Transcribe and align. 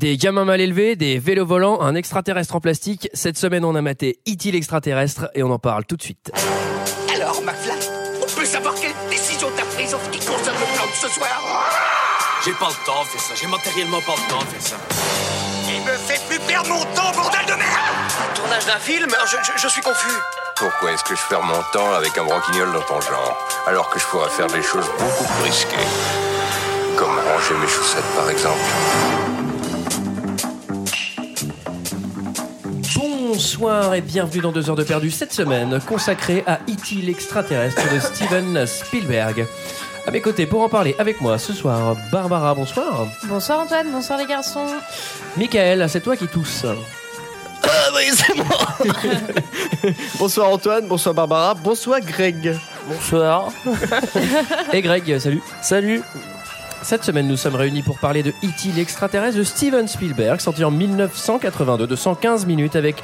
Des 0.00 0.16
gamins 0.16 0.46
mal 0.46 0.62
élevés, 0.62 0.96
des 0.96 1.18
vélos 1.18 1.44
volants, 1.44 1.82
un 1.82 1.94
extraterrestre 1.94 2.56
en 2.56 2.60
plastique. 2.60 3.10
Cette 3.12 3.36
semaine, 3.36 3.66
on 3.66 3.74
a 3.74 3.82
maté 3.82 4.18
E.T. 4.26 4.50
l'extraterrestre 4.50 5.28
et 5.34 5.42
on 5.42 5.50
en 5.50 5.58
parle 5.58 5.84
tout 5.84 5.96
de 5.98 6.02
suite. 6.02 6.32
Alors, 7.14 7.42
McFly, 7.42 7.76
on 8.22 8.24
peut 8.34 8.46
savoir 8.46 8.74
quelle 8.76 8.94
décision 9.10 9.48
t'as 9.54 9.66
prise 9.76 9.92
en 9.94 9.98
ce 10.02 10.08
qui 10.08 10.24
concerne 10.24 10.56
le 10.58 10.74
plan 10.74 10.86
de 10.86 10.94
ce 10.94 11.06
soir? 11.06 11.68
J'ai 12.42 12.52
pas 12.52 12.68
le 12.70 12.86
temps 12.86 13.02
de 13.02 13.08
faire 13.08 13.20
ça, 13.20 13.34
j'ai 13.38 13.46
matériellement 13.46 14.00
pas 14.00 14.14
le 14.16 14.30
temps 14.30 14.38
de 14.38 14.46
faire 14.46 14.62
ça. 14.62 14.76
Il 15.68 15.82
me 15.82 15.92
fait 15.98 16.20
plus 16.30 16.38
perdre 16.48 16.70
mon 16.70 16.80
temps, 16.96 17.12
bordel 17.14 17.44
de 17.44 17.52
merde 17.52 18.34
Tournage 18.34 18.64
d'un 18.64 18.78
film? 18.80 19.06
Je, 19.26 19.36
je- 19.52 19.60
je 19.60 19.68
suis 19.68 19.82
confus. 19.82 20.16
Pourquoi 20.56 20.92
est-ce 20.92 21.04
que 21.04 21.14
je 21.14 21.20
perds 21.28 21.42
mon 21.42 21.60
temps 21.74 21.92
avec 21.92 22.16
un 22.16 22.24
broquignol 22.24 22.72
dans 22.72 22.80
ton 22.88 23.02
genre, 23.02 23.36
alors 23.66 23.90
que 23.90 24.00
je 24.00 24.06
pourrais 24.06 24.30
faire 24.30 24.46
des 24.46 24.62
choses 24.62 24.88
beaucoup 24.98 25.24
plus 25.24 25.42
risquées 25.44 25.76
Comme 26.96 27.10
ranger 27.18 27.54
mes 27.60 27.68
chaussettes, 27.68 28.10
par 28.16 28.30
exemple? 28.30 28.64
Bonsoir 33.32 33.94
et 33.94 34.00
bienvenue 34.00 34.42
dans 34.42 34.50
2 34.50 34.70
heures 34.70 34.76
de 34.76 34.82
perdu 34.82 35.08
cette 35.08 35.32
semaine 35.32 35.78
consacrée 35.86 36.42
à 36.48 36.54
E.T. 36.68 36.96
l'extraterrestre 36.96 37.80
de 37.94 38.00
Steven 38.00 38.66
Spielberg. 38.66 39.46
À 40.04 40.10
mes 40.10 40.20
côtés 40.20 40.46
pour 40.46 40.62
en 40.62 40.68
parler 40.68 40.96
avec 40.98 41.20
moi 41.20 41.38
ce 41.38 41.52
soir, 41.52 41.96
Barbara, 42.10 42.56
bonsoir. 42.56 43.06
Bonsoir 43.28 43.60
Antoine, 43.60 43.86
bonsoir 43.92 44.18
les 44.18 44.26
garçons. 44.26 44.66
Michael, 45.36 45.88
c'est 45.88 46.00
toi 46.00 46.16
qui 46.16 46.26
tousse. 46.26 46.66
Ah 47.62 47.68
oui, 47.94 48.02
c'est 48.12 48.34
moi 48.34 49.92
Bonsoir 50.18 50.50
Antoine, 50.50 50.88
bonsoir 50.88 51.14
Barbara, 51.14 51.54
bonsoir 51.54 52.00
Greg. 52.00 52.58
Bonsoir. 52.88 53.52
Et 54.72 54.82
Greg, 54.82 55.20
salut. 55.20 55.40
Salut. 55.62 56.02
Cette 56.82 57.04
semaine, 57.04 57.28
nous 57.28 57.36
sommes 57.36 57.56
réunis 57.56 57.82
pour 57.82 57.98
parler 57.98 58.22
de 58.22 58.30
E.T. 58.30 58.72
l'extraterrestre 58.74 59.38
de 59.38 59.44
Steven 59.44 59.86
Spielberg, 59.86 60.40
sorti 60.40 60.64
en 60.64 60.70
1982 60.70 61.86
de 61.86 61.96
115 61.96 62.46
minutes 62.46 62.74
avec 62.74 62.96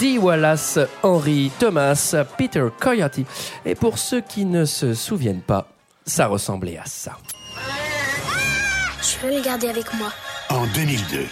Dee 0.00 0.18
Wallace, 0.18 0.78
Henry 1.02 1.52
Thomas, 1.58 2.14
Peter 2.36 2.64
Coyote. 2.80 3.20
Et 3.64 3.74
pour 3.74 3.98
ceux 3.98 4.22
qui 4.22 4.44
ne 4.44 4.64
se 4.64 4.94
souviennent 4.94 5.42
pas, 5.42 5.68
ça 6.06 6.26
ressemblait 6.26 6.78
à 6.78 6.86
ça. 6.86 7.18
Je 9.02 9.26
veux 9.26 9.34
le 9.36 9.42
garder 9.42 9.68
avec 9.68 9.92
moi. 9.94 10.10
En 10.48 10.66
2002, 10.74 11.26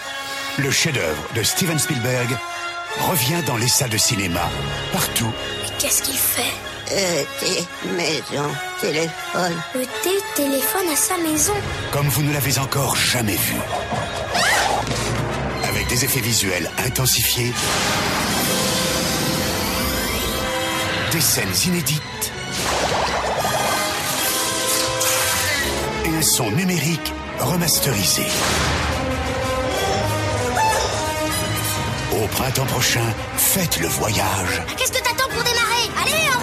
le 0.58 0.70
chef-d'œuvre 0.70 1.22
de 1.34 1.42
Steven 1.42 1.78
Spielberg 1.78 2.28
revient 3.08 3.42
dans 3.47 3.56
les 3.56 3.69
salles 3.69 3.91
de 3.91 3.98
cinéma, 3.98 4.42
partout. 4.92 5.33
Mais 5.62 5.70
qu'est-ce 5.78 6.03
qu'il 6.03 6.19
fait? 6.19 6.75
Euh, 6.92 7.25
maison, 7.97 8.48
téléphone. 8.81 9.55
Le 9.75 9.81
thé 10.03 10.11
téléphone 10.34 10.89
à 10.93 10.97
sa 10.97 11.17
maison. 11.19 11.53
comme 11.93 12.06
vous 12.09 12.23
ne 12.23 12.33
l'avez 12.33 12.59
encore 12.59 12.95
jamais 12.97 13.34
vu. 13.37 13.56
Avec 15.69 15.89
des 15.89 16.05
effets 16.05 16.20
visuels 16.20 16.70
intensifiés, 16.87 17.53
des 21.11 21.20
scènes 21.20 21.55
inédites 21.67 22.33
et 26.05 26.09
un 26.17 26.23
son 26.23 26.50
numérique 26.53 27.12
remasterisé. 27.41 28.27
Au 32.12 32.27
printemps 32.28 32.65
prochain, 32.67 33.05
faites 33.37 33.78
le 33.81 33.89
voyage. 33.89 34.62
Qu'est-ce 34.77 34.93
que 34.93 34.98
t'attends 35.03 35.28
pour 35.28 35.43
démarrer? 35.43 35.91
Allez, 36.03 36.28
route 36.31 36.36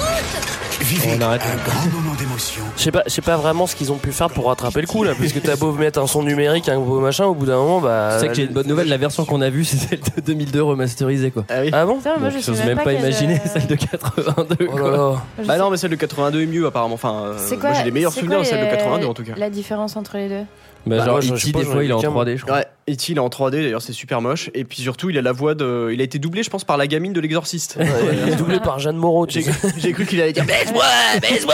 Vivez 0.82 1.10
On 1.18 1.22
arrête. 1.22 1.42
un 1.44 1.70
grand 1.70 1.90
moment 1.92 2.14
d'émotion. 2.16 2.64
Je 2.76 2.82
sais 2.84 2.92
pas, 2.92 3.04
je 3.06 3.12
sais 3.12 3.22
pas 3.22 3.38
vraiment 3.38 3.68
ce 3.68 3.76
qu'ils 3.76 3.92
ont 3.92 3.98
pu 3.98 4.12
faire 4.12 4.30
pour 4.30 4.48
rattraper 4.48 4.82
le 4.82 4.88
coup 4.88 5.04
là, 5.04 5.14
parce 5.18 5.32
que 5.32 5.40
t'as 5.40 5.56
beau 5.56 5.72
mettre 5.72 6.00
un 6.00 6.08
son 6.08 6.24
numérique, 6.24 6.68
un 6.68 6.80
beau 6.80 7.00
machin, 7.00 7.26
au 7.26 7.34
bout 7.34 7.46
d'un 7.46 7.56
moment, 7.56 7.80
bah. 7.80 8.20
Sais 8.20 8.28
que 8.28 8.34
j'ai 8.34 8.44
une 8.44 8.54
bonne 8.54 8.68
nouvelle, 8.68 8.90
la 8.90 8.98
version 8.98 9.24
qu'on 9.26 9.42
a 9.42 9.50
vue, 9.50 9.64
c'est 9.64 9.78
celle 9.78 10.00
de 10.00 10.22
2002 10.22 10.62
remasterisée 10.62 11.32
quoi. 11.32 11.46
Ah, 11.50 11.62
ah 11.72 11.86
bon 11.86 11.98
Putain, 11.98 12.18
moi 12.18 12.30
je 12.30 12.66
même, 12.66 12.80
pas, 12.80 12.94
imaginer 12.94 13.36
euh, 13.36 13.50
celle 13.52 13.68
de 13.68 13.76
82 13.76 14.56
Oh 14.60 14.64
là 14.78 14.82
quoi. 14.82 14.92
là. 14.92 15.46
Bah 15.46 15.58
non, 15.58 15.70
mais 15.70 15.78
celle 15.78 15.92
de 15.92 15.96
82 15.96 16.42
est 16.42 16.46
mieux 16.46 16.66
apparemment. 16.66 16.96
Enfin, 16.96 17.24
euh, 17.26 17.34
C'est 17.38 17.58
quoi 17.58 17.70
moi 17.70 17.80
j'ai 17.80 17.86
les 17.86 17.92
meilleurs 17.92 18.12
c'est 18.12 18.20
souvenirs 18.20 18.40
de 18.40 18.44
celle 18.46 18.60
de 18.60 18.66
euh, 18.66 18.76
82 18.76 19.06
en 19.08 19.14
tout 19.14 19.24
cas. 19.24 19.34
La 19.38 19.50
différence 19.50 19.96
entre 19.96 20.18
les 20.18 20.30
deux? 20.30 20.44
Bah, 20.86 20.98
Bah, 20.98 21.06
genre 21.06 21.14
moi, 21.24 21.38
E.T. 21.38 21.52
pas, 21.52 21.60
des 21.60 21.66
fois 21.66 21.84
il 21.84 21.90
est 21.90 21.94
en 21.94 22.00
aucun, 22.00 22.10
3D 22.10 22.38
je 22.38 22.44
crois. 22.44 22.58
Ouais, 22.58 22.66
E.T. 22.90 23.12
il 23.12 23.16
est 23.18 23.20
en 23.20 23.30
3D 23.30 23.52
d'ailleurs, 23.52 23.82
c'est 23.82 23.94
super 23.94 24.20
moche. 24.22 24.50
Et 24.54 24.66
puis 24.66 24.82
surtout, 24.82 25.10
il 25.10 25.18
a 25.18 25.22
la 25.22 25.32
voix 25.32 25.56
de. 25.56 25.90
Il 25.94 26.02
a 26.02 26.04
été 26.04 26.20
doublé, 26.20 26.44
je 26.44 26.50
pense, 26.50 26.64
par 26.66 26.76
la 26.78 26.88
gamine 26.88 27.14
de 27.14 27.22
l'exorciste. 27.22 27.78
Ouais, 27.80 27.88
il 28.28 28.34
est 28.34 28.36
doublé 28.36 28.60
par 28.60 28.80
Jeanne 28.80 28.98
Moreau, 28.98 29.26
tu 29.26 29.42
J'ai 29.78 29.94
cru 29.94 30.06
qu'il 30.06 30.22
allait 30.22 30.34
dire 30.34 30.46
Baise-moi 30.46 30.84
Baise-moi 31.22 31.54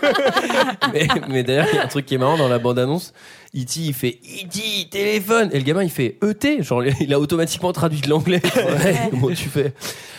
mais, 0.92 1.08
mais 1.28 1.42
d'ailleurs, 1.42 1.66
il 1.72 1.76
y 1.76 1.78
a 1.78 1.84
un 1.84 1.88
truc 1.88 2.06
qui 2.06 2.14
est 2.14 2.18
marrant 2.18 2.36
dans 2.38 2.48
la 2.48 2.58
bande-annonce. 2.58 3.12
E.T. 3.56 3.80
il 3.80 3.94
fait 3.94 4.18
E.T. 4.42 4.88
téléphone. 4.90 5.50
Et 5.52 5.58
le 5.58 5.64
gamin 5.64 5.82
il 5.82 5.90
fait 5.90 6.16
E.T. 6.22 6.62
Genre 6.62 6.82
il 6.84 7.12
a 7.14 7.20
automatiquement 7.20 7.72
traduit 7.72 8.00
de 8.00 8.08
l'anglais. 8.08 8.40
Ouais, 8.56 8.96
Comment 9.10 9.28
tu 9.28 9.48
fais? 9.48 9.72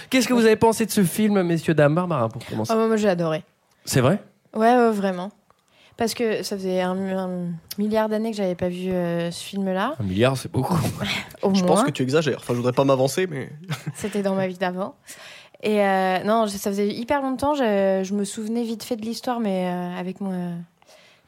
Qu'est-ce 0.09 0.27
que 0.27 0.33
vous 0.33 0.45
avez 0.45 0.55
pensé 0.55 0.85
de 0.85 0.91
ce 0.91 1.03
film, 1.03 1.41
messieurs, 1.43 1.73
dames? 1.73 1.93
Barbara, 1.95 2.29
pour 2.29 2.43
commencer 2.45 2.71
Oh, 2.73 2.77
moi, 2.77 2.87
moi, 2.87 2.97
j'ai 2.97 3.09
adoré. 3.09 3.43
C'est 3.85 4.01
vrai? 4.01 4.19
Ouais, 4.55 4.75
ouais, 4.75 4.91
vraiment. 4.91 5.31
Parce 5.99 6.13
que 6.13 6.43
ça 6.43 6.55
faisait 6.55 6.79
un, 6.79 6.95
un 6.95 7.29
milliard 7.77 8.07
d'années 8.07 8.31
que 8.31 8.37
j'avais 8.37 8.55
pas 8.55 8.69
vu 8.69 8.89
euh, 8.89 9.31
ce 9.31 9.43
film-là. 9.43 9.95
Un 9.99 10.03
milliard, 10.03 10.37
c'est 10.37 10.49
beaucoup. 10.49 10.73
Au 11.41 11.53
Je 11.53 11.59
moins, 11.59 11.75
pense 11.75 11.83
que 11.83 11.91
tu 11.91 12.03
exagères. 12.03 12.37
Enfin, 12.37 12.53
je 12.53 12.57
voudrais 12.57 12.71
pas 12.71 12.85
m'avancer, 12.85 13.27
mais. 13.27 13.49
c'était 13.95 14.21
dans 14.21 14.33
ma 14.33 14.47
vie 14.47 14.57
d'avant. 14.57 14.95
Et 15.61 15.83
euh, 15.83 16.23
non, 16.23 16.47
ça 16.47 16.71
faisait 16.71 16.87
hyper 16.87 17.21
longtemps. 17.21 17.53
Je, 17.53 18.01
je 18.05 18.13
me 18.13 18.23
souvenais 18.23 18.63
vite 18.63 18.83
fait 18.83 18.95
de 18.95 19.01
l'histoire, 19.01 19.41
mais 19.41 19.67
euh, 19.67 19.99
avec 19.99 20.21
mon, 20.21 20.53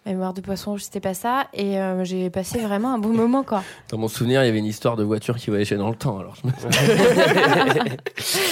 mémoire 0.06 0.34
de 0.34 0.42
poisson 0.42 0.72
rouge, 0.72 0.82
c'était 0.84 1.00
pas 1.00 1.14
ça. 1.14 1.48
Et 1.54 1.80
euh, 1.80 2.04
j'ai 2.04 2.30
passé 2.30 2.60
vraiment 2.60 2.94
un 2.94 2.98
bon 2.98 3.10
moment, 3.14 3.44
quoi. 3.44 3.64
Dans 3.90 3.98
mon 3.98 4.08
souvenir, 4.08 4.44
il 4.44 4.48
y 4.48 4.50
avait 4.50 4.60
une 4.60 4.66
histoire 4.66 4.96
de 4.96 5.04
voiture 5.04 5.38
qui 5.38 5.50
voyageait 5.50 5.76
dans 5.78 5.90
le 5.90 5.96
temps. 5.96 6.18
Alors 6.20 6.36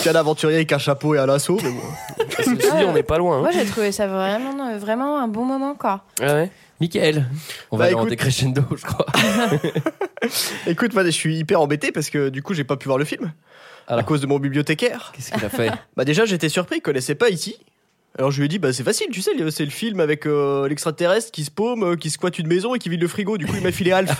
un 0.05 0.15
aventurier 0.15 0.57
avec 0.57 0.71
un 0.73 0.77
chapeau 0.77 1.15
et 1.15 1.19
un 1.19 1.25
lasso, 1.25 1.59
mais 1.63 1.71
bon. 1.71 2.25
Ceci 2.37 2.55
dit, 2.55 2.65
on 2.87 2.93
n'est 2.93 3.03
pas 3.03 3.17
loin. 3.17 3.37
hein. 3.37 3.41
Moi, 3.41 3.51
j'ai 3.51 3.65
trouvé 3.65 3.91
ça 3.91 4.07
vraiment, 4.07 4.67
euh, 4.69 4.77
vraiment 4.77 5.19
un 5.19 5.27
bon 5.27 5.45
moment, 5.45 5.75
quoi. 5.75 6.03
Ah 6.21 6.33
ouais 6.35 6.51
Michael, 6.81 7.25
on 7.71 7.77
va 7.77 7.83
Bah, 7.83 7.85
aller 7.87 7.95
en 7.95 7.99
écoute- 7.99 8.09
décrescendo, 8.11 8.61
je 8.75 8.85
crois. 8.85 9.05
Écoute, 10.67 10.93
moi 10.93 11.03
je 11.03 11.09
suis 11.09 11.35
hyper 11.37 11.59
embêté 11.59 11.91
parce 11.91 12.09
que 12.09 12.29
du 12.29 12.41
coup, 12.41 12.53
j'ai 12.53 12.63
pas 12.63 12.77
pu 12.77 12.85
voir 12.87 12.97
le 12.97 13.03
film. 13.05 13.33
À 13.87 13.93
Alors. 13.93 14.05
cause 14.05 14.21
de 14.21 14.27
mon 14.27 14.39
bibliothécaire. 14.39 15.11
Qu'est-ce 15.15 15.31
qu'il 15.31 15.43
a 15.43 15.49
fait? 15.49 15.71
Bah 15.97 16.05
déjà, 16.05 16.23
j'étais 16.25 16.47
surpris, 16.47 16.77
il 16.77 16.81
connaissait 16.81 17.15
pas 17.15 17.27
E.T. 17.29 17.57
Alors 18.17 18.31
je 18.31 18.39
lui 18.39 18.45
ai 18.45 18.47
dit, 18.49 18.59
bah 18.59 18.73
c'est 18.73 18.83
facile, 18.83 19.07
tu 19.11 19.21
sais, 19.21 19.31
c'est 19.51 19.63
le 19.65 19.71
film 19.71 19.99
avec 19.99 20.25
euh, 20.25 20.67
l'extraterrestre 20.67 21.31
qui 21.31 21.45
se 21.45 21.51
paume, 21.51 21.83
euh, 21.83 21.95
qui 21.95 22.09
squatte 22.09 22.37
une 22.39 22.47
maison 22.47 22.75
et 22.75 22.79
qui 22.79 22.89
vide 22.89 23.01
le 23.01 23.07
frigo. 23.07 23.37
Du 23.37 23.45
coup, 23.45 23.53
il 23.55 23.61
m'a 23.63 23.71
filé 23.71 23.91
Alf. 23.91 24.11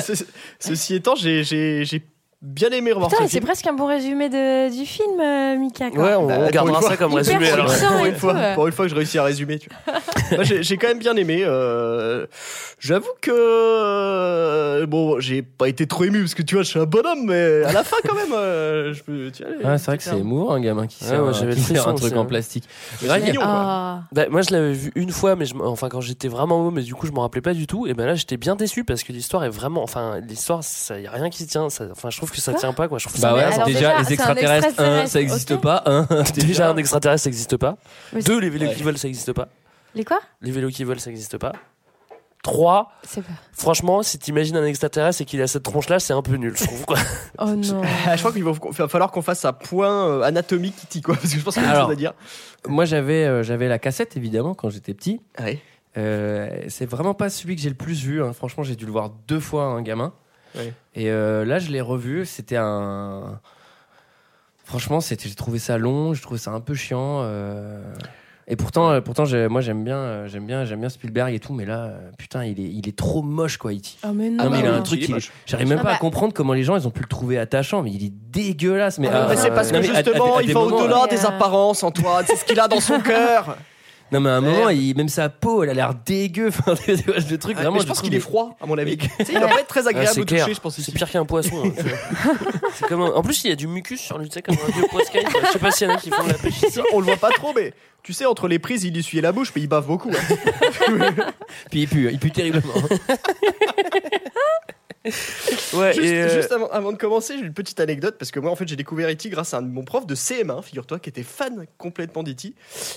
Ce- 0.00 0.24
Ceci 0.58 0.94
étant, 0.94 1.14
j'ai 1.14 2.02
bien 2.42 2.70
aimé 2.70 2.92
revoir 2.92 3.08
Putain, 3.10 3.22
ce 3.24 3.28
c'est 3.30 3.38
film. 3.38 3.44
presque 3.46 3.66
un 3.68 3.72
bon 3.72 3.86
résumé 3.86 4.28
de, 4.28 4.68
du 4.76 4.84
film, 4.84 5.20
euh, 5.20 5.56
Mika. 5.56 5.90
quoi. 5.90 6.02
Ouais, 6.04 6.14
on, 6.16 6.26
Bah, 6.26 6.34
on 6.38 6.42
pour 6.42 6.50
gardera 6.50 6.76
une 6.76 6.80
fois. 6.82 6.90
ça 6.90 6.96
comme 6.96 7.12
Hyper 7.12 7.24
résumé 7.24 7.50
alors. 7.50 7.66
puissant 7.66 7.88
pour 7.96 8.04
et 8.04 8.08
une, 8.08 8.14
tout, 8.14 8.20
fois, 8.20 8.34
ouais. 8.34 8.54
pour 8.54 8.66
une 8.66 8.72
fois 8.72 8.84
que 8.86 8.90
je 8.90 8.94
réussis 8.96 9.18
à 9.18 9.22
résumer. 9.24 9.58
Tu 9.58 9.68
vois. 9.86 9.94
Moi, 10.32 10.44
j'ai 10.44 10.62
j'ai 10.62 10.76
quand 10.76 10.88
même 10.88 10.98
bien 10.98 11.14
aimé. 11.16 11.42
euh, 11.46 12.26
J'avoue 12.80 13.06
que 13.20 13.30
euh, 13.32 14.86
bon, 14.86 15.20
j'ai 15.20 15.42
pas 15.42 15.68
été 15.68 15.86
trop 15.86 16.04
ému 16.04 16.20
parce 16.20 16.34
que 16.34 16.42
tu 16.42 16.54
vois, 16.54 16.64
je 16.64 16.68
suis 16.70 16.78
un 16.80 16.84
bonhomme, 16.86 17.26
mais 17.26 17.62
à 17.64 17.72
la 17.72 17.84
fin 17.84 17.96
quand 18.06 18.14
même, 18.14 18.32
euh, 18.32 18.92
je 18.92 19.02
peux. 19.02 19.30
Tu 19.30 19.44
vois, 19.44 19.72
Ouais, 19.72 19.78
c'est 19.78 19.86
vrai 19.86 19.98
que 19.98 20.02
c'est 20.04 20.18
émouvant, 20.18 20.52
un 20.52 20.60
gamin 20.60 20.86
qui 20.86 21.02
Ouais, 21.04 21.10
sert, 21.10 21.22
ouais, 21.22 21.28
un- 21.28 21.32
j'avais 21.32 21.54
qui 21.54 21.60
le 21.60 21.66
sert 21.66 21.88
un 21.88 21.92
frisson 21.92 22.06
truc 22.08 22.16
en 22.18 22.24
plastique. 22.26 22.64
C'est 22.98 23.06
Greg, 23.06 23.22
mignon, 23.24 23.40
quoi. 23.42 23.50
Ah. 23.50 24.00
Bah, 24.12 24.24
moi, 24.30 24.42
je 24.42 24.50
l'avais 24.52 24.72
vu 24.72 24.90
une 24.94 25.10
fois, 25.10 25.36
mais 25.36 25.44
je, 25.46 25.54
m- 25.54 25.60
enfin 25.62 25.88
quand 25.88 26.00
j'étais 26.00 26.28
vraiment 26.28 26.66
haut, 26.66 26.70
mais 26.70 26.82
du 26.82 26.94
coup, 26.94 27.06
je 27.06 27.12
me 27.12 27.20
rappelais 27.20 27.40
pas 27.42 27.54
du 27.54 27.66
tout. 27.66 27.86
Et 27.86 27.94
ben 27.94 28.06
là, 28.06 28.14
j'étais 28.14 28.36
bien 28.36 28.56
déçu 28.56 28.84
parce 28.84 29.02
que 29.04 29.12
l'histoire 29.12 29.44
est 29.44 29.48
vraiment, 29.50 29.82
enfin, 29.82 30.18
l'histoire, 30.26 30.64
ça 30.64 30.98
y 30.98 31.06
a 31.06 31.10
rien 31.10 31.30
qui 31.30 31.42
se 31.44 31.48
tient. 31.48 31.68
ça- 31.70 31.84
Enfin, 31.92 32.10
je 32.10 32.16
trouve 32.16 32.30
que 32.32 32.40
ça 32.40 32.54
tient 32.54 32.72
pas, 32.72 32.88
quoi. 32.88 32.98
Je 32.98 33.06
trouve 33.08 33.20
Bah 33.20 33.28
ça 33.30 33.34
ouais, 33.34 33.42
alors 33.42 33.66
déjà, 33.66 33.78
déjà, 33.78 33.98
les 33.98 34.06
un 34.06 34.08
extraterrestres, 34.10 34.66
un, 34.66 34.68
extraterrestre, 34.68 35.10
ça 35.12 35.20
existe 35.20 35.50
ok. 35.52 35.60
pas. 35.60 35.82
Un, 35.86 36.06
Déjà, 36.34 36.70
un 36.70 36.76
extraterrestre, 36.76 37.22
ça 37.24 37.28
existe 37.28 37.56
pas. 37.56 37.76
Mais 38.12 38.22
Deux, 38.22 38.38
les 38.40 38.50
vélos 38.50 38.70
qui 38.74 38.82
volent, 38.82 38.96
ça 38.98 39.08
existe 39.08 39.32
pas. 39.32 39.48
Les 39.94 40.04
quoi? 40.04 40.20
Les 40.40 40.50
vélos 40.50 40.70
qui 40.70 40.84
volent, 40.84 40.98
ça 41.00 41.10
existe 41.10 41.38
pas. 41.38 41.52
Trois, 42.42 42.90
C'est 43.06 43.22
pas. 43.22 43.30
franchement, 43.52 44.02
si 44.02 44.18
t'imagines 44.18 44.56
un 44.56 44.64
extraterrestre 44.66 45.22
et 45.22 45.24
qu'il 45.24 45.40
a 45.42 45.46
cette 45.46 45.62
tronche-là, 45.62 46.00
c'est 46.00 46.12
un 46.12 46.22
peu 46.22 46.34
nul, 46.34 46.54
je 46.56 46.64
trouve. 46.64 46.84
Quoi. 46.84 46.98
Oh 47.38 47.46
non. 47.46 47.82
Je 48.14 48.18
crois 48.18 48.32
qu'il 48.32 48.42
va, 48.44 48.88
falloir 48.88 49.10
qu'on 49.12 49.22
fasse 49.22 49.44
un 49.44 49.52
point 49.52 50.08
euh, 50.08 50.22
anatomique 50.22 50.74
Kitty, 50.76 51.02
quoi, 51.02 51.14
parce 51.14 51.32
que 51.32 51.38
je 51.38 51.44
pense 51.44 51.54
qu'il 51.54 51.62
y 51.62 51.66
a 51.66 51.70
Alors. 51.70 51.84
choses 51.84 51.92
à 51.92 51.96
dire. 51.96 52.12
Moi, 52.66 52.84
j'avais, 52.84 53.24
euh, 53.26 53.42
j'avais 53.44 53.68
la 53.68 53.78
cassette, 53.78 54.16
évidemment, 54.16 54.54
quand 54.54 54.70
j'étais 54.70 54.92
petit. 54.92 55.20
Ouais. 55.40 55.60
Euh, 55.96 56.50
c'est 56.68 56.84
vraiment 56.86 57.14
pas 57.14 57.30
celui 57.30 57.54
que 57.54 57.62
j'ai 57.62 57.68
le 57.68 57.74
plus 57.76 58.02
vu. 58.04 58.22
hein. 58.22 58.32
Franchement, 58.32 58.64
j'ai 58.64 58.74
dû 58.76 58.86
le 58.86 58.92
voir 58.92 59.10
deux 59.28 59.40
fois, 59.40 59.64
un 59.66 59.82
gamin. 59.82 60.12
Ouais. 60.56 60.72
Et 60.94 61.10
euh, 61.10 61.44
là, 61.44 61.58
je 61.58 61.70
l'ai 61.70 61.80
revu. 61.80 62.24
C'était 62.26 62.56
un. 62.58 63.40
Franchement, 64.64 65.00
c'était, 65.00 65.28
j'ai 65.28 65.34
trouvé 65.34 65.58
ça 65.58 65.76
long. 65.78 66.14
Je 66.14 66.22
trouvais 66.22 66.38
ça 66.38 66.50
un 66.52 66.60
peu 66.60 66.74
chiant. 66.74 67.20
euh. 67.22 67.82
Et 68.48 68.56
pourtant, 68.56 68.90
euh, 68.90 69.00
pourtant, 69.00 69.24
moi, 69.50 69.60
j'aime 69.60 69.84
bien, 69.84 69.96
euh, 69.96 70.26
j'aime 70.28 70.46
bien, 70.46 70.64
j'aime 70.64 70.80
bien 70.80 70.88
Spielberg 70.88 71.32
et 71.32 71.38
tout. 71.40 71.52
Mais 71.52 71.64
là, 71.64 71.84
euh, 71.84 72.10
putain, 72.18 72.44
il 72.44 72.58
est, 72.60 72.64
il 72.70 72.88
est 72.88 72.96
trop 72.96 73.22
moche, 73.22 73.56
quoi, 73.56 73.72
E.T. 73.72 73.90
Oh 74.04 74.08
mais 74.12 74.30
non. 74.30 74.44
Non, 74.44 74.50
mais 74.50 74.60
il 74.60 74.66
a 74.66 74.74
un 74.74 74.80
truc. 74.82 75.08
moche. 75.08 75.30
J'arrive 75.46 75.68
même 75.68 75.78
Ah 75.80 75.84
pas 75.84 75.88
à 75.90 75.92
bah. 75.94 75.98
comprendre 75.98 76.32
comment 76.34 76.52
les 76.52 76.64
gens 76.64 76.76
ils 76.76 76.86
ont 76.86 76.90
pu 76.90 77.02
le 77.02 77.08
trouver 77.08 77.38
attachant. 77.38 77.82
Mais 77.82 77.90
il 77.92 78.04
est 78.04 78.12
dégueulasse. 78.12 78.98
Mais, 78.98 79.08
Ah, 79.12 79.34
c'est 79.36 79.50
parce 79.50 79.70
que 79.70 79.78
mais 79.78 79.88
à- 79.88 79.92
à- 79.98 80.02
justement, 80.04 80.36
à 80.38 80.42
il 80.42 80.52
va 80.52 80.60
au-delà 80.60 81.06
Mais, 81.10 81.16
des 81.16 81.24
apparences, 81.24 81.82
Antoine. 81.82 82.24
C'est 82.26 82.36
ce 82.36 82.44
qu'il 82.44 82.58
a 82.58 82.66
dans 82.68 82.80
son 82.80 82.98
cœur. 83.00 83.56
Non, 84.12 84.20
mais 84.20 84.30
à 84.30 84.34
un 84.36 84.40
moment, 84.42 84.68
il, 84.68 84.94
même 84.96 85.08
sa 85.08 85.28
peau, 85.30 85.62
elle 85.64 85.70
a 85.70 85.74
l'air 85.74 85.94
dégueu. 85.94 86.48
Enfin, 86.58 86.74
le 86.86 87.36
truc, 87.38 87.54
Ah, 87.58 87.62
vraiment. 87.62 87.76
mais 87.76 87.80
je 87.82 87.86
pense 87.86 88.00
qu'il 88.02 88.14
est 88.14 88.20
froid, 88.20 88.56
à 88.60 88.66
mon 88.66 88.76
avis. 88.78 88.98
Il 89.28 89.38
va 89.38 89.48
pas 89.48 89.60
être 89.60 89.66
très 89.66 89.88
agréable 89.88 90.10
c'est 90.12 90.20
au 90.20 90.24
toucher, 90.24 90.54
je 90.54 90.60
pense. 90.60 90.78
C'est 90.80 90.92
pire 90.92 91.10
qu'un 91.10 91.24
poisson. 91.24 91.64
hein. 91.64 91.72
C'est 92.74 92.86
comme 92.88 93.00
En 93.02 93.22
plus, 93.22 93.42
il 93.44 93.50
y 93.50 93.52
a 93.52 93.56
du 93.56 93.66
mucus 93.66 94.00
sur 94.00 94.18
lui, 94.18 94.28
tu 94.28 94.34
sais, 94.34 94.42
comme 94.42 94.54
un 94.56 94.70
vieux 94.72 94.86
poiscaille. 94.90 95.24
Je 95.46 95.52
sais 95.52 95.58
pas 95.58 95.70
s'il 95.70 95.88
y 95.88 95.90
en 95.90 95.94
a 95.94 95.96
qui 95.98 96.10
font 96.10 96.24
de 96.24 96.28
la 96.28 96.34
pêche 96.38 96.62
ici. 96.62 96.80
On 96.92 97.00
le 97.00 97.06
voit 97.06 97.16
pas 97.16 97.30
trop, 97.30 97.52
mais 97.54 97.72
tu 98.02 98.12
sais, 98.12 98.26
entre 98.26 98.48
les 98.48 98.58
prises, 98.58 98.84
il 98.84 98.96
essuyait 98.96 99.22
la 99.22 99.32
bouche, 99.32 99.52
mais 99.56 99.62
il 99.62 99.68
bave 99.68 99.86
beaucoup. 99.86 100.10
hein. 100.10 101.14
Puis 101.70 101.82
il 101.82 101.88
pue, 101.88 102.10
il 102.12 102.18
pue 102.18 102.30
terriblement. 102.32 102.74
Ouais, 105.74 105.94
Juste, 105.94 106.06
et, 106.06 106.22
euh, 106.22 106.28
juste 106.28 106.52
avant, 106.52 106.68
avant 106.68 106.92
de 106.92 106.96
commencer, 106.96 107.36
j'ai 107.38 107.44
une 107.44 107.54
petite 107.54 107.80
anecdote 107.80 108.16
parce 108.18 108.30
que 108.30 108.38
moi 108.38 108.50
en 108.50 108.56
fait 108.56 108.68
j'ai 108.68 108.76
découvert 108.76 109.08
E.T. 109.08 109.28
grâce 109.30 109.54
à 109.54 109.58
un 109.58 109.62
de 109.62 109.68
mon 109.68 109.84
prof 109.84 110.06
de 110.06 110.14
CM1, 110.14 110.62
figure-toi, 110.62 110.98
qui 110.98 111.08
était 111.08 111.22
fan 111.22 111.66
complètement 111.78 112.22
d'E.T., 112.22 112.54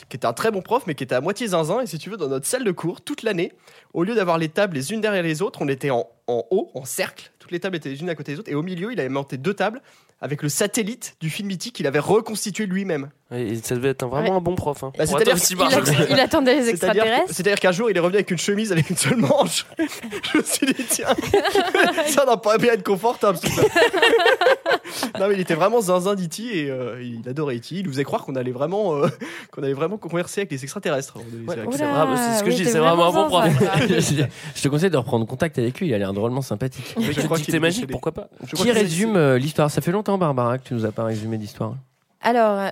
qui 0.09 0.17
était 0.17 0.25
un 0.25 0.33
très 0.33 0.51
bon 0.51 0.61
prof 0.61 0.83
mais 0.87 0.93
qui 0.93 1.03
était 1.03 1.15
à 1.15 1.21
moitié 1.21 1.47
zinzin. 1.47 1.81
Et 1.81 1.87
si 1.87 1.97
tu 1.97 2.09
veux, 2.09 2.17
dans 2.17 2.27
notre 2.27 2.45
salle 2.45 2.63
de 2.63 2.71
cours, 2.71 3.01
toute 3.01 3.23
l'année, 3.23 3.53
au 3.93 4.03
lieu 4.03 4.13
d'avoir 4.13 4.37
les 4.37 4.49
tables 4.49 4.75
les 4.75 4.91
unes 4.91 5.01
derrière 5.01 5.23
les 5.23 5.41
autres, 5.41 5.61
on 5.61 5.67
était 5.67 5.89
en, 5.89 6.07
en 6.27 6.43
haut, 6.51 6.69
en 6.75 6.85
cercle. 6.85 7.31
Toutes 7.39 7.51
les 7.51 7.59
tables 7.59 7.77
étaient 7.77 7.89
les 7.89 8.01
unes 8.01 8.09
à 8.09 8.15
côté 8.15 8.33
des 8.33 8.39
autres. 8.39 8.51
Et 8.51 8.55
au 8.55 8.63
milieu, 8.63 8.91
il 8.91 8.99
avait 8.99 9.09
monté 9.09 9.37
deux 9.37 9.53
tables 9.53 9.81
avec 10.21 10.43
le 10.43 10.49
satellite 10.49 11.15
du 11.19 11.29
film 11.29 11.51
E.T. 11.51 11.71
qu'il 11.71 11.87
avait 11.87 11.99
reconstitué 11.99 12.65
lui-même. 12.65 13.09
Et 13.31 13.55
ça 13.55 13.73
devait 13.73 13.89
être 13.89 14.03
un- 14.03 14.07
vraiment 14.07 14.29
Ouais. 14.29 14.35
un 14.35 14.41
bon 14.41 14.53
prof. 14.53 14.83
Hein. 14.83 14.91
Bah, 14.97 15.05
c'est-à-dire 15.07 15.35
qu'il 15.35 15.57
Il, 16.11 16.19
attendait 16.19 16.55
les 16.55 16.69
extraterrestres. 16.69 17.25
c'est-à-dire 17.33 17.59
qu'un 17.59 17.71
jour, 17.71 17.89
il 17.89 17.97
est 17.97 17.99
revenu 17.99 18.17
avec 18.17 18.29
une 18.29 18.37
chemise 18.37 18.71
avec 18.71 18.87
une 18.89 18.95
seule 18.95 19.17
manche. 19.17 19.65
Je 19.79 20.37
me 20.37 20.43
suis 20.43 20.67
dit, 20.67 20.85
tiens, 20.87 21.07
ça 22.05 22.25
n'a 22.25 22.37
pas 22.37 22.59
bien 22.59 22.73
être 22.73 22.83
confortable. 22.83 23.39
non, 25.19 25.27
mais 25.27 25.33
il 25.33 25.39
était 25.39 25.55
vraiment 25.55 25.81
zinzin 25.81 26.13
d'E.T. 26.13 26.43
et 26.43 26.69
euh, 26.69 27.01
il 27.01 27.27
adorait 27.27 27.55
E.T. 27.55 27.75
Il 27.75 27.85
nous 27.85 27.91
faisait 27.91 28.03
croire 28.03 28.23
qu'on 28.23 28.35
allait 28.35 28.51
vraiment, 28.51 28.95
euh, 28.95 29.07
qu'on 29.51 29.63
allait 29.63 29.73
vraiment 29.73 29.97
converser 29.97 30.41
avec 30.41 30.51
les 30.51 30.63
extraterrestres. 30.63 31.17
Ouais, 31.17 31.55
c'est 31.71 32.37
ce 32.37 32.43
que 32.43 32.45
oui, 32.45 32.51
je 32.51 32.63
dis, 32.63 32.69
c'est 32.69 32.77
vraiment 32.77 33.07
un 33.07 33.11
bon 33.11 33.27
prof. 33.27 33.45
je, 33.89 34.61
te 34.61 34.67
conseille 34.67 34.91
de 34.91 34.97
reprendre 34.97 35.25
contact 35.25 35.57
avec 35.57 35.79
lui, 35.79 35.87
il 35.87 35.93
a 35.95 35.97
l'air 35.97 36.13
drôlement 36.13 36.43
sympathique. 36.43 36.93
Avec 36.95 37.19
Je 37.19 37.25
crois 37.25 37.39
qu'il 37.39 37.55
est 37.55 37.59
magique, 37.59 37.87
pourquoi 37.89 38.11
pas 38.11 38.29
Qui 38.55 38.71
résume 38.71 39.15
euh, 39.15 39.39
l'histoire? 39.39 39.71
Ça 39.71 39.81
fait 39.81 39.91
longtemps, 39.91 40.19
Barbara, 40.19 40.59
que 40.59 40.67
tu 40.67 40.75
nous 40.75 40.85
as 40.85 40.91
pas 40.91 41.05
résumé 41.05 41.37
l'histoire. 41.37 41.75
Alors, 42.21 42.71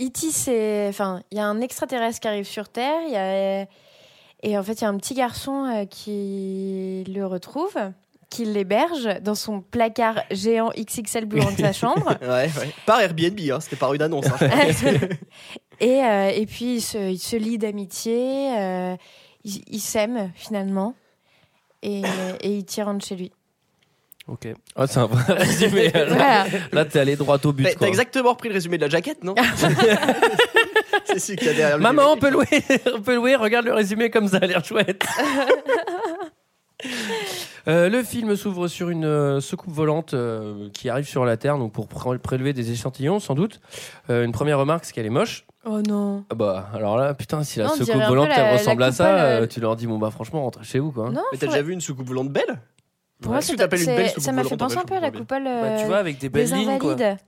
E.T., 0.00 0.30
c'est. 0.30 0.86
Enfin, 0.88 1.22
il 1.30 1.38
y 1.38 1.40
a 1.40 1.46
un 1.46 1.60
extraterrestre 1.60 2.20
qui 2.20 2.28
arrive 2.28 2.46
sur 2.46 2.68
Terre, 2.68 3.00
il 3.06 3.12
y 3.12 3.16
a... 3.16 3.62
et 4.42 4.58
en 4.58 4.62
fait, 4.62 4.72
il 4.74 4.82
y 4.82 4.84
a 4.84 4.88
un 4.88 4.96
petit 4.96 5.14
garçon 5.14 5.64
euh, 5.66 5.84
qui 5.86 7.04
le 7.06 7.24
retrouve, 7.26 7.76
qui 8.30 8.44
l'héberge 8.44 9.20
dans 9.22 9.36
son 9.36 9.60
placard 9.60 10.22
géant 10.32 10.70
XXL 10.76 11.26
blanc 11.26 11.50
de 11.52 11.58
sa 11.60 11.72
chambre. 11.80 12.16
Ouais, 12.20 12.28
ouais. 12.58 12.74
Par 12.86 13.00
Airbnb, 13.00 13.38
hein, 13.52 13.60
c'était 13.60 13.76
par 13.76 13.94
une 13.94 14.02
annonce. 14.02 14.26
hein. 14.26 14.48
et, 15.80 16.04
euh, 16.04 16.28
et 16.34 16.46
puis, 16.46 16.76
il 16.76 16.80
se, 16.80 16.98
il 17.10 17.18
se 17.18 17.36
lie 17.36 17.58
d'amitié, 17.58 18.58
euh, 18.58 18.96
il, 19.44 19.62
il 19.68 19.80
s'aime 19.80 20.32
finalement, 20.34 20.94
et, 21.82 22.02
et 22.40 22.56
il 22.56 22.64
tire 22.64 22.86
rentre 22.86 23.04
chez 23.06 23.14
lui. 23.14 23.30
Ok. 24.26 24.48
Oh, 24.76 24.84
c'est 24.86 24.98
un 24.98 25.06
vrai 25.06 25.34
résumé. 25.34 25.92
Là, 26.72 26.84
t'es 26.86 26.98
allé 26.98 27.14
droit 27.16 27.38
au 27.44 27.52
but. 27.52 27.68
T'as 27.78 27.86
exactement 27.88 28.30
repris 28.30 28.48
le 28.48 28.54
résumé 28.54 28.78
de 28.78 28.82
la 28.82 28.88
jaquette, 28.88 29.22
non 29.22 29.34
C'est 31.04 31.18
celui 31.18 31.36
qu'il 31.38 31.46
y 31.48 31.50
a 31.50 31.54
derrière 31.54 31.76
le 31.76 31.82
Maman, 31.82 32.12
on 32.12 32.16
peut 32.16 32.30
louer, 32.30 32.46
on 32.94 33.00
peut 33.02 33.14
louer. 33.16 33.36
Regarde 33.36 33.66
le 33.66 33.74
résumé 33.74 34.08
comme 34.10 34.26
ça, 34.28 34.38
a 34.38 34.46
l'air 34.46 34.64
chouette. 34.64 35.04
Euh, 37.66 37.88
le 37.88 38.02
film 38.02 38.36
s'ouvre 38.36 38.68
sur 38.68 38.90
une 38.90 39.04
euh, 39.06 39.40
soucoupe 39.40 39.72
volante 39.72 40.12
euh, 40.12 40.68
qui 40.74 40.88
arrive 40.90 41.06
sur 41.08 41.24
la 41.24 41.36
Terre, 41.38 41.56
donc 41.56 41.72
pour 41.72 41.86
pr- 41.86 42.18
prélever 42.18 42.52
des 42.52 42.72
échantillons, 42.72 43.20
sans 43.20 43.34
doute. 43.34 43.60
Euh, 44.10 44.24
une 44.24 44.32
première 44.32 44.58
remarque, 44.58 44.84
c'est 44.84 44.92
qu'elle 44.92 45.06
est 45.06 45.10
moche. 45.10 45.46
Oh 45.64 45.80
non. 45.80 46.24
Ah 46.30 46.34
bah, 46.34 46.68
alors 46.74 46.98
là, 46.98 47.14
putain, 47.14 47.42
si 47.42 47.58
la 47.58 47.66
Non, 47.66 47.72
peu 47.78 47.84
volante 48.06 48.28
la- 48.28 48.36
elle 48.38 48.44
la 48.44 48.52
ressemble 48.58 48.82
à 48.82 48.92
ça, 48.92 49.46
tu 49.46 49.60
leur 49.60 49.76
dis 49.76 49.86
bon 49.86 49.98
bah 49.98 50.10
franchement 50.10 50.42
rentrez 50.42 50.64
chez 50.64 50.78
vous 50.78 50.92
quoi. 50.92 51.08
Non, 51.10 51.22
Mais 51.32 51.38
t'as 51.38 51.46
faut- 51.46 51.52
déjà 51.52 51.62
vu 51.62 51.72
une 51.72 51.80
soucoupe 51.80 52.06
volante 52.06 52.28
belle? 52.30 52.60
Pour 53.22 53.32
moi, 53.32 53.40
c'est- 53.40 53.56
ça 54.20 54.32
m'a 54.32 54.44
fait 54.44 54.56
penser 54.56 54.78
un 54.78 54.84
peu 54.84 54.94
à 54.94 55.00
la 55.00 55.10
coupole 55.10 55.44
Bah, 55.44 55.76
tu 55.78 55.86
vois, 55.86 55.98
avec 55.98 56.16
des 56.18 56.28
des 56.28 56.28
belles 56.28 56.50
lignes, 56.52 56.78
quoi. 56.78 56.92
invalides. 56.92 57.18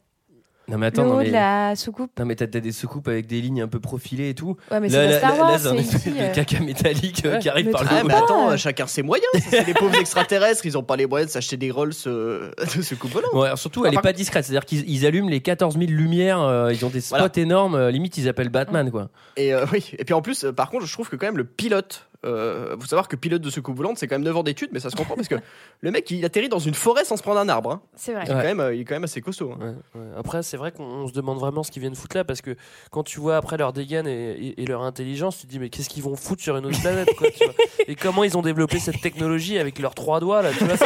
Non 0.68 0.78
mais 0.78 0.86
attends, 0.86 1.04
non 1.04 1.18
mais, 1.18 1.26
de 1.28 1.30
la 1.32 1.76
soucoupe. 1.76 2.10
non 2.18 2.24
mais 2.26 2.34
t'as 2.34 2.48
t'as 2.48 2.58
des 2.58 2.72
soucoupes 2.72 3.06
avec 3.06 3.28
des 3.28 3.40
lignes 3.40 3.62
un 3.62 3.68
peu 3.68 3.78
profilées 3.78 4.30
et 4.30 4.34
tout. 4.34 4.56
Ouais, 4.72 4.80
mais 4.80 4.88
là, 4.88 5.04
c'est 5.06 5.10
là, 5.12 5.18
Star 5.18 5.30
là, 5.30 5.38
Wars, 5.38 5.50
là, 5.52 5.58
c'est 5.60 5.66
un 5.68 5.70
c'est 5.74 5.78
espèce 5.78 6.06
ici, 6.06 6.10
de 6.10 6.34
caca 6.34 6.58
métallique 6.60 7.22
euh, 7.24 7.34
Ouais. 7.34 7.38
qui 7.38 7.48
arrive 7.48 7.66
Mais 7.66 7.70
par 7.70 7.84
le 7.84 7.88
Ah, 7.92 8.02
mais 8.04 8.14
attends, 8.14 8.50
euh, 8.50 8.56
chacun 8.56 8.88
ses 8.88 9.02
moyens. 9.04 9.28
C'est 9.48 9.64
les 9.64 9.74
pauvres 9.74 9.94
extraterrestres, 9.94 10.66
ils 10.66 10.76
ont 10.76 10.82
pas 10.82 10.96
les 10.96 11.06
moyens 11.06 11.28
de 11.30 11.32
s'acheter 11.34 11.56
des 11.56 11.70
Rolls 11.70 11.92
euh, 12.08 12.50
de 12.76 12.82
soucoupe 12.82 13.12
volante. 13.12 13.32
Ouais, 13.32 13.46
alors 13.46 13.58
surtout, 13.58 13.82
Ah, 13.84 13.86
elle 13.86 13.94
est 13.94 13.94
par 13.94 14.02
pas 14.02 14.12
discrète. 14.12 14.44
C'est-à-dire 14.44 14.64
qu'ils 14.64 14.90
ils 14.90 15.06
allument 15.06 15.28
les 15.28 15.40
14 15.40 15.78
000 15.78 15.88
lumières, 15.92 16.40
euh, 16.42 16.72
ils 16.72 16.84
ont 16.84 16.90
des 16.90 17.00
spots 17.00 17.16
Voilà. 17.18 17.30
énormes, 17.36 17.76
euh, 17.76 17.92
limite 17.92 18.18
ils 18.18 18.28
appellent 18.28 18.48
Batman, 18.48 18.90
quoi. 18.90 19.10
Et 19.36 19.54
euh, 19.54 19.66
oui, 19.72 19.92
et 19.96 20.04
puis 20.04 20.14
en 20.14 20.20
plus, 20.20 20.46
euh, 20.46 20.52
par 20.52 20.68
contre, 20.70 20.84
je 20.86 20.92
trouve 20.92 21.08
que 21.08 21.14
quand 21.14 21.26
même 21.26 21.38
le 21.38 21.44
pilote, 21.44 22.08
euh, 22.24 22.76
faut 22.78 22.86
savoir 22.86 23.08
que 23.08 23.16
pilote 23.16 23.42
de 23.42 23.50
soucoupe 23.50 23.76
volante, 23.76 23.98
c'est 23.98 24.06
quand 24.08 24.14
même 24.16 24.24
9 24.24 24.36
ans 24.38 24.42
d'études, 24.42 24.70
mais 24.72 24.80
ça 24.80 24.90
se 24.90 24.96
comprend 24.96 25.14
parce 25.16 25.28
que 25.28 25.34
le 25.80 25.90
mec, 25.90 26.10
il 26.10 26.24
atterrit 26.24 26.48
dans 26.48 26.58
une 26.58 26.74
forêt 26.74 27.04
sans 27.04 27.16
se 27.16 27.22
prendre 27.22 27.40
un 27.40 27.48
arbre. 27.48 27.70
hein. 27.72 27.82
C'est 27.96 28.12
vrai. 28.12 28.24
Il, 28.26 28.30
est 28.30 28.34
Ouais. 28.34 28.40
quand 28.40 28.46
même, 28.48 28.60
euh, 28.60 28.74
il 28.74 28.80
est 28.80 28.84
quand 28.84 28.94
même 28.94 29.04
assez 29.04 29.20
costaud. 29.20 29.52
hein. 29.52 29.74
Ouais, 29.94 30.00
ouais. 30.00 30.06
Après, 30.16 30.42
c'est 30.42 30.56
vrai 30.56 30.72
qu'on 30.72 30.84
on 30.84 31.06
se 31.08 31.12
demande 31.12 31.38
vraiment 31.38 31.62
ce 31.62 31.70
qu'ils 31.70 31.80
viennent 31.82 31.94
foutre 31.94 32.16
là 32.16 32.24
parce 32.24 32.40
que 32.40 32.56
quand 32.90 33.02
tu 33.02 33.20
vois 33.20 33.36
après 33.36 33.56
leur 33.56 33.72
dégaine 33.72 34.06
et, 34.06 34.30
et- 34.32 34.62
et 34.62 34.66
leur 34.66 34.82
intelligence, 34.82 35.38
tu 35.38 35.46
te 35.46 35.50
dis 35.52 35.58
mais 35.58 35.68
qu'est-ce 35.68 35.88
qu'ils 35.88 36.02
vont 36.02 36.16
foutre 36.16 36.42
sur 36.42 36.56
une 36.56 36.66
autre 36.66 36.80
planète 36.80 37.14
quoi, 37.16 37.28
tu 37.30 37.44
vois 37.44 37.54
Et 37.88 37.94
comment 37.94 38.24
ils 38.24 38.36
ont 38.36 38.42
développé 38.42 38.78
cette 38.78 39.00
technologie 39.00 39.58
avec 39.58 39.78
leurs 39.78 39.94
trois 39.94 40.18
doigts 40.20 40.42
là, 40.42 40.50
tu 40.56 40.64
vois 40.64 40.76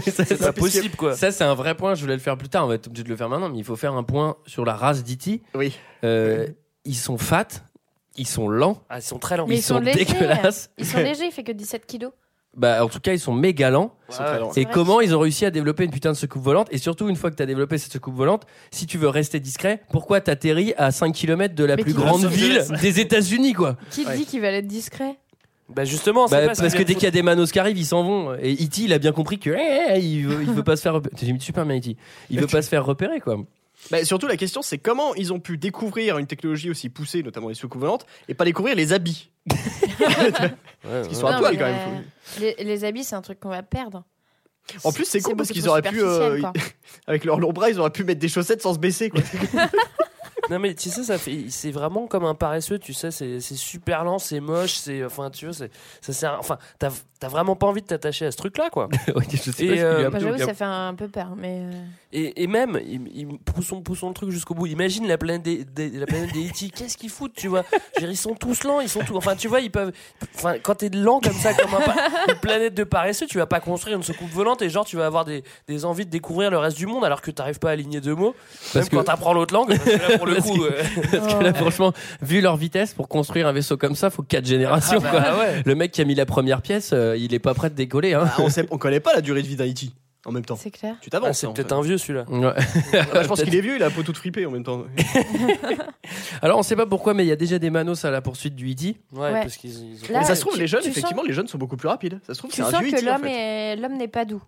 C'est 0.00 0.38
pas 0.38 0.52
possible 0.52 0.96
quoi. 0.96 1.14
ça, 1.14 1.30
c'est 1.32 1.44
un 1.44 1.54
vrai 1.54 1.74
point. 1.76 1.94
Je 1.94 2.02
voulais 2.02 2.14
le 2.14 2.20
faire 2.20 2.36
plus 2.36 2.48
tard. 2.48 2.64
On 2.64 2.68
va 2.68 2.74
être 2.74 2.86
obligé 2.88 3.04
de 3.04 3.08
le 3.08 3.16
faire 3.16 3.28
maintenant, 3.28 3.48
mais 3.48 3.58
il 3.58 3.64
faut 3.64 3.76
faire 3.76 3.94
un 3.94 4.02
point 4.02 4.36
sur 4.46 4.64
la 4.64 4.74
race 4.74 5.04
d'E.T. 5.04 5.42
Oui. 5.54 5.76
Euh, 6.04 6.46
ils 6.84 6.94
sont 6.96 7.18
fat, 7.18 7.48
ils 8.16 8.26
sont 8.26 8.48
lents, 8.48 8.82
Ah, 8.88 8.98
ils 8.98 9.02
sont 9.02 9.18
très 9.18 9.36
lents. 9.36 9.46
Mais 9.46 9.54
ils, 9.56 9.58
ils 9.58 9.62
sont 9.62 9.74
sont, 9.76 9.80
légers. 9.80 10.04
dégueulasses. 10.04 10.70
Ils 10.78 10.86
sont 10.86 10.98
légers, 10.98 11.26
il 11.26 11.32
fait 11.32 11.42
que 11.44 11.52
17 11.52 11.86
kilos. 11.86 12.12
Bah, 12.56 12.82
en 12.82 12.88
tout 12.88 13.00
cas, 13.00 13.12
ils 13.12 13.20
sont 13.20 13.34
méga 13.34 13.68
lents. 13.68 13.94
Et 14.56 14.64
comment 14.64 15.02
ils 15.02 15.14
ont 15.14 15.18
réussi 15.20 15.44
à 15.44 15.50
développer 15.50 15.84
une 15.84 15.90
putain 15.90 16.12
de 16.12 16.16
soucoupe 16.16 16.42
volante? 16.42 16.68
Et 16.70 16.78
surtout, 16.78 17.08
une 17.08 17.16
fois 17.16 17.30
que 17.30 17.36
tu 17.36 17.42
as 17.42 17.46
développé 17.46 17.76
cette 17.76 17.92
soucoupe 17.92 18.14
volante, 18.14 18.46
si 18.70 18.86
tu 18.86 18.96
veux 18.96 19.08
rester 19.08 19.40
discret, 19.40 19.82
pourquoi 19.90 20.22
t'atterris 20.22 20.72
à 20.78 20.90
5 20.90 21.12
km 21.12 21.54
de 21.54 21.64
la 21.64 21.76
Mais 21.76 21.82
plus 21.82 21.92
grande 21.92 22.24
ville 22.24 22.64
des 22.80 23.00
États-Unis, 23.00 23.52
quoi? 23.52 23.76
Qui 23.90 24.04
te 24.04 24.08
Ouais. 24.08 24.16
dit 24.16 24.24
qu'il 24.24 24.40
va 24.40 24.48
être 24.48 24.66
discret? 24.66 25.18
Bah 25.68 25.84
justement, 25.84 26.28
c'est 26.28 26.36
Bah, 26.36 26.46
pas 26.46 26.54
ce 26.54 26.62
parce 26.62 26.72
qu'ils 26.74 26.82
que 26.84 26.86
dès 26.88 26.94
qu'il 26.94 27.02
y 27.02 27.08
a 27.08 27.10
des 27.10 27.22
manos 27.22 27.50
qui 27.52 27.58
arrivent, 27.58 27.76
ils 27.76 27.84
s'en 27.84 28.04
vont. 28.04 28.34
Et 28.40 28.54
E.T., 28.54 28.82
il 28.82 28.92
a 28.94 28.98
bien 28.98 29.10
compris 29.12 29.38
que 29.38 29.50
eh, 29.50 29.98
il, 29.98 30.24
veut, 30.26 30.42
il 30.44 30.50
veut 30.52 30.62
pas 30.62 30.76
se 30.76 30.82
faire 30.82 30.94
repérer. 30.94 31.14
J'ai 31.20 31.32
mis 31.32 31.40
super 31.40 31.66
bien 31.66 31.76
E.T. 31.76 31.96
Il 32.30 32.40
veut 32.40 32.46
pas 32.46 32.62
se 32.62 32.68
faire 32.68 32.86
repérer, 32.86 33.20
quoi. 33.20 33.36
Bah, 33.90 34.04
surtout, 34.04 34.26
la 34.26 34.36
question, 34.36 34.62
c'est 34.62 34.78
comment 34.78 35.14
ils 35.14 35.32
ont 35.32 35.40
pu 35.40 35.56
découvrir 35.58 36.18
une 36.18 36.26
technologie 36.26 36.70
aussi 36.70 36.88
poussée, 36.88 37.22
notamment 37.22 37.48
les 37.48 37.54
soucoupes 37.54 37.80
volantes, 37.80 38.06
et 38.28 38.34
pas 38.34 38.44
découvrir 38.44 38.74
les 38.74 38.92
habits. 38.92 39.30
Parce 40.82 41.08
qu'ils 41.08 41.16
sont 41.16 41.26
à 41.26 41.32
Non, 41.34 41.38
poil 41.38 41.52
mais, 41.52 41.58
quand 41.58 41.64
même. 41.66 42.04
euh, 42.40 42.52
Les, 42.58 42.64
les 42.64 42.84
habits, 42.84 43.04
c'est 43.04 43.14
un 43.16 43.22
truc 43.22 43.40
qu'on 43.40 43.48
va 43.50 43.62
perdre. 43.62 44.04
En 44.82 44.90
plus, 44.92 45.04
c'est 45.04 45.20
cool 45.20 45.36
parce 45.36 45.50
qu'ils 45.50 45.62
trop 45.62 45.70
auraient 45.70 45.82
pu, 45.82 46.00
euh, 46.02 46.40
quoi. 46.40 46.52
avec 47.06 47.24
leurs 47.24 47.38
longs 47.38 47.52
bras, 47.52 47.70
ils 47.70 47.78
auraient 47.78 47.90
pu 47.90 48.02
mettre 48.02 48.18
des 48.18 48.26
chaussettes 48.28 48.62
sans 48.62 48.74
se 48.74 48.80
baisser. 48.80 49.10
Quoi. 49.10 49.20
Non 50.50 50.58
mais 50.58 50.74
tu 50.74 50.90
sais 50.90 51.02
ça 51.02 51.18
fait 51.18 51.46
c'est 51.48 51.70
vraiment 51.70 52.06
comme 52.06 52.24
un 52.24 52.34
paresseux 52.34 52.78
tu 52.78 52.92
sais 52.94 53.10
c'est 53.10 53.40
c'est 53.40 53.56
super 53.56 54.04
lent 54.04 54.18
c'est 54.18 54.40
moche 54.40 54.74
c'est 54.74 55.04
enfin 55.04 55.30
tu 55.30 55.46
vois 55.46 55.54
c'est 55.54 55.70
ça 56.00 56.12
sert 56.12 56.36
enfin 56.38 56.58
t'as 56.78 56.90
t'as 57.18 57.28
vraiment 57.28 57.56
pas 57.56 57.66
envie 57.66 57.80
de 57.80 57.86
t'attacher 57.86 58.26
à 58.26 58.30
ce 58.30 58.36
truc 58.36 58.56
là 58.58 58.68
quoi 58.70 58.88
Ouais, 59.08 59.24
je 59.30 59.36
sais 59.38 59.52
pas 59.52 59.62
Et, 59.74 59.80
euh, 59.82 60.10
j'avoue, 60.20 60.38
ça 60.38 60.52
fait 60.54 60.64
un 60.64 60.94
peu 60.94 61.08
peur. 61.08 61.28
Mais 61.36 61.62
euh, 61.62 61.70
et, 62.12 62.42
et 62.42 62.46
même 62.46 62.78
il- 62.84 63.08
il- 63.14 63.38
poussons 63.38 63.80
poussons 63.80 64.08
le 64.08 64.14
truc 64.14 64.30
jusqu'au 64.30 64.54
bout 64.54 64.66
imagine 64.66 65.08
la 65.08 65.16
planète 65.18 65.42
des, 65.42 65.64
des- 65.64 65.90
la 65.90 66.06
planète 66.06 66.32
des 66.32 66.46
E.T. 66.48 66.68
qu'est-ce 66.70 66.96
qu'ils 66.98 67.10
foutent 67.10 67.32
tu 67.34 67.48
vois? 67.48 67.64
Dire, 67.98 68.10
ils 68.10 68.16
sont 68.16 68.34
tous 68.34 68.62
lents 68.64 68.80
ils 68.80 68.88
sont 68.88 69.00
tous 69.00 69.16
enfin 69.16 69.34
tu 69.34 69.48
vois 69.48 69.60
ils 69.60 69.70
peuvent 69.70 69.92
enfin 70.34 70.58
quand 70.62 70.74
t'es 70.76 70.90
lent 70.90 71.20
comme 71.20 71.32
ça 71.32 71.54
comme 71.54 71.74
un 71.74 71.80
pa- 71.80 71.94
une 72.28 72.38
planète 72.38 72.74
de 72.74 72.84
paresseux 72.84 73.26
tu 73.26 73.38
vas 73.38 73.46
pas 73.46 73.60
construire 73.60 73.96
une 73.96 74.02
soucoupe 74.02 74.30
volante 74.30 74.60
et 74.62 74.68
genre 74.70 74.84
tu 74.84 74.96
vas 74.96 75.06
avoir 75.06 75.24
des, 75.24 75.42
des 75.66 75.84
envies 75.86 76.04
de 76.06 76.10
découvrir 76.10 76.50
le 76.50 76.58
reste 76.58 76.76
du 76.76 76.86
monde 76.86 77.04
alors 77.04 77.22
que 77.22 77.30
t'arrives 77.30 77.58
pas 77.58 77.70
à 77.70 77.72
aligner 77.72 78.00
deux 78.00 78.14
mots 78.14 78.34
Parce 78.34 78.72
parce 78.74 78.84
que- 78.86 78.90
que 78.90 78.96
quand 78.96 79.04
t'apprends 79.04 79.32
l'autre 79.32 79.54
langue 79.54 79.68
parce 79.76 79.82
que 79.84 80.10
là, 80.12 80.18
pour 80.18 80.26
le 80.26 80.35
Parce 80.36 80.50
coup 80.50 80.58
que- 80.58 81.10
Parce 81.18 81.34
que 81.34 81.42
là, 81.44 81.54
franchement, 81.54 81.92
vu 82.22 82.40
leur 82.40 82.56
vitesse, 82.56 82.94
pour 82.94 83.08
construire 83.08 83.46
un 83.48 83.52
vaisseau 83.52 83.76
comme 83.76 83.94
ça, 83.94 84.10
faut 84.10 84.22
4 84.22 84.44
générations, 84.46 85.00
ah, 85.04 85.10
quoi. 85.10 85.20
bah, 85.20 85.38
ouais. 85.38 85.62
Le 85.64 85.74
mec 85.74 85.92
qui 85.92 86.00
a 86.00 86.04
mis 86.04 86.14
la 86.14 86.26
première 86.26 86.62
pièce, 86.62 86.90
euh, 86.92 87.16
il 87.16 87.34
est 87.34 87.38
pas 87.38 87.54
prêt 87.54 87.70
de 87.70 87.74
décoller, 87.74 88.14
hein. 88.14 88.24
Ah, 88.26 88.34
on, 88.40 88.48
sait, 88.48 88.66
on 88.70 88.78
connaît 88.78 89.00
pas 89.00 89.14
la 89.14 89.20
durée 89.20 89.42
de 89.42 89.46
vie 89.46 89.56
d'un 89.56 89.66
E.T. 89.66 89.90
en 90.24 90.32
même 90.32 90.44
temps. 90.44 90.56
c'est 90.56 90.70
clair. 90.70 90.96
Tu 91.00 91.08
Ah, 91.08 91.10
t'avances. 91.12 91.38
c'est 91.38 91.46
hein, 91.46 91.50
en 91.50 91.52
peut-être 91.52 91.72
un 91.72 91.82
vieux 91.82 91.98
celui-là 91.98 92.24
Ouais. 92.28 92.52
Ah, 93.14 93.22
je 93.22 93.28
pense 93.28 93.42
qu'il 93.42 93.54
est 93.54 93.60
vieux, 93.60 93.76
il 93.76 93.82
a 93.82 93.86
la 93.86 93.90
peau 93.90 94.02
toute 94.02 94.16
fripée 94.16 94.44
en 94.46 94.50
même 94.50 94.64
temps. 94.64 94.84
Alors, 96.42 96.58
on 96.58 96.62
sait 96.62 96.76
pas 96.76 96.86
pourquoi, 96.86 97.14
mais 97.14 97.24
il 97.24 97.28
y 97.28 97.32
a 97.32 97.36
déjà 97.36 97.58
des 97.58 97.70
manos 97.70 98.04
à 98.04 98.10
la 98.10 98.20
poursuite 98.20 98.54
du 98.54 98.70
E.T. 98.72 98.96
Ouais, 99.12 99.20
Ouais. 99.32 99.40
parce 99.42 99.56
qu'ils 99.56 99.70
ils 99.70 100.04
ont 100.04 100.12
Là, 100.12 100.20
Mais 100.20 100.24
ça 100.26 100.34
se 100.34 100.40
trouve, 100.40 100.54
tu- 100.54 100.60
les 100.60 100.66
jeunes, 100.66 100.80
effectivement, 100.84 101.22
sens- 101.22 101.28
les 101.28 101.34
jeunes 101.34 101.48
sont 101.48 101.58
beaucoup 101.58 101.76
plus 101.76 101.88
rapides. 101.88 102.20
Ça 102.26 102.34
se 102.34 102.38
trouve, 102.38 102.50
Tu 102.50 102.56
c'est 102.56 102.62
un 102.62 102.70
sens 102.70 102.82
vieux 102.82 102.90
que 102.92 102.96
en 103.10 103.18
fait. 103.18 103.30
est... 103.72 103.76
l'homme 103.76 103.96
n'est 103.96 104.08
pas 104.08 104.24
doux. 104.24 104.42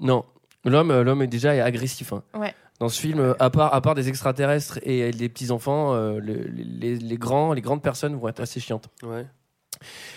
Non. 0.00 0.24
L'homme, 0.64 0.90
euh, 0.90 1.04
l'homme 1.04 1.22
est 1.22 1.26
déjà 1.28 1.50
agressif. 1.64 2.12
hein. 2.12 2.22
Ouais. 2.38 2.54
Dans 2.80 2.88
ce 2.90 3.00
film, 3.00 3.20
euh, 3.20 3.34
à 3.38 3.48
part, 3.50 3.72
à 3.74 3.80
part 3.80 3.94
des 3.94 4.08
extraterrestres 4.08 4.78
et 4.82 5.10
des 5.10 5.28
petits 5.28 5.50
enfants, 5.50 5.94
euh, 5.94 6.18
le- 6.20 6.46
les, 6.48 6.96
les 6.96 7.16
grands, 7.16 7.52
les 7.54 7.62
grandes 7.62 7.82
personnes 7.82 8.14
vont 8.16 8.28
être 8.28 8.40
assez 8.40 8.60
chiantes. 8.60 8.88
Ouais. 9.02 9.26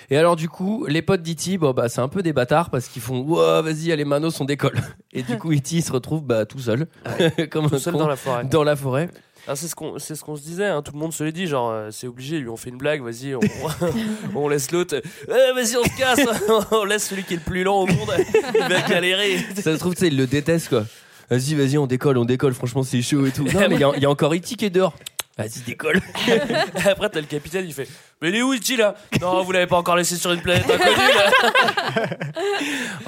Et 0.10 0.18
alors 0.18 0.36
du 0.36 0.48
coup, 0.50 0.86
les 0.88 1.02
potes 1.02 1.22
d'E.T., 1.22 1.58
bon, 1.58 1.72
bah, 1.72 1.90
c'est 1.90 2.00
un 2.02 2.08
peu 2.08 2.22
des 2.24 2.32
bâtards 2.34 2.70
parce 2.70 2.88
qu'ils 2.88 3.02
font 3.02 3.20
Ouah, 3.22 3.62
vas-y, 3.62 3.92
allez, 3.92 4.06
Manos, 4.06 4.40
on 4.42 4.46
décolle. 4.46 4.76
Et 5.14 5.22
du 5.24 5.38
coup, 5.38 5.52
E.T. 5.54 5.82
se 5.82 5.92
retrouve 5.92 6.24
bah, 6.24 6.46
tout 6.46 6.60
seul, 6.60 6.88
comme 7.52 7.70
Tout 7.70 7.76
un 7.76 7.80
seul 7.80 7.94
con, 7.94 8.00
dans 8.00 8.08
la 8.08 8.16
forêt. 8.16 8.44
dans 8.46 8.64
la 8.64 8.76
forêt. 8.76 9.10
Ah, 9.48 9.56
c'est 9.56 9.68
ce 9.68 9.74
qu'on 9.76 9.98
c'est 9.98 10.16
ce 10.16 10.24
qu'on 10.24 10.36
se 10.36 10.42
disait, 10.44 10.68
hein, 10.68 10.82
tout 10.82 10.92
le 10.94 11.00
monde 11.00 11.12
se 11.14 11.24
l'est 11.24 11.32
dit, 11.32 11.48
genre 11.48 11.72
euh, 11.72 11.90
c'est 11.92 12.08
obligé, 12.08 12.40
lui 12.40 12.50
on 12.50 12.58
fait 12.58 12.70
une 12.70 12.78
blague, 12.78 13.02
vas-y, 13.02 13.34
on, 13.36 13.40
on 14.36 14.48
laisse 14.50 14.70
l'autre, 14.72 15.02
Eh, 15.28 15.54
vas-y 15.56 15.76
on 15.78 15.84
se 15.84 15.98
casse, 15.98 16.20
on 16.72 16.84
laisse 16.84 17.08
celui 17.08 17.24
qui 17.24 17.34
est 17.34 17.38
le 17.38 17.44
plus 17.44 17.64
lent 17.64 17.80
au 17.80 17.88
monde, 17.88 18.10
il 18.54 18.60
va 18.60 18.82
galérer. 18.82 19.38
Ça 19.56 19.74
se 19.74 19.80
trouve, 19.80 19.94
tu 19.96 20.02
sais, 20.02 20.08
il 20.08 20.18
le 20.18 20.28
déteste 20.28 20.70
quoi. 20.70 20.84
Vas-y, 21.30 21.54
vas-y, 21.56 21.78
on 21.78 21.86
décolle, 21.88 22.18
on 22.18 22.26
décolle, 22.26 22.54
franchement, 22.54 22.84
c'est 22.84 23.02
chaud 23.02 23.26
et 23.26 23.32
tout. 23.32 23.44
Non, 23.44 23.68
mais 23.70 23.76
il 23.76 23.80
y, 23.82 23.84
a- 23.84 23.92
il 23.96 24.02
y 24.02 24.06
a 24.06 24.10
encore 24.10 24.34
E.T. 24.34 24.56
qui 24.56 24.66
est 24.66 24.70
dehors. 24.70 24.94
Vas-y, 25.38 25.62
décolle. 25.66 26.02
Après 26.86 27.10
t'as 27.10 27.22
le 27.22 27.26
capitaine, 27.28 27.64
il 27.66 27.74
fait, 27.74 27.88
mais 28.22 28.28
il 28.30 28.36
est 28.36 28.42
où 28.42 28.54
Ichi 28.54 28.76
là? 28.76 28.96
Non, 29.22 29.42
vous 29.44 29.52
l'avez 29.54 29.68
pas 29.68 29.78
encore 29.78 29.96
laissé 29.96 30.18
sur 30.18 30.34
une 30.34 30.42
planète 30.42 30.66
inconnue 30.70 30.96
là 31.16 32.08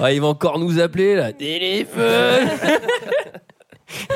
Ouais, 0.00 0.16
il 0.16 0.20
va 0.22 0.28
encore 0.28 0.58
nous 0.58 0.78
appeler 0.80 1.14
là. 1.14 1.32
Téléphone 1.34 2.48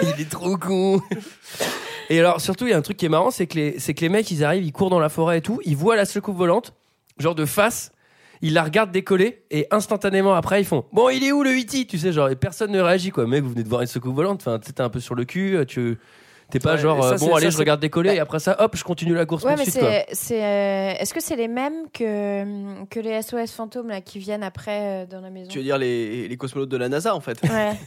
Il 0.02 0.20
est 0.22 0.30
trop 0.30 0.56
con 0.56 1.02
Et 2.08 2.18
alors, 2.18 2.40
surtout, 2.40 2.66
il 2.66 2.70
y 2.70 2.72
a 2.72 2.78
un 2.78 2.82
truc 2.82 2.96
qui 2.96 3.04
est 3.04 3.10
marrant, 3.10 3.30
c'est 3.30 3.46
que, 3.46 3.56
les, 3.56 3.78
c'est 3.78 3.92
que 3.92 4.00
les 4.00 4.08
mecs, 4.08 4.30
ils 4.30 4.42
arrivent, 4.44 4.64
ils 4.64 4.72
courent 4.72 4.88
dans 4.90 4.98
la 5.00 5.10
forêt 5.10 5.38
et 5.38 5.42
tout, 5.42 5.60
ils 5.66 5.76
voient 5.76 5.96
la 5.96 6.06
secoupe 6.06 6.36
volante, 6.38 6.72
genre 7.18 7.34
de 7.34 7.44
face, 7.44 7.92
ils 8.42 8.52
la 8.54 8.62
regardent 8.64 8.90
décoller, 8.92 9.44
et 9.50 9.66
instantanément 9.70 10.34
après, 10.34 10.60
ils 10.60 10.64
font 10.66 10.84
Bon, 10.92 11.08
il 11.08 11.24
est 11.24 11.32
où 11.32 11.42
le 11.42 11.50
E.T. 11.50 11.86
Tu 11.86 11.98
sais, 11.98 12.12
genre, 12.12 12.28
et 12.28 12.36
personne 12.36 12.70
ne 12.72 12.80
réagit, 12.80 13.10
quoi. 13.10 13.26
Mec, 13.26 13.42
vous 13.42 13.50
venez 13.50 13.62
de 13.64 13.68
voir 13.68 13.80
une 13.82 13.86
secoupe 13.86 14.14
volante, 14.14 14.40
enfin, 14.40 14.58
t'es 14.58 14.80
un 14.80 14.88
peu 14.90 15.00
sur 15.00 15.14
le 15.14 15.24
cul, 15.24 15.58
tu. 15.66 15.98
T'es 16.48 16.60
pas 16.60 16.74
Ouais, 16.74 16.78
genre, 16.78 17.02
ça, 17.02 17.14
euh, 17.14 17.18
bon, 17.18 17.34
allez, 17.34 17.46
ça, 17.46 17.50
je 17.50 17.58
regarde 17.58 17.80
décoller, 17.80 18.14
et 18.14 18.20
après 18.20 18.38
ça, 18.38 18.54
hop, 18.60 18.76
je 18.76 18.84
continue 18.84 19.14
la 19.14 19.26
course 19.26 19.42
Ouais, 19.42 19.56
mais 19.58 19.64
c'est, 19.64 19.82
euh, 20.44 20.94
est-ce 20.96 21.12
que 21.12 21.20
c'est 21.20 21.34
les 21.34 21.48
mêmes 21.48 21.90
que, 21.92 22.84
que 22.84 23.00
les 23.00 23.20
SOS 23.20 23.50
fantômes 23.50 23.88
là, 23.88 24.00
qui 24.00 24.20
viennent 24.20 24.44
après 24.44 25.02
euh, 25.02 25.06
dans 25.06 25.20
la 25.20 25.30
maison? 25.30 25.48
Tu 25.50 25.58
veux 25.58 25.64
dire 25.64 25.76
les, 25.76 26.28
les 26.28 26.36
cosmonautes 26.36 26.68
de 26.68 26.76
la 26.76 26.88
NASA 26.88 27.14
en 27.16 27.20
fait? 27.20 27.42
Ouais. 27.42 27.72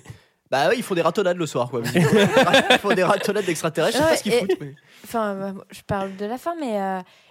Bah 0.51 0.65
oui, 0.67 0.77
ils 0.77 0.83
font 0.83 0.95
des 0.95 1.03
ratonnades 1.03 1.37
le 1.37 1.45
soir 1.45 1.69
quoi. 1.69 1.81
ils 1.95 2.77
font 2.79 2.89
des 2.95 3.03
ratonnades 3.03 3.45
d'extraterrestres, 3.45 3.99
je 3.99 4.03
sais 4.03 4.09
pas 4.09 4.17
ce 4.17 4.23
qu'ils 4.23 4.31
foutent. 4.33 4.57
mais- 4.59 4.73
Enfin, 5.03 5.35
euh, 5.35 5.51
je 5.69 5.81
parle 5.85 6.15
de 6.15 6.25
la 6.25 6.39
fin, 6.39 6.55
mais 6.59 6.71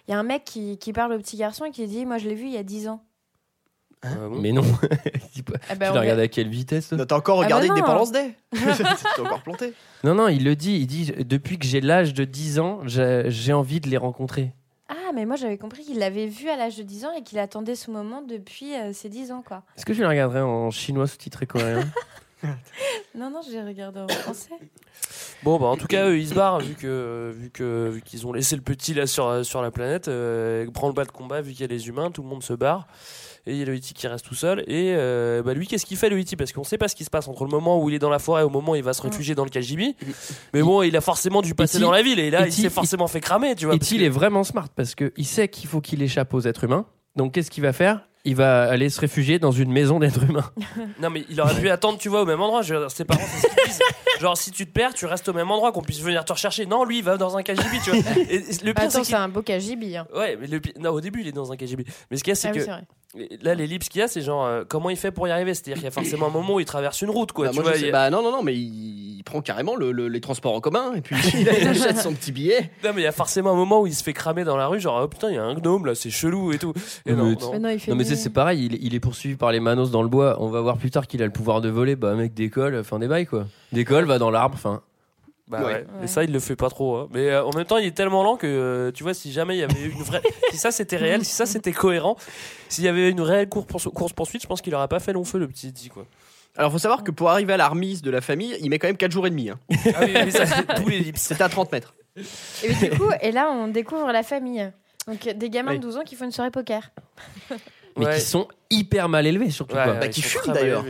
il 0.07 0.13
y 0.13 0.15
a 0.15 0.19
un 0.19 0.23
mec 0.23 0.45
qui, 0.45 0.79
qui 0.79 0.93
parle 0.93 1.13
au 1.13 1.19
petit 1.19 1.37
garçon 1.37 1.65
et 1.65 1.73
qui 1.73 1.85
dit 1.89 2.07
Moi, 2.07 2.19
je 2.19 2.29
l'ai 2.29 2.37
vu 2.37 2.45
il 2.45 2.53
y 2.53 2.57
a 2.57 2.63
10 2.63 2.87
ans. 2.87 3.03
Mais 4.31 4.53
non. 4.53 4.63
Dis 5.35 5.43
pas- 5.43 5.55
Ah 5.69 5.75
bah, 5.75 5.89
tu 5.89 5.93
l'as 5.93 5.97
est- 5.97 6.01
regardé 6.01 6.23
à 6.23 6.29
quelle 6.29 6.49
vitesse 6.49 6.95
T'as 7.09 7.17
encore 7.17 7.41
Ah 7.43 7.45
regardé 7.45 7.69
bah 7.69 7.75
non. 7.75 7.81
Independence 7.81 8.13
Day 8.13 8.35
T'es 8.53 9.21
encore 9.23 9.43
planté. 9.43 9.73
Non, 10.05 10.15
non, 10.15 10.29
il 10.29 10.45
le 10.45 10.55
dit. 10.57 10.77
Il 10.77 10.87
dit 10.87 11.13
Depuis 11.25 11.59
que 11.59 11.67
j'ai 11.67 11.81
l'âge 11.81 12.15
de 12.15 12.25
10 12.25 12.59
ans, 12.61 12.81
j'ai 12.87 13.53
envie 13.53 13.81
de 13.81 13.89
les 13.89 13.97
rencontrer. 13.97 14.53
Ah, 14.89 15.13
mais 15.15 15.27
moi, 15.27 15.37
j'avais 15.37 15.59
compris 15.59 15.83
qu'il 15.85 15.99
l'avait 15.99 16.27
vu 16.29 16.49
à 16.49 16.57
l'âge 16.57 16.77
de 16.77 16.83
10 16.83 17.05
ans 17.05 17.13
et 17.19 17.23
qu'il 17.23 17.39
attendait 17.39 17.75
ce 17.75 17.91
moment 17.91 18.23
depuis 18.23 18.75
euh, 18.75 18.93
ses 18.95 19.09
10 19.11 19.33
ans, 19.33 19.43
quoi. 19.47 19.63
Est-ce 19.77 19.85
que 19.85 19.93
je 19.93 20.01
le 20.01 20.09
regarderai 20.09 20.41
en 20.41 20.71
chinois 20.71 21.07
sous-titré 21.07 21.47
coréen? 21.47 21.87
Non, 23.15 23.31
non, 23.31 23.41
j'ai 23.51 23.61
regardé 23.63 24.01
en 24.01 24.09
français. 24.09 24.51
Bon, 25.43 25.59
bah 25.59 25.67
en 25.67 25.77
tout 25.77 25.87
cas, 25.89 26.09
eux, 26.09 26.19
ils 26.19 26.29
se 26.29 26.35
barrent 26.35 26.61
vu 26.61 26.75
que 26.75 27.33
vu 27.37 27.51
que 27.51 27.89
vu 27.91 28.01
qu'ils 28.03 28.27
ont 28.27 28.33
laissé 28.33 28.55
le 28.57 28.63
petit 28.63 28.95
là 28.95 29.07
sur 29.07 29.45
sur 29.45 29.61
la 29.61 29.71
planète, 29.73 30.07
euh, 30.09 30.69
prend 30.71 30.87
le 30.89 30.93
bas 30.95 31.05
de 31.05 31.11
combat 31.11 31.41
vu 31.41 31.53
qu'il 31.53 31.61
y 31.63 31.65
a 31.65 31.67
les 31.67 31.89
humains, 31.89 32.11
tout 32.13 32.23
le 32.23 32.29
monde 32.29 32.43
se 32.43 32.53
barre. 32.53 32.87
Et 33.49 33.53
il 33.53 33.59
y 33.59 33.63
a 33.63 33.65
le 33.65 33.75
E.T. 33.75 33.95
qui 33.95 34.07
reste 34.07 34.25
tout 34.27 34.35
seul. 34.35 34.61
Et 34.67 34.93
euh, 34.95 35.43
bah 35.43 35.55
lui, 35.55 35.67
qu'est-ce 35.67 35.87
qu'il 35.87 35.97
fait 35.97 36.09
le 36.11 36.21
E.T. 36.21 36.37
Parce 36.37 36.53
qu'on 36.53 36.65
sait 36.65 36.79
pas 36.79 36.87
ce 36.89 36.95
qui 36.95 37.05
se 37.05 37.11
passe 37.11 37.27
entre 37.29 37.45
le 37.45 37.51
moment 37.51 37.83
où 37.83 37.89
il 37.89 37.95
est 37.95 37.99
dans 37.99 38.11
la 38.11 38.19
forêt 38.19 38.43
et 38.43 38.45
au 38.45 38.51
moment 38.51 38.73
où 38.73 38.77
il 38.77 38.83
va 38.83 38.93
se 38.93 39.03
réfugier 39.03 39.35
dans 39.35 39.45
le 39.45 39.51
KGB. 39.51 39.95
Mais 40.55 40.63
bon, 40.63 40.83
il 40.83 40.95
a 40.97 41.01
forcément 41.01 41.41
dû 41.43 41.55
passer 41.55 41.79
dans 41.79 41.91
la 41.91 42.03
ville 42.03 42.19
et 42.19 42.31
là, 42.31 42.47
il 42.47 42.53
s'est 42.53 42.71
forcément 42.71 43.07
fait 43.09 43.21
cramer, 43.21 43.55
tu 43.55 43.65
vois. 43.67 43.75
Et 43.75 43.79
il 43.79 43.99
que- 43.99 44.03
est 44.05 44.09
vraiment 44.11 44.45
smart? 44.45 44.69
Parce 44.77 44.95
qu'il 44.95 45.27
sait 45.27 45.49
qu'il 45.49 45.69
faut 45.69 45.81
qu'il 45.81 46.03
échappe 46.03 46.33
aux 46.35 46.41
êtres 46.43 46.65
humains. 46.65 46.87
Donc 47.17 47.33
qu'est-ce 47.33 47.51
qu'il 47.51 47.63
va 47.63 47.73
faire? 47.73 48.03
Il 48.25 48.35
va 48.37 48.65
aller 48.65 48.91
se 48.91 49.01
réfugier 49.01 49.39
dans 49.39 49.53
une 49.53 49.73
maison 49.73 49.99
d'êtres 50.01 50.25
humains. 50.29 50.51
Non, 51.01 51.09
mais 51.09 51.25
il 51.31 51.41
aurait 51.41 51.59
pu 51.59 51.71
attendre, 51.71 51.97
tu 51.99 52.09
vois, 52.09 52.23
au 52.23 52.27
même 52.27 52.41
endroit. 52.41 52.61
Je 52.63 52.75
veux 52.75 52.81
dire, 52.81 52.91
ses 52.91 53.05
parents, 53.05 53.23
c'est 53.27 53.49
ce 53.49 53.55
qu'ils 53.55 53.65
disent. 53.73 53.79
Genre, 54.21 54.37
si 54.37 54.51
tu 54.51 54.67
te 54.67 54.73
perds, 54.73 54.93
tu 54.93 55.07
restes 55.07 55.29
au 55.29 55.33
même 55.33 55.51
endroit, 55.51 55.71
qu'on 55.73 55.81
puisse 55.83 56.01
venir 56.01 56.25
te 56.25 56.33
rechercher. 56.33 56.67
Non, 56.67 56.85
lui, 56.85 56.99
il 56.99 57.05
va 57.05 57.17
dans 57.17 57.37
un 57.37 57.43
KGB, 57.43 57.63
tu 57.85 57.91
vois. 57.93 57.99
Et, 58.29 58.39
le 58.65 58.75
pire, 58.75 58.85
Attends, 58.85 59.05
c'est 59.05 59.15
un 59.15 59.29
beau 59.29 59.43
KGB. 59.43 59.97
Hein. 59.97 60.07
Ouais, 60.15 60.37
mais 60.39 60.49
le 60.49 60.61
pire- 60.61 60.73
non, 60.81 60.91
au 60.91 61.01
début, 61.01 61.21
il 61.23 61.29
est 61.29 61.33
dans 61.33 61.53
un 61.53 61.57
KGB. 61.57 61.85
Mais 62.11 62.17
ce 62.17 62.25
qu'il 62.25 62.33
y 62.33 62.33
a, 62.33 62.35
c'est 62.35 62.49
Ah 62.49 62.51
oui, 62.53 62.59
que 62.59 62.65
c'est 62.65 62.71
vrai. 62.71 62.83
Là, 63.43 63.55
l'ellipse 63.55 63.89
qu'il 63.89 64.01
y 64.01 64.03
a, 64.03 64.09
c'est 64.09 64.21
genre 64.21 64.45
euh, 64.45 64.65
comment 64.69 64.91
il 64.91 64.97
fait 64.97 65.11
pour 65.11 65.27
y 65.27 65.31
arriver? 65.31 65.55
C'est-à-dire 65.55 65.75
qu'il 65.75 65.85
y 65.85 65.89
a 65.89 65.91
forcément 65.91 66.27
un 66.27 66.31
moment 66.31 66.55
où 66.55 66.61
il 66.61 66.67
traverse 66.67 67.01
une 67.03 67.11
route, 67.11 67.33
quoi. 67.33 67.47
Bah, 67.47 67.51
tu 67.53 67.61
moi, 67.61 67.71
vois, 67.71 67.79
il 67.79 67.91
bah 67.91 68.11
non, 68.11 68.23
non, 68.23 68.31
non, 68.31 68.43
mais 68.43 68.55
il, 68.55 69.17
il 69.19 69.23
prend 69.25 69.41
carrément 69.41 69.77
le- 69.77 69.93
le- 69.93 70.09
les 70.09 70.21
transports 70.21 70.55
en 70.55 70.61
commun 70.61 70.93
et 70.95 71.01
puis 71.01 71.17
il, 71.35 71.49
achète 71.69 71.99
son 71.99 72.13
petit 72.13 72.33
billet. 72.33 72.71
Non, 72.85 72.91
mais 72.95 73.01
il 73.01 73.05
y 73.05 73.09
a 73.09 73.13
forcément 73.13 73.51
un 73.53 73.57
moment 73.57 73.81
où 73.81 73.87
il 73.87 73.95
se 73.95 74.03
fait 74.05 74.13
cramer 74.13 74.45
dans 74.45 74.57
la 74.57 74.67
rue, 74.67 74.79
genre 74.81 75.01
oh 75.05 75.09
putain, 75.09 75.31
il 75.31 75.35
y 75.35 75.39
a 75.39 75.43
un 75.43 75.55
gnome 75.55 75.87
là, 75.87 75.95
c'est 75.95 76.11
chelou 76.11 76.53
et 76.53 76.59
tout. 76.59 76.73
Et 77.07 77.13
non, 77.15 77.25
Mais- 77.25 77.35
non. 77.37 77.53
Mais 77.53 77.59
non, 77.59 77.69
il 77.71 77.79
fait 77.81 77.91
Non 77.91 77.97
mais 77.97 78.05
c'est 78.05 78.17
c'est 78.17 78.31
pareil, 78.31 78.67
il, 78.67 78.85
il 78.85 78.95
est 78.95 79.01
poursuivi 79.01 79.37
par 79.37 79.53
les 79.53 79.61
manos 79.61 79.91
dans 79.91 80.03
le 80.03 80.09
bois. 80.09 80.37
On 80.41 80.49
va 80.49 80.61
voir 80.61 80.77
plus 80.77 80.91
tard 80.91 81.07
qu'il 81.07 81.23
a 81.23 81.27
le 81.27 81.33
pouvoir 81.33 81.61
de 81.61 81.69
voler. 81.71 81.97
Bah 81.97 82.15
mec 82.15 82.35
décolle, 82.35 82.85
fin 82.85 82.99
des 82.99 83.09
bails 83.09 83.27
quoi. 83.27 83.47
Décolle, 83.73 84.05
va 84.05 84.19
dans 84.19 84.31
l'arbre, 84.31 84.59
fin. 84.59 84.83
Bah 85.49 85.61
ouais. 85.61 85.65
Ouais. 85.65 85.87
Mais 86.01 86.07
ça, 86.07 86.25
il 86.25 86.33
le 86.33 86.41
fait 86.41 86.57
pas 86.57 86.69
trop. 86.69 86.97
hein. 86.97 87.09
Mais 87.13 87.31
euh, 87.31 87.45
en 87.45 87.51
même 87.57 87.65
temps, 87.65 87.79
il 87.79 87.87
est 87.87 87.97
tellement 87.97 88.23
lent 88.23 88.37
que 88.37 88.47
euh, 88.47 88.91
tu 88.93 89.03
vois, 89.03 89.15
si 89.15 89.33
jamais 89.33 89.57
il 89.57 89.61
y 89.61 89.63
avait 89.63 89.85
une 89.85 90.03
vraie. 90.03 90.21
si 90.51 90.59
ça 90.59 90.71
c'était 90.71 90.97
réel, 90.97 91.25
si 91.25 91.33
ça 91.33 91.47
c'était 91.47 91.73
cohérent, 91.73 92.17
s'il 92.69 92.85
y 92.85 92.89
avait 92.89 93.09
une 93.11 93.21
réelle 93.21 93.49
course 93.49 93.89
course 93.95 94.13
poursuite, 94.13 94.43
je 94.43 94.47
pense 94.47 94.61
qu'il 94.61 94.75
aurait 94.75 94.89
pas 94.89 95.01
fait 95.01 95.13
long 95.13 95.25
feu 95.25 95.39
le 95.39 95.49
petit 95.49 95.73
dit 95.73 95.89
quoi. 95.89 96.05
Alors 96.57 96.73
faut 96.73 96.79
savoir 96.79 97.05
que 97.05 97.11
pour 97.11 97.31
arriver 97.31 97.53
à 97.53 97.57
la 97.57 97.69
remise 97.69 98.03
de 98.03 98.11
la 98.11 98.21
famille, 98.21 98.57
il 98.61 98.69
met 98.69 98.79
quand 98.79 98.89
même 98.89 98.97
4 98.97 99.11
jours 99.13 99.27
et 99.27 99.31
demi. 99.31 99.49
hein. 99.51 99.59
Ah 99.95 100.01
oui, 100.03 100.13
mais 100.13 100.31
ça. 100.31 100.45
C'était 101.15 101.43
à 101.45 101.49
30 101.49 101.71
mètres. 101.73 101.95
Et 102.65 102.73
du 102.75 102.91
coup, 102.91 103.11
et 103.23 103.31
là, 103.31 103.49
on 103.51 103.69
découvre 103.69 104.11
la 104.11 104.23
famille. 104.25 104.69
Donc, 105.07 105.21
des 105.35 105.51
gamins 105.51 105.71
Oui. 105.73 105.79
de 105.79 105.83
12 105.83 105.97
ans 105.99 106.03
qui 106.05 106.17
font 106.17 106.25
une 106.25 106.33
soirée 106.33 106.51
poker. 106.51 106.91
Mais 107.97 108.07
Ouais. 108.07 108.15
qui 108.17 108.21
sont 108.21 108.49
hyper 108.71 109.09
mal 109.09 109.27
élevés 109.27 109.51
surtout 109.51 109.75
Ouais, 109.77 109.85
quoi. 109.85 109.93
ouais, 109.95 110.01
Bah, 110.01 110.09
qui 110.09 110.21
fument, 110.23 110.53
d'ailleurs. 110.53 110.85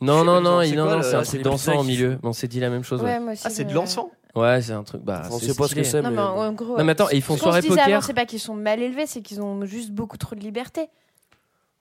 Non 0.00 0.24
non 0.24 0.40
non, 0.40 0.60
C'est 0.62 0.68
il- 0.70 0.76
non, 0.76 0.84
non 0.86 1.02
c'est 1.02 1.14
un 1.14 1.22
truc 1.22 1.42
dansant 1.42 1.78
au 1.78 1.82
milieu. 1.84 2.18
On 2.22 2.32
s'est 2.32 2.48
dit 2.48 2.60
la 2.60 2.68
même 2.70 2.84
chose. 2.84 3.00
Ouais, 3.02 3.12
Ouais, 3.14 3.20
moi 3.20 3.32
aussi. 3.32 3.42
Ah, 3.46 3.50
c'est 3.50 3.64
de 3.64 3.68
mais- 3.68 3.74
l'encens 3.74 4.06
Ouais, 4.34 4.60
c'est 4.60 4.72
un 4.74 4.82
truc. 4.82 5.00
Bah, 5.02 5.22
On 5.30 5.38
c'est 5.38 5.46
sait 5.46 5.54
pas 5.54 5.66
ce 5.66 5.74
que 5.74 5.82
stylé. 5.82 5.84
c'est, 5.84 6.02
Non, 6.02 6.10
mais. 6.10 6.16
mais 6.16 6.22
en, 6.22 6.36
en 6.48 6.52
gros. 6.52 6.76
Non 6.76 6.84
mais 6.84 6.92
attends, 6.92 7.08
ils 7.08 7.22
font 7.22 7.34
ce 7.36 7.40
qu'on 7.40 7.46
se 7.46 7.50
soirée 7.52 7.60
disait 7.62 7.80
avant, 7.80 7.84
poker. 7.86 8.04
c'est 8.04 8.12
pas 8.12 8.26
qu'ils 8.26 8.38
sont 8.40 8.54
mal 8.54 8.82
élevés, 8.82 9.06
c'est 9.06 9.22
qu'ils 9.22 9.40
ont 9.40 9.64
juste 9.64 9.92
beaucoup 9.92 10.18
trop 10.18 10.34
de 10.34 10.40
liberté. 10.40 10.88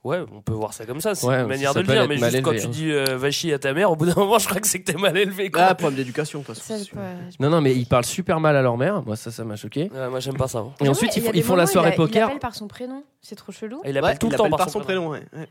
Ouais, 0.05 0.19
on 0.33 0.41
peut 0.41 0.53
voir 0.53 0.71
ça 0.71 0.85
comme 0.85 1.01
ça, 1.01 1.15
c'est 1.15 1.25
Ouais, 1.25 1.41
une 1.41 1.47
manière 1.47 1.73
ça 1.73 1.79
de 1.79 1.79
le 1.79 1.87
peut 1.87 1.93
dire, 1.93 2.03
être 2.03 2.09
mais 2.09 2.17
mal 2.19 2.31
juste 2.31 2.43
quand 2.43 2.51
élevé, 2.51 2.61
tu 2.63 2.67
hein. 2.67 2.71
dis 2.71 2.91
euh, 2.91 3.17
va 3.17 3.31
chier 3.31 3.53
à 3.55 3.59
ta 3.59 3.73
mère, 3.73 3.91
au 3.91 3.95
bout 3.95 4.05
d'un 4.05 4.13
moment, 4.17 4.37
je 4.39 4.47
crois 4.47 4.61
que 4.61 4.67
c'est 4.67 4.79
que 4.79 4.89
t'es 4.91 4.97
mal 4.97 5.17
élevé. 5.17 5.49
Quoi. 5.51 5.63
Ah, 5.63 5.73
problème 5.75 5.97
d'éducation, 5.97 6.39
de 6.41 6.45
toute 6.45 6.55
façon. 6.55 6.65
Ça, 6.67 6.77
c'est 6.77 6.83
je- 6.83 6.89
sûr. 6.89 6.97
ouais, 6.97 7.03
je- 7.31 7.43
Non 7.43 7.49
non, 7.49 7.59
mais 7.59 7.75
ils 7.75 7.87
parlent 7.87 8.05
super 8.05 8.39
mal 8.39 8.55
à 8.55 8.61
leur 8.61 8.77
mère. 8.77 9.01
Moi 9.03 9.15
ça, 9.17 9.31
ça 9.31 9.43
m'a 9.43 9.55
choqué. 9.57 9.89
Ouais, 9.93 10.07
moi, 10.09 10.19
j'aime 10.21 10.37
pas 10.37 10.47
ça. 10.47 10.63
Et 10.79 10.87
ensuite 10.87 11.09
Ouais, 11.09 11.17
ils 11.17 11.23
font, 11.25 11.31
des 11.31 11.37
ils 11.39 11.43
font 11.43 11.55
la 11.55 11.65
soirée 11.65 11.93
poker. 11.95 12.27
Il 12.27 12.29
appelle 12.29 12.39
par 12.39 12.53
son 12.55 12.67
prénom. 12.67 13.03
C'est 13.21 13.35
trop 13.35 13.51
chelou. 13.51 13.81
Et 13.83 13.89
il 13.89 13.97
appelle 13.97 14.17
tout 14.19 14.27
il 14.27 14.31
le 14.31 14.37
temps 14.37 14.49
par 14.51 14.69
son 14.69 14.79
prénom. 14.79 15.09
ouais. 15.09 15.23
ouais. 15.35 15.47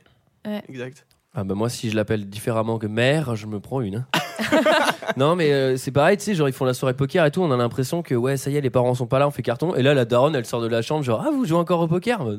Ouais. 0.46 0.62
Exact. 0.68 1.04
Ah 1.34 1.42
bah 1.44 1.54
moi 1.54 1.68
si 1.68 1.90
je 1.90 1.96
l'appelle 1.96 2.28
différemment 2.28 2.78
que 2.78 2.86
mère, 2.86 3.34
je 3.34 3.46
me 3.46 3.58
prends 3.60 3.80
une. 3.80 3.96
hein. 3.96 4.06
non 5.16 5.34
mais 5.36 5.52
euh, 5.52 5.76
c'est 5.76 5.90
pareil, 5.90 6.16
tu 6.16 6.24
sais, 6.24 6.34
genre 6.34 6.48
ils 6.48 6.52
font 6.54 6.64
la 6.64 6.74
soirée 6.74 6.94
poker 6.94 7.24
et 7.26 7.30
tout, 7.30 7.42
on 7.42 7.50
a 7.50 7.56
l'impression 7.56 8.02
que 8.02 8.14
ouais 8.14 8.36
ça 8.36 8.50
y 8.50 8.56
est, 8.56 8.60
les 8.60 8.70
parents 8.70 8.94
sont 8.94 9.06
pas 9.06 9.18
là, 9.18 9.26
on 9.26 9.30
fait 9.32 9.42
carton. 9.42 9.74
Et 9.74 9.82
là 9.82 9.94
la 9.94 10.04
daronne 10.04 10.34
elle 10.36 10.46
sort 10.46 10.60
de 10.60 10.68
la 10.68 10.80
chambre 10.82 11.02
genre 11.04 11.24
ah 11.26 11.30
vous 11.32 11.44
jouez 11.44 11.58
encore 11.58 11.80
au 11.80 11.88
poker? 11.88 12.24
Bah, 12.24 12.32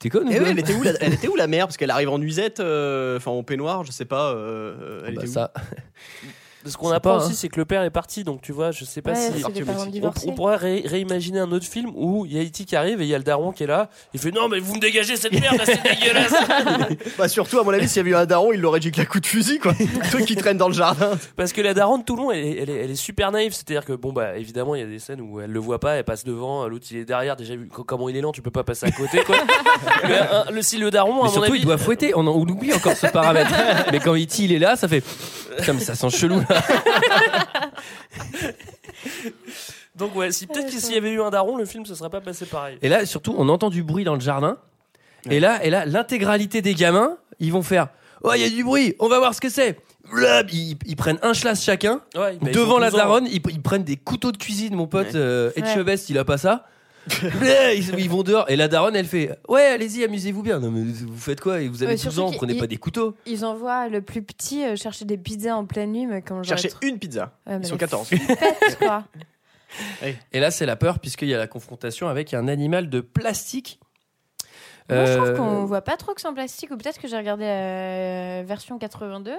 T'es 0.00 0.10
conne 0.10 0.28
ou 0.28 0.32
quoi 0.32 0.40
oui, 0.42 0.48
elle 0.50 0.58
était 0.58 0.74
où 0.74 0.82
la, 0.82 0.92
elle 1.00 1.14
était 1.14 1.28
où 1.28 1.36
la 1.36 1.46
mère? 1.46 1.66
Parce 1.66 1.76
qu'elle 1.78 1.90
arrive 1.90 2.10
en 2.10 2.18
nuisette, 2.18 2.60
euh, 2.60 3.16
enfin 3.16 3.30
en 3.30 3.42
peignoir, 3.42 3.82
je 3.84 3.92
sais 3.92 4.04
pas. 4.04 4.32
euh, 4.34 5.02
elle 5.06 5.14
Bah, 5.14 5.22
était 5.22 5.30
où? 5.30 5.32
ça. 5.32 5.52
Ce 6.66 6.76
qu'on 6.76 6.90
apprend 6.90 7.16
pas, 7.18 7.24
aussi, 7.24 7.32
hein. 7.32 7.36
c'est 7.36 7.48
que 7.48 7.58
le 7.58 7.64
père 7.64 7.82
est 7.82 7.90
parti, 7.90 8.24
donc 8.24 8.40
tu 8.42 8.52
vois, 8.52 8.70
je 8.70 8.84
sais 8.84 9.02
pas 9.02 9.12
Ouais, 9.12 9.30
si. 9.36 9.44
On, 10.26 10.32
pourrait 10.32 10.56
ré- 10.56 10.82
réimaginer 10.84 11.38
un 11.40 11.50
autre 11.52 11.66
film 11.66 11.90
où 11.94 12.26
il 12.26 12.32
y 12.36 12.38
a 12.38 12.42
E.T. 12.42 12.64
qui 12.64 12.76
arrive 12.76 13.00
et 13.00 13.04
il 13.04 13.08
y 13.10 13.14
a 13.14 13.18
le 13.18 13.24
daron 13.24 13.52
qui 13.52 13.62
est 13.64 13.66
là. 13.66 13.88
Il 14.14 14.20
fait 14.20 14.30
Non, 14.32 14.48
mais 14.48 14.58
vous 14.58 14.74
me 14.74 14.80
dégagez 14.80 15.16
cette 15.16 15.32
merde 15.38 15.56
là, 15.58 15.64
c'est 15.64 15.82
dégueulasse 16.00 16.34
Bah 17.18 17.28
surtout 17.28 17.58
à 17.58 17.64
mon 17.64 17.70
avis, 17.72 17.88
s'il 17.88 17.98
y 17.98 18.00
avait 18.00 18.10
eu 18.10 18.14
un 18.16 18.26
daron, 18.26 18.52
il 18.52 18.60
l'aurait 18.60 18.80
dit 18.80 18.90
que 18.92 18.98
la 18.98 19.06
coup 19.06 19.20
de 19.20 19.26
fusil 19.26 19.58
quoi. 19.58 19.72
Le 19.78 20.10
truc 20.10 20.24
qui 20.26 20.36
traîne 20.36 20.56
dans 20.58 20.68
le 20.68 20.74
jardin. 20.74 21.10
Parce 21.36 21.52
que 21.52 21.60
la 21.60 21.74
daronne, 21.74 22.04
tout 22.04 22.16
le 22.16 22.22
long, 22.22 22.30
elle 22.32 22.44
est, 22.44 22.56
elle 22.62 22.70
est, 22.70 22.84
elle 22.84 22.90
est 22.90 22.94
super 22.96 23.30
naïve. 23.32 23.52
C'est-à-dire 23.52 23.84
que, 23.84 23.92
bon, 23.92 24.12
bah, 24.12 24.36
évidemment, 24.36 24.74
il 24.74 24.80
y 24.80 24.84
a 24.84 24.86
des 24.86 24.98
scènes 24.98 25.20
où 25.20 25.40
elle 25.40 25.50
le 25.50 25.60
voit 25.60 25.78
pas, 25.80 25.92
elle 25.94 26.04
passe 26.04 26.24
devant, 26.24 26.66
l'autre 26.68 26.86
il 26.90 26.98
est 26.98 27.04
derrière. 27.04 27.36
Déjà, 27.36 27.56
vu 27.56 27.68
co- 27.68 27.84
comment 27.84 28.08
il 28.08 28.16
est 28.16 28.20
lent, 28.20 28.32
tu 28.32 28.42
peux 28.42 28.50
pas 28.50 28.64
passer 28.64 28.86
à 28.86 28.90
côté, 28.90 29.18
quoi. 29.24 29.36
Mais, 30.04 30.18
un- 30.18 30.50
le, 30.50 30.62
si 30.62 30.78
le 30.78 30.90
daron, 30.90 31.14
Mais 31.14 31.20
à 31.20 31.24
mon 31.24 31.28
surtout 31.30 31.52
avis. 31.52 31.60
il 31.60 31.64
doit 31.64 31.78
fouetter, 31.78 32.12
on, 32.14 32.20
en- 32.26 32.32
on 32.32 32.46
oublie 32.48 32.72
encore 32.74 32.94
ce 32.96 33.06
paramètre. 33.06 33.50
mais 33.92 34.00
quand 34.00 34.14
E.T. 34.14 34.42
il 34.44 34.52
est 34.52 34.58
là, 34.58 34.76
ça 34.76 34.88
fait 34.88 35.02
putain 35.56 35.72
mais 35.72 35.80
ça 35.80 35.94
sent 35.94 36.10
chelou 36.10 36.40
là. 36.48 36.55
Donc, 39.96 40.14
ouais, 40.14 40.30
si 40.30 40.46
peut-être 40.46 40.66
que 40.66 40.78
s'il 40.78 40.94
y 40.94 40.98
avait 40.98 41.12
eu 41.12 41.22
un 41.22 41.30
daron, 41.30 41.56
le 41.56 41.64
film 41.64 41.86
se 41.86 41.94
serait 41.94 42.10
pas 42.10 42.20
passé 42.20 42.44
pareil. 42.44 42.78
Et 42.82 42.88
là 42.88 43.06
surtout 43.06 43.34
on 43.38 43.48
entend 43.48 43.70
du 43.70 43.82
bruit 43.82 44.04
dans 44.04 44.14
le 44.14 44.20
jardin. 44.20 44.58
Et 45.30 45.40
là 45.40 45.64
et 45.64 45.70
là 45.70 45.86
l'intégralité 45.86 46.62
des 46.62 46.74
gamins, 46.74 47.16
ils 47.40 47.52
vont 47.52 47.62
faire 47.62 47.88
Oh, 48.22 48.32
il 48.34 48.40
y 48.40 48.44
a 48.44 48.50
du 48.50 48.64
bruit, 48.64 48.94
on 48.98 49.08
va 49.08 49.18
voir 49.18 49.34
ce 49.34 49.40
que 49.40 49.48
c'est. 49.48 49.78
Blab, 50.10 50.50
Ils, 50.50 50.76
ils 50.86 50.96
prennent 50.96 51.18
un 51.22 51.32
schlass 51.32 51.62
chacun. 51.62 52.00
Ouais, 52.14 52.36
bah, 52.40 52.42
ils 52.42 52.50
Devant 52.52 52.78
la 52.78 52.90
12 52.90 52.94
ans. 52.94 52.98
daronne, 53.02 53.26
ils, 53.26 53.40
ils 53.50 53.62
prennent 53.62 53.84
des 53.84 53.96
couteaux 53.96 54.32
de 54.32 54.36
cuisine, 54.36 54.74
mon 54.74 54.86
pote 54.86 55.08
Ouais. 55.08 55.16
euh. 55.16 55.50
Etchebest, 55.56 56.10
il 56.10 56.18
a 56.18 56.24
pas 56.24 56.38
ça. 56.38 56.66
Ouais, 57.40 57.78
ils, 57.78 57.98
ils 58.00 58.10
vont 58.10 58.22
dehors 58.22 58.50
et 58.50 58.56
la 58.56 58.68
daronne 58.68 58.96
elle 58.96 59.06
fait 59.06 59.38
Ouais, 59.48 59.62
allez-y, 59.66 60.02
amusez-vous 60.04 60.42
bien. 60.42 60.58
Non, 60.58 60.70
mais 60.70 60.82
vous 60.82 61.16
faites 61.16 61.40
quoi? 61.40 61.58
Vous 61.68 61.82
avez 61.82 61.92
Ouais, 61.92 61.92
12 61.94 62.00
surtout 62.02 62.20
ans, 62.20 62.28
qu'il- 62.30 62.38
prenez 62.38 62.58
pas 62.58 62.66
des 62.66 62.76
couteaux. 62.78 63.14
Ils 63.26 63.44
envoient 63.44 63.88
le 63.88 64.02
plus 64.02 64.22
petit 64.22 64.64
euh, 64.64 64.76
chercher 64.76 65.04
des 65.04 65.16
pizzas 65.16 65.54
en 65.54 65.64
pleine 65.66 65.92
nuit, 65.92 66.06
mais 66.06 66.22
genre. 66.28 66.42
Cherchez 66.44 66.70
une 66.82 66.98
pizza. 66.98 67.32
Ouais, 67.46 67.58
mais 67.58 67.64
Ils 67.64 67.68
sont 67.68 67.74
les 67.74 67.78
14. 67.78 68.08
flipettes, 68.08 68.78
quoi. 68.78 69.04
Et 70.32 70.40
là, 70.40 70.50
c'est 70.50 70.66
la 70.66 70.76
peur 70.76 70.98
puisqu'il 70.98 71.28
y 71.28 71.34
a 71.34 71.38
la 71.38 71.46
confrontation 71.46 72.08
avec 72.08 72.32
un 72.34 72.48
animal 72.48 72.88
de 72.88 73.00
plastique. 73.00 73.78
Moi, 74.88 75.04
je 75.04 75.14
trouve 75.16 75.28
Euh, 75.28 75.36
qu'on 75.36 75.64
voit 75.64 75.82
pas 75.82 75.96
trop 75.96 76.14
que 76.14 76.20
c'est 76.20 76.28
en 76.28 76.34
plastique, 76.34 76.70
ou 76.70 76.76
peut-être 76.76 77.00
que 77.00 77.08
j'ai 77.08 77.16
regardé 77.16 77.44
la 77.44 78.42
version 78.44 78.78
82. 78.78 79.32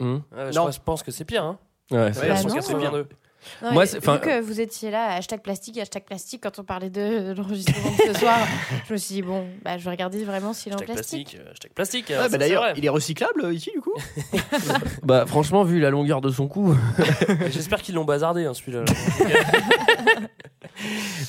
hum. 0.00 0.22
Ouais, 0.36 0.50
je 0.52 0.56
Non. 0.58 0.64
pense- 0.66 0.78
pense 0.78 1.02
que 1.02 1.10
c'est 1.10 1.24
pire. 1.24 1.44
Hein. 1.44 1.58
Ouais, 1.90 2.12
c'est- 2.12 2.20
Ouais, 2.22 2.28
Bah 2.28 2.34
je 2.36 2.42
pense 2.42 2.52
non. 2.52 2.58
que 2.58 2.64
c'est 2.64 2.74
bien. 2.74 2.90
82. 2.90 3.08
Non, 3.62 3.72
Moi, 3.72 3.84
vu 3.84 3.98
enfin, 3.98 4.18
que 4.18 4.40
vous 4.40 4.60
étiez 4.60 4.90
là, 4.90 5.12
hashtag 5.14 5.40
plastique, 5.40 5.78
hashtag 5.78 6.02
plastique, 6.04 6.42
quand 6.42 6.58
on 6.58 6.64
parlait 6.64 6.90
de, 6.90 7.32
de 7.32 7.34
l'enregistrement 7.36 7.90
de 7.90 8.12
ce 8.12 8.18
soir, 8.20 8.36
je 8.86 8.92
me 8.92 8.98
suis 8.98 9.14
dit, 9.16 9.22
bon, 9.22 9.46
bah, 9.64 9.78
je 9.78 9.84
vais 9.84 9.90
regarder 9.90 10.24
vraiment 10.24 10.52
s'il 10.52 10.72
est 10.72 10.74
en 10.74 10.78
Hashtag 10.78 10.94
plastique. 10.96 11.28
plastique. 11.30 11.40
euh, 11.46 11.50
Hashtag 11.52 11.72
plastique. 11.72 12.06
Ouais, 12.10 12.14
hein, 12.16 12.28
bah 12.30 12.38
D'ailleurs, 12.38 12.64
il 12.76 12.84
est 12.84 12.88
recyclable 12.88 13.44
euh, 13.44 13.54
ici 13.54 13.70
du 13.74 13.80
coup 13.80 13.94
Bah, 15.02 15.24
franchement, 15.26 15.62
vu 15.64 15.80
la 15.80 15.90
longueur 15.90 16.20
de 16.20 16.30
son 16.30 16.48
cou. 16.48 16.74
J'espère 17.50 17.80
qu'ils 17.80 17.94
l'ont 17.94 18.04
bazardé, 18.04 18.44
hein, 18.44 18.54
celui-là. 18.54 18.84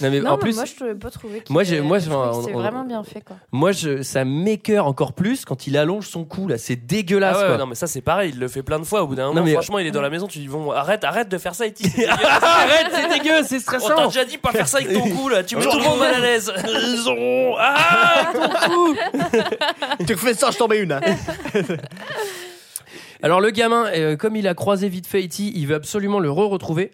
non, 0.01 0.10
mais 0.12 0.20
Non, 0.20 0.32
en 0.32 0.34
mais 0.36 0.39
plus, 0.39 0.56
moi, 0.56 0.66
je 0.66 0.84
ne 0.84 0.94
pas 0.94 1.10
trouvé 1.12 1.44
Moi, 1.50 1.63
j'ai- 1.63 1.82
moi, 1.82 2.00
c'est 2.00 2.10
vraiment 2.10 2.84
bien 2.86 3.04
fait, 3.04 3.22
quoi. 3.22 3.38
moi, 3.51 3.72
je, 3.72 4.01
ça 4.01 4.25
m'écœure 4.25 4.86
encore 4.88 5.13
plus 5.13 5.46
quand 5.46 5.68
il 5.68 5.78
allonge 5.78 6.08
son 6.08 6.25
cou, 6.25 6.48
là. 6.48 6.58
C'est 6.58 6.74
Ah 6.74 6.86
dégueulasse, 6.88 7.38
ouais, 7.38 7.48
quoi. 7.48 7.58
non 7.58 7.66
mais 7.68 7.75
ça 7.75 7.88
c'est 7.88 8.01
pareil, 8.01 8.32
il 8.34 8.39
le 8.39 8.48
fait 8.48 8.63
plein 8.63 8.80
de 8.80 8.84
fois. 8.84 9.04
Au 9.04 9.08
bout 9.08 9.16
d'un 9.16 9.28
Non, 9.28 9.34
moment, 9.34 9.46
mais- 9.46 9.54
franchement, 9.54 9.80
il 9.80 9.88
est 9.88 9.92
dans 9.92 10.01
la 10.01 10.10
maison, 10.10 10.28
tu 10.28 10.39
dis 10.39 10.48
bon, 10.48 10.72
arrête, 10.72 11.04
arrête 11.04 11.30
de 11.30 11.38
faire 11.38 11.56
ça, 11.56 11.66
Eti. 11.68 11.84
dégueulasse. 12.18 12.44
Arrête, 12.44 12.88
c'est 12.94 13.08
dégueu, 13.20 13.44
c'est 13.44 13.56
On 13.56 13.72
t'a 13.72 13.80
stressant. 13.80 14.08
déjà 14.08 14.25
dit 14.25 14.38
pas 14.38 14.51
faire 14.51 14.68
ça 14.68 14.78
avec 14.78 14.94
ton 14.94 15.10
cou 15.10 15.30
là, 15.30 15.44
tu 15.44 15.56
mets 15.56 15.63
tout 15.63 15.78
le 15.78 15.84
monde 15.84 16.00
mal 16.00 16.13
à 16.16 16.20
l'aise. 16.20 16.51
Ils 16.66 17.10
ont- 17.10 17.56
Ah 17.58 18.32
Tu 20.08 20.16
fais 20.16 20.34
ça, 20.34 20.51
je 20.51 20.58
t'en 20.58 20.68
mets 20.68 20.80
une. 20.80 20.92
hein. 20.94 21.01
Alors, 23.22 23.42
le 23.42 23.50
gamin, 23.51 23.88
euh, 23.88 24.16
comme 24.16 24.38
il 24.38 24.48
a 24.48 24.54
croisé 24.54 24.88
vite 24.88 25.06
fait 25.06 25.22
E.T., 25.25 25.44
il 25.44 25.68
veut 25.68 25.75
absolument 25.75 26.20
le 26.20 26.32
re-retrouver. 26.32 26.92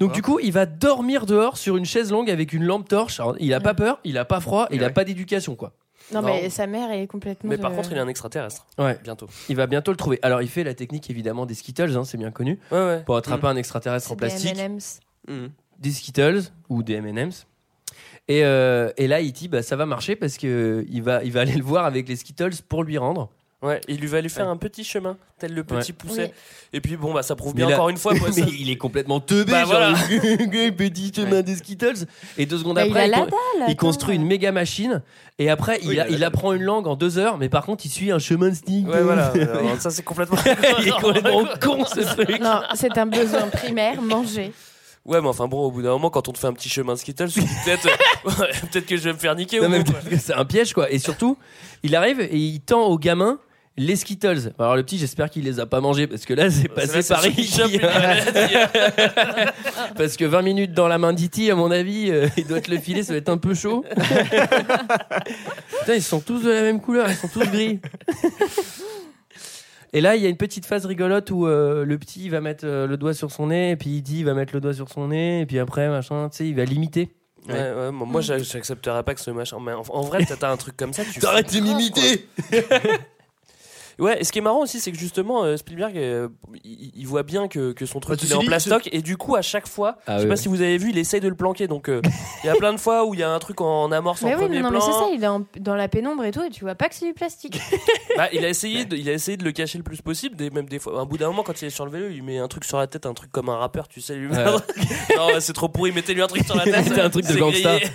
Donc, 0.00 0.10
du 0.12 0.22
coup, 0.22 0.40
il 0.42 0.50
va 0.52 0.66
dormir 0.66 1.24
dehors 1.24 1.56
sur 1.56 1.76
une 1.76 1.84
chaise 1.84 2.10
longue 2.10 2.28
avec 2.30 2.52
une 2.52 2.64
lampe 2.64 2.88
torche. 2.88 3.20
Alors, 3.20 3.36
il 3.38 3.54
a 3.54 3.60
pas 3.60 3.74
peur, 3.74 4.00
il 4.02 4.18
a 4.18 4.24
pas 4.24 4.40
froid, 4.40 4.66
il 4.72 4.82
a 4.82 4.88
Ouais. 4.88 4.92
pas 4.92 5.04
d'éducation, 5.04 5.54
quoi. 5.54 5.72
Non, 6.12 6.22
Non. 6.22 6.28
mais 6.28 6.48
sa 6.50 6.66
mère 6.66 6.90
est 6.90 7.06
complètement. 7.06 7.50
Mais 7.50 7.58
par 7.58 7.70
de- 7.70 7.76
contre, 7.76 7.90
il 7.92 7.96
est 7.96 8.00
un 8.00 8.08
extraterrestre. 8.08 8.66
Ouais. 8.78 8.98
Bientôt. 9.04 9.28
Il 9.48 9.56
va 9.56 9.66
bientôt 9.66 9.90
le 9.90 9.96
trouver. 9.96 10.18
Alors, 10.22 10.40
il 10.42 10.48
fait 10.48 10.64
la 10.64 10.74
technique, 10.74 11.10
évidemment, 11.10 11.44
des 11.46 11.54
Skittles, 11.54 11.96
hein, 11.96 12.04
c'est 12.04 12.16
bien 12.18 12.30
connu. 12.30 12.58
Ouais, 12.70 12.78
ouais. 12.78 13.02
Pour 13.04 13.16
attraper 13.16 13.46
un 13.46 13.56
extraterrestre 13.56 14.10
en 14.10 14.14
des 14.14 14.18
plastique. 14.26 14.58
M&M's. 14.58 15.00
Mhm. 15.28 15.50
des 15.78 15.90
Skittles 15.92 16.42
ou 16.68 16.82
des 16.82 16.94
M&M's. 16.94 17.46
Et, 18.28 18.44
euh, 18.44 18.90
et 18.96 19.06
là, 19.06 19.22
E.T., 19.22 19.48
bah, 19.48 19.62
ça 19.62 19.76
va 19.76 19.86
marcher 19.86 20.16
parce 20.16 20.36
que 20.36 20.84
il 20.90 21.02
va, 21.02 21.22
il 21.24 21.32
va 21.32 21.40
aller 21.42 21.54
le 21.54 21.62
voir 21.62 21.84
avec 21.86 22.08
les 22.08 22.16
Skittles 22.16 22.50
pour 22.68 22.82
lui 22.84 22.98
rendre. 22.98 23.30
Ouais, 23.60 23.80
il 23.88 23.98
lui 23.98 24.06
va 24.06 24.20
lui 24.20 24.28
faire 24.30 24.48
un 24.48 24.56
petit 24.56 24.84
chemin, 24.84 25.16
tel 25.40 25.52
le 25.52 25.64
petit 25.64 25.90
Ouais. 25.90 25.96
pousset. 25.98 26.24
Oui. 26.26 26.30
Et 26.74 26.80
puis 26.80 26.96
bon, 26.96 27.12
bah 27.12 27.24
ça 27.24 27.34
prouve 27.34 27.54
Mais 27.56 27.62
bien 27.62 27.70
là- 27.70 27.74
encore 27.74 27.88
une 27.88 27.96
fois. 27.96 28.14
mais 28.36 28.42
il 28.56 28.70
est 28.70 28.76
complètement 28.76 29.18
teubé, 29.18 29.50
Bah, 29.50 29.62
genre, 29.64 29.68
voilà. 29.70 29.94
petit 30.78 31.12
chemin 31.12 31.42
des 31.42 31.56
Skittles. 31.56 32.06
Et 32.36 32.46
deux 32.46 32.58
secondes 32.58 32.76
Bah, 32.76 32.82
après, 32.86 33.00
a 33.00 33.06
il, 33.06 33.10
la 33.10 33.18
con- 33.18 33.24
dalle. 33.24 33.36
il 33.58 33.62
attends. 33.72 33.74
construit 33.74 34.14
une 34.14 34.24
méga 34.26 34.52
machine. 34.52 35.02
Et 35.40 35.50
après, 35.50 35.80
il, 35.82 35.88
Oui, 35.88 35.94
il 35.94 35.98
a- 36.00 36.02
a 36.02 36.06
la 36.06 36.10
il 36.12 36.18
dalle. 36.20 36.24
apprend 36.28 36.52
une 36.52 36.62
langue 36.62 36.86
en 36.86 36.94
deux 36.94 37.18
heures. 37.18 37.36
Mais 37.36 37.48
par 37.48 37.66
contre, 37.66 37.84
il 37.84 37.88
suit 37.90 38.12
un 38.12 38.20
chemin 38.20 38.50
de 38.50 38.54
stick. 38.54 38.86
Ouais, 38.86 39.02
voilà. 39.02 39.32
Alors, 39.32 39.80
ça 39.80 39.90
c'est 39.90 40.04
complètement. 40.04 40.38
il 40.78 40.86
est 40.88 41.00
complètement 41.00 41.44
con, 41.60 41.84
ce 41.84 42.00
truc. 42.14 42.38
Non, 42.40 42.60
c'est 42.74 42.96
un 42.96 43.06
besoin 43.06 43.48
primaire, 43.48 44.00
manger. 44.00 44.52
Ouais, 45.04 45.20
mais 45.20 45.28
enfin 45.28 45.48
bon, 45.48 45.64
au 45.64 45.70
bout 45.72 45.82
d'un 45.82 45.90
moment, 45.90 46.10
quand 46.10 46.28
on 46.28 46.32
te 46.32 46.38
fait 46.38 46.46
un 46.46 46.52
petit 46.52 46.68
chemin 46.68 46.92
de 46.92 46.98
Skittles, 46.98 47.30
peut-être, 47.32 48.86
que 48.86 48.96
je 48.96 49.02
vais 49.02 49.12
me 49.14 49.18
faire 49.18 49.34
niquer. 49.34 49.58
Non, 49.60 49.68
mais 49.68 49.82
que 49.82 50.16
c'est 50.18 50.34
un 50.34 50.44
piège, 50.44 50.74
quoi. 50.74 50.90
Et 50.92 50.98
surtout, 51.00 51.36
il 51.82 51.96
arrive 51.96 52.20
et 52.20 52.36
il 52.36 52.60
tend 52.60 52.82
au 52.84 52.98
gamin 52.98 53.38
les 53.78 53.96
Skittles. 53.96 54.52
Alors, 54.58 54.76
le 54.76 54.82
petit, 54.82 54.98
j'espère 54.98 55.30
qu'il 55.30 55.44
les 55.44 55.58
a 55.60 55.66
pas 55.66 55.80
mangés 55.80 56.06
parce 56.06 56.24
que 56.26 56.34
là, 56.34 56.50
c'est 56.50 56.68
passé 56.68 57.00
C'est 57.00 57.08
là, 57.14 57.16
par 57.16 57.22
c'est 57.22 57.30
E.T. 57.30 57.42
sûr 57.44 57.64
qu'il 57.68 57.78
chope 57.80 57.82
une 57.82 57.88
maladie. 57.88 58.54
Parce 59.96 60.16
que 60.16 60.24
20 60.24 60.42
minutes 60.42 60.72
dans 60.74 60.86
la 60.88 60.98
main 60.98 61.12
d'E.T., 61.12 61.50
à 61.50 61.54
mon 61.54 61.70
avis, 61.70 62.10
euh, 62.10 62.28
il 62.36 62.46
doit 62.46 62.60
te 62.60 62.70
le 62.70 62.78
filer, 62.78 63.02
ça 63.02 63.12
va 63.14 63.18
être 63.18 63.28
un 63.30 63.38
peu 63.38 63.54
chaud. 63.54 63.84
Putain, 65.80 65.94
ils 65.94 66.02
sont 66.02 66.20
tous 66.20 66.42
de 66.42 66.50
la 66.50 66.62
même 66.62 66.80
couleur, 66.80 67.08
ils 67.08 67.16
sont 67.16 67.28
tous 67.28 67.44
gris. 67.50 67.80
Et 69.92 70.00
là, 70.00 70.16
il 70.16 70.22
y 70.22 70.26
a 70.26 70.28
une 70.28 70.36
petite 70.36 70.66
phase 70.66 70.84
rigolote 70.84 71.30
où 71.30 71.46
euh, 71.46 71.84
le 71.84 71.98
petit 71.98 72.24
il 72.24 72.30
va 72.30 72.40
mettre 72.42 72.66
euh, 72.66 72.86
le 72.86 72.96
doigt 72.98 73.14
sur 73.14 73.30
son 73.30 73.46
nez, 73.46 73.70
et 73.70 73.76
puis 73.76 73.98
E.T. 74.00 74.12
il 74.12 74.24
va 74.24 74.34
mettre 74.34 74.52
le 74.54 74.60
doigt 74.60 74.74
sur 74.74 74.88
son 74.90 75.08
nez, 75.08 75.40
et 75.40 75.46
puis 75.46 75.58
après, 75.58 75.88
machin, 75.88 76.28
tu 76.30 76.36
sais, 76.38 76.48
il 76.48 76.54
va 76.54 76.64
l'imiter. 76.64 77.14
Ouais, 77.48 77.54
ouais, 77.54 77.90
moi, 77.90 78.06
moi, 78.06 78.20
j'a- 78.20 78.36
j'accepterais 78.38 79.02
pas 79.02 79.14
que 79.14 79.20
ce 79.20 79.30
machin. 79.30 79.56
Mais 79.64 79.72
en, 79.72 79.82
en 79.88 80.02
vrai, 80.02 80.24
t'as 80.28 80.36
t'as 80.36 80.50
un 80.50 80.56
truc 80.58 80.76
comme 80.76 80.92
ça, 80.92 81.02
tu. 81.10 81.18
T'arrêtes 81.20 81.54
de 81.54 81.60
m'imiter. 81.60 82.28
Ouais, 83.98 84.20
et 84.20 84.24
ce 84.24 84.30
qui 84.32 84.38
est 84.38 84.42
marrant 84.42 84.60
aussi, 84.62 84.78
c'est 84.80 84.92
que 84.92 84.98
justement, 84.98 85.42
euh, 85.44 85.56
Spielberg, 85.56 85.96
euh, 85.96 86.28
il, 86.64 86.92
il 86.94 87.06
voit 87.06 87.22
bien 87.24 87.48
que, 87.48 87.72
que 87.72 87.84
son 87.86 87.98
truc 88.00 88.18
Bah, 88.20 88.24
il 88.26 88.32
est 88.32 88.34
en 88.36 88.40
dit, 88.40 88.46
plastoc, 88.46 88.88
et 88.92 89.02
du 89.02 89.16
coup, 89.16 89.34
à 89.34 89.42
chaque 89.42 89.66
fois, 89.66 89.96
Ah 90.06 90.12
je 90.14 90.18
sais 90.18 90.22
ouais. 90.24 90.28
pas 90.30 90.36
si 90.36 90.48
vous 90.48 90.62
avez 90.62 90.78
vu, 90.78 90.90
il 90.90 90.98
essaye 90.98 91.20
de 91.20 91.28
le 91.28 91.34
planquer. 91.34 91.66
Donc, 91.66 91.88
euh, 91.88 92.00
il 92.44 92.46
y 92.46 92.50
a 92.50 92.54
plein 92.54 92.72
de 92.72 92.78
fois 92.78 93.04
où 93.06 93.14
il 93.14 93.20
y 93.20 93.22
a 93.24 93.30
un 93.30 93.38
truc 93.40 93.60
en 93.60 93.90
amorce 93.90 94.22
en 94.22 94.26
Mais 94.28 94.34
oui, 94.34 94.40
premier 94.42 94.60
non, 94.60 94.68
plan. 94.70 94.78
mais 94.78 94.84
c'est 94.84 94.92
ça, 94.92 95.08
il 95.12 95.22
est 95.24 95.26
en- 95.26 95.44
dans 95.58 95.74
la 95.74 95.88
pénombre 95.88 96.24
et 96.24 96.30
tout, 96.30 96.42
et 96.44 96.50
tu 96.50 96.64
vois 96.64 96.74
pas 96.76 96.88
que 96.88 96.94
c'est 96.94 97.06
du 97.06 97.14
plastique. 97.14 97.60
Bah, 98.16 98.28
il 98.32 98.44
a 98.44 98.48
essayé 98.48 98.84
de, 98.84 98.96
il 98.96 99.08
a 99.08 99.12
essayé 99.12 99.36
de 99.36 99.44
le 99.44 99.52
cacher 99.52 99.78
le 99.78 99.84
plus 99.84 100.02
possible 100.02 100.34
des, 100.34 100.50
même 100.50 100.66
des 100.68 100.80
fois 100.80 100.98
un 101.00 101.04
bout 101.04 101.18
d'un 101.18 101.28
moment 101.28 101.44
quand 101.44 101.62
il 101.62 101.66
est 101.66 101.70
sur 101.70 101.84
le 101.84 101.92
vélo 101.92 102.08
il 102.08 102.24
met 102.24 102.38
un 102.38 102.48
truc 102.48 102.64
sur 102.64 102.76
la 102.76 102.88
tête 102.88 103.06
un 103.06 103.14
truc 103.14 103.30
comme 103.30 103.48
un 103.48 103.56
rappeur 103.58 103.86
tu 103.86 104.00
sais 104.00 104.16
lui 104.16 104.26
Ouais. 104.28 104.44
non 105.16 105.28
c'est 105.38 105.52
trop 105.52 105.68
pourri 105.68 105.92
mettez-lui 105.92 106.22
un 106.22 106.26
truc 106.26 106.44
sur 106.44 106.56
la 106.56 106.64
tête 106.64 106.88
Mettez 106.88 107.00
un 107.00 107.10
truc 107.10 107.24
de 107.26 107.32
c'est 107.32 107.38
gangsta. 107.38 107.76
grillé. 107.78 107.90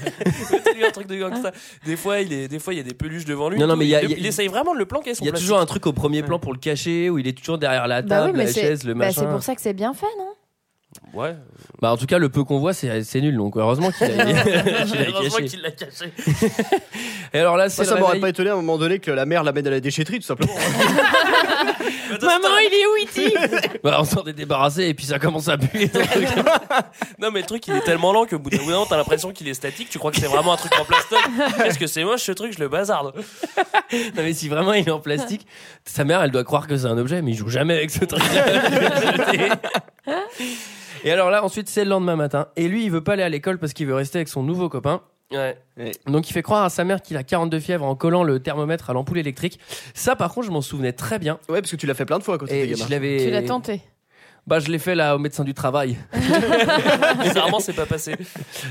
mettez-lui 0.52 0.86
un 0.86 0.92
truc 0.92 1.08
de 1.08 1.18
gangsta 1.18 1.52
des 1.86 1.98
fois 1.98 2.22
il 2.22 2.32
est 2.32 2.48
des 2.48 2.60
fois 2.60 2.74
il 2.74 2.78
y 2.78 2.80
a 2.80 2.84
des 2.84 2.94
peluches 2.94 3.26
devant 3.26 3.50
lui 3.50 3.60
Non, 3.60 3.68
non, 3.68 3.74
tout. 3.74 3.80
mais 3.80 3.86
il 3.86 3.90
y 3.90 3.96
a- 3.96 4.04
il, 4.04 4.06
il 4.06 4.12
y 4.12 4.16
a- 4.16 4.18
il 4.20 4.26
essaye 4.28 4.48
vraiment 4.48 4.74
de 4.74 4.80
le 4.80 4.86
planquer 4.86 5.14
son 5.14 5.24
Il 5.24 5.26
y 5.26 5.30
a 5.30 5.32
plastique. 5.32 5.48
toujours 5.50 5.60
un 5.62 5.66
truc 5.66 5.86
au 5.88 5.93
premier 5.94 6.24
plan 6.24 6.40
pour 6.40 6.54
le 6.54 6.60
cacher, 6.60 7.10
où 7.10 7.18
il 7.18 7.28
est 7.28 7.38
toujours 7.38 7.58
derrière 7.58 7.88
la 7.88 8.02
bah 8.02 8.22
oui, 8.22 8.26
table, 8.28 8.38
mais 8.38 8.46
la 8.46 8.52
chaise, 8.52 8.84
le 8.84 8.94
bah, 8.94 9.06
machin. 9.06 9.22
c'est 9.22 9.28
pour 9.28 9.44
ça 9.44 9.56
que 9.56 9.62
c'est 9.62 9.74
bien 9.74 9.94
fait, 9.94 10.06
non? 10.18 10.33
Ouais 11.14 11.36
Bah, 11.82 11.92
en 11.92 11.98
tout 11.98 12.06
cas, 12.06 12.18
le 12.18 12.30
peu 12.30 12.44
qu'on 12.44 12.60
voit, 12.60 12.74
c'est 12.74 13.04
c'est 13.04 13.22
nul, 13.22 13.36
donc 13.38 13.56
heureusement 13.58 13.92
qu'il 13.92 14.06
a, 14.06 14.26
qu'il 14.86 14.98
a 14.98 15.10
heureusement 15.10 15.38
caché. 15.38 15.46
qu'il 15.46 15.62
l'a 15.62 15.72
caché 15.72 16.12
Et 17.34 17.40
alors 17.40 17.58
là, 17.58 17.70
c'est 17.70 17.82
Moi, 17.84 17.86
ça 17.90 17.94
le 17.96 18.00
m'aurait 18.00 18.12
réveil. 18.14 18.22
pas 18.22 18.30
étonné 18.30 18.50
à 18.50 18.54
un 18.54 18.58
moment 18.58 18.78
donné 18.78 19.00
que 19.00 19.12
la 19.12 19.26
mère 19.26 19.44
l'amène 19.44 19.68
à 19.68 19.72
la 19.72 19.80
déchetterie, 19.80 20.20
tout 20.20 20.26
simplement. 20.26 20.54
Maman, 22.22 22.48
il 22.60 22.74
est 22.74 22.86
où, 22.86 23.06
E.T. 23.06 23.80
Bah, 23.84 23.98
on 24.00 24.06
s'en 24.06 24.24
est 24.26 24.34
débarrassé 24.34 24.84
et 24.88 24.94
puis 24.94 25.06
ça 25.06 25.20
commence 25.20 25.48
à 25.50 25.58
puer. 25.58 25.90
non 27.20 27.32
mais 27.32 27.42
le 27.42 27.46
truc 27.46 27.68
il 27.68 27.76
est 27.76 27.82
tellement 27.82 28.14
lent 28.14 28.26
que 28.26 28.36
au 28.36 28.40
bout 28.40 28.50
d'un 28.50 28.62
moment 28.62 28.86
t'as 28.86 28.98
l'impression 28.98 29.32
qu'il 29.32 29.48
est 29.48 29.54
statique 29.54 29.90
tu 29.90 29.98
crois 30.00 30.12
que 30.12 30.18
c'est 30.20 30.28
vraiment 30.28 30.54
un 30.54 30.58
truc 30.58 30.72
en 30.80 30.86
plastoc 30.86 31.20
qu'est-ce 31.58 31.80
que 31.80 31.88
c'est 31.88 32.04
moche 32.04 32.22
ce 32.22 32.32
truc 32.32 32.54
je 32.54 32.60
le 32.60 32.70
bazarde 32.70 33.14
non, 33.94 34.24
mais 34.24 34.34
si 34.34 34.48
vraiment 34.50 34.74
il 34.74 34.88
est 34.88 34.92
en 34.92 35.00
plastique, 35.00 35.46
sa 35.86 36.04
mère, 36.04 36.22
elle 36.22 36.32
doit 36.32 36.44
croire 36.44 36.68
que 36.68 36.78
c'est 36.78 36.88
un 36.88 36.98
objet, 36.98 37.22
mais 37.22 37.32
il 37.32 37.38
joue 37.38 37.50
jamais 37.50 37.76
avec 37.76 37.92
ce 37.92 38.06
truc 38.06 38.22
Et 41.04 41.12
alors 41.12 41.30
là, 41.30 41.44
ensuite, 41.44 41.70
c'est 41.70 41.84
le 41.84 41.90
lendemain 41.90 42.16
matin. 42.16 42.48
Et 42.56 42.68
lui, 42.68 42.86
il 42.86 42.92
veut 42.92 43.04
pas 43.04 43.14
aller 43.14 43.24
à 43.24 43.30
l'école 43.30 43.58
parce 43.58 43.74
qu'il 43.74 43.88
veut 43.88 43.96
rester 43.96 44.20
avec 44.20 44.30
son 44.30 44.44
nouveau 44.44 44.70
copain. 44.70 45.02
ouais 45.32 45.58
Donc 46.08 46.30
il 46.30 46.34
fait 46.34 46.42
croire 46.42 46.64
à 46.64 46.70
sa 46.70 46.84
mère 46.84 47.02
qu'il 47.02 47.18
a 47.18 47.24
42 47.24 47.60
fièvres 47.60 47.86
en 47.86 47.96
collant 47.96 48.24
le 48.24 48.40
thermomètre 48.40 48.90
à 48.90 48.94
l'ampoule 48.94 49.18
électrique. 49.18 49.60
Ça, 49.94 50.16
par 50.16 50.34
contre, 50.34 50.48
je 50.48 50.52
m'en 50.52 50.62
souvenais 50.62 50.94
très 50.94 51.20
bien. 51.20 51.40
Ouais, 51.50 51.62
parce 51.62 51.72
que 51.72 51.76
tu 51.76 51.88
l'as 51.88 51.94
fait 51.94 52.06
plein 52.06 52.20
de 52.20 52.24
fois 52.24 52.38
quand 52.38 52.46
t'étais 52.46 52.66
Et 52.66 52.70
gamin. 52.72 52.86
je 52.86 52.92
l'avais. 52.92 53.18
Tu 53.26 53.32
l'as 53.32 53.44
tenté. 53.44 53.82
Bah, 54.46 54.60
je 54.60 54.68
l'ai 54.70 54.78
fait 54.80 54.94
là 54.94 55.16
au 55.16 55.20
médecin 55.20 55.44
du 55.46 55.54
travail. 55.54 55.98
bizarrement 57.24 57.60
c'est 57.60 57.74
pas 57.74 57.86
passé 57.86 58.16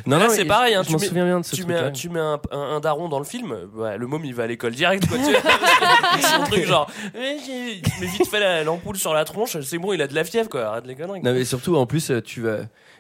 Non, 0.07 0.19
non, 0.19 0.27
c'est 0.29 0.43
mais 0.43 0.45
pareil, 0.49 0.75
je- 0.75 0.79
hein, 0.79 0.83
je 0.83 0.87
tu 0.89 0.93
m'en 0.93 0.99
mets- 1.01 1.07
souviens 1.07 1.25
bien 1.25 1.41
de 1.41 1.45
ce 1.47 1.57
tu 1.57 1.63
truc. 1.63 1.75
mets, 1.75 1.81
un, 1.81 1.91
tu 1.91 2.09
mets 2.11 2.21
un, 2.21 2.39
un- 2.51 2.59
un 2.77 2.81
daron 2.81 3.09
dans 3.09 3.19
le 3.19 3.25
film, 3.25 3.57
le 3.99 4.07
môme 4.07 4.25
il 4.25 4.35
va 4.35 4.43
à 4.43 4.47
l'école 4.47 4.73
direct 4.75 5.09
quoi. 5.09 5.17
Tu 5.17 5.25
vois, 5.33 6.21
son 6.21 6.45
truc 6.51 6.67
genre, 6.67 6.91
eh, 7.15 7.81
met 8.01 8.07
vite 8.07 8.29
fait 8.29 8.41
la- 8.41 8.65
l'ampoule 8.65 8.97
sur 8.97 9.15
la 9.15 9.25
tronche, 9.25 9.59
c'est 9.63 9.79
bon, 9.79 9.93
il 9.95 10.03
a 10.03 10.07
de 10.07 10.15
la 10.15 10.25
fièvre 10.25 10.49
quoi, 10.51 10.65
arrête 10.67 10.87
les 10.87 10.95
conneries. 10.95 11.23
Non, 11.23 11.33
mais 11.33 11.45
surtout, 11.45 11.77
en 11.77 11.87
plus, 11.87 12.11
euh, 12.11 12.21
tu 12.21 12.43
vas. 12.43 12.59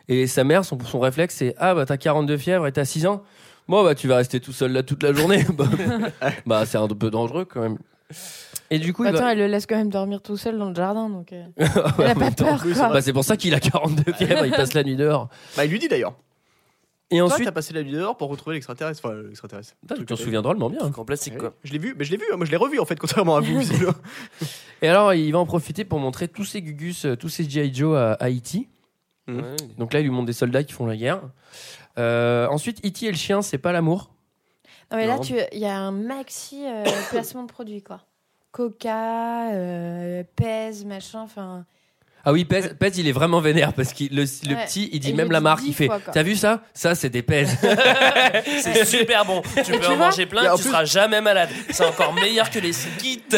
Et 0.08 0.26
sa 0.26 0.42
mère, 0.42 0.64
son, 0.64 0.78
son 0.80 0.98
réflexe, 1.00 1.34
c'est 1.36 1.54
Ah, 1.58 1.74
bah, 1.74 1.84
t'as 1.86 1.96
42 1.98 2.36
fièvres 2.38 2.66
et 2.66 2.72
t'as 2.72 2.84
6 2.86 3.06
ans. 3.06 3.22
Bon, 3.68 3.84
bah, 3.84 3.94
tu 3.94 4.08
vas 4.08 4.16
rester 4.16 4.40
tout 4.40 4.52
seul 4.52 4.72
là 4.72 4.82
toute 4.82 5.02
la 5.02 5.12
journée. 5.12 5.44
bah, 5.54 5.66
bah, 6.46 6.66
c'est 6.66 6.78
un 6.78 6.88
peu 6.88 7.10
dangereux 7.10 7.44
quand 7.44 7.60
même. 7.60 7.78
Et 8.74 8.78
du 8.78 8.92
coup, 8.94 9.04
il 9.04 9.08
Attends, 9.08 9.20
va- 9.24 9.32
elle 9.32 9.38
le 9.38 9.46
laisse 9.48 9.66
quand 9.66 9.76
même 9.76 9.90
dormir 9.90 10.22
tout 10.22 10.36
seul 10.36 10.56
dans 10.58 10.68
le 10.70 10.74
jardin, 10.74 11.08
donc. 11.10 11.32
euh, 11.32 11.44
Ouais, 11.58 11.66
elle 11.98 12.06
a 12.06 12.10
en 12.10 12.14
pas 12.14 12.14
même 12.20 12.34
temps, 12.34 12.46
peur, 12.46 12.62
quoi. 12.62 12.88
bah, 12.88 13.02
c'est 13.02 13.12
pour 13.12 13.24
ça 13.24 13.36
qu'il 13.36 13.52
a 13.54 13.60
42 13.60 14.12
fièvres, 14.14 14.46
il 14.46 14.52
passe 14.52 14.72
la 14.74 14.82
nuit 14.82 14.96
dehors. 14.96 15.28
Bah, 15.56 15.64
il 15.64 15.70
lui 15.70 15.78
dit 15.78 15.88
d'ailleurs. 15.88 16.14
Et 17.10 17.18
Toi, 17.18 17.26
ensuite, 17.26 17.44
t'as 17.44 17.52
passé 17.52 17.74
la 17.74 17.82
nuit 17.82 17.92
dehors 17.92 18.16
pour 18.16 18.30
retrouver 18.30 18.54
l'extraterrestre. 18.54 19.04
Enfin, 19.04 19.14
l'extraterrestre. 19.28 19.74
Putain, 19.82 19.96
tu 19.96 20.06
t'en 20.06 20.16
souviens 20.16 20.40
drôlement 20.40 20.70
bien. 20.70 20.78
Truc 20.80 20.96
en 20.96 21.04
plastique 21.04 21.36
quoi. 21.36 21.52
Je 21.62 21.72
l'ai 21.74 21.78
vu, 21.78 21.94
mais 21.98 22.04
je 22.06 22.10
l'ai 22.10 22.16
vu. 22.16 22.24
hein. 22.32 22.36
Moi, 22.38 22.46
je 22.46 22.50
l'ai 22.50 22.56
revu 22.56 22.80
en 22.80 22.86
fait, 22.86 22.96
contrairement 22.98 23.36
à 23.36 23.40
vous. 23.40 23.58
visiblement. 23.58 23.92
Et 24.80 24.88
alors, 24.88 25.12
il 25.12 25.30
va 25.30 25.38
en 25.38 25.44
profiter 25.44 25.84
pour 25.84 25.98
montrer 25.98 26.26
tous 26.28 26.44
ses 26.46 26.62
Gugus, 26.62 27.04
euh, 27.04 27.14
tous 27.14 27.28
ses 27.28 27.46
G.I. 27.48 27.74
Joe 27.74 27.96
à 27.98 28.12
Haïti. 28.14 28.68
Mhm. 29.26 29.36
Ouais. 29.36 29.56
Donc 29.76 29.92
là, 29.92 30.00
il 30.00 30.04
lui 30.04 30.10
montre 30.10 30.24
des 30.26 30.32
soldats 30.32 30.64
qui 30.64 30.72
font 30.72 30.86
la 30.86 30.96
guerre. 30.96 31.20
Euh, 31.98 32.46
ensuite, 32.48 32.78
E.T. 32.86 33.04
et 33.04 33.10
le 33.10 33.16
chien, 33.18 33.42
c'est 33.42 33.58
pas 33.58 33.72
l'amour. 33.72 34.10
Non, 34.90 34.96
mais 34.96 35.06
là, 35.06 35.16
Non. 35.16 35.20
tu- 35.20 35.34
il 35.52 35.58
y 35.58 35.66
a 35.66 35.76
un 35.78 35.92
maxi 35.92 36.64
euh, 36.66 36.84
placement 37.10 37.42
de 37.42 37.48
produits, 37.52 37.82
quoi. 37.82 38.00
Coca, 38.52 39.50
euh, 39.54 40.24
Pez, 40.36 40.84
machin, 40.84 41.22
enfin. 41.22 41.66
Ah 42.24 42.32
oui, 42.32 42.44
Pez, 42.44 42.62
Pez, 42.78 42.88
il 42.98 43.08
est 43.08 43.12
vraiment 43.12 43.40
vénère 43.40 43.72
parce 43.72 43.92
que 43.92 44.04
le, 44.04 44.22
le 44.22 44.54
Ouais. 44.54 44.64
petit, 44.66 44.88
il 44.92 44.96
Et 44.96 44.98
dit 45.00 45.10
il 45.10 45.16
même 45.16 45.28
le 45.28 45.32
la 45.32 45.38
dit 45.40 45.44
marque, 45.44 45.60
dix 45.62 45.68
il 45.68 45.74
fait 45.74 45.86
fois, 45.86 45.98
quoi. 45.98 46.12
T'as 46.12 46.22
vu 46.22 46.36
ça? 46.36 46.62
Ça, 46.72 46.94
c'est 46.94 47.10
des 47.10 47.22
Pez. 47.22 47.46
C'est 48.62 48.84
super 48.84 49.24
bon. 49.24 49.42
Tu 49.64 49.72
peux 49.72 49.78
tu 49.80 49.86
en 49.86 49.96
vois 49.96 50.06
manger 50.06 50.26
plein, 50.26 50.44
Et 50.44 50.48
en 50.48 50.56
tu 50.56 50.62
plus- 50.62 50.70
seras 50.70 50.84
jamais 50.84 51.20
malade. 51.20 51.48
C'est 51.70 51.84
encore 51.84 52.12
meilleur 52.14 52.50
que 52.50 52.58
les 52.58 52.72
Skittles. 52.72 53.36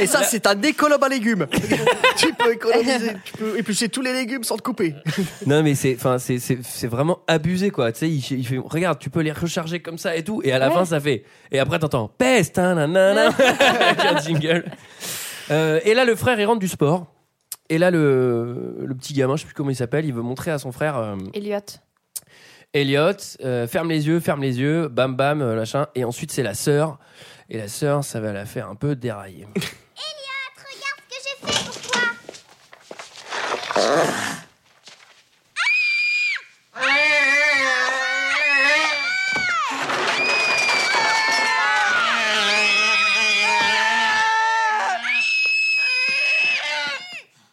Et 0.00 0.06
ça, 0.06 0.22
c'est 0.22 0.46
un 0.46 0.60
économe 0.62 1.02
à 1.02 1.08
légumes. 1.08 1.46
tu 2.16 2.32
peux 2.34 2.52
économiser, 2.52 3.12
tu 3.24 3.32
peux 3.38 3.58
éplucher 3.58 3.88
tous 3.88 4.02
les 4.02 4.12
légumes 4.12 4.44
sans 4.44 4.56
te 4.56 4.62
couper. 4.62 4.94
non, 5.46 5.62
mais 5.62 5.74
c'est, 5.74 5.94
enfin, 5.96 6.18
c'est, 6.18 6.38
c'est, 6.38 6.58
c'est 6.62 6.86
vraiment 6.88 7.20
abusé, 7.26 7.70
quoi. 7.70 7.90
Tu 7.92 7.98
sais, 8.00 8.08
il, 8.10 8.38
il 8.38 8.46
fait, 8.46 8.58
regarde, 8.58 8.98
tu 8.98 9.10
peux 9.10 9.20
les 9.20 9.32
recharger 9.32 9.80
comme 9.80 9.98
ça 9.98 10.14
et 10.16 10.22
tout. 10.24 10.40
Et 10.44 10.52
à 10.52 10.58
la 10.58 10.68
Ouais. 10.68 10.74
fin, 10.74 10.84
ça 10.84 11.00
fait. 11.00 11.24
Et 11.50 11.58
après, 11.58 11.78
t'entends 11.78 12.08
Pez, 12.18 12.42
nanana, 12.56 13.28
avec 13.28 14.04
un 14.04 14.18
jingle. 14.20 14.64
Euh, 15.50 15.80
et 15.84 15.94
là, 15.94 16.04
le 16.04 16.14
frère, 16.16 16.38
il 16.40 16.44
rentre 16.46 16.60
du 16.60 16.68
sport. 16.68 17.06
Et 17.68 17.78
là, 17.78 17.90
le, 17.90 18.76
le 18.84 18.94
petit 18.94 19.12
gamin, 19.14 19.36
je 19.36 19.40
sais 19.42 19.46
plus 19.46 19.54
comment 19.54 19.70
il 19.70 19.76
s'appelle, 19.76 20.04
il 20.04 20.12
veut 20.12 20.22
montrer 20.22 20.50
à 20.50 20.58
son 20.58 20.72
frère. 20.72 20.96
euh, 20.98 21.16
Elliot. 21.32 21.58
Elliot, 22.74 23.12
euh, 23.44 23.66
ferme 23.66 23.88
les 23.90 24.06
yeux, 24.06 24.18
ferme 24.20 24.40
les 24.42 24.58
yeux, 24.60 24.88
bam 24.88 25.14
bam, 25.16 25.42
euh, 25.42 25.56
machin. 25.56 25.86
Et 25.94 26.04
ensuite, 26.04 26.32
c'est 26.32 26.42
la 26.42 26.54
sœur. 26.54 26.98
Et 27.48 27.58
la 27.58 27.68
sœur, 27.68 28.02
ça 28.04 28.20
va 28.20 28.32
la 28.32 28.46
faire 28.46 28.68
un 28.68 28.74
peu 28.74 28.94
dérailler. 28.96 29.46
Regarde 29.56 29.66
ce 30.56 30.62
que 30.62 31.22
j'ai 31.22 31.46
fait 31.46 31.64
pour 31.64 31.80
toi. 31.90 32.00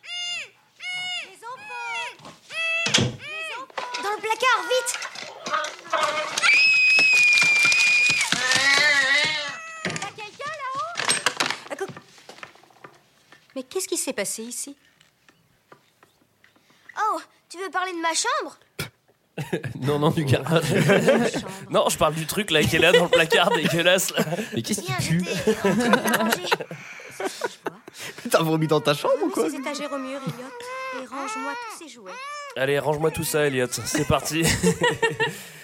Les 0.10 1.38
enfants 1.46 2.16
Les 2.38 3.48
enfants 3.58 4.02
Dans 4.04 4.14
le 4.16 4.22
placard, 4.22 4.62
vite 4.70 4.92
Y'a 9.86 10.10
quelqu'un 10.16 10.54
là-haut 10.62 11.86
Mais 13.56 13.64
qu'est-ce 13.64 13.88
qui 13.88 13.98
s'est 13.98 14.09
passé 14.20 14.44
ici 14.44 14.76
Oh, 16.98 17.22
tu 17.50 17.58
veux 17.58 17.70
parler 17.72 17.94
de 17.94 18.02
ma 18.02 18.14
chambre? 18.14 18.60
Non, 19.80 19.98
non, 20.00 20.10
du 20.12 20.26
garage. 20.34 20.66
Non, 21.70 21.88
je 21.88 21.98
parle 21.98 22.14
du 22.16 22.26
truc 22.26 22.52
là 22.52 22.62
qui 22.62 22.76
est 22.76 22.80
là 22.80 22.92
dans 22.92 23.06
le 23.06 23.10
placard 23.10 23.50
dégueulasse. 23.52 24.12
Là. 24.12 24.26
Mais 24.54 24.62
qu'est-ce 24.62 24.82
qui 24.82 24.92
pue. 24.92 25.24
T'as 28.30 28.42
vomi 28.42 28.68
dans 28.68 28.82
ta 28.82 28.94
chambre 28.94 29.14
ou 29.24 29.30
quoi? 29.30 29.50
Ces 29.50 29.56
étagères 29.56 29.94
au 29.94 29.98
mur, 29.98 30.20
Elliot, 30.22 31.02
et 31.02 31.08
range-moi 31.08 31.54
tous 31.72 31.86
ces 31.86 31.88
jouets. 31.88 32.12
Allez, 32.58 32.78
range-moi 32.80 33.12
tout 33.12 33.24
ça, 33.24 33.48
Elliot. 33.48 33.68
C'est 33.86 34.06
parti. 34.06 34.44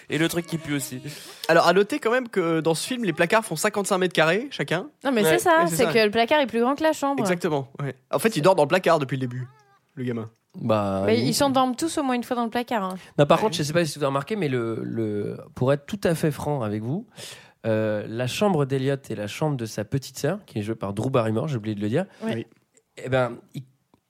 Et 0.09 0.17
le 0.17 0.27
truc 0.29 0.45
qui 0.45 0.57
pue 0.57 0.75
aussi. 0.75 1.01
Alors, 1.47 1.67
à 1.67 1.73
noter 1.73 1.99
quand 1.99 2.11
même 2.11 2.29
que 2.29 2.59
dans 2.59 2.73
ce 2.75 2.85
film, 2.85 3.03
les 3.05 3.13
placards 3.13 3.43
font 3.45 3.55
55 3.55 3.97
mètres 3.97 4.13
carrés 4.13 4.47
chacun. 4.51 4.87
Non, 5.03 5.11
mais 5.11 5.23
Ouais, 5.23 5.31
c'est 5.31 5.39
ça, 5.39 5.63
ouais, 5.63 5.67
c'est 5.67 5.85
que 5.91 5.97
le 6.05 6.11
placard 6.11 6.39
est 6.41 6.47
plus 6.47 6.59
grand 6.61 6.75
que 6.75 6.83
la 6.83 6.93
chambre. 6.93 7.19
Exactement. 7.21 7.67
ouais. 7.81 7.95
En 8.11 8.19
fait, 8.19 8.35
il 8.35 8.41
dort 8.41 8.55
dans 8.55 8.63
le 8.63 8.67
placard 8.69 8.99
depuis 8.99 9.15
le 9.17 9.21
début, 9.21 9.47
le 9.95 10.03
gamin. 10.03 10.29
Bah, 10.61 11.03
Mais 11.05 11.17
oui. 11.17 11.23
ils 11.27 11.33
s'endorment 11.33 11.75
tous 11.75 11.97
au 11.97 12.03
moins 12.03 12.15
une 12.15 12.23
fois 12.23 12.35
dans 12.37 12.45
le 12.45 12.49
placard. 12.49 12.83
hein. 12.83 12.95
Non, 13.19 13.25
par 13.25 13.39
contre, 13.41 13.55
je 13.57 13.63
sais 13.63 13.73
pas 13.73 13.83
si 13.83 13.93
vous 13.97 14.03
avez 14.03 14.07
remarqué, 14.07 14.35
mais 14.35 14.47
le, 14.47 14.79
le, 14.83 15.37
pour 15.53 15.73
être 15.73 15.85
tout 15.85 15.99
à 16.03 16.15
fait 16.15 16.31
franc 16.31 16.61
avec 16.61 16.81
vous, 16.81 17.05
euh, 17.65 18.05
la 18.07 18.27
chambre 18.27 18.65
d'Eliot 18.65 18.95
et 19.09 19.15
la 19.15 19.27
chambre 19.27 19.57
de 19.57 19.65
sa 19.65 19.83
petite 19.83 20.17
sœur, 20.19 20.39
qui 20.45 20.59
est 20.59 20.61
jouée 20.61 20.75
par 20.75 20.93
Drew 20.93 21.09
Barrymore, 21.09 21.47
j'ai 21.47 21.57
oublié 21.57 21.75
de 21.75 21.81
le 21.81 21.89
dire, 21.89 22.05
Oui. 22.23 22.31
Oui. 22.35 22.47
eh 23.03 23.09
ben, 23.09 23.33
ils- 23.53 23.63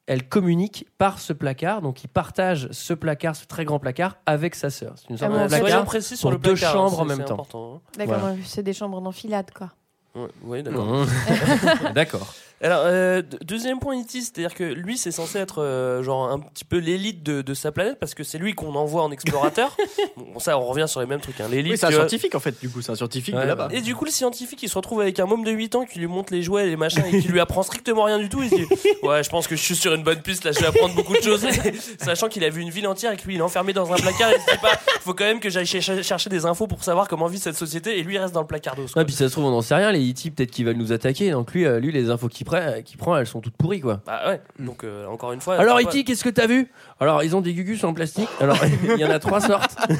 elles 0.08 0.28
communiquent 0.30 0.88
par 0.98 1.20
ce 1.20 1.34
placard, 1.34 1.82
donc 1.82 2.04
ils 2.04 2.08
partagent 2.08 2.68
ce 2.72 2.94
placard, 2.94 3.36
ce 3.36 3.46
très 3.46 3.66
grand 3.66 3.80
placard, 3.80 4.18
avec 4.26 4.54
sa 4.56 4.70
sœur. 4.70 4.94
C'est 4.98 5.10
une 5.10 5.18
sorte 5.18 5.32
Ah 5.34 5.38
de 5.38 5.42
bon, 5.44 5.48
placard. 5.48 5.68
Soyons 5.70 5.86
précis 5.86 6.16
sur 6.18 6.22
pour 6.30 6.32
le 6.32 6.38
deux 6.38 6.54
placard. 6.54 6.74
chambres 6.74 6.96
c'est- 6.96 7.02
en 7.02 7.06
même 7.06 7.24
temps. 7.26 7.34
important, 7.34 7.82
D'accord, 7.98 8.18
Voilà. 8.20 8.36
c'est 8.46 8.64
des 8.64 8.74
chambres 8.74 9.02
d'enfilade, 9.02 9.50
quoi. 9.52 9.68
hein. 9.68 10.20
Ouais, 10.22 10.28
ouais, 10.44 10.64
d'accord. 10.64 10.86
Mmh. 10.86 11.06
D'accord. 11.96 12.34
Alors, 12.62 12.82
euh, 12.86 13.22
de- 13.22 13.38
deuxième 13.44 13.80
point, 13.80 14.00
E.T., 14.00 14.22
c'est-à-dire 14.22 14.54
que 14.54 14.64
lui, 14.64 14.98
c'est 14.98 15.12
censé 15.12 15.38
être 15.40 15.62
euh, 15.62 16.02
genre 16.04 16.30
un 16.32 16.40
petit 16.40 16.64
peu 16.66 16.78
l'élite 16.78 17.22
de, 17.22 17.42
de 17.42 17.54
sa 17.54 17.72
planète 17.72 17.98
parce 18.00 18.14
que 18.16 18.24
c'est 18.24 18.38
lui 18.38 18.54
qu'on 18.54 18.74
envoie 18.76 19.04
en 19.04 19.12
explorateur. 19.12 19.76
bon, 20.18 20.40
ça, 20.40 20.58
on 20.58 20.66
revient 20.66 20.86
sur 20.88 21.02
les 21.02 21.06
mêmes 21.06 21.20
trucs. 21.20 21.40
Hein. 21.42 21.48
L'élite. 21.52 21.74
Oui, 21.74 21.78
c'est 21.78 21.86
un 21.86 21.90
tu 21.90 21.96
vois. 21.96 22.04
scientifique 22.08 22.34
en 22.36 22.40
fait, 22.40 22.60
du 22.60 22.70
coup, 22.70 22.82
c'est 22.82 22.92
un 22.92 22.96
scientifique 22.96 23.36
Ouais, 23.36 23.44
de 23.44 23.48
là-bas. 23.48 23.68
Et 23.72 23.82
du 23.82 23.94
coup, 23.94 24.06
le 24.06 24.12
scientifique, 24.12 24.64
il 24.64 24.70
se 24.70 24.76
retrouve 24.76 25.02
avec 25.02 25.20
un 25.20 25.26
môme 25.26 25.44
de 25.44 25.52
8 25.52 25.76
ans 25.76 25.86
qui 25.86 26.00
lui 26.00 26.08
montre 26.08 26.34
les 26.34 26.42
jouets 26.44 26.66
et 26.66 26.70
les 26.70 26.78
machins 26.78 27.04
et 27.12 27.20
qui 27.22 27.28
lui 27.28 27.40
apprend 27.40 27.62
strictement 27.62 28.04
rien 28.04 28.20
du 28.20 28.30
tout. 28.30 28.42
Il 28.42 28.50
se 28.50 28.56
dit 28.56 28.66
Ouais, 29.04 29.22
je 29.24 29.30
pense 29.30 29.48
que 29.48 29.56
je 29.56 29.62
suis 29.62 29.76
sur 29.76 29.94
une 29.94 30.04
bonne 30.04 30.22
piste, 30.22 30.46
là, 30.46 30.52
je 30.54 30.60
vais 30.60 30.68
apprendre 30.68 30.96
beaucoup 30.96 31.14
de 31.16 31.22
choses. 31.22 31.46
Sachant 32.00 32.30
qu'il 32.30 32.44
a 32.46 32.50
vu 32.50 32.62
une 32.62 32.70
ville 32.70 32.88
entière 32.88 33.12
et 33.12 33.18
que 33.18 33.26
lui, 33.26 33.36
il 33.36 33.40
est 33.40 33.44
enfermé 33.44 33.74
dans 33.74 33.92
un 33.92 33.98
placard. 33.98 34.30
Il 34.32 34.42
se 34.42 34.52
dit 34.56 34.62
pas 34.62 34.80
Faut 35.02 35.14
quand 35.14 35.26
même 35.26 35.40
que 35.42 35.50
j'aille 35.50 35.66
cher- 35.66 36.04
chercher 36.04 36.30
des 36.30 36.46
infos 36.46 36.68
pour 36.68 36.84
savoir 36.84 37.08
comment 37.08 37.28
vit 37.28 37.38
cette 37.40 37.56
société. 37.58 38.00
Et 38.00 38.04
lui, 38.04 38.16
il 38.16 38.18
reste 38.18 38.34
dans 38.34 38.42
le 38.42 38.48
placard 38.48 38.76
d'os. 38.76 38.94
quoi. 38.94 39.02
Ouais, 39.02 39.06
puis 39.06 39.14
ça 39.14 39.28
se 39.28 39.34
trouve, 39.34 39.46
on 39.46 39.52
n'en 39.52 39.62
sait 39.62 39.76
rien. 39.76 39.92
Les 39.92 40.10
E.T., 40.10 40.32
peut-être 40.32 40.52
qu'ils 40.52 40.66
veulent 40.66 40.78
nous 40.78 40.94
attaquer. 40.94 41.32
Donc 41.32 41.52
lui, 41.54 41.66
euh, 41.66 41.80
lui 41.80 41.92
les 41.92 42.10
infos 42.10 42.28
qu'il 42.30 42.45
prend, 42.46 42.82
qu'il 42.84 42.98
prend, 42.98 43.18
elles 43.18 43.28
sont 43.28 43.42
toutes 43.42 43.58
pourries, 43.58 43.82
quoi. 43.82 44.02
Bah 44.06 44.22
ouais, 44.30 44.42
donc 44.60 44.84
euh, 44.84 45.06
encore 45.08 45.34
une 45.34 45.42
fois. 45.42 45.56
Alors, 45.56 45.80
E.T., 45.80 46.04
qu'est-ce 46.06 46.24
que 46.24 46.30
t'as 46.30 46.48
vu? 46.48 46.72
Alors, 47.00 47.24
ils 47.24 47.36
ont 47.36 47.42
des 47.42 47.54
gugus 47.54 47.84
en 47.84 47.94
plastique. 47.94 48.30
Alors, 48.40 48.58
il 48.84 49.00
y 49.00 49.04
en 49.06 49.10
a 49.10 49.20
trois 49.20 49.42
sortes. 49.42 49.76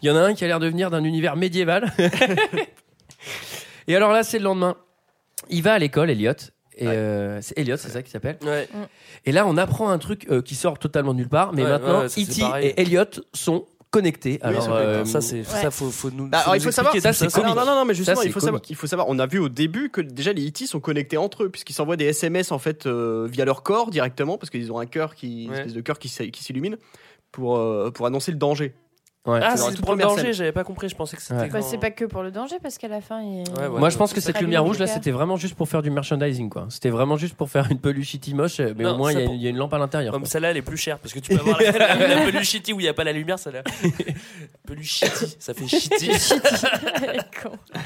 Il 0.00 0.06
y 0.06 0.10
en 0.12 0.16
a 0.16 0.20
un 0.20 0.34
qui 0.34 0.44
a 0.44 0.46
l'air 0.46 0.60
de 0.60 0.68
venir 0.68 0.90
d'un 0.90 1.02
univers 1.02 1.34
médiéval. 1.34 1.92
Et 3.88 3.96
alors 3.96 4.12
là, 4.12 4.22
c'est 4.22 4.38
le 4.38 4.44
lendemain. 4.44 4.76
Il 5.50 5.62
va 5.62 5.72
à 5.74 5.78
l'école, 5.78 6.10
Elliot. 6.10 6.34
Et 6.76 6.86
euh, 6.86 7.40
c'est 7.42 7.58
Elliot, 7.58 7.76
c'est 7.76 7.88
ça 7.88 8.02
qui 8.02 8.10
s'appelle. 8.10 8.38
Ouais. 8.42 8.68
Et 9.24 9.32
là, 9.32 9.44
on 9.46 9.56
apprend 9.56 9.88
un 9.90 9.98
truc 9.98 10.26
euh, 10.30 10.40
qui 10.40 10.54
sort 10.54 10.78
totalement 10.78 11.14
nulle 11.14 11.28
part. 11.28 11.52
Mais 11.52 11.64
Ouais, 11.64 11.68
maintenant, 11.70 12.04
E.T. 12.04 12.42
et 12.62 12.80
Elliot 12.80 13.06
sont 13.34 13.66
connectés. 13.90 14.32
Oui, 14.32 14.38
Alors, 14.48 14.68
vrai. 14.68 14.82
euh, 14.82 15.04
ça, 15.04 15.20
c'est 15.20 15.44
ça, 15.44 15.70
faut, 15.70 15.90
faut 15.90 16.10
nous. 16.10 16.26
Bah, 16.28 16.38
faut 16.38 16.42
alors, 16.50 16.56
il 16.56 16.58
nous 16.58 16.64
faut 16.64 16.70
savoir, 16.72 16.94
expliquer 16.94 17.14
ça, 17.14 17.30
c'est 17.30 17.42
Non, 17.42 17.54
non, 17.54 17.64
non, 17.64 17.84
mais 17.84 17.94
justement, 17.94 18.20
Ça, 18.20 18.24
il 18.26 18.32
faut 18.32 18.40
savoir, 18.40 18.62
il 18.68 18.76
faut 18.76 18.86
savoir, 18.86 19.08
on 19.08 19.18
a 19.18 19.26
vu 19.26 19.38
au 19.38 19.48
début 19.48 19.90
que 19.90 20.00
déjà 20.00 20.32
les 20.32 20.46
E.T. 20.48 20.66
sont 20.66 20.80
connectés 20.80 21.16
entre 21.16 21.44
eux, 21.44 21.48
puisqu'ils 21.48 21.72
s'envoient 21.74 21.96
des 21.96 22.06
SMS 22.06 22.52
en 22.52 22.58
fait 22.58 22.86
euh, 22.86 23.26
via 23.30 23.44
leur 23.44 23.62
corps 23.62 23.90
directement, 23.90 24.36
parce 24.38 24.50
qu'ils 24.50 24.70
ont 24.72 24.78
un 24.78 24.86
cœur 24.86 25.14
qui, 25.14 25.44
une 25.44 25.50
Ouais. 25.50 25.56
espèce 25.58 25.74
de 25.74 25.80
cœur 25.80 25.98
qui, 25.98 26.08
qui 26.30 26.44
s'illumine 26.44 26.76
pour, 27.32 27.56
euh, 27.58 27.90
pour 27.90 28.06
annoncer 28.06 28.30
le 28.32 28.38
danger. 28.38 28.74
Ouais. 29.28 29.40
Ah, 29.42 29.56
C'est 29.56 29.80
pour 29.80 29.94
le 29.94 30.02
danger, 30.02 30.32
j'avais 30.32 30.52
pas 30.52 30.64
compris, 30.64 30.88
je 30.88 30.96
pensais 30.96 31.16
que 31.16 31.22
c'était. 31.22 31.40
Ouais. 31.42 31.48
Bah, 31.48 31.62
c'est 31.62 31.78
pas 31.78 31.90
que 31.90 32.04
pour 32.04 32.22
le 32.22 32.30
danger, 32.30 32.56
parce 32.62 32.78
qu'à 32.78 32.88
la 32.88 33.00
fin, 33.00 33.20
il... 33.22 33.44
Ouais, 33.58 33.66
ouais. 33.68 33.78
Moi, 33.78 33.90
je 33.90 33.96
pense 33.96 34.12
que 34.12 34.20
cette 34.20 34.40
lumière 34.40 34.64
rouge 34.64 34.78
là, 34.78 34.86
c'était 34.86 35.10
vraiment 35.10 35.36
juste 35.36 35.54
pour 35.54 35.68
faire 35.68 35.82
du 35.82 35.90
merchandising, 35.90 36.48
quoi. 36.50 36.66
C'était 36.70 36.90
vraiment 36.90 37.16
juste 37.16 37.34
pour 37.34 37.50
faire 37.50 37.68
une 37.70 37.78
peluche 37.78 38.08
shitty 38.08 38.34
moche, 38.34 38.58
mais 38.60 38.84
Non, 38.84 38.94
au 38.94 38.96
moins 38.98 39.12
il 39.12 39.18
y, 39.18 39.22
a- 39.22 39.24
pour- 39.26 39.34
il 39.34 39.42
y 39.42 39.46
a 39.46 39.50
une 39.50 39.56
lampe 39.58 39.74
à 39.74 39.78
l'intérieur. 39.78 40.12
Comme 40.12 40.24
celle-là, 40.24 40.50
elle 40.50 40.56
est 40.56 40.62
plus 40.62 40.76
chère 40.76 40.98
parce 40.98 41.12
que 41.14 41.18
tu 41.20 41.34
peux 41.34 41.40
avoir 41.40 41.60
la, 41.60 41.70
la, 41.72 42.08
la 42.16 42.20
peluche 42.30 42.48
shitty 42.48 42.72
où 42.72 42.80
il 42.80 42.84
n'y 42.84 42.88
a 42.88 42.94
pas 42.94 43.04
la 43.04 43.12
lumière, 43.12 43.38
celle-là. 43.38 43.62
peluche 44.66 44.90
shitty, 45.04 45.36
ça 45.38 45.54
fait 45.54 45.66
shitty. 45.68 46.10
Con. 47.42 47.50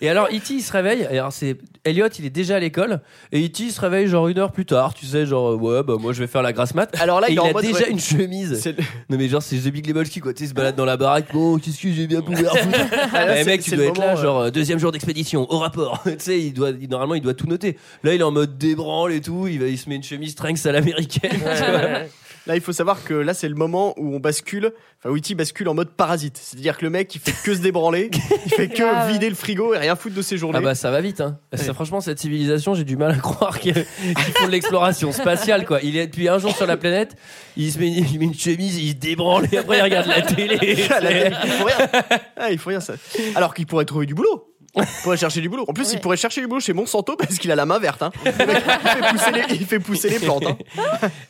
Et 0.00 0.08
alors, 0.08 0.26
E.T. 0.32 0.54
il 0.54 0.62
se 0.62 0.72
réveille. 0.72 1.02
Et 1.12 1.18
Alors, 1.20 1.32
c'est 1.32 1.56
Elliot, 1.84 2.08
il 2.18 2.24
est 2.24 2.30
déjà 2.30 2.56
à 2.56 2.58
l'école, 2.58 3.00
et 3.30 3.44
E.T. 3.46 3.62
il 3.62 3.70
se 3.70 3.80
réveille 3.80 4.08
genre 4.08 4.26
une 4.26 4.38
heure 4.38 4.50
plus 4.50 4.66
tard. 4.66 4.94
Tu 4.94 5.06
sais, 5.06 5.26
genre 5.26 5.54
ouais, 5.62 5.84
bah 5.84 5.94
moi 6.00 6.12
je 6.12 6.18
vais 6.18 6.26
faire 6.26 6.42
la 6.42 6.52
grasse 6.52 6.74
mat. 6.74 6.90
Alors 7.00 7.20
là, 7.20 7.28
Et 7.28 7.32
il 7.32 7.34
il, 7.34 7.38
a 7.38 7.52
mode, 7.52 7.62
déjà 7.64 7.84
ouais. 7.84 7.90
une 7.90 8.00
chemise. 8.00 8.66
Non 9.08 9.16
mais 9.16 9.28
genre 9.28 9.42
c'est 9.42 9.56
The 9.58 9.68
Big 9.68 9.86
Lebowski 9.86 10.18
quoi. 10.18 10.32
Tu 10.42 10.46
il 10.46 10.48
se 10.48 10.54
balade 10.54 10.74
dans 10.74 10.84
la 10.84 10.96
baraque. 10.96 11.32
Bon, 11.32 11.56
qu'est-ce 11.58 11.80
que 11.80 11.92
j'ai 11.92 12.06
bien 12.08 12.20
pouvoir 12.20 12.56
foutre 12.56 12.78
Ah, 13.12 13.26
là, 13.26 13.40
Eh, 13.40 13.44
mec, 13.44 13.62
tu 13.62 13.76
dois 13.76 13.84
être 13.86 13.98
là, 13.98 14.06
moment, 14.10 14.20
genre 14.20 14.40
euh, 14.40 14.50
deuxième 14.50 14.78
jour 14.78 14.90
d'expédition, 14.90 15.46
au 15.52 15.58
rapport. 15.58 16.02
tu 16.04 16.14
sais, 16.18 16.40
il 16.40 16.52
doit, 16.52 16.70
il- 16.70 16.88
normalement, 16.88 17.14
il 17.14 17.20
doit 17.22 17.34
tout 17.34 17.46
noter. 17.46 17.76
Là, 18.02 18.14
il 18.14 18.20
est 18.20 18.24
en 18.24 18.32
mode 18.32 18.58
débranle 18.58 19.12
et 19.12 19.20
tout. 19.20 19.46
Il, 19.46 19.60
va, 19.60 19.66
il 19.68 19.78
se 19.78 19.88
met 19.88 19.96
une 19.96 20.02
chemise 20.02 20.34
Tranks 20.34 20.66
à 20.66 20.72
l'américaine. 20.72 21.30
tu 21.30 21.38
vois. 21.38 22.00
Là, 22.46 22.56
il 22.56 22.60
faut 22.60 22.72
savoir 22.72 23.04
que 23.04 23.14
là, 23.14 23.34
c'est 23.34 23.48
le 23.48 23.54
moment 23.54 23.94
où 23.96 24.14
on 24.14 24.18
bascule, 24.18 24.72
enfin, 24.98 25.10
où 25.10 25.16
E.T. 25.16 25.34
bascule 25.34 25.68
en 25.68 25.74
mode 25.74 25.90
parasite. 25.90 26.38
C'est-à-dire 26.42 26.76
que 26.76 26.84
le 26.84 26.90
mec, 26.90 27.14
il 27.14 27.20
fait 27.20 27.34
que 27.44 27.54
se 27.54 27.60
débranler, 27.60 28.10
il 28.46 28.52
fait 28.52 28.68
que 28.68 29.12
vider 29.12 29.28
le 29.28 29.36
frigo 29.36 29.74
et 29.74 29.78
rien 29.78 29.94
foutre 29.94 30.16
de 30.16 30.22
ses 30.22 30.36
journées. 30.38 30.58
Ah 30.58 30.62
bah 30.62 30.74
ça 30.74 30.90
va 30.90 31.00
vite 31.00 31.20
hein. 31.20 31.38
Ça, 31.54 31.72
franchement 31.72 32.00
cette 32.00 32.18
civilisation 32.18 32.74
j'ai 32.74 32.84
du 32.84 32.96
mal 32.96 33.12
à 33.12 33.16
croire 33.16 33.58
qu'ils 33.60 33.74
font 33.74 34.46
de 34.46 34.50
l'exploration 34.50 35.12
spatiale 35.12 35.64
quoi. 35.64 35.80
Il 35.82 35.96
est 35.96 36.06
depuis 36.06 36.28
un 36.28 36.38
jour 36.38 36.54
sur 36.56 36.66
la 36.66 36.76
planète, 36.76 37.14
il 37.56 37.70
se 37.72 37.78
met, 37.78 37.88
il 37.88 38.18
met 38.18 38.24
une 38.26 38.34
chemise, 38.34 38.78
il 38.78 38.90
se 38.90 38.96
débranle 38.96 39.46
et 39.52 39.58
après 39.58 39.78
il 39.78 39.82
regarde 39.82 40.06
la 40.06 40.22
télé. 40.22 40.58
Ah, 40.92 41.00
il 41.44 41.50
faut 41.50 41.64
rien. 41.64 41.88
Ah, 42.36 42.50
il 42.50 42.58
faut 42.58 42.70
rien, 42.70 42.80
ça. 42.80 42.94
Alors 43.34 43.54
qu'il 43.54 43.66
pourrait 43.66 43.84
trouver 43.84 44.06
du 44.06 44.14
boulot. 44.14 44.51
Il 44.74 44.82
pourrait 45.02 45.16
chercher 45.18 45.40
du 45.40 45.48
boulot. 45.48 45.64
En 45.68 45.72
plus, 45.72 45.92
il 45.92 46.00
pourrait 46.00 46.16
chercher 46.16 46.40
du 46.40 46.46
boulot 46.46 46.60
chez 46.60 46.72
Monsanto 46.72 47.14
parce 47.16 47.38
qu'il 47.38 47.50
a 47.50 47.56
la 47.56 47.66
main 47.66 47.78
verte. 47.78 48.02
Hein. 48.02 48.10
Il, 48.24 48.32
fait 48.32 49.10
pousser 49.10 49.32
les, 49.32 49.54
il 49.54 49.66
fait 49.66 49.80
pousser 49.80 50.08
les 50.08 50.18
plantes. 50.18 50.46
hein. 50.46 50.56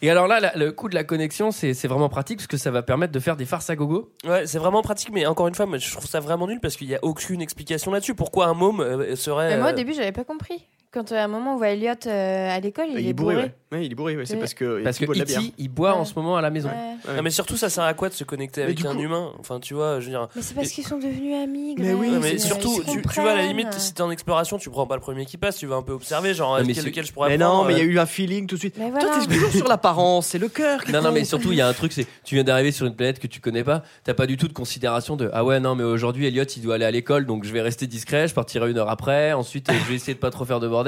Et 0.00 0.10
alors 0.10 0.28
là 0.28 0.38
la- 0.40 0.56
le 0.56 0.70
coup 0.72 0.88
de 0.88 0.94
la 0.94 1.04
connexion 1.04 1.50
c'est 1.50 1.74
c'est 1.74 1.88
vraiment 1.88 2.08
pratique 2.08 2.38
parce 2.38 2.46
que 2.46 2.56
ça 2.56 2.70
va 2.70 2.82
permettre 2.82 3.12
de 3.12 3.18
faire 3.20 3.36
des 3.36 3.44
farces 3.44 3.68
à 3.70 3.76
gogo. 3.76 4.12
Ouais, 4.24 4.46
c'est 4.46 4.58
vraiment 4.58 4.82
pratique, 4.82 5.10
mais 5.12 5.26
encore 5.26 5.48
une 5.48 5.54
fois, 5.54 5.66
moi, 5.66 5.78
je 5.78 5.90
trouve 5.90 6.06
ça 6.06 6.20
vraiment 6.20 6.46
nul 6.46 6.60
parce 6.60 6.76
qu'il 6.76 6.86
n'y 6.88 6.94
a 6.94 7.00
aucune 7.02 7.40
explication 7.40 7.90
là-dessus. 7.90 8.14
Pourquoi 8.14 8.46
un 8.46 8.54
môme 8.54 8.80
euh, 8.80 9.16
serait. 9.16 9.48
Mais 9.50 9.58
moi, 9.58 9.70
au 9.70 9.72
euh, 9.72 9.76
début, 9.76 9.92
j'avais 9.92 10.12
pas 10.12 10.24
compris. 10.24 10.68
Quand 10.92 11.10
euh, 11.10 11.16
à 11.16 11.24
un 11.24 11.28
moment 11.28 11.54
on 11.54 11.56
voit 11.56 11.70
Elliot 11.70 11.94
euh, 12.06 12.50
à 12.54 12.60
l'école, 12.60 12.84
il, 12.90 13.00
Il, 13.00 13.08
est 13.08 13.12
bourré, 13.14 13.34
bourré. 13.34 13.46
ouais. 13.46 13.54
Ouais, 13.78 13.86
il 13.86 13.92
est 13.92 13.94
bourré, 13.94 14.14
ouais. 14.14 14.26
C'est 14.26 14.36
parce 14.36 14.52
que. 14.52 14.84
Parce 14.84 14.98
que 14.98 15.04
il 15.04 15.06
boit 15.06 15.14
de 15.14 15.20
la 15.20 15.24
bière. 15.24 15.40
E.T. 15.40 15.54
il 15.56 15.68
boit 15.70 15.94
en 15.94 16.04
ce 16.04 16.12
moment 16.14 16.36
à 16.36 16.42
la 16.42 16.50
maison. 16.50 16.68
Ouais. 16.68 17.14
Non, 17.16 17.22
mais 17.22 17.30
surtout, 17.30 17.56
ça 17.56 17.70
sert 17.70 17.84
à 17.84 17.94
quoi 17.94 18.10
de 18.10 18.14
se 18.14 18.24
connecter 18.24 18.60
Mais 18.60 18.64
avec 18.66 18.84
un 18.84 18.94
coup- 18.94 19.00
humain? 19.00 19.32
Enfin, 19.40 19.58
tu 19.58 19.72
vois, 19.72 20.00
je 20.00 20.04
veux 20.04 20.10
dire. 20.10 20.28
Mais 20.36 20.42
c'est 20.42 20.52
parce 20.54 20.68
qu'ils 20.68 20.86
sont 20.86 20.98
devenus 20.98 21.34
amis. 21.42 21.74
Mais 21.78 21.94
oui, 21.94 22.10
mais 22.20 22.36
surtout, 22.36 22.82
tu, 22.86 23.00
tu 23.00 23.20
vois, 23.22 23.30
à 23.30 23.36
la 23.36 23.46
limite, 23.46 23.72
si 23.72 23.94
t'es 23.94 24.02
en 24.02 24.10
exploration, 24.10 24.58
tu 24.58 24.68
prends 24.68 24.86
pas 24.86 24.96
le 24.96 25.00
premier 25.00 25.24
qui 25.24 25.38
passe, 25.38 25.56
tu 25.56 25.66
vas 25.66 25.76
un 25.76 25.82
peu 25.82 25.94
observer, 25.94 26.34
genre, 26.34 26.58
Non, 26.58 26.62
mais 26.66 26.68
lequel, 26.74 26.84
lequel 26.84 27.06
je 27.06 27.12
pourrais 27.14 27.30
Mais 27.30 27.38
prendre, 27.38 27.62
non, 27.62 27.64
mais 27.64 27.72
il 27.72 27.78
y 27.78 27.80
a 27.80 27.84
euh, 27.84 27.92
eu 27.94 27.98
un 27.98 28.04
feeling 28.04 28.46
tout 28.46 28.56
de 28.56 28.60
suite. 28.60 28.74
Mais 28.78 28.90
Toi, 28.90 29.00
voilà. 29.00 29.26
t'es 29.26 29.34
toujours 29.34 29.50
sur 29.50 29.68
l'apparence, 29.68 30.26
c'est 30.26 30.38
le 30.38 30.48
cœur. 30.48 30.80
Non, 30.92 31.00
non, 31.00 31.10
mais 31.10 31.24
surtout, 31.24 31.52
il 31.52 31.56
y 31.56 31.62
a 31.62 31.66
un 31.68 31.72
truc, 31.72 31.92
c'est 31.94 32.06
tu 32.24 32.34
viens 32.34 32.44
d'arriver 32.44 32.72
sur 32.72 32.84
une 32.84 32.94
planète 32.94 33.18
que 33.18 33.26
tu 33.26 33.40
connais 33.40 33.64
pas, 33.64 33.82
t'as 34.04 34.12
pas 34.12 34.26
du 34.26 34.36
tout 34.36 34.48
de 34.48 34.52
considération 34.52 35.16
de 35.16 35.30
ah 35.32 35.42
ouais, 35.42 35.58
non, 35.60 35.74
mais 35.74 35.84
aujourd'hui, 35.84 36.26
Elliot, 36.26 36.44
il 36.44 36.62
doit 36.62 36.74
aller 36.74 36.84
à 36.84 36.90
l'école, 36.90 37.24
donc 37.24 37.44
je 37.44 37.52
vais 37.54 37.62
rester 37.62 37.86
discret, 37.86 38.28
je 38.28 38.34
partirai 38.34 38.70
une 38.70 38.76
heure 38.76 38.90
après, 38.90 39.32
ensuite, 39.32 39.70
euh, 39.70 39.74
je 39.82 39.88
vais 39.88 39.94
essayer 39.94 40.12
de 40.12 40.18
pas 40.18 40.30
trop 40.30 40.44
faire 40.44 40.60
de 40.60 40.68
bordel. 40.68 40.81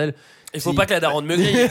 Il 0.57 0.61
faut 0.61 0.71
Si. 0.71 0.77
pas 0.77 0.87
que 0.87 0.93
la 0.93 1.01
daronne 1.01 1.27
me 1.27 1.37
grille. 1.37 1.69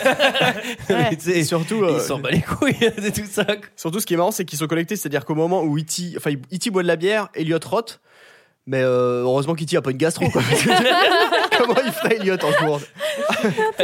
Et 1.33 1.43
surtout, 1.45 1.83
euh, 1.83 1.93
il 1.97 2.01
s'en 2.01 2.19
bat 2.19 2.31
les 2.31 2.41
couilles 2.41 2.73
de 2.79 3.09
tout 3.13 3.27
ça. 3.29 3.45
surtout, 3.77 3.99
ce 4.01 4.05
qui 4.05 4.13
est 4.13 4.17
marrant, 4.17 4.31
c'est 4.31 4.43
qu'ils 4.45 4.59
sont 4.59 4.67
connectés, 4.67 4.95
c'est-à-dire 4.97 5.23
qu'au 5.25 5.35
moment 5.35 5.63
où 5.63 5.77
E.T. 5.77 6.15
Enfin, 6.17 6.31
E.T. 6.31 6.69
boit 6.69 6.83
de 6.83 6.87
la 6.87 6.95
bière, 6.97 7.29
Elliot 7.33 7.59
rote. 7.65 8.01
Mais 8.65 8.81
euh, 8.81 9.23
heureusement 9.23 9.55
qu'E.T. 9.55 9.75
a 9.75 9.81
pas 9.81 9.91
une 9.91 9.97
gastro, 9.97 10.29
quoi. 10.29 10.41
Comment 11.57 11.75
il 11.85 11.91
ferait 11.91 12.15
Elliot 12.15 12.37
en 12.41 12.65
cours 12.65 12.79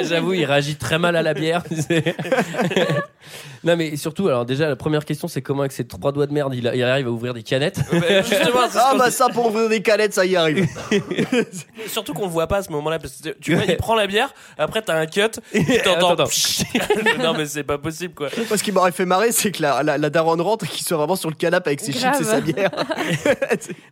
J'avoue, 0.02 0.34
il 0.34 0.46
réagit 0.46 0.76
très 0.78 0.98
mal 0.98 1.16
à 1.18 1.22
la 1.22 1.34
bière. 1.34 1.64
tu 1.68 1.76
sais. 1.82 2.16
non, 3.66 3.76
mais 3.76 3.98
surtout, 3.98 4.28
alors 4.30 4.46
déjà, 4.46 4.70
la 4.70 4.76
première 4.78 5.04
question, 5.04 5.28
c'est 5.28 5.42
comment 5.42 5.62
avec 5.62 5.74
ses 5.74 5.86
trois 5.86 6.12
doigts 6.14 6.28
de 6.28 6.34
merde, 6.34 6.54
il, 6.56 6.66
a- 6.68 6.76
il 6.76 6.84
arrive 6.84 7.08
à 7.08 7.12
ouvrir 7.12 7.34
des 7.34 7.44
canettes. 7.44 7.82
Mais 7.92 8.24
justement, 8.24 8.62
c'est 8.72 8.80
Ah 8.82 8.96
bah 8.98 9.12
ça, 9.12 9.28
pour 9.30 9.48
ouvrir 9.48 9.68
des 9.70 9.82
canettes, 9.82 10.14
ça 10.14 10.26
y 10.26 10.36
arrive. 10.38 10.66
surtout 11.88 12.14
qu'on 12.14 12.24
le 12.26 12.32
voit 12.32 12.48
pas 12.48 12.58
à 12.58 12.64
ce 12.64 12.72
moment-là, 12.72 13.00
parce 13.00 13.16
que 13.18 13.30
tu 13.42 13.56
vois, 13.56 13.66
il 13.68 13.76
prend 13.78 13.96
la 13.96 14.08
bière, 14.08 14.34
après 14.58 14.82
t'as 14.82 14.98
un 14.98 15.06
cut, 15.06 15.22
et 15.54 15.82
t'entends. 15.84 16.12
Attends, 16.14 16.30
non, 17.22 17.34
mais 17.38 17.46
c'est 17.46 17.64
pas 17.64 17.78
possible, 17.78 18.14
quoi. 18.14 18.30
Moi, 18.48 18.58
ce 18.58 18.64
qui 18.64 18.72
m'aurait 18.72 18.94
fait 18.94 19.06
marrer, 19.06 19.32
c'est 19.34 19.52
que 19.52 19.62
la, 19.62 19.84
la, 19.84 19.98
la 19.98 20.10
daronne 20.10 20.42
rentre 20.42 20.64
et 20.66 20.68
qu'il 20.70 20.86
soit 20.88 20.98
vraiment 20.98 21.18
sur 21.18 21.30
le 21.30 21.36
canapé 21.36 21.70
avec 21.72 21.82
ses 21.82 21.92
Grave. 21.92 22.14
chips 22.16 22.22
et 22.22 22.32
sa 22.32 22.40
bière. 22.42 22.72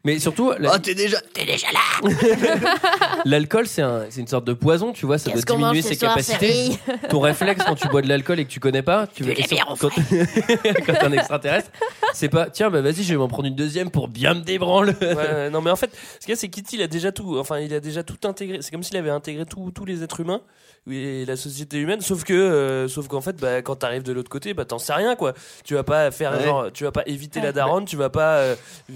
Mais 0.05 0.17
surtout, 0.19 0.53
la- 0.57 0.71
Ah, 0.73 0.76
t'es 0.79 0.95
déjà, 0.95 1.19
t'es 1.33 1.45
déjà 1.45 1.67
là 1.71 2.09
l'alcool, 3.25 3.67
c'est 3.67 3.81
un- 3.81 4.05
c'est 4.09 4.21
une 4.21 4.27
sorte 4.27 4.45
de 4.45 4.53
poison, 4.53 4.93
tu 4.93 5.05
vois, 5.05 5.17
ça 5.17 5.25
doit 5.25 5.33
Qu'est-ce 5.35 5.45
qu'on 5.45 5.57
mange 5.57 5.71
diminuer 5.73 5.81
ce 5.81 5.89
ses 5.89 5.95
soir, 5.95 6.11
capacités. 6.11 6.47
chérie 6.47 6.79
Ton 7.09 7.19
réflexe 7.19 7.63
quand 7.65 7.75
tu 7.75 7.87
bois 7.87 8.01
de 8.01 8.09
l'alcool 8.09 8.39
et 8.39 8.45
que 8.45 8.49
tu 8.51 8.59
connais 8.59 8.81
pas, 8.81 9.07
tu 9.07 9.23
l'aimes 9.23 9.35
bien, 9.49 9.65
surtout 9.75 9.89
quand, 9.89 9.89
quand 10.85 10.93
t'es 10.93 11.03
un 11.03 11.11
extraterrestre, 11.11 11.71
c'est 12.13 12.29
pas 12.29 12.49
tiens, 12.49 12.69
bah 12.69 12.81
vas-y, 12.81 13.03
je 13.03 13.09
vais 13.13 13.17
m'en 13.17 13.27
prendre 13.27 13.47
une 13.47 13.55
deuxième 13.55 13.89
pour 13.91 14.07
bien 14.07 14.33
me 14.33 14.41
débranler. 14.41 14.93
Ouais, 15.01 15.15
ouais, 15.15 15.49
non, 15.49 15.61
mais 15.61 15.71
en 15.71 15.75
fait, 15.75 15.91
ce 16.19 16.25
qu'il 16.25 16.29
y 16.29 16.33
a, 16.33 16.35
c'est 16.35 16.49
Kitty, 16.49 16.75
il 16.77 16.81
a 16.81 16.87
déjà 16.87 17.11
tout, 17.11 17.37
enfin, 17.37 17.59
il 17.59 17.73
a 17.73 17.79
déjà 17.79 18.03
tout 18.03 18.17
intégré. 18.27 18.59
C'est 18.61 18.71
comme 18.71 18.83
s'il 18.83 18.97
avait 18.97 19.09
intégré 19.09 19.45
tous 19.45 19.71
tous 19.71 19.85
les 19.85 20.03
êtres 20.03 20.19
humains 20.19 20.41
et 20.89 21.25
la 21.25 21.35
société 21.35 21.77
humaine, 21.77 22.01
sauf 22.01 22.23
que, 22.23 22.33
euh, 22.33 22.87
sauf 22.87 23.07
qu'en 23.07 23.21
fait, 23.21 23.35
bah, 23.39 23.61
quand 23.61 23.75
t'arrives 23.77 24.03
de 24.03 24.13
l'autre 24.13 24.29
côté, 24.29 24.53
bah, 24.53 24.65
t'en 24.65 24.77
sais 24.79 24.93
rien, 24.93 25.15
quoi. 25.15 25.33
Tu 25.63 25.73
vas 25.73 25.83
pas 25.83 26.11
faire, 26.11 26.33
Ouais. 26.33 26.43
genre, 26.43 26.71
tu 26.71 26.83
vas 26.83 26.91
pas 26.91 27.03
éviter 27.05 27.39
la 27.41 27.47
Ouais. 27.47 27.53
daronne, 27.53 27.85
tu 27.85 27.95
vas 27.97 28.09
pas 28.09 28.37
euh, 28.37 28.55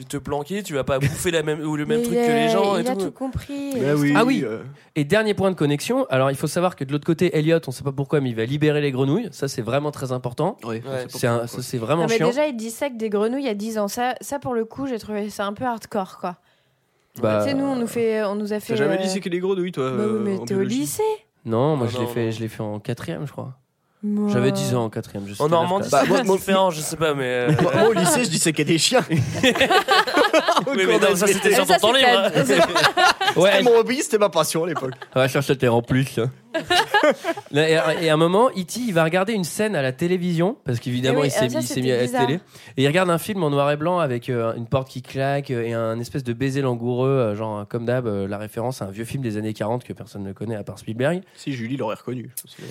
te 0.09 0.17
planquer, 0.17 0.63
tu 0.63 0.73
vas 0.73 0.83
pas 0.83 0.99
bouffer 0.99 1.31
la 1.31 1.43
même, 1.43 1.61
ou 1.61 1.75
le 1.75 1.85
même 1.85 1.99
Mais 1.99 2.03
truc 2.05 2.17
que 2.17 2.31
les 2.31 2.49
gens 2.49 2.77
et 2.77 2.81
Il 2.81 2.87
a 2.87 2.95
tout. 2.95 3.05
tout 3.05 3.11
compris. 3.11 3.73
Bah 3.79 3.93
oui. 3.97 4.13
Ah 4.15 4.25
oui. 4.25 4.41
euh, 4.43 4.59
Et 4.95 5.03
dernier 5.03 5.33
point 5.33 5.51
de 5.51 5.55
connexion, 5.55 6.05
alors 6.09 6.31
il 6.31 6.35
faut 6.37 6.47
savoir 6.47 6.75
que 6.75 6.83
de 6.83 6.91
l'autre 6.91 7.05
côté, 7.05 7.35
Elliot, 7.37 7.59
on 7.67 7.71
sait 7.71 7.83
pas 7.83 7.91
pourquoi, 7.91 8.19
mais 8.21 8.29
il 8.29 8.35
va 8.35 8.45
libérer 8.45 8.81
les 8.81 8.91
grenouilles. 8.91 9.29
Ça, 9.31 9.47
c'est 9.47 9.61
vraiment 9.61 9.91
très 9.91 10.11
important. 10.11 10.57
ouais, 10.63 10.81
Ouais. 10.85 11.05
c'est 11.09 11.77
vraiment 11.77 12.03
Non, 12.03 12.07
mais 12.09 12.17
chiant. 12.17 12.27
déjà, 12.27 12.47
il 12.47 12.55
dissèque 12.55 12.97
des 12.97 13.09
grenouilles 13.09 13.43
il 13.43 13.47
y 13.47 13.49
a 13.49 13.53
10 13.53 13.77
ans. 13.77 13.87
Ça, 13.87 14.15
ça 14.21 14.39
pour 14.39 14.53
le 14.53 14.65
coup, 14.65 14.87
j'ai 14.87 14.99
trouvé 14.99 15.29
ça 15.29 15.45
un 15.45 15.53
peu 15.53 15.65
hardcore, 15.65 16.17
quoi. 16.19 16.37
Bah, 17.21 17.41
Tu 17.43 17.49
sais, 17.49 17.55
nous, 17.55 17.65
on 17.65 17.75
nous, 17.75 17.87
fait, 17.87 18.23
on 18.23 18.35
nous 18.35 18.53
a 18.53 18.59
fait. 18.61 18.73
T'as 18.73 18.77
jamais 18.77 18.95
euh, 18.95 19.01
dit 19.01 19.09
c'est 19.09 19.19
que 19.19 19.27
les 19.27 19.39
grenouilles, 19.39 19.73
toi 19.73 19.89
Bah 19.91 19.97
oui, 19.97 20.03
euh, 20.03 20.19
mais 20.23 20.45
t'es 20.45 20.55
au 20.55 20.61
lycée. 20.63 21.03
Non, 21.45 21.75
moi 21.75 21.87
Ah 21.87 21.89
je 21.89 21.97
l'ai 21.99 22.05
non, 22.05 22.07
fait, 22.07 22.25
non. 22.25 22.31
je 22.31 22.39
l'ai 22.39 22.47
fait 22.47 22.61
en 22.63 22.79
quatrième, 22.79 23.25
je 23.27 23.31
crois. 23.31 23.59
J'avais 24.29 24.51
10 24.51 24.73
ans 24.75 24.85
en 24.85 24.89
quatrième. 24.89 25.27
Je 25.27 25.35
sais 25.35 25.43
En 25.43 25.47
Normandie, 25.49 25.87
Bah, 25.91 25.99
c'est 26.03 26.09
moi- 26.09 26.23
moi- 26.23 26.35
différent, 26.37 26.71
je 26.71 26.81
sais 26.81 26.95
pas, 26.97 27.13
mais. 27.13 27.23
euh, 27.23 27.51
Moi, 27.61 27.71
moi, 27.75 27.89
au 27.89 27.93
lycée, 27.93 28.23
je 28.23 28.29
disais 28.29 28.51
qu'il 28.51 28.67
y 28.67 28.69
a 28.69 28.73
des 28.73 28.79
chiens. 28.79 29.05
oui, 29.09 29.21
mais 30.87 30.97
non, 30.99 31.15
ça 31.15 31.27
c'était 31.27 31.53
sur 31.53 31.67
ton 31.67 31.75
temps 31.75 31.93
c'était- 31.93 32.55
libre. 32.55 32.65
hein. 32.65 33.01
Ouais, 33.37 33.51
C'était 33.51 33.63
mon 33.63 33.77
hobby, 33.77 33.97
c'était 34.01 34.17
ma 34.17 34.29
passion 34.29 34.63
à 34.65 34.67
l'époque. 34.67 34.91
Ouais, 35.15 35.27
je 35.27 35.33
cherchais 35.39 35.67
en 35.67 35.81
plus. 35.81 36.17
hein. 36.19 36.29
Et, 37.55 37.75
à- 38.09 38.13
un 38.13 38.17
moment, 38.17 38.49
E.T. 38.49 38.79
il 38.79 38.93
va 38.93 39.03
regarder 39.05 39.31
une 39.33 39.45
scène 39.45 39.73
à 39.75 39.81
la 39.81 39.91
télévision 39.93 40.57
parce 40.65 40.79
qu'évidemment 40.79 41.21
oui, 41.21 41.27
il 41.27 41.31
s'est 41.31 41.39
ah, 41.43 41.47
mis, 41.79 41.91
à 41.91 42.01
la 42.01 42.07
télé 42.25 42.39
et 42.75 42.83
il 42.83 42.87
regarde 42.87 43.09
un 43.09 43.17
film 43.17 43.41
en 43.43 43.49
noir 43.49 43.71
et 43.71 43.77
blanc 43.77 43.99
avec 43.99 44.29
euh, 44.29 44.53
une 44.55 44.67
porte 44.67 44.89
qui 44.89 45.01
claque 45.01 45.49
euh, 45.51 45.63
et 45.63 45.71
un 45.73 45.97
espèce 45.99 46.23
de 46.25 46.33
baiser 46.33 46.61
langoureux, 46.61 47.35
genre 47.35 47.65
comme 47.69 47.85
d'hab, 47.85 48.05
la 48.07 48.37
référence 48.37 48.81
à 48.81 48.85
un 48.85 48.91
vieux 48.91 49.05
film 49.05 49.23
des 49.23 49.37
années 49.37 49.53
40 49.53 49.83
que 49.85 49.93
personne 49.93 50.23
ne 50.23 50.33
connaît 50.33 50.55
à 50.57 50.63
part 50.63 50.77
Spielberg. 50.79 51.21
Si 51.35 51.53
Julie 51.53 51.77
l'aurait 51.77 51.95
reconnu. 51.95 52.29
je 52.45 52.63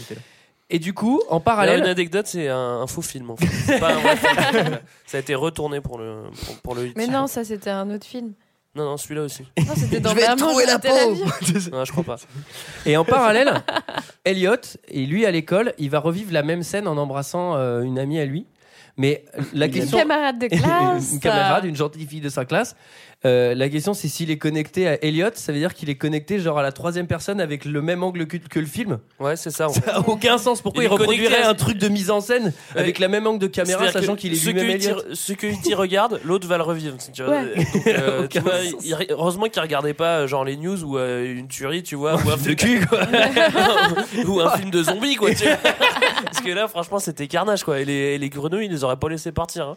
Et 0.70 0.78
du 0.78 0.94
coup, 0.94 1.16
en 1.16 1.26
Alors, 1.26 1.38
une 1.38 1.42
parallèle, 1.44 1.82
anecdote, 1.84 2.26
c'est 2.26 2.48
un, 2.48 2.80
un 2.82 2.86
faux 2.86 3.02
film 3.02 3.30
en 3.30 3.36
fait. 3.36 3.46
C'est 3.46 3.80
pas 3.80 3.92
un 3.94 3.98
vrai 3.98 4.16
film. 4.16 4.78
Ça 5.06 5.16
a 5.16 5.20
été 5.20 5.34
retourné 5.34 5.80
pour 5.80 5.98
le, 5.98 6.22
pour, 6.46 6.56
pour 6.58 6.74
le 6.74 6.86
hit. 6.86 6.96
Mais 6.96 7.06
non, 7.08 7.26
ça, 7.26 7.44
c'était 7.44 7.70
un 7.70 7.90
autre 7.90 8.06
film. 8.06 8.32
Non, 8.76 8.84
non, 8.84 8.96
celui-là 8.96 9.22
aussi. 9.22 9.42
Non, 9.58 9.72
c'était 9.76 9.98
dans 9.98 10.10
Je 10.10 10.16
vais 10.16 10.36
trouver 10.36 10.64
la 10.66 10.78
peau. 10.78 11.14
Non, 11.72 11.84
je 11.84 11.90
crois 11.90 12.04
pas. 12.04 12.16
et 12.86 12.96
en 12.96 13.04
parallèle, 13.04 13.52
Elliot 14.24 14.54
et 14.86 15.06
lui 15.06 15.26
à 15.26 15.32
l'école, 15.32 15.74
il 15.78 15.90
va 15.90 15.98
revivre 15.98 16.32
la 16.32 16.44
même 16.44 16.62
scène 16.62 16.86
en 16.86 16.96
embrassant 16.96 17.56
euh, 17.56 17.82
une 17.82 17.98
amie 17.98 18.20
à 18.20 18.24
lui. 18.24 18.46
Mais 18.96 19.24
la 19.54 19.66
Une 19.66 19.72
question, 19.72 19.98
Une 19.98 20.02
camarade 20.04 20.38
de 20.38 20.46
classe. 20.56 21.12
une 21.12 21.20
camarade, 21.20 21.64
une 21.64 21.74
gentille 21.76 22.06
fille 22.06 22.20
de 22.20 22.28
sa 22.28 22.44
classe. 22.44 22.76
Euh, 23.26 23.54
la 23.54 23.68
question, 23.68 23.92
c'est 23.92 24.08
s'il 24.08 24.30
est 24.30 24.38
connecté 24.38 24.88
à 24.88 25.04
Elliot, 25.04 25.28
ça 25.34 25.52
veut 25.52 25.58
dire 25.58 25.74
qu'il 25.74 25.90
est 25.90 25.94
connecté 25.96 26.38
genre 26.38 26.58
à 26.58 26.62
la 26.62 26.72
troisième 26.72 27.06
personne 27.06 27.38
avec 27.38 27.66
le 27.66 27.82
même 27.82 28.02
angle 28.02 28.26
que, 28.26 28.38
que 28.38 28.58
le 28.58 28.64
film? 28.64 28.98
Ouais, 29.18 29.36
c'est 29.36 29.50
ça. 29.50 29.68
en 29.68 29.72
Ça 29.74 29.82
fait. 29.82 29.90
a 29.90 30.00
aucun 30.08 30.38
sens. 30.38 30.62
Pourquoi 30.62 30.82
Il 30.84 30.86
reproduirait 30.86 31.42
à- 31.42 31.50
un 31.50 31.54
truc 31.54 31.76
de 31.76 31.88
mise 31.88 32.10
en 32.10 32.22
scène 32.22 32.54
avec 32.74 32.98
la 32.98 33.08
même 33.08 33.26
angle 33.26 33.38
de 33.38 33.46
caméra, 33.46 33.90
sachant 33.92 34.16
qu'il 34.16 34.32
est 34.32 34.42
lui-même 34.44 34.70
Elliot. 34.70 34.96
Ce 35.12 35.34
que 35.34 35.48
E.T. 35.48 35.74
regarde, 35.74 36.18
l'autre 36.24 36.48
va 36.48 36.56
le 36.56 36.62
revivre. 36.62 36.96
Tu 37.12 37.22
vois. 37.22 37.40
Ouais. 37.42 37.54
Donc, 37.56 37.86
euh, 37.88 38.26
tu 38.30 38.38
Aucun 38.38 38.40
vois, 38.40 38.62
sens. 38.64 38.84
il- 38.84 39.06
heureusement 39.10 39.46
qu'il 39.48 39.60
regardait 39.60 39.92
pas 39.94 40.20
euh, 40.20 40.26
genre 40.26 40.44
les 40.46 40.56
news 40.56 40.82
ou 40.82 40.96
euh, 40.96 41.30
une 41.30 41.48
tuerie, 41.48 41.82
tu 41.82 41.96
vois, 41.96 42.14
ou 42.14 42.30
un 42.30 42.36
de 42.36 42.40
film 42.42 42.56
cul, 42.56 42.86
quoi. 42.86 43.00
ou 44.26 44.40
un 44.40 44.50
film 44.56 44.70
de 44.70 44.82
zombies, 44.82 45.16
quoi. 45.16 45.34
Tu 45.34 45.44
vois. 45.44 45.56
Parce 46.24 46.40
que 46.40 46.50
là, 46.50 46.68
franchement, 46.68 46.98
c'était 46.98 47.26
carnage, 47.28 47.64
quoi. 47.64 47.80
Et 47.80 47.84
les, 47.84 47.92
et 47.92 48.18
les 48.18 48.28
grenouilles, 48.28 48.66
ils 48.66 48.70
les 48.70 48.84
auraient 48.84 48.98
pas 48.98 49.08
laissé 49.08 49.32
partir. 49.32 49.68
hein. 49.68 49.76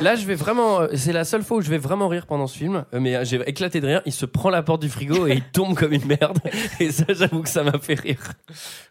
Là, 0.00 0.14
je 0.16 0.24
vais 0.26 0.34
vraiment. 0.34 0.80
euh, 0.80 0.88
C'est 0.94 1.12
la 1.12 1.24
seule 1.24 1.42
fois 1.42 1.58
où 1.58 1.60
je 1.62 1.70
vais 1.70 1.78
vraiment 1.78 2.08
rire 2.08 2.26
pendant 2.26 2.46
ce 2.46 2.56
film. 2.58 2.84
euh, 2.94 3.00
Mais 3.00 3.16
euh, 3.16 3.24
j'ai 3.24 3.40
éclaté 3.48 3.80
de 3.80 3.86
rire. 3.86 4.02
Il 4.06 4.12
se 4.12 4.26
prend 4.26 4.50
la 4.50 4.62
porte 4.62 4.82
du 4.82 4.88
frigo 4.88 5.26
et 5.26 5.32
il 5.34 5.42
tombe 5.52 5.74
comme 5.76 5.92
une 5.92 6.04
merde. 6.06 6.38
Et 6.80 6.90
ça, 6.92 7.04
j'avoue 7.08 7.42
que 7.42 7.48
ça 7.48 7.62
m'a 7.62 7.78
fait 7.78 7.94
rire. 7.98 8.20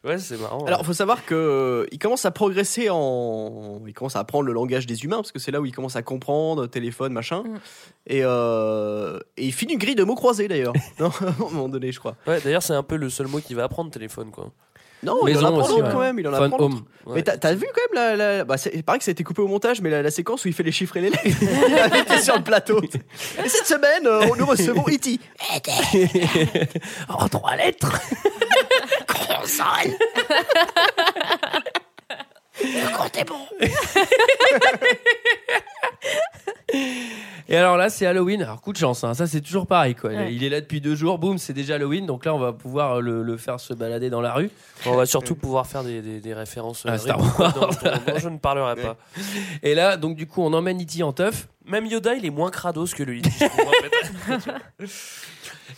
Ouais, 0.04 0.18
c'est 0.18 0.40
marrant. 0.40 0.66
Alors, 0.66 0.86
faut 0.86 0.94
savoir 0.94 1.26
que 1.26 1.36
euh, 1.36 1.86
il 1.92 2.00
commence 2.00 2.26
à 2.26 2.32
progresser 2.32 2.90
en, 2.90 3.82
il 3.88 3.94
commence 3.94 4.16
à 4.16 4.20
apprendre 4.20 4.46
le 4.46 4.54
langage 4.54 4.86
des 4.88 5.04
humains 5.04 5.18
parce 5.18 5.32
que 5.32 5.40
c'est 5.40 5.52
là 5.52 5.62
où 5.62 5.66
il 5.66 5.72
commence 5.74 5.96
à 5.96 6.02
comprendre 6.02 6.68
téléphone, 6.68 7.14
machin. 7.14 7.44
Mm. 7.44 7.58
Et, 8.08 8.22
euh, 8.24 9.20
et 9.38 9.46
il 9.46 9.54
finit 9.54 9.74
une 9.74 9.80
grille 9.80 9.96
de 9.96 10.04
mots 10.04 10.16
croisés 10.16 10.48
d'ailleurs. 10.48 10.74
non, 11.00 11.08
à 11.22 11.26
un 11.30 11.36
moment 11.52 11.70
donné, 11.70 11.92
je 11.92 12.00
crois. 12.00 12.16
Ouais, 12.26 12.40
d'ailleurs, 12.42 12.64
c'est 12.64 12.74
un 12.74 12.84
peu 12.84 12.96
le 12.96 13.10
seul 13.10 13.28
mot 13.28 13.40
qu'il 13.40 13.56
va 13.56 13.64
apprendre, 13.66 13.92
téléphone, 13.92 14.32
quoi. 14.32 14.52
Non, 15.04 15.28
il 15.28 15.38
en 15.38 15.58
apprend 15.60 15.76
ouais. 15.76 15.90
quand 15.92 16.00
même. 16.00 16.20
Il 16.20 16.28
en 16.28 16.34
apprend. 16.34 16.70
Ouais. 17.06 17.16
Mais 17.16 17.24
t'as 17.24 17.54
vu 17.54 17.66
quand 17.74 17.82
même 17.94 18.18
la, 18.18 18.38
la- 18.38 18.44
bah, 18.44 18.58
c'est- 18.58 18.72
il 18.74 18.84
paraît 18.84 18.98
que 18.98 19.04
ça 19.04 19.12
a 19.12 19.14
été 19.14 19.24
coupé 19.24 19.42
au 19.42 19.48
montage, 19.48 19.80
mais 19.80 19.90
la, 19.90 20.02
la 20.02 20.12
séquence 20.12 20.44
où 20.44 20.48
il 20.48 20.54
fait 20.54 20.64
les 20.64 20.72
chiffres 20.72 20.98
et 20.98 21.02
les 21.02 21.10
lettres, 21.12 22.20
sur 22.24 22.36
le 22.36 22.44
plateau. 22.44 22.82
Et 22.84 23.48
cette 23.48 23.68
semaine, 23.68 24.06
euh, 24.08 24.26
nous 24.38 24.46
recevons 24.46 24.84
E.T. 24.88 25.20
En 27.10 27.30
trois 27.30 27.56
lettres. 27.56 27.92
Console. 29.08 29.94
Le 32.64 32.98
compte 32.98 33.18
est 33.18 33.24
bon. 33.24 33.46
Et 37.50 37.56
alors 37.56 37.78
là, 37.78 37.90
c'est 37.90 38.06
Halloween. 38.06 38.44
Alors, 38.44 38.60
coup 38.60 38.74
de 38.74 38.78
chance, 38.78 39.04
hein. 39.06 39.14
ça 39.14 39.26
c'est 39.26 39.40
toujours 39.40 39.68
pareil. 39.68 39.96
Quoi. 39.96 40.10
Ouais. 40.10 40.34
Il 40.34 40.44
est 40.44 40.50
là 40.50 40.60
depuis 40.60 40.82
deux 40.82 40.96
jours, 40.96 41.18
boum, 41.18 41.38
c'est 41.38 41.54
déjà 41.54 41.76
Halloween. 41.76 42.06
Donc 42.06 42.26
là, 42.26 42.34
on 42.36 42.40
va 42.40 42.52
pouvoir 42.52 43.00
le, 43.00 43.24
le 43.24 43.38
faire 43.38 43.60
se 43.60 43.74
balader 43.74 44.10
dans 44.10 44.20
la 44.22 44.34
rue. 44.34 44.50
On 44.86 44.96
va 44.96 45.06
surtout 45.06 45.36
pouvoir 45.36 45.66
faire 45.66 45.84
des, 45.84 46.02
des, 46.02 46.20
des 46.20 46.34
références 46.34 46.86
euh, 46.86 46.90
Ah, 46.92 46.98
Star 46.98 47.20
Wars. 47.40 47.54
dont, 47.54 47.62
dont- 47.62 47.68
dont 48.14 48.20
je 48.20 48.28
ne 48.30 48.38
parlerai 48.38 48.76
pas. 48.76 48.98
Et 49.64 49.76
là, 49.76 49.96
donc 49.96 50.18
du 50.18 50.28
coup, 50.28 50.42
on 50.42 50.52
emmène 50.54 50.82
E.T. 50.82 51.02
en 51.04 51.14
teuf. 51.14 51.48
Même 51.66 51.86
Yoda, 51.86 52.16
il 52.16 52.26
est 52.26 52.30
moins 52.32 52.50
crados 52.52 52.94
que 52.94 53.04
lui. 53.04 53.22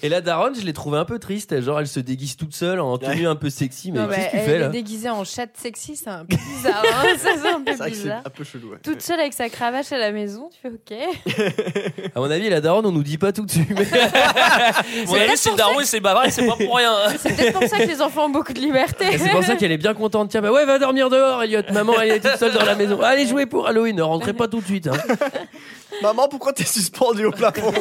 Et 0.03 0.09
là, 0.09 0.21
Daron, 0.21 0.51
je 0.53 0.65
l'ai 0.65 0.73
trouvé 0.73 0.97
un 0.97 1.05
peu 1.05 1.19
triste. 1.19 1.59
Genre, 1.61 1.79
elle 1.79 1.87
se 1.87 1.99
déguise 1.99 2.35
toute 2.37 2.53
seule 2.55 2.79
en 2.79 2.97
tenue 2.97 3.27
un 3.27 3.35
peu 3.35 3.49
sexy. 3.49 3.91
Mais 3.91 3.99
qu'est-ce 4.07 4.25
que 4.25 4.31
tu 4.31 4.37
elle 4.37 4.45
fais 4.45 4.51
est 4.55 4.59
là 4.59 4.67
déguisée 4.69 5.09
en 5.09 5.23
chatte 5.23 5.51
sexy, 5.57 5.95
c'est 5.95 6.09
un 6.09 6.25
peu 6.25 6.35
bizarre. 6.35 6.83
hein. 6.85 7.05
ça, 7.17 7.29
c'est 7.41 7.49
un 7.49 7.61
peu 7.61 7.71
C'est 7.71 7.77
vrai 7.77 7.89
que 7.91 7.95
c'est 7.95 8.01
bizarre. 8.03 8.21
un 8.25 8.29
peu 8.29 8.43
chelou. 8.43 8.71
ouais. 8.71 8.77
Toute 8.83 9.01
seule 9.01 9.19
avec 9.19 9.33
sa 9.33 9.49
cravache 9.49 9.91
à 9.91 9.97
la 9.97 10.11
maison, 10.11 10.49
tu 10.51 10.59
fais 10.61 10.69
OK. 10.69 12.11
À 12.15 12.19
mon 12.19 12.29
avis, 12.31 12.49
la 12.49 12.61
Daron, 12.61 12.81
on 12.85 12.91
nous 12.91 13.03
dit 13.03 13.17
pas 13.17 13.31
tout 13.31 13.45
dessus. 13.45 13.65
Mais... 13.69 13.85
Mon 15.07 15.15
avis, 15.15 15.37
c'est 15.37 15.51
le 15.51 15.55
daron 15.57 15.79
et 15.79 15.85
c'est 15.85 15.99
bavard 15.99 16.25
et 16.25 16.31
c'est 16.31 16.45
pas 16.45 16.55
pour 16.55 16.75
rien. 16.75 16.93
C'est 17.17 17.35
peut-être 17.35 17.59
pour 17.59 17.67
ça 17.67 17.77
que 17.77 17.83
les 17.87 18.01
enfants 18.01 18.25
ont 18.25 18.29
beaucoup 18.29 18.53
de 18.53 18.59
liberté. 18.59 19.05
Et 19.11 19.17
c'est 19.17 19.29
pour 19.29 19.43
ça 19.43 19.55
qu'elle 19.55 19.71
est 19.71 19.77
bien 19.77 19.93
contente. 19.93 20.29
Tiens, 20.29 20.41
bah 20.41 20.51
ouais, 20.51 20.65
va 20.65 20.79
dormir 20.79 21.09
dehors, 21.09 21.43
Elliot. 21.43 21.61
Maman, 21.71 21.93
elle 22.01 22.11
est 22.11 22.19
toute 22.19 22.37
seule 22.37 22.53
dans 22.53 22.65
la 22.65 22.75
maison. 22.75 22.99
Allez 23.01 23.27
jouer 23.27 23.45
pour 23.45 23.67
Halloween. 23.67 23.95
Ne 23.95 24.01
rentrez 24.03 24.33
pas 24.33 24.47
tout 24.47 24.59
de 24.61 24.65
suite. 24.65 24.87
hein. 24.87 24.97
Maman, 26.01 26.27
pourquoi 26.29 26.53
t'es 26.53 26.63
suspendu 26.65 27.25
au 27.25 27.31
plafond? 27.31 27.71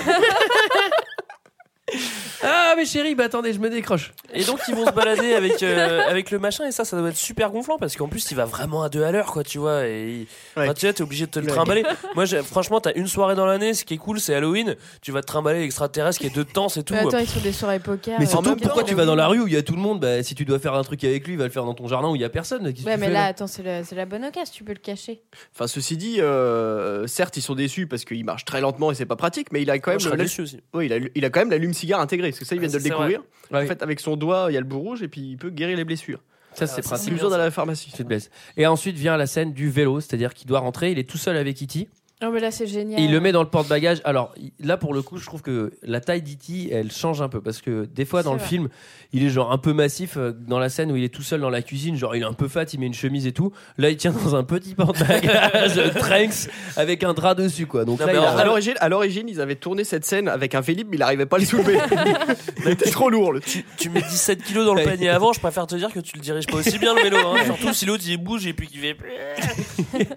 Ah, 2.43 2.75
mais 2.77 2.85
chérie, 2.87 3.15
bah 3.15 3.25
attendez, 3.25 3.53
je 3.53 3.59
me 3.59 3.69
décroche. 3.69 4.13
Et 4.33 4.45
donc 4.45 4.61
ils 4.69 4.75
vont 4.75 4.87
se 4.87 4.93
balader 4.93 5.33
avec 5.35 5.63
euh, 5.63 6.03
avec 6.09 6.31
le 6.31 6.39
machin 6.39 6.67
et 6.67 6.73
ça 6.73 6.85
ça 6.85 6.97
doit 6.99 7.09
être 7.09 7.17
super 7.17 7.51
gonflant 7.51 7.79
parce 7.79 7.97
qu'en 7.97 8.09
plus 8.09 8.31
il 8.31 8.37
va 8.37 8.45
vraiment 8.45 8.83
à 8.83 8.89
deux 8.89 9.03
à 9.03 9.11
l'heure 9.11 9.27
quoi 9.33 9.43
tu 9.43 9.59
vois 9.59 9.87
et 9.87 10.09
il- 10.09 10.27
Ouais. 10.57 10.65
enfin, 10.65 10.75
tu 10.75 10.81
sais 10.83 10.93
t'es 10.93 11.03
obligé 11.03 11.27
de 11.27 11.31
te 11.31 11.39
le 11.41 11.47
Ouais. 11.47 11.53
trimballer. 11.53 11.85
Moi 12.15 12.25
j'ai- 12.27 12.43
franchement 12.43 12.81
t'as 12.81 12.93
une 12.95 13.07
soirée 13.09 13.35
dans 13.35 13.47
l'année 13.47 13.75
ce 13.75 13.85
qui 13.85 13.95
est 13.95 13.99
cool 13.99 14.21
c'est 14.21 14.35
Halloween 14.35 14.77
tu 15.03 15.11
vas 15.13 15.21
te 15.23 15.27
trimballer 15.27 15.61
l'extraterrestre 15.61 16.21
qui 16.21 16.27
est 16.27 16.35
deux 16.35 16.45
temps 16.45 16.69
c'est 16.69 16.83
tout. 16.83 16.95
Mais 16.95 17.01
attends, 17.01 17.19
ils 17.19 17.29
sont 17.29 17.41
des 17.41 17.53
soirées 17.53 17.81
poker. 17.81 18.19
Mais 18.19 18.27
euh, 18.27 18.29
surtout, 18.29 18.51
poker, 18.51 18.63
pourquoi 18.69 18.85
tu 18.85 18.95
vas 18.95 19.05
dans 19.05 19.15
la 19.17 19.27
rue 19.27 19.41
où 19.41 19.47
il 19.49 19.55
y 19.55 19.57
a 19.57 19.63
tout 19.63 19.75
le 19.75 19.81
monde? 19.81 20.01
Bah, 20.01 20.23
Si 20.23 20.35
tu 20.35 20.45
dois 20.45 20.59
faire 20.59 20.75
un 20.75 20.83
truc 20.85 21.03
avec 21.05 21.27
lui, 21.27 21.35
il 21.35 21.39
va 21.39 21.45
le 21.45 21.51
faire 21.51 21.65
dans 21.65 21.75
ton 21.75 21.89
jardin 21.89 22.09
où 22.11 22.17
il 22.17 22.21
y 22.23 22.25
a 22.25 22.29
personne. 22.29 22.63
Qu'est-ce 22.73 22.85
que 22.85 22.89
Ouais, 22.89 22.95
tu 22.95 23.01
mais 23.01 23.07
fais, 23.07 23.13
là, 23.13 23.25
attends, 23.25 23.47
c'est 23.47 23.63
le- 23.63 23.83
c'est 23.85 23.95
la 23.95 24.05
bonne 24.07 24.25
occasion, 24.25 24.53
tu 24.55 24.65
peux 24.65 24.73
le 24.73 24.79
cacher. 24.79 25.23
Enfin, 25.55 25.67
ceci 25.67 25.97
dit, 25.97 26.21
euh, 26.21 27.07
certes, 27.07 27.37
ils 27.37 27.43
sont 27.43 27.55
déçus 27.55 27.87
parce 27.87 28.05
qu'il 28.05 28.25
marche 28.25 28.45
très 28.45 28.61
lentement 28.61 28.91
et 28.93 28.95
c'est 28.95 29.07
pas 29.07 29.17
pratique, 29.17 29.49
mais 29.53 29.63
il 29.63 29.71
a 29.71 29.79
quand 29.79 29.91
même. 29.93 30.01
je 30.01 30.05
serais 30.05 30.17
l'al- 30.17 30.27
déçu 30.27 30.43
aussi. 30.43 30.61
Oui, 30.75 30.87
il 30.87 30.93
a, 30.93 30.99
il 31.15 31.25
a 31.25 31.31
quand 31.31 31.41
même 31.41 31.51
l'allume-cigare 31.79 32.01
intégré, 32.01 32.29
parce 32.31 32.39
que 32.39 32.45
ça, 32.45 32.55
ils 32.55 32.59
viennent 32.61 32.73
de 32.73 32.77
le 32.77 32.83
découvrir. 32.83 33.23
Ouais. 33.51 33.65
En 33.65 33.67
fait, 33.67 33.83
avec 33.83 34.01
son 34.01 34.17
doigt, 34.17 34.47
il 34.51 34.55
y 34.55 34.57
a 34.57 34.61
le 34.61 34.67
bout 34.67 34.79
rouge 34.81 35.03
et 35.03 35.09
puis 35.09 35.21
il 35.21 35.37
peut 35.37 35.51
guérir 35.51 35.77
les 35.77 35.85
blessures. 35.85 36.21
Ça, 36.55 36.67
c'est 36.67 36.81
Ah, 36.85 36.89
pratique. 36.89 37.09
Plus 37.09 37.15
besoin 37.17 37.31
d'aller 37.31 37.43
à 37.43 37.47
la 37.47 37.51
pharmacie. 37.51 37.91
Tu 37.91 37.99
te 37.99 38.03
blesses. 38.03 38.31
Et 38.57 38.67
ensuite 38.67 38.97
vient 38.97 39.17
la 39.17 39.27
scène 39.27 39.53
du 39.53 39.71
vélo, 39.71 40.01
c'est-à-dire 40.01 40.35
qu'il 40.35 40.49
doit 40.49 40.59
rentrer, 40.61 40.91
il 40.91 40.99
est 40.99 41.09
tout 41.09 41.19
seul 41.19 41.37
avec 41.37 41.57
Kitty. 41.57 41.89
Non, 42.21 42.33
mais 42.33 42.41
là, 42.41 42.51
c'est 42.51 42.67
génial. 42.67 42.99
Et 43.01 43.05
il 43.05 43.13
le 43.13 43.21
met 43.21 43.31
dans 43.31 43.43
le 43.45 43.49
porte-bagages. 43.49 44.01
Alors 44.05 44.35
là, 44.59 44.77
pour 44.77 44.93
le 44.93 45.03
coup, 45.03 45.19
je 45.19 45.25
trouve 45.27 45.41
que 45.41 45.73
la 45.83 46.01
taille 46.01 46.21
d'E.T. 46.23 46.71
elle 46.73 46.91
change 46.91 47.23
un 47.23 47.29
peu 47.29 47.41
parce 47.41 47.61
que 47.61 47.85
des 47.85 48.05
fois 48.05 48.25
dans 48.25 48.33
le 48.33 48.41
vrai. 48.41 48.49
film, 48.49 48.69
il 49.13 49.23
est 49.25 49.29
genre 49.29 49.53
un 49.53 49.59
peu 49.59 49.73
massif 49.73 50.17
euh, 50.17 50.33
dans 50.33 50.59
la 50.59 50.69
scène 50.69 50.91
où 50.91 50.97
il 50.97 51.05
est 51.05 51.15
tout 51.15 51.23
seul 51.23 51.41
dans 51.41 51.49
la 51.51 51.63
cuisine, 51.63 51.95
genre 51.97 52.17
il 52.17 52.23
est 52.23 52.27
un 52.27 52.33
peu 52.33 52.49
fat, 52.49 52.65
il 52.73 52.81
met 52.81 52.87
une 52.87 52.95
chemise 52.95 53.27
et 53.29 53.33
tout. 53.33 53.53
Là, 53.77 53.91
il 53.91 53.97
tient 53.97 54.11
dans 54.11 54.35
un 54.35 54.43
petit 54.43 54.75
porte-bagages 54.75 55.81
Tranks 55.95 56.51
avec 56.77 57.05
un 57.05 57.15
drap 57.15 57.37
dessus 57.37 57.67
quoi. 57.67 57.85
Donc 57.85 58.01
Non, 58.01 58.07
là, 58.07 58.31
a- 58.33 58.39
À 58.41 58.45
l'origine, 58.45 58.75
à 58.81 58.89
l'origine, 58.89 59.29
ils 59.29 59.41
avaient 59.41 59.55
tourné 59.55 59.85
cette 59.85 60.05
scène 60.05 60.27
avec 60.29 60.57
un 60.57 60.61
Vélib, 60.61 60.89
mais 60.91 60.97
il 60.97 61.01
n'arrivait 61.01 61.27
pas 61.27 61.37
à 61.37 61.41
le 61.41 61.47
soulever. 61.47 61.79
il 62.65 62.69
était 62.73 62.91
trop 62.91 63.11
lourd. 63.11 63.33
Le... 63.33 63.41
Tu, 63.41 63.65
tu 63.77 63.91
mets 63.91 64.03
17 64.03 64.43
kilos 64.43 64.67
dans 64.67 64.75
le 64.75 64.83
panier 64.83 65.09
avant 65.09 65.33
je 65.33 65.39
préfère 65.41 65.69
te 65.69 65.77
dire 65.77 65.93
que 65.93 66.01
tu 66.01 66.17
le 66.17 66.21
diriges 66.23 66.47
pas 66.47 66.57
aussi 66.57 66.79
bien 66.81 66.95
le 66.95 67.03
vélo 67.03 67.17
hein. 67.19 67.45
surtout 67.45 67.73
si 67.73 67.87
l'autre 67.87 68.03
il 68.09 68.17
bouge 68.17 68.47
et 68.47 68.53
puis 68.55 68.67
qu'il 68.67 68.81
fait 68.81 68.97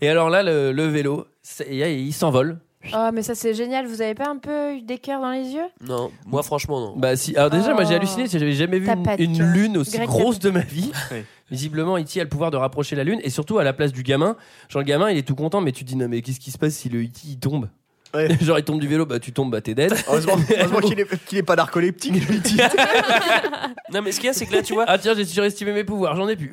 Et 0.00 0.08
alors 0.08 0.30
là, 0.30 0.42
le, 0.42 0.72
le 0.72 0.86
vélo, 0.86 1.26
il 1.70 1.76
il 1.80 2.12
s'envole. 2.12 2.58
Oh, 2.94 3.08
mais 3.14 3.22
ça, 3.22 3.34
c'est 3.34 3.54
génial. 3.54 3.86
Vous 3.86 4.02
avez 4.02 4.14
pas 4.14 4.28
un 4.28 4.36
peu 4.36 4.74
eu 4.74 4.82
des 4.82 4.98
cœurs 4.98 5.20
dans 5.22 5.30
les 5.30 5.52
yeux? 5.52 5.64
Non 5.88 6.10
moi 6.26 6.42
franchement 6.42 6.80
non. 6.80 6.94
Bah 6.96 7.16
si. 7.16 7.34
Alors 7.34 7.48
déjà, 7.48 7.72
moi 7.72 7.84
j'ai 7.84 7.94
Oh. 7.94 7.96
halluciné, 7.96 8.24
parce 8.24 8.32
que 8.34 8.38
j'avais 8.38 8.52
jamais 8.52 8.78
vu 8.78 8.84
T'as 8.86 8.96
une, 8.96 9.02
pas 9.02 9.16
de 9.16 9.22
une 9.22 9.38
cœur. 9.38 9.46
lune 9.52 9.76
aussi 9.78 9.96
Greg, 9.96 10.06
grosse 10.06 10.38
de 10.38 10.50
ma 10.50 10.60
vie. 10.60 10.92
Visiblement, 11.50 11.96
E.T. 11.98 12.20
a 12.20 12.24
le 12.24 12.28
pouvoir 12.28 12.50
de 12.50 12.56
rapprocher 12.58 12.94
la 12.96 13.04
lune 13.04 13.20
et 13.22 13.30
surtout 13.30 13.58
à 13.58 13.64
la 13.64 13.72
place 13.72 13.92
du 13.92 14.02
gamin. 14.02 14.36
Genre 14.68 14.80
le 14.82 14.86
gamin, 14.86 15.10
il 15.10 15.16
est 15.18 15.26
tout 15.26 15.34
content, 15.34 15.60
mais 15.62 15.72
tu 15.72 15.84
te 15.84 15.88
dis 15.88 15.96
non 15.96 16.08
mais 16.08 16.20
qu'est-ce 16.20 16.40
qui 16.40 16.50
se 16.50 16.58
passe 16.58 16.74
si 16.74 16.88
le 16.90 17.02
E.T. 17.02 17.20
il 17.26 17.38
tombe? 17.38 17.68
Ouais. 18.14 18.28
Genre 18.40 18.58
il 18.58 18.64
tombe 18.64 18.80
du 18.80 18.88
vélo, 18.88 19.06
bah 19.06 19.18
tu 19.18 19.32
tombes, 19.32 19.50
bah 19.50 19.60
t'es 19.60 19.74
dead. 19.74 19.92
Heureusement, 20.08 20.36
heureusement 20.56 20.80
qu'il 20.80 21.00
est, 21.00 21.24
qu'il 21.26 21.38
est 21.38 21.42
pas 21.42 21.56
narcoleptique, 21.56 22.14
lui. 22.28 22.38
dit. 22.40 22.58
Non 23.92 24.00
mais 24.02 24.12
ce 24.12 24.16
qu'il 24.18 24.26
y 24.26 24.30
a 24.30 24.32
c'est 24.32 24.46
que 24.46 24.52
là 24.52 24.62
tu 24.62 24.72
vois 24.72 24.84
Ah 24.88 24.98
tiens, 24.98 25.14
j'ai 25.14 25.24
surestimé 25.24 25.72
mes 25.72 25.84
pouvoirs, 25.84 26.16
j'en 26.16 26.26
ai 26.28 26.36
plus. 26.36 26.50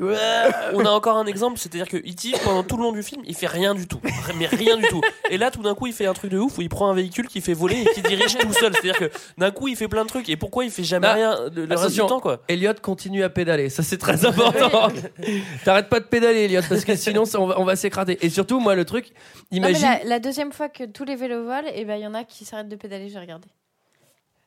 On 0.73 0.85
a 0.85 0.89
encore 0.89 1.17
un 1.17 1.25
exemple, 1.25 1.57
c'est-à-dire 1.57 1.87
que 1.87 1.97
E.T. 1.97 2.33
pendant 2.43 2.61
tout 2.63 2.77
le 2.77 2.83
long 2.83 2.91
du 2.91 3.01
film, 3.03 3.21
il 3.25 3.35
fait 3.35 3.47
rien 3.47 3.73
du 3.73 3.87
tout, 3.87 3.99
mais 4.37 4.45
rien 4.47 4.77
du 4.77 4.83
tout. 4.87 5.01
Et 5.29 5.37
là, 5.37 5.49
tout 5.49 5.61
d'un 5.61 5.73
coup, 5.73 5.87
il 5.87 5.93
fait 5.93 6.05
un 6.05 6.13
truc 6.13 6.29
de 6.31 6.37
ouf 6.37 6.57
où 6.57 6.61
il 6.61 6.69
prend 6.69 6.89
un 6.89 6.93
véhicule 6.93 7.27
qui 7.27 7.41
fait 7.41 7.53
voler 7.53 7.81
et 7.81 7.85
qui 7.93 8.01
dirige 8.01 8.37
tout 8.37 8.51
seul. 8.53 8.73
C'est-à-dire 8.73 8.97
que 8.97 9.11
d'un 9.37 9.49
coup, 9.51 9.67
il 9.69 9.75
fait 9.75 9.87
plein 9.87 10.03
de 10.03 10.09
trucs. 10.09 10.29
Et 10.29 10.35
pourquoi 10.35 10.65
il 10.65 10.71
fait 10.71 10.83
jamais 10.83 11.07
Ah, 11.07 11.13
rien 11.13 11.35
le, 11.55 11.65
le 11.65 11.75
reste 11.75 11.93
du 11.93 11.99
temps, 12.01 12.19
quoi 12.19 12.41
Elliot 12.47 12.73
continue 12.81 13.23
à 13.23 13.29
pédaler, 13.29 13.69
ça 13.69 13.81
c'est 13.81 13.97
très 13.97 14.25
important. 14.25 14.89
T'arrêtes 15.65 15.89
pas 15.89 15.99
de 15.99 16.05
pédaler, 16.05 16.41
Elliot, 16.45 16.61
parce 16.67 16.85
que 16.85 16.95
sinon 16.95 17.25
ça, 17.25 17.39
on 17.39 17.47
va, 17.47 17.63
va 17.63 17.75
s'écrater. 17.75 18.17
Et 18.21 18.29
surtout, 18.29 18.59
moi 18.59 18.75
le 18.75 18.85
truc, 18.85 19.07
Non, 19.07 19.13
mais 19.51 19.57
imagine. 19.57 19.87
la, 20.03 20.03
la 20.05 20.19
deuxième 20.19 20.51
fois 20.51 20.69
que 20.69 20.83
tous 20.83 21.05
les 21.05 21.15
vélos 21.15 21.43
et 21.73 21.85
ben 21.85 21.95
il 21.95 22.01
y 22.01 22.07
en 22.07 22.13
a 22.13 22.23
qui 22.23 22.45
s'arrêtent 22.45 22.69
de 22.69 22.75
pédaler, 22.75 23.09
j'ai 23.09 23.19
regardé. 23.19 23.47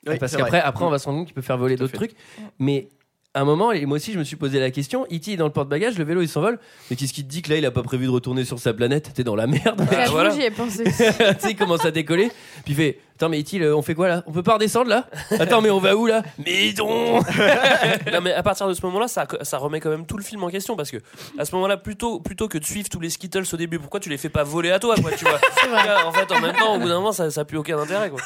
Oui, 0.06 0.18
parce 0.18 0.36
qu'après, 0.36 0.60
après, 0.60 0.84
on 0.84 0.90
va 0.90 0.98
se 0.98 1.06
rendre 1.06 1.18
compte 1.18 1.26
qu'il 1.26 1.34
peut 1.34 1.42
faire 1.42 1.56
voler 1.56 1.76
d'autres 1.76 1.94
trucs. 1.94 2.14
Mais 2.58 2.88
à 3.36 3.40
un 3.40 3.44
moment, 3.44 3.72
et 3.72 3.84
moi 3.84 3.96
aussi, 3.96 4.12
je 4.12 4.18
me 4.18 4.22
suis 4.22 4.36
posé 4.36 4.60
la 4.60 4.70
question 4.70 5.04
E.T. 5.12 5.32
est 5.32 5.36
dans 5.36 5.46
le 5.46 5.52
porte-bagages, 5.52 5.98
le 5.98 6.04
vélo 6.04 6.22
il 6.22 6.28
s'envole. 6.28 6.60
Mais 6.88 6.94
qu'est-ce 6.94 7.12
qui 7.12 7.24
te 7.24 7.28
dit 7.28 7.42
que 7.42 7.50
là, 7.50 7.56
il 7.58 7.66
a 7.66 7.72
pas 7.72 7.82
prévu 7.82 8.06
de 8.06 8.10
retourner 8.10 8.44
sur 8.44 8.60
sa 8.60 8.72
planète? 8.72 9.10
T'es 9.12 9.24
dans 9.24 9.34
la 9.34 9.48
merde. 9.48 9.84
J'avoue, 9.90 10.12
voilà. 10.12 10.30
j'y 10.30 10.42
ai 10.42 10.52
pensé. 10.52 10.84
tu 10.84 10.92
sais, 10.92 11.50
il 11.50 11.56
commence 11.56 11.84
à 11.84 11.90
décoller. 11.90 12.28
Puis 12.64 12.72
il 12.72 12.74
fait 12.76 12.98
Attends, 13.16 13.28
mais 13.28 13.40
E.T., 13.40 13.64
on 13.72 13.82
fait 13.82 13.94
quoi 13.94 14.08
là? 14.08 14.24
On 14.26 14.32
peut 14.32 14.42
pas 14.42 14.54
redescendre 14.54 14.88
là? 14.88 15.08
Attends, 15.38 15.60
mais 15.60 15.70
on 15.70 15.78
va 15.78 15.96
où 15.96 16.06
là? 16.06 16.22
Mais 16.38 16.72
non 16.76 17.20
Non, 18.12 18.20
mais 18.22 18.32
à 18.32 18.42
partir 18.42 18.66
de 18.68 18.74
ce 18.74 18.84
moment-là, 18.86 19.06
ça, 19.06 19.26
ça 19.42 19.58
remet 19.58 19.78
quand 19.80 19.90
même 19.90 20.06
tout 20.06 20.16
le 20.16 20.24
film 20.24 20.42
en 20.42 20.48
question 20.48 20.74
parce 20.76 20.90
que 20.90 20.98
à 21.38 21.44
ce 21.44 21.54
moment-là, 21.54 21.76
plutôt, 21.76 22.18
plutôt 22.20 22.48
que 22.48 22.58
de 22.58 22.64
suivre 22.64 22.88
tous 22.88 22.98
les 23.00 23.10
Skittles 23.10 23.44
au 23.52 23.56
début, 23.56 23.78
pourquoi 23.78 24.00
tu 24.00 24.10
les 24.10 24.18
fais 24.18 24.28
pas 24.30 24.42
voler 24.42 24.70
à 24.72 24.78
toi, 24.80 24.96
quoi, 25.00 25.12
tu 25.12 25.24
vois? 25.24 25.40
Là, 25.72 26.06
En 26.06 26.12
fait, 26.12 26.30
en 26.32 26.40
même 26.40 26.56
temps, 26.56 26.74
au 26.74 26.78
bout 26.78 26.88
d'un 26.88 26.96
moment, 26.96 27.12
ça 27.12 27.28
n'a 27.28 27.44
plus 27.44 27.58
aucun 27.58 27.78
intérêt, 27.78 28.10
quoi. 28.10 28.20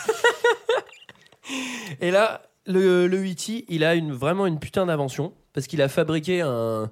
Et 2.01 2.11
là, 2.11 2.43
le, 2.69 3.07
le 3.09 3.19
E.T., 3.33 3.65
il 3.69 3.83
a 3.85 3.95
une, 3.97 4.13
vraiment 4.13 4.47
une 4.47 4.59
putain 4.61 4.87
d'invention. 4.87 5.33
Parce 5.55 5.67
qu'il 5.67 5.83
a 5.83 5.89
fabriqué 5.89 6.43
un, 6.43 6.89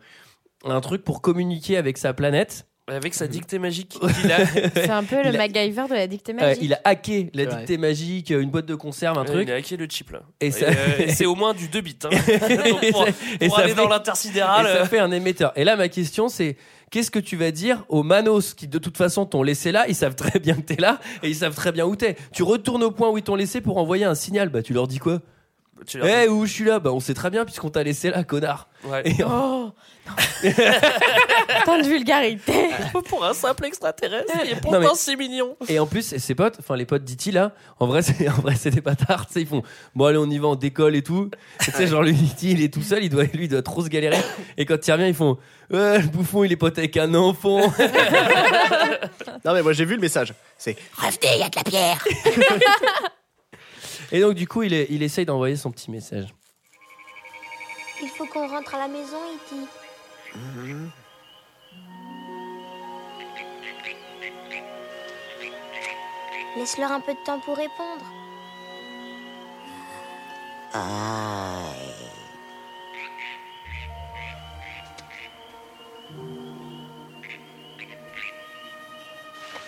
un 0.65 0.81
truc 0.81 1.05
pour 1.05 1.21
communiquer 1.23 1.77
avec 1.77 1.99
sa 1.99 2.12
planète. 2.15 2.67
Avec 2.89 3.15
sa 3.15 3.27
dictée 3.27 3.59
magique. 3.59 3.99
C'est 4.75 4.91
un 4.91 5.03
peu 5.03 5.17
le 5.17 5.31
Il 5.31 5.35
a- 5.35 5.39
MacGyver 5.39 5.85
de 5.91 5.95
la 5.95 6.07
dictée 6.07 6.33
Euh, 6.33 6.37
magique. 6.37 6.62
il 6.62 6.73
a 6.75 6.81
hacké 6.85 7.31
la 7.35 7.45
dictée 7.47 7.79
magique, 7.79 8.31
une 8.31 8.49
boîte 8.51 8.67
de 8.67 8.77
conserve, 8.77 9.19
un 9.19 9.23
Ouais, 9.23 9.27
truc. 9.27 9.49
Il 9.49 9.53
a 9.53 9.57
hacké 9.57 9.77
le 9.77 9.87
chip 9.89 10.11
là. 10.12 10.23
Et 10.41 10.47
Et, 10.47 10.51
ça- 10.53 10.67
euh, 10.67 10.99
et 11.01 11.09
c'est 11.12 11.27
au 11.27 11.35
moins 11.35 11.53
du 11.53 11.67
2 11.69 11.81
bits. 11.81 11.99
Hein. 12.05 12.11
Donc, 12.71 12.91
pour 12.93 13.05
ça- 13.07 13.11
et 13.41 13.47
pour 13.49 13.57
ça 13.57 13.62
aller 13.65 13.73
fait- 13.73 13.77
dans 13.77 13.87
Et 13.87 13.91
l'intersidéral. 13.91 14.67
ça 14.67 14.73
euh, 14.73 14.85
fait 14.85 15.01
un 15.01 15.11
émetteur. 15.11 15.53
Et 15.57 15.65
là, 15.65 15.75
ma 15.75 15.89
question, 15.89 16.29
c'est 16.29 16.57
qu'est-ce 16.93 17.11
que 17.11 17.19
tu 17.19 17.37
vas 17.37 17.51
dire 17.51 17.85
aux 17.89 18.05
manos 18.05 18.55
qui, 18.55 18.69
de 18.69 18.79
toute 18.79 18.97
façon, 18.97 19.27
t'ont 19.27 19.43
laissé 19.43 19.73
là? 19.73 19.87
Ils 19.89 19.97
savent 19.97 20.15
très 20.15 20.39
bien 20.39 20.55
que 20.55 20.61
t'es 20.62 20.77
là 20.81 21.01
et 21.25 21.29
ils 21.29 21.35
savent 21.37 21.57
très 21.57 21.73
bien 21.73 21.87
où 21.87 21.97
t'es. 21.97 22.15
Tu 22.33 22.45
retournes 22.45 22.85
au 22.85 22.93
point 22.93 23.11
où 23.11 23.19
ils 23.19 23.25
t'ont 23.25 23.35
laissé 23.37 23.61
pour 23.61 23.79
envoyer 23.79 24.05
un 24.05 24.15
signal. 24.15 24.49
Bah, 24.49 24.62
tu 24.62 24.73
leur 24.73 24.87
dis 24.87 24.99
quoi? 24.99 25.21
Tu 25.87 26.01
Eh, 26.05 26.29
où 26.29 26.47
je 26.47 26.53
suis 26.53 26.65
là 26.65 26.79
Bah, 26.79 26.93
on 26.93 27.01
sait 27.01 27.15
très 27.15 27.31
bien 27.31 27.45
puisqu'on 27.45 27.71
t'a 27.71 27.83
laissé 27.83 28.11
là, 28.11 28.25
connard. 28.25 28.69
Ouais. 28.85 29.03
Et- 29.05 29.23
Oh 29.25 29.29
non. 29.29 29.73
Tant 31.65 31.79
de 31.79 31.85
vulgarité. 31.85 32.53
Pour 33.09 33.25
un 33.25 33.35
simple 33.35 33.65
extraterrestre, 33.65 34.33
et 34.45 34.55
Non, 34.55 34.61
pourtant 34.62 34.81
mais- 34.81 34.87
c'est 34.95 35.17
mignon. 35.17 35.57
Et 35.69 35.79
en 35.81 35.87
plus, 35.87 36.17
ses 36.17 36.35
potes, 36.37 36.57
enfin 36.61 36.77
les 36.77 36.87
potes 36.87 37.03
d'Iti 37.03 37.33
là, 37.33 37.53
en 37.81 37.87
vrai, 37.89 38.03
c'est 38.03 38.29
en 38.29 38.33
vrai, 38.35 38.55
c'est 38.55 38.71
des 38.71 38.81
bâtards. 38.81 39.27
Tu 39.27 39.33
sais, 39.35 39.41
ils 39.41 39.47
font 39.49 39.62
bon 39.97 40.05
allez, 40.07 40.19
on 40.19 40.31
y 40.31 40.39
va, 40.39 40.47
on 40.49 40.55
décolle 40.55 40.95
et 40.95 41.03
tout. 41.03 41.31
Tu 41.61 41.71
sais, 41.73 41.87
genre 41.89 42.03
le 42.03 42.11
Iti, 42.12 42.53
il 42.53 42.62
est 42.62 42.73
tout 42.73 42.83
seul, 42.83 43.03
il 43.03 43.11
doit, 43.11 43.25
lui, 43.25 43.45
il 43.45 43.49
doit 43.49 43.62
trop 43.62 43.83
se 43.83 43.89
galérer. 43.89 44.19
Et 44.57 44.65
quand 44.65 44.87
il 44.87 44.93
revient, 44.93 45.09
ils 45.09 45.15
font 45.15 45.39
ouais, 45.73 45.99
le 45.99 46.07
bouffon, 46.07 46.45
il 46.45 46.53
est 46.53 46.57
pote 46.57 46.79
avec 46.79 46.97
un 46.97 47.12
enfant. 47.15 47.73
Non, 49.45 49.53
mais 49.55 49.62
moi 49.62 49.73
j'ai 49.73 49.85
vu 49.85 49.95
le 49.95 50.01
message. 50.01 50.35
C'est 50.59 50.77
Revenez, 50.97 51.35
il 51.35 51.41
y 51.41 51.43
a 51.43 51.49
de 51.49 51.57
la 51.57 51.62
pierre. 51.62 52.05
Et 54.12 54.21
donc 54.21 54.35
du 54.35 54.47
coup, 54.47 54.62
il, 54.62 54.73
est- 54.73 54.87
il 54.90 55.03
essaye 55.03 55.27
d'envoyer 55.27 55.57
son 55.57 55.71
petit 55.71 55.90
message. 55.90 56.29
Il 58.03 58.09
faut 58.09 58.27
qu'on 58.27 58.47
rentre 58.49 58.75
à 58.75 58.79
la 58.79 58.88
maison, 58.88 59.19
Iti. 59.35 59.66
Laisse-leur 66.57 66.90
un 66.92 67.01
peu 67.01 67.12
de 67.14 67.23
temps 67.25 67.40
pour 67.40 67.57
répondre. 67.57 68.05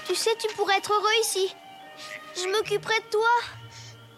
Tu 0.07 0.15
sais, 0.15 0.31
tu 0.39 0.49
pourrais 0.55 0.79
être 0.79 0.93
heureux 0.93 1.21
ici. 1.21 1.55
Je 2.37 2.49
m'occuperai 2.49 2.99
de 3.01 3.11
toi. 3.11 3.58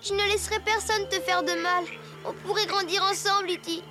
Je 0.03 0.13
ne 0.15 0.23
laisserai 0.33 0.59
personne 0.61 1.09
te 1.09 1.21
faire 1.21 1.43
de 1.43 1.53
mal. 1.63 1.85
On 2.25 2.33
pourrait 2.33 2.67
grandir 2.67 3.03
ensemble, 3.05 3.51
Iti. 3.51 3.83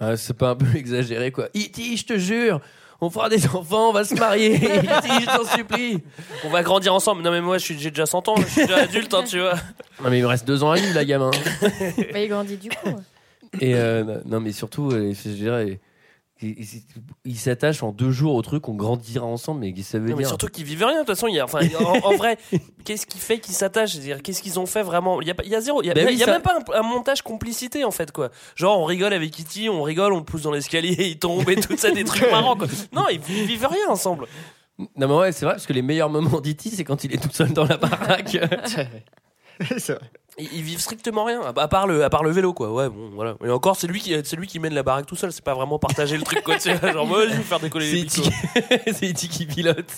Ah, 0.00 0.16
c'est 0.16 0.34
pas 0.36 0.50
un 0.50 0.54
peu 0.56 0.76
exagéré 0.76 1.32
quoi. 1.32 1.48
Iti, 1.54 1.96
je 1.96 2.04
te 2.06 2.18
jure, 2.18 2.60
on 3.00 3.10
fera 3.10 3.28
des 3.28 3.46
enfants, 3.48 3.90
on 3.90 3.92
va 3.92 4.04
se 4.04 4.14
marier. 4.14 4.54
Iti, 4.54 5.22
je 5.22 5.26
t'en 5.36 5.44
supplie. 5.44 5.98
On 6.44 6.50
va 6.50 6.62
grandir 6.62 6.94
ensemble. 6.94 7.22
Non, 7.22 7.32
mais 7.32 7.40
moi, 7.40 7.58
je 7.58 7.64
suis- 7.64 7.78
j'ai 7.78 7.90
déjà 7.90 8.06
100 8.06 8.28
ans, 8.28 8.36
je 8.36 8.46
suis 8.46 8.62
déjà 8.66 8.78
adulte, 8.82 9.12
hein, 9.14 9.24
tu 9.26 9.40
vois. 9.40 9.54
Non 10.02 10.10
mais 10.10 10.18
il 10.18 10.22
me 10.22 10.28
reste 10.28 10.46
deux 10.46 10.62
ans 10.62 10.70
à 10.70 10.76
vivre, 10.76 10.94
la 10.94 11.04
gamin. 11.04 11.30
Bah, 12.12 12.20
il 12.20 12.28
grandit 12.28 12.56
du 12.56 12.68
coup. 12.70 13.00
Et 13.60 13.74
euh, 13.74 14.20
non, 14.26 14.40
mais 14.40 14.52
surtout, 14.52 14.90
euh, 14.92 15.12
je 15.12 15.30
dirais, 15.30 15.80
il, 16.40 16.50
il- 16.60 16.66
il 17.24 17.36
s'attache 17.36 17.82
en 17.82 17.92
deux 17.92 18.10
jours 18.10 18.34
au 18.34 18.42
truc, 18.42 18.68
on 18.68 18.74
grandira 18.74 19.26
ensemble, 19.26 19.60
mais 19.60 19.74
ça 19.82 19.98
veut 19.98 20.08
Non, 20.10 20.16
mais 20.16 20.22
dire. 20.22 20.28
surtout 20.28 20.46
qu'ils 20.48 20.64
vivent 20.64 20.84
rien. 20.84 20.94
De 20.94 20.98
toute 21.06 21.08
façon, 21.08 21.26
il 21.26 21.34
y 21.34 21.40
a, 21.40 21.44
enfin, 21.44 21.60
en, 21.80 21.98
en 22.08 22.16
vrai, 22.16 22.38
qu'est-ce 22.84 23.06
qui 23.06 23.18
fait 23.18 23.38
qu'ils 23.40 23.54
s'attachent? 23.54 23.92
C'est-à-dire, 23.92 24.22
qu'est-ce 24.22 24.42
qu'ils 24.42 24.58
ont 24.60 24.66
fait 24.66 24.82
vraiment? 24.82 25.20
Il 25.20 25.28
y 25.28 25.30
a, 25.30 25.58
y 25.58 25.62
zéro. 25.62 25.82
Il 25.82 25.86
y 25.86 25.90
a, 25.90 25.94
Ben 25.94 26.06
oui, 26.06 26.12
il 26.14 26.18
y 26.18 26.22
a 26.22 26.26
ça- 26.26 26.32
même 26.32 26.42
pas 26.42 26.56
un, 26.74 26.78
un 26.78 26.82
montage 26.82 27.22
complicité 27.22 27.84
en 27.84 27.90
fait, 27.90 28.12
quoi. 28.12 28.30
Genre, 28.56 28.78
on 28.78 28.84
rigole 28.84 29.12
avec 29.12 29.30
Kitty, 29.30 29.68
on 29.68 29.82
rigole, 29.82 30.12
on 30.12 30.18
le 30.18 30.24
pousse 30.24 30.42
dans 30.42 30.52
l'escalier, 30.52 30.94
il 30.98 31.18
tombe 31.18 31.48
et 31.50 31.56
tout 31.56 31.76
ça, 31.76 31.90
des 31.90 32.04
trucs 32.04 32.30
marrants, 32.30 32.56
quoi. 32.56 32.68
Non, 32.92 33.06
ils, 33.10 33.20
ils 33.28 33.46
vivent 33.46 33.66
rien 33.68 33.88
ensemble. 33.88 34.26
Non, 34.78 35.08
mais 35.08 35.14
ouais, 35.14 35.32
c'est 35.32 35.44
vrai, 35.44 35.54
parce 35.54 35.66
que 35.66 35.72
les 35.72 35.82
meilleurs 35.82 36.08
moments 36.08 36.40
d'Iti, 36.40 36.70
c'est 36.70 36.84
quand 36.84 37.02
il 37.02 37.12
est 37.12 37.18
tout 37.20 37.30
seul 37.32 37.52
dans 37.52 37.64
la 37.64 37.76
baraque. 37.78 38.36
c'est 39.78 39.94
vrai. 39.94 40.02
Ils, 40.40 40.48
ils 40.54 40.62
vivent 40.62 40.78
strictement 40.78 41.24
rien, 41.24 41.40
à 41.42 41.66
part 41.66 41.88
le, 41.88 42.04
à 42.04 42.10
part 42.10 42.22
le 42.22 42.30
vélo, 42.30 42.52
quoi. 42.54 42.72
Ouais, 42.72 42.88
bon, 42.88 43.10
voilà. 43.12 43.34
Et 43.44 43.50
encore, 43.50 43.74
c'est 43.74 43.88
lui 43.88 43.98
qui, 43.98 44.14
c'est 44.22 44.36
lui 44.36 44.46
qui 44.46 44.60
mène 44.60 44.72
la 44.72 44.84
baraque 44.84 45.06
tout 45.06 45.16
seul. 45.16 45.32
C'est 45.32 45.42
pas 45.42 45.54
vraiment 45.54 45.80
partager 45.80 46.16
le 46.16 46.22
truc, 46.22 46.44
quoi. 46.44 46.54
tu 46.54 46.60
sais, 46.60 46.78
genre, 46.92 47.06
moi, 47.08 47.24
je 47.26 47.34
vais 47.34 47.42
faire 47.42 47.58
décoller 47.58 47.90
les 47.90 48.08
C'est. 48.08 49.06
Iti 49.08 49.28
qui 49.28 49.46
pilote. 49.54 49.90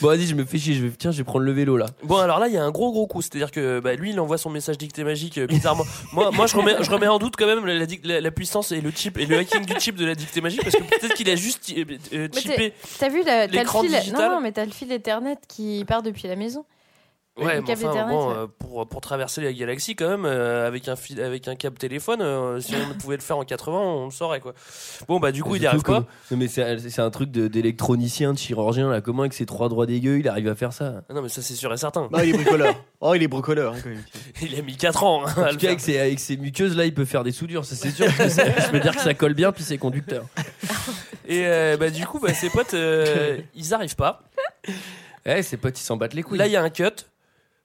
Bon, 0.00 0.08
vas-y, 0.08 0.26
je 0.26 0.34
me 0.36 0.44
fais 0.44 0.58
chier. 0.58 0.74
Je 0.74 0.86
vais, 0.86 0.92
tiens, 0.96 1.10
je 1.10 1.18
vais 1.18 1.24
prendre 1.24 1.44
le 1.44 1.50
vélo 1.50 1.76
là. 1.76 1.86
Bon, 2.04 2.18
alors 2.18 2.38
là, 2.38 2.46
il 2.46 2.54
y 2.54 2.56
a 2.56 2.62
un 2.62 2.70
gros 2.70 2.92
gros 2.92 3.08
coup. 3.08 3.20
C'est-à-dire 3.20 3.50
que 3.50 3.80
bah, 3.80 3.94
lui, 3.94 4.10
il 4.10 4.20
envoie 4.20 4.38
son 4.38 4.48
message 4.50 4.78
dicté 4.78 5.02
magique 5.02 5.38
euh, 5.38 5.46
bizarrement. 5.48 5.84
moi, 6.12 6.30
moi, 6.30 6.46
je 6.46 6.56
remets, 6.56 6.76
je 6.80 6.90
remets 6.90 7.08
en 7.08 7.18
doute 7.18 7.34
quand 7.36 7.46
même 7.46 7.66
la, 7.66 7.74
la- 8.04 8.20
la 8.20 8.30
puissance 8.30 8.70
et 8.70 8.80
le 8.80 8.92
chip 8.92 9.18
et 9.18 9.26
le 9.26 9.38
hacking 9.38 9.64
du 9.66 9.74
chip 9.80 9.96
de 9.96 10.06
la 10.06 10.14
dictée 10.14 10.40
magique 10.40 10.62
parce 10.62 10.76
que 10.76 10.82
peut-être 10.82 11.14
qu'il 11.14 11.28
a 11.30 11.34
juste 11.34 11.72
euh, 11.76 11.84
euh, 12.12 12.28
chippé. 12.32 12.74
T'as 13.00 13.08
vu, 13.08 13.18
le- 13.18 13.24
t'as 13.24 13.46
le 13.48 13.52
l'écran 13.52 13.80
fil. 13.82 13.90
digital. 13.90 14.28
Non, 14.28 14.36
non, 14.36 14.40
mais 14.40 14.52
t'as 14.52 14.64
le 14.64 14.70
fil 14.70 14.92
Ethernet 14.92 15.36
qui 15.48 15.84
part 15.84 16.02
depuis 16.04 16.28
la 16.28 16.36
maison. 16.36 16.64
Ouais, 17.36 17.60
mais 17.60 17.72
enfin, 17.72 18.06
bon, 18.06 18.28
ouais. 18.28 18.34
euh, 18.36 18.46
pour, 18.60 18.86
pour 18.86 19.00
traverser 19.00 19.40
la 19.40 19.52
galaxie 19.52 19.96
quand 19.96 20.08
même 20.08 20.24
euh, 20.24 20.68
avec 20.68 20.86
un 20.86 20.94
fil, 20.94 21.20
avec 21.20 21.48
un 21.48 21.56
câble 21.56 21.76
téléphone, 21.76 22.20
euh, 22.22 22.60
si 22.60 22.74
on 22.76 22.94
pouvait 23.00 23.16
le 23.16 23.22
faire 23.22 23.36
en 23.38 23.44
80, 23.44 23.76
on 23.76 24.04
le 24.04 24.10
saurait 24.12 24.38
quoi. 24.38 24.54
Bon 25.08 25.18
bah 25.18 25.32
du 25.32 25.42
coup 25.42 25.56
il 25.56 25.66
arrive 25.66 25.82
pas. 25.82 26.02
que- 26.02 26.06
Non, 26.34 26.38
mais 26.38 26.46
c'est 26.46 26.78
c'est 26.78 27.02
un 27.02 27.10
truc 27.10 27.32
d'électronicien, 27.32 28.34
de 28.34 28.38
chirurgien 28.38 28.88
là. 28.88 29.00
Comment 29.00 29.22
avec 29.22 29.32
ses 29.32 29.46
trois 29.46 29.68
droits 29.68 29.86
dégueux, 29.86 30.20
il 30.20 30.28
arrive 30.28 30.46
à 30.46 30.54
faire 30.54 30.72
ça? 30.72 31.02
Ah 31.08 31.12
non 31.12 31.22
mais 31.22 31.28
ça 31.28 31.42
c'est 31.42 31.54
sûr 31.54 31.72
et 31.72 31.76
certain. 31.76 32.08
Non, 32.12 32.20
il 32.20 32.30
est 32.30 32.32
bricoleur. 32.34 32.74
Oh, 33.06 33.14
il 33.14 33.22
est 33.22 33.28
bricoleur. 33.28 33.74
hein, 33.74 33.78
quand 33.82 33.90
même. 33.90 34.02
Il 34.40 34.58
a 34.58 34.62
mis 34.62 34.76
4 34.78 35.02
ans. 35.04 35.26
hein, 35.26 35.34
En 35.36 35.50
tout 35.50 35.58
cas, 35.58 35.66
avec 35.66 35.80
ses, 35.80 35.98
avec 35.98 36.18
ses 36.20 36.38
muqueuses 36.38 36.74
là, 36.74 36.86
il 36.86 36.94
peut 36.94 37.04
faire 37.04 37.22
des 37.24 37.32
soudures, 37.32 37.64
ça 37.66 37.74
c'est 37.74 37.90
sûr. 37.90 38.06
que 38.06 38.12
je 38.28 38.70
peux 38.70 38.80
dire 38.80 38.94
que 38.96 39.02
ça 39.02 39.12
colle 39.12 39.34
bien, 39.34 39.50
puis 39.52 39.62
c'est 39.64 39.76
conducteur. 39.76 40.24
Et 41.26 41.46
euh, 41.46 41.76
bah 41.76 41.90
du 41.90 42.06
coup 42.06 42.20
bah, 42.20 42.32
ses 42.32 42.48
potes 42.48 42.74
euh, 42.74 43.38
ils 43.54 43.74
arrivent 43.74 43.96
pas. 43.96 44.22
Eh, 45.26 45.42
ses 45.42 45.56
potes 45.56 45.78
ils 45.80 45.82
s'en 45.82 45.96
battent 45.96 46.14
les 46.14 46.22
couilles. 46.22 46.38
Là 46.38 46.46
il 46.46 46.52
y 46.52 46.56
a 46.56 46.62
un 46.62 46.70
cut. 46.70 46.90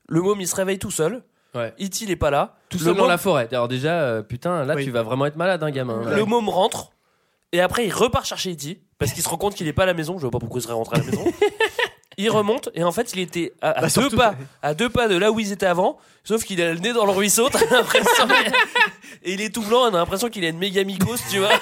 Le 0.10 0.22
môme 0.22 0.42
il 0.42 0.48
se 0.48 0.56
réveille 0.56 0.80
tout 0.80 0.92
seul. 0.92 1.24
Ouais. 1.56 1.74
It 1.80 2.02
il 2.02 2.12
est 2.12 2.16
pas 2.16 2.30
là. 2.30 2.56
Tout 2.70 2.78
le 2.78 2.84
seul 2.84 2.96
dans 2.96 3.08
la 3.08 3.18
forêt. 3.18 3.48
Alors 3.52 3.68
déjà, 3.68 4.02
euh, 4.02 4.22
putain, 4.22 4.66
là 4.66 4.76
Oui. 4.76 4.84
tu 4.84 4.92
vas 4.92 5.02
vraiment 5.04 5.26
être 5.26 5.36
malade, 5.38 5.64
hein, 5.64 5.72
gamin. 5.72 6.02
le 6.16 6.26
môme 6.26 6.50
rentre. 6.50 6.92
Et 7.52 7.62
après 7.62 7.86
il 7.88 7.92
repart 7.94 8.26
chercher 8.26 8.52
It 8.52 8.82
parce 9.00 9.14
qu'il 9.14 9.24
se 9.24 9.30
rend 9.30 9.38
compte 9.38 9.56
qu'il 9.56 9.68
est 9.68 9.74
pas 9.74 9.84
à 9.84 9.88
la 9.88 9.94
maison. 9.96 10.18
Je 10.18 10.22
vois 10.22 10.32
pas 10.32 10.40
pourquoi 10.40 10.60
il 10.60 10.64
serait 10.64 10.74
rentré 10.74 10.98
à 10.98 11.00
la 11.00 11.06
maison. 11.06 11.24
Il 12.22 12.30
remonte 12.30 12.68
et 12.76 12.84
en 12.84 12.92
fait 12.92 13.14
il 13.14 13.20
était 13.22 13.54
à, 13.62 13.70
à 13.70 13.74
Bah, 13.76 13.82
deux 13.84 13.90
surtout- 13.90 14.18
pas, 14.18 14.36
à 14.62 14.74
deux 14.74 14.90
pas 14.90 15.08
de 15.08 15.16
là 15.16 15.32
où 15.32 15.40
ils 15.40 15.52
étaient 15.54 15.66
avant. 15.66 15.98
Sauf 16.26 16.44
qu'il 16.44 16.62
a 16.62 16.74
le 16.74 16.80
nez 16.80 16.92
dans 16.92 17.06
le 17.06 17.12
ruisseau. 17.12 17.48
T'as 17.50 17.60
l'impression. 17.72 18.28
et 19.24 19.34
il 19.34 19.42
est 19.42 19.54
tout 19.56 19.62
blanc. 19.64 19.84
On 19.90 19.94
a 19.96 19.98
l'impression 19.98 20.28
qu'il 20.30 20.44
a 20.46 20.50
une 20.50 20.58
méga 20.58 20.84
mycose, 20.84 21.22
tu 21.32 21.40
vois. 21.40 21.50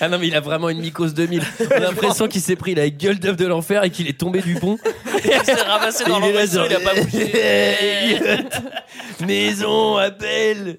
Ah 0.00 0.08
non, 0.08 0.18
mais 0.18 0.28
il 0.28 0.36
a 0.36 0.40
vraiment 0.40 0.68
une 0.68 0.80
mycose 0.80 1.12
2000. 1.14 1.42
On 1.60 1.70
a 1.74 1.78
l'impression 1.80 2.28
qu'il 2.28 2.40
s'est 2.40 2.54
pris 2.56 2.74
la 2.74 2.88
gueule 2.88 3.18
d'œuf 3.18 3.36
de 3.36 3.46
l'enfer 3.46 3.82
et 3.84 3.90
qu'il 3.90 4.08
est 4.08 4.16
tombé 4.18 4.40
du 4.40 4.54
pont. 4.54 4.78
Il 5.24 5.44
s'est 5.44 5.54
ramassé 5.54 6.04
dans 6.04 6.20
le 6.20 6.26
ruisseau. 6.26 6.58
genre, 6.58 6.66
Il 6.70 6.76
a 6.76 6.80
pas 6.80 6.94
bougé. 6.94 8.48
Maison, 9.26 9.96
appel 9.96 10.78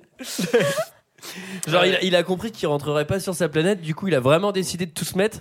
Genre, 1.67 1.85
il 1.85 1.95
a, 1.95 2.03
il 2.03 2.15
a 2.15 2.23
compris 2.23 2.51
qu'il 2.51 2.67
rentrerait 2.67 3.05
pas 3.05 3.19
sur 3.19 3.35
sa 3.35 3.49
planète, 3.49 3.81
du 3.81 3.93
coup, 3.93 4.07
il 4.07 4.15
a 4.15 4.19
vraiment 4.19 4.51
décidé 4.51 4.85
de 4.85 4.91
tout 4.91 5.05
se 5.05 5.17
mettre. 5.17 5.39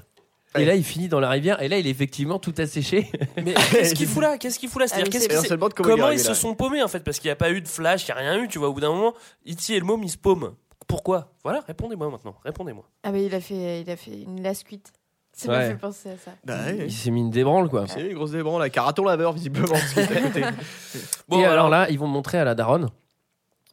Et 0.57 0.65
là, 0.65 0.75
il 0.75 0.85
finit 0.85 1.09
dans 1.09 1.21
la 1.21 1.29
rivière, 1.31 1.61
et 1.63 1.69
là, 1.69 1.79
il 1.79 1.87
est 1.87 1.91
effectivement 1.91 2.39
tout 2.39 2.55
asséché. 2.59 3.11
Mais 3.37 3.55
qu'est-ce 3.71 3.95
qu'il 3.95 4.07
fout 4.09 4.23
là? 4.23 4.39
Qu'est-ce 4.39 4.59
qu'il 4.59 4.69
fout 4.69 4.81
là? 4.81 4.89
C'est-à-dire 4.89 5.07
Ah, 5.09 5.11
qu'est-ce 5.13 5.29
que 5.29 5.37
c'est 5.37 5.83
comment, 5.83 6.11
ils 6.11 6.19
se 6.21 6.35
sont 6.35 6.55
paumés 6.55 6.83
en 6.83 6.89
fait? 6.89 7.01
Parce 7.05 7.19
qu'il 7.19 7.29
n'y 7.29 7.33
a 7.33 7.37
pas 7.37 7.51
eu 7.51 7.61
de 7.61 7.69
flash, 7.69 8.07
il 8.09 8.13
n'y 8.15 8.19
a 8.19 8.21
rien 8.21 8.43
eu, 8.43 8.49
tu 8.49 8.59
vois. 8.59 8.69
Au 8.69 8.73
bout 8.73 8.81
d'un 8.81 8.91
moment, 8.91 9.15
Iti 9.45 9.75
et 9.75 9.79
le 9.81 9.85
môme 9.85 10.03
ils 10.03 10.11
se 10.11 10.17
paument. 10.19 10.55
Pourquoi? 10.87 11.33
Voilà, 11.45 11.61
répondez-moi 11.67 12.09
maintenant. 12.11 12.35
Répondez-moi. 12.45 12.85
Ah, 13.03 13.13
mais 13.13 13.27
il 13.27 13.35
a 13.35 13.41
fait, 13.41 13.83
il 13.83 13.91
a 13.91 13.97
fait 13.97 14.23
une 14.23 14.43
lascuite. 14.43 14.91
Ça 15.37 15.49
m'a 15.53 15.59
Ouais. 15.59 15.69
fait 15.69 15.77
penser 15.77 16.09
à 16.09 16.17
ça. 16.17 16.31
Bah, 16.45 16.57
ouais. 16.67 16.79
Il 16.87 16.93
s'est 16.93 17.11
mis 17.11 17.21
une 17.21 17.31
débranle, 17.31 17.69
quoi. 17.69 17.87
C'est 17.87 18.01
une 18.09 18.15
grosse 18.15 18.31
débranle, 18.33 18.61
la 18.61 18.71
caraton 18.71 19.05
laveur, 19.05 19.33
visiblement. 19.35 19.69
parce 19.69 19.93
qu'il 19.93 20.03
est 20.03 20.17
à 20.17 20.21
côté. 20.23 20.43
Bon, 21.29 21.39
et 21.39 21.45
alors, 21.45 21.67
alors- 21.67 21.69
là, 21.69 21.91
ils 21.91 21.99
vont 21.99 22.07
montrer 22.09 22.39
à 22.39 22.45
la 22.45 22.55
daronne. 22.55 22.89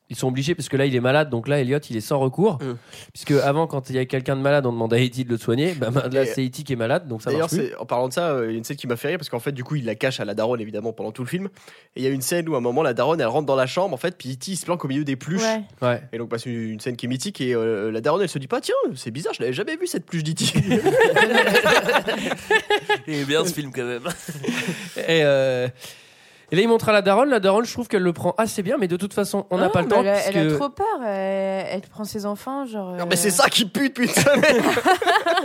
Ils 0.10 0.16
sont 0.16 0.28
obligés 0.28 0.54
parce 0.54 0.70
que 0.70 0.78
là 0.78 0.86
il 0.86 0.96
est 0.96 1.00
malade 1.00 1.32
donc 1.32 1.48
là 1.48 1.60
Elliot 1.60 1.80
il 1.90 1.98
est 1.98 2.02
sans 2.02 2.20
recours 2.20 2.60
Mm. 2.62 2.76
puisque 3.12 3.32
avant 3.32 3.66
quand 3.66 3.90
il 3.90 3.96
y 3.96 4.00
a 4.00 4.06
quelqu'un 4.06 4.36
de 4.36 4.42
malade 4.42 4.66
on 4.68 4.72
demande 4.72 4.94
à 4.94 5.00
Eti 5.00 5.26
de 5.26 5.30
le 5.32 5.38
soigner 5.38 5.74
bah 5.74 5.90
là 6.12 6.24
Et- 6.24 6.26
c'est 6.28 6.46
Eti 6.46 6.64
qui 6.64 6.74
est 6.74 6.76
malade 6.76 7.08
donc 7.08 7.24
ça 7.24 7.32
D'ailleurs, 7.32 7.48
marche 7.52 7.56
plus. 7.56 7.70
c'est- 7.70 7.76
en 7.78 7.86
parlant 7.86 8.08
de 8.08 8.14
ça, 8.14 8.30
euh, 8.32 8.46
il 8.48 8.52
y 8.52 8.56
a 8.56 8.58
une 8.60 8.64
scène 8.64 8.78
qui 8.78 8.86
m'a 8.88 8.96
fait 8.98 9.08
rire 9.10 9.18
parce 9.18 9.30
qu'en 9.30 9.40
fait, 9.40 9.52
du 9.52 9.64
coup, 9.64 9.76
il 9.78 9.86
la 9.86 9.96
cache 9.96 10.20
à 10.20 10.26
la 10.26 10.36
daronne 10.36 10.62
évidemment 10.62 10.94
pendant 10.94 11.12
tout 11.12 11.24
le 11.24 11.28
film. 11.28 11.48
Et 11.96 12.02
il 12.02 12.04
y 12.04 12.08
a 12.08 12.12
une 12.12 12.22
scène 12.22 12.48
où 12.48 12.54
à 12.54 12.60
un 12.60 12.62
moment, 12.62 12.84
la 12.84 12.94
daronne 12.94 13.20
elle 13.20 13.26
rentre 13.28 13.48
dans 13.48 13.56
la 13.56 13.66
chambre 13.66 13.94
en 13.94 13.98
fait, 13.98 14.16
puis 14.18 14.34
E.T. 14.34 14.52
il 14.52 14.56
se 14.58 14.66
planque 14.66 14.86
au 14.86 14.88
milieu 14.88 15.04
des 15.04 15.16
pluches. 15.16 15.42
Ouais. 15.42 15.62
Ouais. 15.82 16.02
Et 16.14 16.18
donc, 16.20 16.30
bah, 16.30 16.38
c'est 16.38 16.52
une 16.52 16.80
scène 16.80 16.96
qui 16.96 17.08
est 17.08 17.10
mythique. 17.10 17.42
Et 17.42 17.56
euh, 17.56 17.92
la 17.92 18.00
daronne 18.02 18.22
elle 18.22 18.30
se 18.30 18.38
dit 18.40 18.48
pas, 18.48 18.62
tiens, 18.62 18.76
c'est 18.96 19.12
bizarre, 19.12 19.34
je 19.34 19.42
l'avais 19.42 19.54
jamais 19.54 19.76
vu 19.76 19.88
cette 19.88 20.06
pluche 20.06 20.24
d'E.T. 20.24 20.46
Il 23.08 23.14
est 23.16 23.26
bien 23.26 23.44
ce 23.46 23.54
film 23.54 23.72
quand 23.74 23.86
même. 23.86 24.04
Et, 24.98 25.22
euh, 25.24 25.68
et 26.52 26.56
là, 26.56 26.62
il 26.62 26.68
montre 26.68 26.90
à 26.90 26.92
la 26.94 27.02
daronne. 27.02 27.30
La 27.30 27.40
daronne, 27.40 27.66
je 27.66 27.72
trouve 27.74 27.88
qu'elle 27.88 28.04
le 28.04 28.14
prend 28.14 28.34
assez 28.38 28.62
bien, 28.64 28.78
mais 28.78 28.88
de 28.88 28.98
toute 28.98 29.14
façon, 29.14 29.46
on 29.50 29.58
n'a 29.58 29.66
Ah, 29.66 29.70
pas 29.70 29.82
le 29.82 29.88
temps. 29.88 30.02
Elle 30.02 30.08
a, 30.10 30.28
elle 30.28 30.38
a 30.38 30.42
puisque- 30.42 30.58
trop 30.60 30.70
peur. 30.70 30.86
Elle, 31.06 31.66
elle 31.72 31.82
prend 31.82 32.04
ses 32.04 32.26
enfants, 32.26 32.66
genre. 32.66 32.92
Non, 32.94 33.04
euh, 33.04 33.06
mais 33.10 33.16
c'est 33.16 33.32
ça 33.32 33.50
qui 33.50 33.66
pue 33.66 33.90
depuis 33.90 34.08
une 34.08 34.14
semaine. 34.14 34.64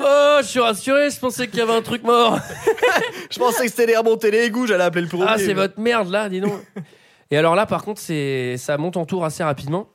Oh, 0.02 0.38
je 0.40 0.46
suis 0.46 0.60
rassuré, 0.60 1.10
je 1.10 1.18
pensais 1.18 1.46
qu'il 1.48 1.58
y 1.58 1.62
avait 1.62 1.74
un 1.74 1.82
truc 1.82 2.02
mort. 2.04 2.38
je 3.30 3.38
pensais 3.38 3.64
que 3.64 3.70
c'était 3.70 3.86
les 3.86 3.96
remonter 3.96 4.30
les 4.30 4.44
égouts, 4.44 4.66
j'allais 4.66 4.84
appeler 4.84 5.02
le 5.02 5.08
premier. 5.08 5.24
Ah, 5.28 5.36
c'est 5.38 5.52
votre 5.52 5.78
merde 5.78 6.08
là, 6.10 6.28
dis 6.28 6.40
donc. 6.40 6.52
Et 7.30 7.36
alors 7.36 7.54
là, 7.54 7.66
par 7.66 7.84
contre, 7.84 8.00
c'est 8.00 8.56
ça 8.56 8.76
monte 8.78 8.96
en 8.96 9.04
tour 9.04 9.24
assez 9.24 9.42
rapidement. 9.44 9.88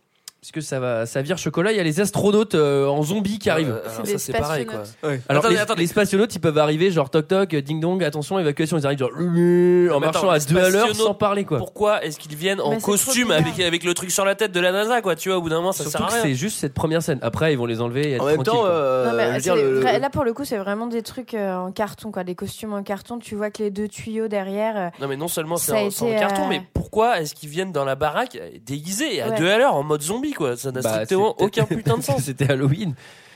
Puisque 0.46 0.62
ça 0.68 0.80
va, 0.80 1.08
ça 1.08 1.24
vire 1.24 1.39
chocolat. 1.39 1.72
Il 1.72 1.78
y 1.78 1.80
a 1.80 1.84
les 1.84 2.02
astronautes 2.02 2.54
euh, 2.54 2.86
en 2.86 3.02
zombies 3.02 3.39
qui 3.39 3.50
arrivent. 3.50 3.72
Euh, 3.84 3.89
alors 3.91 4.06
ça 4.06 4.18
c'est 4.20 4.38
pareil 4.38 4.68
quoi. 4.68 4.84
Alors 5.28 5.43
Attendez, 5.43 5.56
les, 5.56 5.60
attendez. 5.60 5.82
les 5.82 5.88
spationautes, 5.88 6.36
ils 6.36 6.39
peuvent 6.39 6.60
arriver 6.60 6.91
genre 6.91 7.10
toc 7.10 7.28
toc, 7.28 7.56
ding 7.56 7.80
dong, 7.80 8.04
attention 8.04 8.38
évacuation. 8.38 8.78
Ils 8.78 8.86
arrivent 8.86 9.00
genre 9.00 9.10
euh, 9.20 9.89
en 9.89 10.00
marchant 10.00 10.30
attends, 10.30 10.30
à 10.30 10.39
deux 10.39 10.58
à 10.60 10.70
l'heure 10.70 10.96
sans 10.96 11.16
parler 11.16 11.46
quoi. 11.46 11.58
Pourquoi 11.58 12.06
est-ce 12.06 12.20
qu'ils 12.20 12.36
viennent 12.36 12.62
en 12.62 12.80
costume 12.80 13.32
avec, 13.32 13.60
avec 13.60 13.84
le 13.84 13.96
truc 13.96 14.12
sur 14.12 14.24
la 14.24 14.36
tête 14.36 14.52
de 14.52 14.60
la 14.60 14.72
NASA 14.72 15.02
quoi 15.02 15.16
Tu 15.16 15.30
vois, 15.30 15.39
au 15.39 15.41
bout 15.41 15.50
d'un 15.50 15.56
moment 15.56 15.72
ça 15.72 15.82
Surtout 15.82 15.98
sert 15.98 16.06
à 16.06 16.10
rien. 16.10 16.22
c'est 16.22 16.36
juste 16.36 16.60
cette 16.60 16.76
première 16.76 17.02
scène. 17.02 17.18
Après, 17.24 17.52
ils 17.52 17.58
vont 17.58 17.66
les 17.66 17.82
enlever. 17.82 18.12
Et 18.12 18.14
être 18.14 18.22
En 18.22 18.28
même 18.28 18.43
temps, 18.43 18.66
euh, 18.66 19.10
Non, 19.10 19.18
mais 19.18 19.39
dire, 19.39 19.56
le- 19.56 19.82
là 19.82 20.12
pour 20.12 20.26
le 20.26 20.34
coup 20.34 20.46
c'est 20.46 20.58
vraiment 20.58 20.86
des 20.86 21.02
trucs 21.02 21.34
euh, 21.34 21.56
en 21.56 21.72
carton 21.72 22.12
quoi, 22.12 22.24
des 22.24 22.36
costumes 22.36 22.74
en 22.74 22.84
carton. 22.84 23.18
Tu 23.18 23.34
vois 23.34 23.50
que 23.50 23.64
les 23.64 23.72
deux 23.72 23.88
tuyaux 23.88 24.28
derrière. 24.28 24.91
Non 25.02 25.08
mais 25.08 25.18
non 25.18 25.28
seulement 25.28 25.58
c'est 25.58 25.72
en, 25.72 25.89
carton, 26.20 26.48
mais 26.48 26.62
pourquoi 26.76 27.20
est-ce 27.20 27.34
qu'ils 27.34 27.50
viennent 27.50 27.72
dans 27.72 27.86
la 27.86 27.96
baraque 27.96 28.38
déguisés 28.64 29.24
à 29.24 29.32
deux 29.32 29.50
à 29.50 29.58
l'heure 29.58 29.74
en 29.74 29.82
mode 29.82 30.04
zombie 30.04 30.35
quoi 30.36 30.56
Ça 30.58 30.72
n'a 30.72 30.82
Bah, 30.82 30.92
strictement 30.94 31.36
aucun 31.40 31.66
putain 31.66 31.98
de 31.98 32.04
sens. 32.04 32.22
C'était 32.22 32.52
Halloween. 32.52 32.94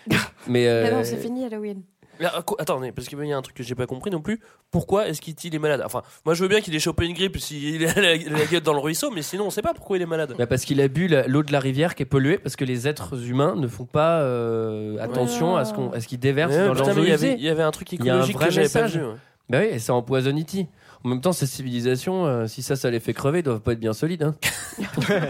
mais 0.07 0.17
Mais 0.47 0.67
euh, 0.67 0.91
non 0.91 1.03
c'est 1.03 1.17
fini 1.17 1.45
Halloween. 1.45 1.81
À 2.21 2.41
quoi- 2.41 2.57
attendez, 2.59 2.91
parce 2.91 3.07
qu'il 3.07 3.17
y 3.25 3.31
a 3.31 3.37
un 3.37 3.41
truc 3.41 3.55
que 3.55 3.63
j'ai 3.63 3.75
pas 3.75 3.85
compris 3.85 4.11
non 4.11 4.19
plus. 4.19 4.41
Pourquoi 4.71 5.07
est-ce 5.07 5.21
qu'il 5.21 5.55
est 5.55 5.59
malade? 5.59 5.81
Enfin, 5.85 6.01
moi 6.25 6.33
je 6.33 6.41
veux 6.43 6.49
bien 6.49 6.59
qu'il 6.59 6.75
ait 6.75 6.79
chopé 6.79 7.05
une 7.05 7.13
grippe 7.13 7.37
s'il 7.39 7.85
a 7.87 7.93
la, 7.93 8.17
la 8.17 8.45
gueule 8.51 8.59
dans 8.61 8.73
le 8.73 8.79
ruisseau, 8.79 9.09
mais 9.09 9.21
sinon 9.21 9.45
on 9.45 9.49
sait 9.49 9.61
pas 9.61 9.73
pourquoi 9.73 9.95
il 9.95 10.01
est 10.01 10.05
malade. 10.05 10.35
Bah 10.37 10.45
parce 10.45 10.65
qu'il 10.65 10.81
a 10.81 10.89
bu 10.89 11.07
la- 11.07 11.25
l'eau 11.27 11.43
de 11.43 11.53
la 11.53 11.61
rivière 11.61 11.95
qui 11.95 12.03
est 12.03 12.05
polluée 12.05 12.37
parce 12.37 12.57
que 12.57 12.65
les 12.65 12.89
êtres 12.89 13.25
humains 13.29 13.55
ne 13.55 13.67
font 13.69 13.85
pas 13.85 14.19
euh, 14.19 14.97
attention 14.99 15.55
à 15.55 15.63
ce 15.63 15.73
qu'on 15.73 15.91
à 15.93 16.01
ce 16.01 16.07
qu'ils 16.09 16.19
déversent 16.19 16.51
Ouais, 16.57 16.65
dans 16.67 16.73
putain, 16.73 16.87
leurs 16.87 16.95
mais 16.95 17.01
eaux 17.01 17.05
il 17.05 17.09
y 17.09 17.13
avait- 17.13 17.27
usées. 17.27 17.35
il 17.39 17.45
y 17.45 17.49
avait 17.49 17.63
un 17.63 17.71
truc 17.71 17.89
Il 17.93 18.03
y 18.03 18.09
a 18.09 18.15
un 18.15 18.17
écologique 18.17 18.35
vrai 18.35 18.45
que 18.47 18.51
j'avais 18.53 18.67
pas 18.69 18.81
message. 18.83 18.97
vu. 18.99 19.05
ouais. 19.07 19.15
Bah 19.49 19.59
oui, 19.61 19.67
et 19.71 19.79
ça 19.79 19.93
empoisonne 19.93 20.39
E.T. 20.41 20.67
En 21.05 21.07
même 21.09 21.21
temps, 21.21 21.31
ces 21.31 21.47
civilisations, 21.47 22.25
euh, 22.25 22.45
si 22.47 22.61
ça, 22.61 22.75
ça 22.75 22.91
les 22.91 22.99
fait 22.99 23.13
crever, 23.13 23.39
ils 23.39 23.43
doivent 23.43 23.61
pas 23.61 23.71
être 23.71 23.79
bien 23.79 23.93
solides. 23.93 24.23
Hein. 24.23 24.35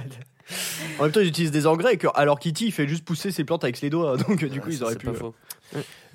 En 0.99 1.03
même 1.03 1.11
temps, 1.11 1.19
ils 1.19 1.27
utilisent 1.27 1.51
des 1.51 1.67
engrais, 1.67 1.97
que- 1.97 2.07
alors 2.15 2.39
qu'E.T. 2.39 2.65
il 2.65 2.71
fait 2.71 2.87
juste 2.87 3.05
pousser 3.05 3.31
ses 3.31 3.43
plantes 3.43 3.63
avec 3.63 3.81
les 3.81 3.89
doigts. 3.89 4.17
Donc, 4.27 4.43
du 4.45 4.59
coup, 4.61 4.67
Ouais, 4.69 4.73
ils 4.75 4.83
auraient 4.83 4.95
pu. 4.95 5.05
pas 5.05 5.11
euh, 5.11 5.15
faux. 5.15 5.35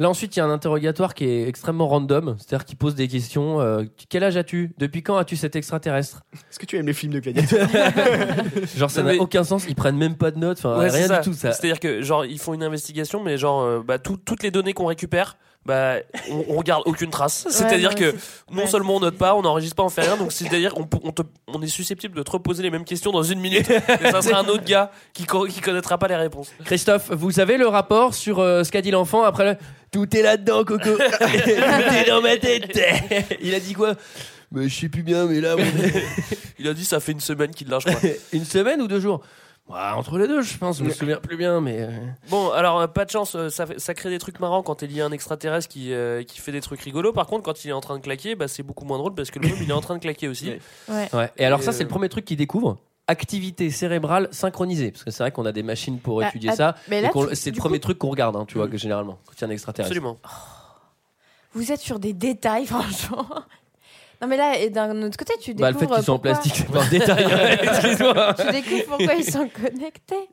Là, 0.01 0.11
ensuite, 0.11 0.35
il 0.35 0.41
y 0.41 0.43
a 0.43 0.45
un 0.45 0.51
interrogatoire 0.51 1.15
qui 1.15 1.25
est 1.25 1.47
extrêmement 1.49 1.87
random. 1.87 2.35
C'est-à-dire 2.39 2.65
qu'il 2.65 2.77
pose 2.77 2.95
des 2.97 3.07
questions. 3.07 3.61
euh, 3.61 3.85
quel 4.09 4.25
âge 4.25 4.37
as-tu? 4.37 4.73
Depuis 4.79 5.03
quand 5.05 5.17
as-tu 5.17 5.37
cet 5.37 5.55
extraterrestre? 5.55 6.23
Est-ce 6.51 6.59
que 6.59 6.67
tu 6.67 6.77
aimes 6.77 6.87
les 6.87 6.93
films 6.93 7.13
de 7.13 7.21
gladiateurs? 7.21 7.69
Genre, 8.77 8.91
ça 8.91 9.03
Non, 9.03 9.07
n'a 9.09 9.13
mais- 9.15 9.19
aucun 9.21 9.45
sens. 9.45 9.65
Ils 9.69 9.75
prennent 9.77 9.97
même 9.97 10.17
pas 10.17 10.31
de 10.33 10.39
notes. 10.39 10.59
Enfin, 10.59 10.79
Ouais, 10.79 10.91
c'est 10.91 11.07
rien 11.07 11.21
du 11.21 11.25
tout. 11.25 11.35
Ça. 11.35 11.53
C'est-à-dire 11.53 11.79
que 11.81 12.03
genre 12.03 12.25
ils 12.25 12.39
font 12.41 12.55
une 12.55 12.63
investigation, 12.65 13.23
mais 13.23 13.39
genre 13.39 13.63
euh, 13.63 13.81
bah, 13.87 13.99
tout- 13.99 14.17
toutes 14.17 14.43
les 14.43 14.51
données 14.51 14.73
qu'on 14.73 14.87
récupère, 14.87 15.37
bah 15.67 15.95
on, 16.31 16.45
on 16.51 16.57
regarde 16.59 16.83
aucune 16.87 17.11
trace. 17.11 17.47
C'est-à-dire 17.49 17.95
que 17.95 18.15
non 18.51 18.63
ouais. 18.63 18.67
seulement 18.67 18.97
on 18.97 19.01
note 19.01 19.17
pas, 19.17 19.35
on 19.35 19.43
n'enregistre 19.43 19.77
pas, 19.77 19.83
on 19.83 19.89
fait 19.89 20.03
rien. 20.03 20.17
Donc 20.17 20.31
c'est-à-dire 20.33 20.75
on, 20.77 20.85
te- 21.13 21.23
on 21.49 21.63
est 21.63 21.67
susceptible 21.69 22.15
de 22.17 22.23
te 22.23 22.31
reposer 22.31 22.63
les 22.63 22.71
mêmes 22.71 22.85
questions 22.85 23.13
dans 23.13 23.23
une 23.23 23.41
minute. 23.41 23.71
Et 24.03 24.11
ça 24.11 24.21
sera 24.23 24.41
un 24.41 24.47
autre 24.47 24.65
gars 24.65 24.91
qui 25.15 25.25
co- 25.25 25.47
qui 25.47 25.61
connaîtra 25.61 25.97
pas 25.99 26.09
les 26.09 26.17
réponses. 26.17 26.51
Christophe, 26.65 27.11
vous 27.13 27.41
avez 27.41 27.57
le 27.57 27.67
rapport 27.67 28.15
sur 28.15 28.41
euh, 28.41 28.63
ce 28.65 28.71
qu'a 28.71 28.83
dit 28.83 28.91
l'enfant 28.91 29.23
après 29.23 29.45
le... 29.53 29.57
Tout 29.91 30.15
est 30.17 30.23
là-dedans, 30.23 30.65
Coco. 30.65 30.91
Tout 30.97 31.25
est 31.25 32.09
dans 32.09 32.21
ma 32.21 32.37
tête. 32.37 32.79
Il 33.41 33.55
a 33.55 33.61
dit 33.61 33.75
quoi? 33.75 33.95
Mais 34.53 34.69
Je 34.69 34.81
sais 34.81 34.89
plus 34.89 35.03
bien, 35.03 35.27
mais 35.27 35.41
là, 35.41 35.57
Il 36.59 36.69
a 36.69 36.75
dit 36.75 36.85
ça 36.85 37.01
fait 37.01 37.13
une 37.13 37.21
semaine 37.21 37.51
qu'il 37.53 37.69
l'a, 37.69 37.79
je 37.79 37.87
crois. 37.93 38.11
une 38.33 38.45
semaine 38.45 38.81
ou 38.83 38.87
deux 38.89 39.01
jours? 39.01 39.21
Ouais, 39.69 39.79
Entre 39.97 40.19
les 40.19 40.29
deux, 40.29 40.43
je 40.43 40.59
pense. 40.59 40.79
Je 40.79 40.85
me 40.85 40.91
souviens 40.91 41.17
plus 41.17 41.37
bien, 41.39 41.61
mais. 41.61 41.81
euh, 41.81 41.91
Bon, 42.29 42.51
alors 42.51 42.81
euh, 42.81 42.87
pas 42.87 43.07
de 43.07 43.11
chance, 43.11 43.35
euh, 43.35 43.49
ça, 43.49 43.65
fait- 43.67 43.79
ça 43.79 43.95
crée 43.95 44.11
des 44.11 44.19
trucs 44.19 44.39
marrants 44.39 44.63
quand 44.63 44.83
il 44.83 44.93
y 44.93 45.01
a 45.01 45.07
un 45.07 45.11
extraterrestre 45.13 45.69
qui, 45.69 45.93
euh, 45.95 46.23
qui 46.23 46.39
fait 46.39 46.53
des 46.53 46.61
trucs 46.61 46.81
rigolos. 46.83 47.13
Par 47.15 47.27
contre, 47.27 47.45
quand 47.45 47.65
il 47.65 47.71
est 47.71 47.73
en 47.73 47.81
train 47.81 47.97
de 47.97 48.03
claquer, 48.03 48.35
bah, 48.35 48.47
c'est 48.47 48.63
beaucoup 48.63 48.85
moins 48.85 48.99
drôle 48.99 49.15
parce 49.15 49.31
que 49.31 49.39
le 49.39 49.49
môme 49.49 49.59
il 49.63 49.71
est 49.71 49.73
en 49.73 49.81
train 49.81 49.95
de 49.95 50.01
claquer 50.01 50.29
aussi. 50.29 50.51
Ouais. 50.51 50.61
Ouais. 50.89 51.09
Ouais. 51.15 51.33
Et 51.39 51.47
alors, 51.47 51.61
Et, 51.61 51.63
ça, 51.63 51.73
c'est 51.73 51.81
euh, 51.81 51.85
le 51.85 51.89
premier 51.89 52.11
truc 52.11 52.27
qu'il 52.27 52.37
découvre. 52.37 52.77
Activité 53.07 53.71
cérébrale 53.71 54.29
synchronisée. 54.33 54.91
Parce 54.91 55.05
que 55.05 55.11
c'est 55.11 55.23
vrai 55.23 55.31
qu'on 55.33 55.47
a 55.47 55.53
des 55.53 55.63
machines 55.63 55.99
pour 55.99 56.21
Bah, 56.21 56.29
étudier 56.29 56.51
att- 56.51 56.57
ça. 56.57 56.75
mais 56.89 56.99
et 56.99 57.03
là, 57.03 57.09
qu'on- 57.09 57.27
tu- 57.27 57.35
c'est 57.37 57.51
le 57.51 57.55
du 57.55 57.61
premier 57.61 57.79
coup- 57.79 57.85
truc 57.85 57.99
qu'on 57.99 58.11
regarde, 58.11 58.37
hein, 58.37 58.45
tu 58.47 58.57
vois, 58.59 58.69
que 58.69 58.77
généralement, 58.77 59.19
quand 59.27 59.33
il 59.37 59.41
y 59.41 59.45
a 59.45 59.49
un 59.49 59.51
extraterrestre. 59.51 59.91
Absolument. 59.97 60.19
Vous 61.55 61.73
êtes 61.73 61.81
sur 61.81 61.99
des 61.99 62.13
détails 62.13 62.67
franchement. 62.67 63.27
Non, 64.23 64.29
mais 64.29 64.37
là, 64.37 64.59
et 64.59 64.71
d'un 64.71 65.03
autre 65.03 65.17
côté, 65.17 65.35
tu 65.41 65.55
découvres. 65.55 65.61
Bah, 65.61 65.71
le 65.73 65.79
fait 65.79 65.87
qu'ils 65.87 66.05
sont 66.05 66.13
en 66.13 66.19
pourquoi- 66.19 66.41
plastique, 66.41 66.55
c'est 66.57 66.73
pas 66.73 66.83
un 66.83 66.89
détail. 66.89 67.59
Excuse-moi. 67.63 68.35
tu 68.35 68.53
découvres 68.53 68.85
pourquoi 68.97 69.15
ils 69.15 69.25
sont 69.31 69.49
connectés. 69.49 70.29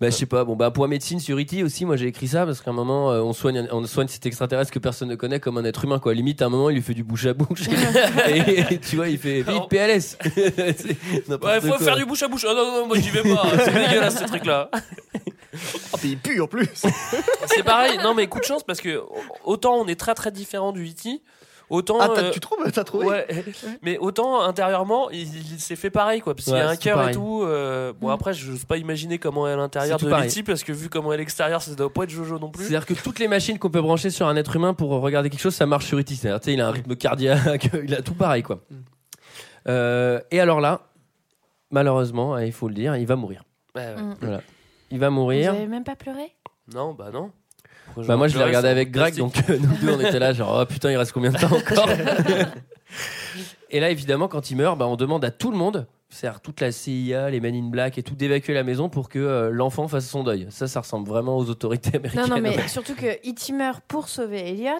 Bah, 0.00 0.10
je 0.10 0.14
sais 0.14 0.26
pas. 0.26 0.44
Bon, 0.44 0.54
bah, 0.54 0.70
point 0.70 0.86
médecine 0.86 1.18
sur 1.18 1.36
E.T. 1.38 1.64
aussi, 1.64 1.84
moi 1.84 1.96
j'ai 1.96 2.06
écrit 2.06 2.28
ça 2.28 2.46
parce 2.46 2.60
qu'à 2.60 2.70
un 2.70 2.74
moment, 2.74 3.10
euh, 3.10 3.20
on, 3.20 3.32
soigne, 3.32 3.66
on 3.72 3.84
soigne 3.84 4.06
cet 4.06 4.26
extraterrestre 4.26 4.70
que 4.70 4.78
personne 4.78 5.08
ne 5.08 5.16
connaît 5.16 5.40
comme 5.40 5.58
un 5.58 5.64
être 5.64 5.82
humain, 5.84 5.98
quoi. 5.98 6.14
Limite, 6.14 6.40
à 6.40 6.46
un 6.46 6.48
moment, 6.50 6.70
il 6.70 6.76
lui 6.76 6.82
fait 6.82 6.94
du 6.94 7.02
bouche 7.02 7.26
à 7.26 7.34
bouche. 7.34 7.62
et, 8.28 8.60
et 8.74 8.78
tu 8.78 8.94
vois, 8.94 9.08
il 9.08 9.18
fait 9.18 9.42
vite 9.42 9.68
PLS. 9.68 10.16
C'est 10.22 11.28
n'importe 11.28 11.52
Ouais, 11.52 11.60
faut 11.60 11.68
quoi. 11.68 11.78
faire 11.78 11.96
du 11.96 12.04
bouche 12.04 12.22
à 12.22 12.28
bouche. 12.28 12.46
Oh, 12.48 12.54
non, 12.54 12.64
non, 12.82 12.86
moi 12.86 12.96
j'y 13.00 13.10
vais 13.10 13.22
pas. 13.22 13.42
C'est 13.64 13.72
dégueulasse 13.74 14.18
ce 14.20 14.24
truc-là. 14.24 14.70
Ah, 14.72 14.78
mais 16.04 16.10
il 16.10 16.18
pue 16.18 16.40
en 16.40 16.46
plus. 16.46 16.68
C'est 17.46 17.62
pareil. 17.64 17.98
Non, 18.04 18.14
mais 18.14 18.28
coup 18.28 18.38
de 18.38 18.44
chance 18.44 18.62
parce 18.62 18.80
que 18.80 19.02
autant 19.44 19.74
on 19.76 19.86
est 19.88 19.98
très 19.98 20.14
très 20.14 20.30
différent 20.30 20.70
du 20.72 20.84
E.T. 20.86 21.20
Autant. 21.70 21.98
Ah, 22.00 22.08
euh, 22.16 22.30
tu 22.30 22.40
trouves 22.40 22.58
T'as 22.72 22.84
trouvé 22.84 23.06
Ouais, 23.06 23.26
mais 23.82 23.98
autant 23.98 24.40
intérieurement, 24.42 25.10
il, 25.10 25.20
il 25.52 25.60
s'est 25.60 25.76
fait 25.76 25.90
pareil 25.90 26.20
quoi, 26.20 26.34
parce 26.34 26.46
qu'il 26.46 26.54
y 26.54 26.58
a 26.58 26.68
un 26.68 26.76
cœur 26.76 27.08
et 27.08 27.12
tout. 27.12 27.42
euh, 27.44 27.92
bon 28.00 28.08
après, 28.08 28.32
je 28.32 28.50
n'ose 28.50 28.64
pas 28.64 28.78
imaginer 28.78 29.18
comment 29.18 29.46
est 29.46 29.52
à 29.52 29.56
l'intérieur 29.56 29.98
de 29.98 30.08
pareil. 30.08 30.28
l'E.T. 30.30 30.42
parce 30.44 30.62
que 30.64 30.72
vu 30.72 30.88
comment 30.88 31.12
est 31.12 31.16
à 31.16 31.18
l'extérieur, 31.18 31.60
ça 31.60 31.74
doit 31.74 31.92
pas 31.92 32.04
être 32.04 32.10
Jojo 32.10 32.38
non 32.38 32.50
plus. 32.50 32.64
C'est-à-dire 32.64 32.86
que 32.86 32.94
toutes 32.94 33.18
les 33.18 33.28
machines 33.28 33.58
qu'on 33.58 33.68
peut 33.70 33.82
brancher 33.82 34.08
sur 34.10 34.26
un 34.26 34.36
être 34.36 34.56
humain 34.56 34.72
pour 34.72 34.90
regarder 34.90 35.28
quelque 35.30 35.40
chose, 35.42 35.54
ça 35.54 35.66
marche 35.66 35.86
sur 35.86 35.98
E.T. 35.98 36.14
C'est-à-dire, 36.14 36.54
il 36.54 36.60
a 36.60 36.68
un 36.68 36.70
rythme 36.70 36.96
cardiaque, 36.96 37.68
il 37.84 37.94
a 37.94 38.00
tout 38.02 38.14
pareil, 38.14 38.42
quoi. 38.42 38.60
Euh, 39.68 40.20
et 40.30 40.40
alors 40.40 40.60
là, 40.60 40.80
malheureusement, 41.70 42.34
hein, 42.34 42.44
il 42.44 42.52
faut 42.52 42.68
le 42.68 42.74
dire, 42.74 42.96
il 42.96 43.06
va 43.06 43.16
mourir. 43.16 43.44
Ouais, 43.74 43.94
ouais. 43.94 44.02
Mm. 44.02 44.16
Voilà. 44.20 44.40
Il 44.90 44.98
va 44.98 45.08
Vous 45.10 45.14
mourir. 45.16 45.52
avez 45.52 45.66
même 45.66 45.84
pas 45.84 45.96
pleuré? 45.96 46.32
Non, 46.74 46.94
bah 46.94 47.10
non. 47.12 47.30
Bah 48.06 48.16
moi 48.16 48.28
je 48.28 48.38
l'ai 48.38 48.44
regardé 48.44 48.68
avec 48.68 48.90
Greg, 48.90 49.16
donc 49.16 49.34
euh, 49.48 49.58
nous 49.58 49.76
deux 49.76 49.92
on 49.92 50.00
était 50.00 50.18
là 50.18 50.32
genre 50.32 50.60
oh 50.62 50.66
putain 50.66 50.90
il 50.90 50.96
reste 50.96 51.12
combien 51.12 51.30
de 51.30 51.38
temps 51.38 51.54
encore 51.54 51.88
Et 53.70 53.80
là 53.80 53.90
évidemment 53.90 54.28
quand 54.28 54.50
il 54.50 54.56
meurt, 54.56 54.78
bah, 54.78 54.86
on 54.86 54.96
demande 54.96 55.24
à 55.24 55.30
tout 55.30 55.50
le 55.50 55.56
monde, 55.56 55.86
c'est-à-dire 56.08 56.40
toute 56.40 56.60
la 56.60 56.72
CIA, 56.72 57.30
les 57.30 57.40
Men 57.40 57.54
in 57.54 57.68
Black 57.68 57.98
et 57.98 58.02
tout 58.02 58.14
d'évacuer 58.14 58.54
la 58.54 58.64
maison 58.64 58.88
pour 58.88 59.08
que 59.08 59.18
euh, 59.18 59.50
l'enfant 59.50 59.88
fasse 59.88 60.08
son 60.08 60.24
deuil. 60.24 60.46
Ça 60.50 60.66
ça 60.68 60.80
ressemble 60.80 61.08
vraiment 61.08 61.36
aux 61.36 61.50
autorités 61.50 61.96
américaines. 61.96 62.28
Non, 62.28 62.36
non, 62.36 62.40
mais 62.40 62.68
surtout 62.68 62.94
que 62.94 63.06
E.T. 63.06 63.52
meurt 63.52 63.82
pour 63.86 64.08
sauver 64.08 64.48
Elliot. 64.50 64.78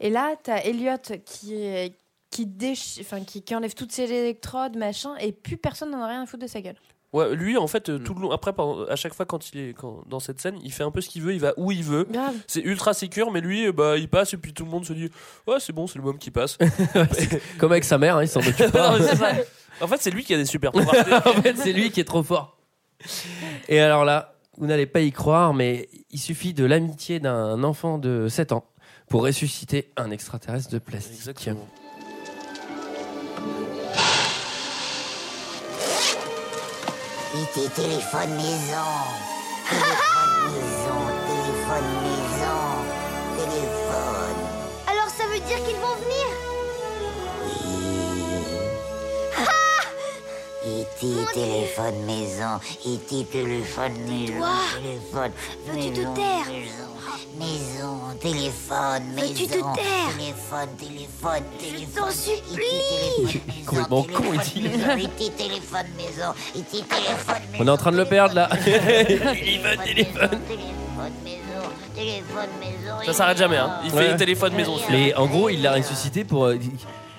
Et 0.00 0.10
là, 0.10 0.34
t'as 0.42 0.58
Elliot 0.58 0.96
qui 1.24 1.54
est. 1.54 1.94
Qui, 2.30 2.44
déch... 2.44 2.98
enfin, 3.00 3.24
qui, 3.24 3.40
qui 3.40 3.54
enlève 3.56 3.72
toutes 3.72 3.90
ses 3.90 4.12
électrodes, 4.12 4.76
machin, 4.76 5.16
et 5.16 5.32
plus 5.32 5.56
personne 5.56 5.90
n'en 5.90 6.02
a 6.02 6.08
rien 6.08 6.22
à 6.24 6.26
foutre 6.26 6.42
de 6.42 6.46
sa 6.46 6.60
gueule. 6.60 6.76
Ouais, 7.14 7.34
lui 7.34 7.56
en 7.56 7.66
fait 7.66 7.88
Mm. 7.88 7.92
euh, 7.92 7.98
tout 8.00 8.12
le 8.14 8.20
long 8.20 8.30
après 8.32 8.52
à 8.90 8.96
chaque 8.96 9.14
fois 9.14 9.24
quand 9.24 9.50
il 9.54 9.60
est 9.60 9.72
quand- 9.72 10.02
dans 10.06 10.20
cette 10.20 10.40
scène, 10.40 10.56
il 10.62 10.70
fait 10.72 10.82
un 10.84 10.90
peu 10.90 11.00
ce 11.00 11.08
qu'il 11.08 11.22
veut, 11.22 11.32
il 11.32 11.40
va 11.40 11.54
où 11.56 11.72
il 11.72 11.82
veut. 11.82 12.06
Grave. 12.10 12.34
C'est 12.46 12.60
ultra 12.60 12.92
sécure 12.92 13.30
mais 13.30 13.40
lui 13.40 13.66
euh, 13.66 13.72
bah 13.72 13.96
il 13.96 14.08
passe 14.08 14.34
et 14.34 14.36
puis 14.36 14.52
tout 14.52 14.64
le 14.66 14.70
monde 14.70 14.84
se 14.84 14.92
dit 14.92 15.08
"Ouais, 15.46 15.56
c'est 15.58 15.72
bon, 15.72 15.86
c'est 15.86 15.98
le 15.98 16.04
môme 16.04 16.18
qui 16.18 16.30
passe." 16.30 16.58
Comme 17.58 17.72
avec 17.72 17.84
sa 17.84 17.96
mère, 17.96 18.16
hein, 18.16 18.22
il 18.24 18.28
s'en 18.28 18.40
occupe 18.40 18.70
pas. 18.72 18.92
Non, 18.92 18.98
mais 18.98 19.06
c'est 19.08 19.16
ça. 19.16 19.32
En 19.80 19.86
fait, 19.86 19.96
c'est 20.02 20.10
lui 20.10 20.22
qui 20.24 20.34
a 20.34 20.36
des 20.36 20.44
super 20.44 20.70
pouvoirs. 20.72 20.94
en 21.26 21.40
fait 21.42 21.56
c'est 21.56 21.72
lui 21.72 21.90
qui 21.90 22.00
est 22.00 22.04
trop 22.04 22.22
fort. 22.22 22.58
Et 23.68 23.80
alors 23.80 24.04
là, 24.04 24.34
vous 24.58 24.66
n'allez 24.66 24.86
pas 24.86 25.00
y 25.00 25.12
croire, 25.12 25.54
mais 25.54 25.88
il 26.10 26.18
suffit 26.18 26.52
de 26.52 26.64
l'amitié 26.64 27.20
d'un 27.20 27.62
enfant 27.64 27.96
de 27.98 28.28
7 28.28 28.52
ans 28.52 28.64
pour 29.08 29.22
ressusciter 29.22 29.92
un 29.96 30.10
extraterrestre 30.10 30.68
de 30.70 30.78
plastique. 30.78 31.14
Exactement. 31.14 31.66
IT 37.34 37.74
téléphone 37.74 38.30
maison. 38.36 38.88
Téléphone 39.68 40.32
maison, 40.48 40.98
téléphone 41.28 41.88
maison, 42.02 42.60
téléphone. 43.36 44.40
Alors 44.86 45.08
ça 45.10 45.24
veut 45.26 45.40
dire 45.40 45.62
qu'ils 45.66 45.76
vont 45.76 45.94
venir? 45.96 46.27
IT 50.68 51.32
téléphone 51.32 52.04
maison, 52.04 52.60
IT 52.84 53.30
téléphone 53.30 53.92
maison, 54.06 54.38
Toi, 54.38 54.48
téléphone 54.82 55.32
veux-tu 55.66 55.92
te 55.92 56.00
maison, 56.00 56.14
taire 56.14 56.46
maison, 56.50 56.98
maison, 57.38 57.98
téléphone 58.20 59.02
maison, 59.14 59.28
Veux-tu 59.28 59.46
te 59.46 59.52
taire 59.52 60.08
téléphone, 60.16 60.68
téléphone, 60.78 61.42
téléphone, 61.58 62.04
t'en 62.04 62.10
supplie. 62.10 63.40
Complètement 63.64 64.02
con, 64.02 64.34
E.T. 64.34 64.60
IT 64.60 65.36
téléphone 65.36 65.86
maison, 65.96 66.34
téléphone 66.52 67.42
maison. 67.52 67.60
On 67.60 67.66
est 67.66 67.70
en 67.70 67.76
train 67.76 67.92
de 67.92 67.96
le 67.96 68.04
perdre 68.04 68.34
là. 68.34 68.48
téléphone, 68.64 69.78
téléphone, 69.84 70.38
maison, 71.24 71.64
téléphone 71.94 72.50
maison. 72.60 73.06
Ça 73.06 73.12
s'arrête 73.12 73.38
jamais 73.38 73.56
hein. 73.56 73.80
Il 73.84 73.90
fait 73.90 74.16
téléphone 74.16 74.54
maison. 74.54 74.76
Mais 74.90 75.14
en 75.14 75.26
gros, 75.26 75.48
il 75.48 75.62
l'a 75.62 75.72
ressuscité 75.72 76.24
pour. 76.24 76.50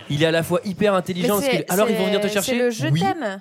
Il 0.09 0.23
est 0.23 0.25
à 0.25 0.31
la 0.31 0.43
fois 0.43 0.59
hyper 0.65 0.93
intelligent. 0.93 1.39
Parce 1.39 1.47
que- 1.49 1.71
alors 1.71 1.89
ils 1.89 1.95
vont 1.97 2.05
venir 2.05 2.21
te 2.21 2.27
chercher. 2.27 2.51
C'est 2.53 2.57
le 2.57 2.69
je 2.71 2.87
Oui. 2.87 2.99
t'aime 2.99 3.39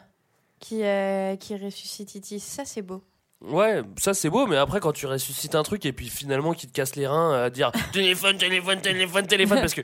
qui, 0.60 0.82
euh, 0.82 1.36
qui 1.36 1.56
ressuscite 1.56 2.16
E.T. 2.16 2.38
Ça, 2.38 2.64
c'est 2.64 2.82
beau. 2.82 3.02
Ouais, 3.40 3.82
ça 3.96 4.14
c'est 4.14 4.30
beau, 4.30 4.48
mais 4.48 4.56
après 4.56 4.80
quand 4.80 4.90
tu 4.90 5.06
ressuscites 5.06 5.54
un 5.54 5.62
truc 5.62 5.86
et 5.86 5.92
puis 5.92 6.08
finalement 6.08 6.54
qui 6.54 6.66
te 6.66 6.72
casse 6.72 6.96
les 6.96 7.06
reins 7.06 7.44
à 7.44 7.50
dire 7.50 7.70
téléphone, 7.92 8.36
téléphone, 8.36 8.80
téléphone, 8.80 9.26
téléphone, 9.28 9.60
parce 9.60 9.74
que 9.74 9.82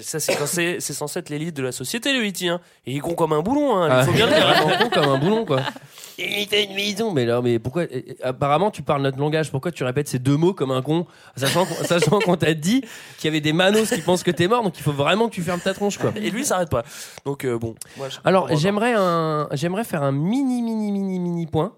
ça 0.00 0.20
c'est 0.20 0.34
quand 0.34 0.46
c'est 0.46 0.80
c'est 0.80 0.94
censé 0.94 1.18
être 1.18 1.28
l'élite 1.28 1.54
de 1.54 1.62
la 1.62 1.72
société 1.72 2.14
le 2.14 2.26
E.T. 2.26 2.48
Hein. 2.48 2.60
Et 2.86 2.92
il 2.92 2.96
est 2.96 3.00
con 3.00 3.14
comme 3.14 3.34
un 3.34 3.42
boulon, 3.42 3.76
hein, 3.76 4.00
il 4.00 4.06
faut 4.06 4.12
bien 4.12 4.26
dire. 4.26 4.78
Con 4.78 4.88
comme 4.88 5.10
un 5.10 5.18
boulon 5.18 5.44
quoi. 5.44 5.60
Il 6.16 6.46
fait 6.46 6.64
une 6.64 6.74
maison. 6.74 7.10
Mais 7.10 7.24
là, 7.24 7.40
mais 7.42 7.58
pourquoi 7.58 7.84
Apparemment, 8.22 8.70
tu 8.70 8.82
parles 8.82 9.02
notre 9.02 9.18
langage. 9.18 9.50
Pourquoi 9.50 9.72
tu 9.72 9.82
répètes 9.82 10.08
ces 10.08 10.20
deux 10.20 10.36
mots 10.36 10.54
comme 10.54 10.70
un 10.70 10.80
con, 10.80 11.06
sachant 11.36 11.66
qu'on 11.66 11.74
sachant 11.84 12.20
qu'on 12.20 12.36
t'a 12.36 12.54
dit 12.54 12.82
qu'il 13.18 13.24
y 13.24 13.28
avait 13.28 13.40
des 13.40 13.52
manos 13.52 13.90
qui 13.90 14.00
pensent 14.00 14.22
que 14.22 14.30
t'es 14.30 14.46
mort, 14.46 14.62
donc 14.62 14.78
il 14.78 14.82
faut 14.82 14.92
vraiment 14.92 15.28
que 15.28 15.34
tu 15.34 15.42
fermes 15.42 15.60
ta 15.60 15.74
tronche 15.74 15.98
quoi. 15.98 16.12
Et 16.14 16.30
lui 16.30 16.42
il 16.42 16.46
s'arrête 16.46 16.70
pas. 16.70 16.84
Donc 17.24 17.44
euh, 17.44 17.58
bon. 17.58 17.74
moi, 17.96 18.08
Alors, 18.24 18.54
j'aimerais 18.56 18.94
un, 18.96 19.48
j'aimerais 19.52 19.84
faire 19.84 20.02
un 20.02 20.12
mini, 20.12 20.62
mini, 20.62 20.92
mini, 20.92 21.18
mini 21.18 21.46
point. 21.46 21.72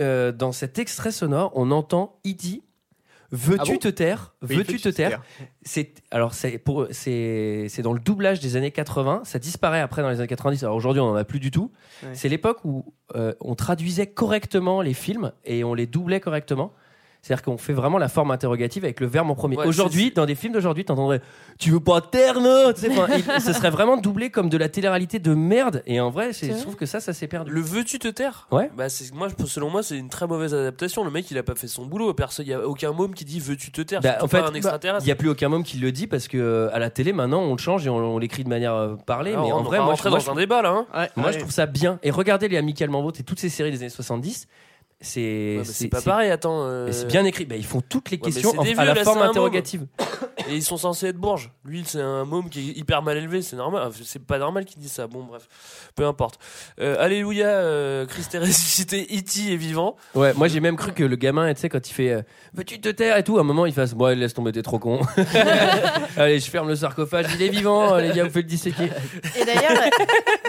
Euh, 0.00 0.32
dans 0.32 0.52
cet 0.52 0.78
extrait 0.78 1.10
sonore, 1.10 1.52
on 1.54 1.70
entend 1.70 2.18
E.T. 2.26 2.62
Veux-tu 3.32 3.60
Ah 3.60 3.64
bon 3.72 3.78
te 3.78 3.88
taire? 3.88 4.34
Oui, 4.48 4.56
Veux-tu 4.56 4.78
te 4.78 4.88
taire? 4.88 5.20
C'est 5.62 5.94
alors 6.12 6.32
c'est 6.32 6.58
pour 6.58 6.86
c'est 6.92 7.66
c'est 7.68 7.82
dans 7.82 7.92
le 7.92 7.98
doublage 7.98 8.38
des 8.40 8.56
années 8.56 8.70
80. 8.70 9.22
Ça 9.24 9.38
disparaît 9.38 9.80
après 9.80 10.02
dans 10.02 10.10
les 10.10 10.18
années 10.18 10.28
90. 10.28 10.62
Alors 10.62 10.76
aujourd'hui, 10.76 11.00
on 11.00 11.10
en 11.10 11.16
a 11.16 11.24
plus 11.24 11.40
du 11.40 11.50
tout. 11.50 11.72
Ouais. 12.02 12.10
C'est 12.14 12.28
l'époque 12.28 12.64
où 12.64 12.94
euh, 13.16 13.32
on 13.40 13.54
traduisait 13.56 14.06
correctement 14.06 14.80
les 14.80 14.94
films 14.94 15.32
et 15.44 15.64
on 15.64 15.74
les 15.74 15.86
doublait 15.86 16.20
correctement. 16.20 16.72
C'est-à-dire 17.26 17.42
qu'on 17.44 17.58
fait 17.58 17.72
vraiment 17.72 17.98
la 17.98 18.06
forme 18.06 18.30
interrogative 18.30 18.84
avec 18.84 19.00
le 19.00 19.08
verbe 19.08 19.28
en 19.28 19.34
premier. 19.34 19.56
Ouais, 19.56 19.66
aujourd'hui, 19.66 20.12
dans 20.12 20.26
des 20.26 20.36
films 20.36 20.52
d'aujourd'hui, 20.52 20.84
t'entendrais 20.84 21.20
Tu 21.58 21.70
veux 21.72 21.80
pas 21.80 22.00
enfin, 22.92 23.06
il- 23.16 23.40
Ce 23.40 23.52
serait 23.52 23.70
vraiment 23.70 23.96
doublé 23.96 24.30
comme 24.30 24.48
de 24.48 24.56
la 24.56 24.68
télé-réalité 24.68 25.18
de 25.18 25.34
merde. 25.34 25.82
Et 25.86 26.00
en 26.00 26.10
vrai, 26.10 26.32
je 26.32 26.52
trouve 26.62 26.76
que 26.76 26.86
ça, 26.86 27.00
ça 27.00 27.12
s'est 27.12 27.26
perdu. 27.26 27.50
Le 27.50 27.60
veux-tu 27.60 27.98
te 27.98 28.06
taire? 28.06 28.46
Ouais. 28.52 28.70
Bah 28.76 28.88
c'est 28.88 29.12
moi 29.12 29.26
je- 29.28 29.44
selon 29.46 29.70
moi 29.70 29.82
c'est 29.82 29.96
une 29.98 30.08
très 30.08 30.28
mauvaise 30.28 30.54
adaptation. 30.54 31.02
Le 31.02 31.10
mec 31.10 31.28
il 31.30 31.38
a 31.38 31.42
pas 31.42 31.56
fait 31.56 31.66
son 31.66 31.84
boulot. 31.86 32.14
Personne, 32.14 32.46
il 32.46 32.50
y 32.50 32.54
a 32.54 32.64
aucun 32.64 32.92
môme 32.92 33.12
qui 33.14 33.24
dit 33.24 33.40
veux-tu 33.40 33.72
te 33.72 33.80
taire. 33.82 34.00
Bah, 34.02 34.18
en 34.22 34.28
fait, 34.28 34.40
pas 34.40 34.48
un 34.48 34.98
il 35.00 35.04
n'y 35.04 35.10
a 35.10 35.16
plus 35.16 35.28
aucun 35.28 35.48
môme 35.48 35.64
qui 35.64 35.78
le 35.78 35.90
dit 35.90 36.06
parce 36.06 36.28
que 36.28 36.38
euh, 36.38 36.68
à 36.72 36.78
la 36.78 36.90
télé 36.90 37.12
maintenant 37.12 37.40
on 37.40 37.52
le 37.52 37.58
change 37.58 37.86
et 37.86 37.90
on, 37.90 37.96
on 37.96 38.18
l'écrit 38.18 38.44
de 38.44 38.48
manière 38.48 38.74
euh, 38.74 38.94
parlée. 39.04 39.32
Alors, 39.32 39.46
mais 39.46 39.52
on 39.52 39.56
en 39.56 39.62
vrai, 39.62 39.78
moi, 39.80 39.94
je, 39.96 40.02
moi, 40.08 40.18
dans 40.18 40.24
je- 40.24 40.30
un 40.30 40.34
débat 40.36 40.62
là. 40.62 40.70
Hein. 40.70 40.86
Ouais, 40.94 41.10
moi, 41.16 41.26
ouais. 41.26 41.32
je 41.32 41.38
trouve 41.40 41.50
ça 41.50 41.66
bien. 41.66 41.98
Et 42.04 42.10
regardez 42.12 42.46
les 42.48 42.56
Amicalement 42.56 43.02
Vôtres 43.02 43.18
et 43.20 43.24
toutes 43.24 43.40
ces 43.40 43.48
séries 43.48 43.72
des 43.72 43.78
années 43.80 43.88
70. 43.88 44.46
C'est 45.00 45.58
Ouais, 45.82 45.88
pas 45.88 46.00
pareil. 46.00 46.30
Attends. 46.30 46.62
euh, 46.64 46.90
c'est 46.90 47.06
bien 47.06 47.24
écrit. 47.26 47.44
Bah, 47.44 47.54
ils 47.56 47.66
font 47.66 47.82
toutes 47.86 48.10
les 48.10 48.16
Ouais, 48.16 48.22
questions 48.30 48.50
en- 48.58 48.62
à 48.62 48.84
la 48.84 48.94
là, 48.94 49.04
forme 49.04 49.20
interrogative. 49.22 49.86
Et 50.48 50.54
ils 50.54 50.62
sont 50.62 50.78
censés 50.78 51.08
être 51.08 51.18
bourges. 51.18 51.50
Lui, 51.66 51.82
c'est 51.86 52.00
un 52.00 52.24
môme 52.24 52.48
qui 52.48 52.70
est 52.70 52.78
hyper 52.78 53.02
mal 53.02 53.18
élevé, 53.18 53.42
c'est 53.42 53.56
normal. 53.56 53.90
C'est 54.04 54.24
pas 54.24 54.38
normal 54.38 54.64
qu'il 54.64 54.78
dise 54.80 54.92
ça. 54.92 55.06
Bon, 55.06 55.24
bref, 55.24 55.48
peu 55.94 56.06
importe. 56.06 56.38
Euh, 56.80 56.96
alléluia, 56.98 57.46
euh, 57.46 58.06
Christ 58.06 58.34
est 58.34 58.38
ressuscité, 58.40 59.02
E.T. 59.12 59.52
est 59.52 59.56
vivant. 59.56 59.96
Ouais, 60.14 60.32
moi 60.34 60.48
j'ai 60.48 60.60
même 60.60 60.76
cru 60.76 60.92
que 60.92 61.04
le 61.04 61.16
gamin, 61.16 61.52
tu 61.52 61.60
sais, 61.60 61.68
quand 61.68 61.88
il 61.88 61.92
fait 61.92 62.10
euh, 62.12 62.22
Veux-tu 62.54 62.80
te 62.80 62.88
taire? 62.88 63.16
et 63.18 63.24
tout, 63.24 63.36
à 63.38 63.40
un 63.40 63.44
moment 63.44 63.66
il 63.66 63.72
fasse 63.74 63.92
Bon, 63.94 64.06
laisse 64.18 64.32
tomber, 64.34 64.52
t'es 64.52 64.62
trop 64.62 64.78
con. 64.78 65.00
allez, 66.16 66.38
je 66.40 66.50
ferme 66.50 66.68
le 66.68 66.76
sarcophage, 66.76 67.26
il 67.34 67.42
est 67.42 67.48
vivant, 67.48 67.92
allez, 67.94 68.12
viens, 68.12 68.24
vous 68.24 68.30
faites 68.30 68.44
le 68.44 68.48
disséquer. 68.48 68.88
Et 69.38 69.44
d'ailleurs, 69.44 69.72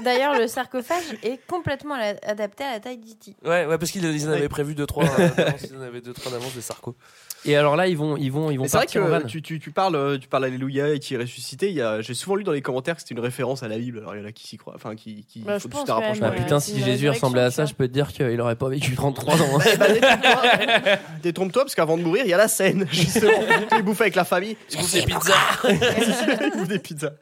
d'ailleurs, 0.04 0.40
le 0.40 0.48
sarcophage 0.48 1.04
est 1.24 1.40
complètement 1.48 1.96
adapté 2.24 2.64
à 2.64 2.74
la 2.74 2.80
taille 2.80 2.98
d'E.T. 2.98 3.36
Ouais, 3.46 3.66
ouais, 3.66 3.78
parce 3.78 3.92
qu'ils 3.92 4.04
ils 4.06 4.30
en 4.38 4.40
avaient 4.40 4.50
prévu 4.50 4.74
2-3 4.74 5.36
d'avance. 5.38 5.62
Ils 5.72 5.78
en 5.78 5.82
avaient 5.82 6.00
2-3 6.00 6.32
d'avance 6.32 6.54
des 6.56 6.62
sarcos. 6.62 6.96
Et 7.46 7.56
alors 7.56 7.76
là, 7.76 7.88
ils 7.88 7.96
vont, 7.96 8.18
ils 8.18 8.32
vont, 8.32 8.50
ils 8.50 8.58
vont 8.58 8.66
c'est 8.68 8.78
vrai 8.78 8.88
que 8.88 9.26
tu, 9.28 9.42
tu, 9.44 9.60
tu 9.60 9.72
parles, 9.72 9.96
euh, 9.96 10.18
tu 10.18 10.28
parles 10.28 10.44
Alléluia 10.46 10.90
et 10.94 11.00
qui 11.00 11.14
est 11.14 11.18
ressuscité. 11.18 11.70
il 11.70 11.76
y 11.76 11.82
a- 11.82 12.02
J'ai 12.02 12.16
souvent 12.16 12.36
lu 12.36 12.44
dans 12.44 12.52
les 12.52 12.64
commentaires 12.64 12.96
que 12.96 13.02
c'était 13.02 13.14
une 13.14 13.20
référence 13.22 13.62
à 13.64 13.68
la 13.68 13.78
Bible. 13.78 14.00
Alors 14.00 14.16
il 14.16 14.22
y 14.22 14.24
en 14.24 14.28
a 14.28 14.32
qui 14.32 14.48
s'y 14.48 14.58
croient, 14.58 14.74
enfin 14.76 14.96
qui, 14.96 15.24
qui 15.26 15.42
Bah, 15.42 15.54
je 15.58 15.64
faut 15.64 15.70
pense 15.70 15.82
juste 15.82 15.90
un 15.92 15.94
rapprochement. 15.96 16.28
Ah 16.28 16.32
Ouais, 16.32 16.38
putain, 16.38 16.60
c'est 16.60 16.72
si 16.74 16.84
Jésus 16.84 17.08
ressemblait 17.10 17.42
à 17.42 17.52
ça, 17.52 17.66
je 17.66 17.74
peux 17.76 17.88
te 17.88 17.94
dire 17.94 18.12
qu'il 18.12 18.42
aurait 18.42 18.56
pas 18.56 18.70
vécu 18.70 18.96
33 18.96 19.36
ans. 19.42 19.60
hein. 19.60 19.64
Ben, 19.80 20.98
détrompe-toi. 21.22 21.64
Parce 21.64 21.76
qu'avant 21.76 21.98
de 21.98 22.04
mourir, 22.04 22.24
il 22.26 22.30
y 22.30 22.34
a 22.34 22.38
la 22.38 22.48
scène 22.48 22.88
justement. 22.92 23.32
Il 23.78 23.84
bouffe 23.84 24.02
avec 24.02 24.16
la 24.16 24.26
famille. 24.26 24.58
C'est. 24.68 25.06
Il 25.08 26.52
bouffe 26.58 26.68
des 26.68 26.80
pizzas. 26.80 27.14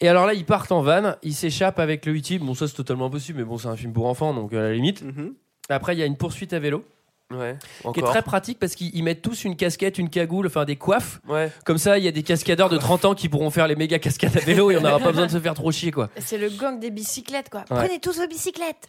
Et 0.00 0.08
alors 0.08 0.26
là, 0.26 0.34
ils 0.34 0.44
partent 0.44 0.72
en 0.72 0.82
van, 0.82 1.14
ils 1.22 1.34
s'échappent 1.34 1.78
avec 1.78 2.04
le 2.04 2.14
E.T. 2.18 2.38
Bon, 2.38 2.52
ça 2.54 2.68
c'est 2.68 2.74
totalement 2.74 3.08
possible, 3.08 3.38
mais 3.38 3.44
bon, 3.44 3.56
c'est 3.56 3.68
un 3.68 3.76
film 3.76 3.92
pour 3.94 4.06
enfants, 4.06 4.34
donc 4.34 4.52
à 4.52 4.60
la 4.60 4.72
limite. 4.74 5.02
Mhm. 5.02 5.32
Après, 5.68 5.94
il 5.94 5.98
y 5.98 6.02
a 6.02 6.06
une 6.06 6.16
poursuite 6.16 6.52
à 6.52 6.58
vélo. 6.58 6.84
Ouais. 7.34 7.56
qui 7.92 7.98
est 7.98 8.04
très 8.04 8.22
pratique 8.22 8.60
parce 8.60 8.76
qu'ils 8.76 8.94
ils 8.94 9.02
mettent 9.02 9.20
tous 9.20 9.42
une 9.42 9.56
casquette, 9.56 9.98
une 9.98 10.08
cagoule, 10.10 10.46
enfin 10.46 10.64
des 10.64 10.76
coiffes. 10.76 11.20
Ouais. 11.28 11.50
Comme 11.64 11.76
ça, 11.78 11.98
il 11.98 12.04
y 12.04 12.08
a 12.08 12.12
des 12.12 12.22
cascadeurs 12.22 12.68
de 12.68 12.76
30 12.78 13.04
ans 13.04 13.14
qui 13.16 13.28
pourront 13.28 13.50
faire 13.50 13.66
les 13.66 13.74
méga 13.74 13.98
cascades 13.98 14.36
à 14.36 14.40
vélo 14.40 14.70
et 14.70 14.76
on 14.76 14.80
n'aura 14.80 15.00
pas 15.00 15.10
besoin 15.10 15.26
de 15.26 15.32
se 15.32 15.40
faire 15.40 15.54
trop 15.54 15.72
chier, 15.72 15.90
quoi. 15.90 16.08
C'est 16.18 16.38
le 16.38 16.50
gang 16.50 16.78
des 16.78 16.92
bicyclettes, 16.92 17.50
quoi. 17.50 17.62
Ouais. 17.68 17.84
Prenez 17.84 17.98
tous 17.98 18.16
vos 18.20 18.28
bicyclettes. 18.28 18.88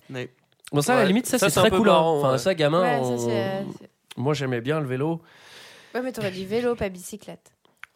Bon, 0.71 0.81
ça, 0.83 0.93
à 0.93 0.97
la 0.97 1.05
limite, 1.05 1.25
ça, 1.25 1.39
Ça, 1.39 1.49
c'est 1.49 1.59
très 1.61 1.71
cool. 1.71 1.89
hein. 1.89 1.93
marrant, 1.93 2.19
Enfin, 2.19 2.31
ouais. 2.33 2.37
ça, 2.37 2.53
gamin, 2.53 2.81
Ouais, 2.83 2.97
ça, 2.97 3.01
on- 3.01 3.17
c'est- 3.17 3.65
moi, 4.17 4.35
j'aimais 4.35 4.61
bien 4.61 4.79
le 4.81 4.85
vélo. 4.85 5.19
Ouais, 5.95 6.01
mais 6.03 6.11
t'aurais 6.11 6.29
dit 6.29 6.45
vélo, 6.45 6.75
pas 6.75 6.89
bicyclette. 6.89 7.51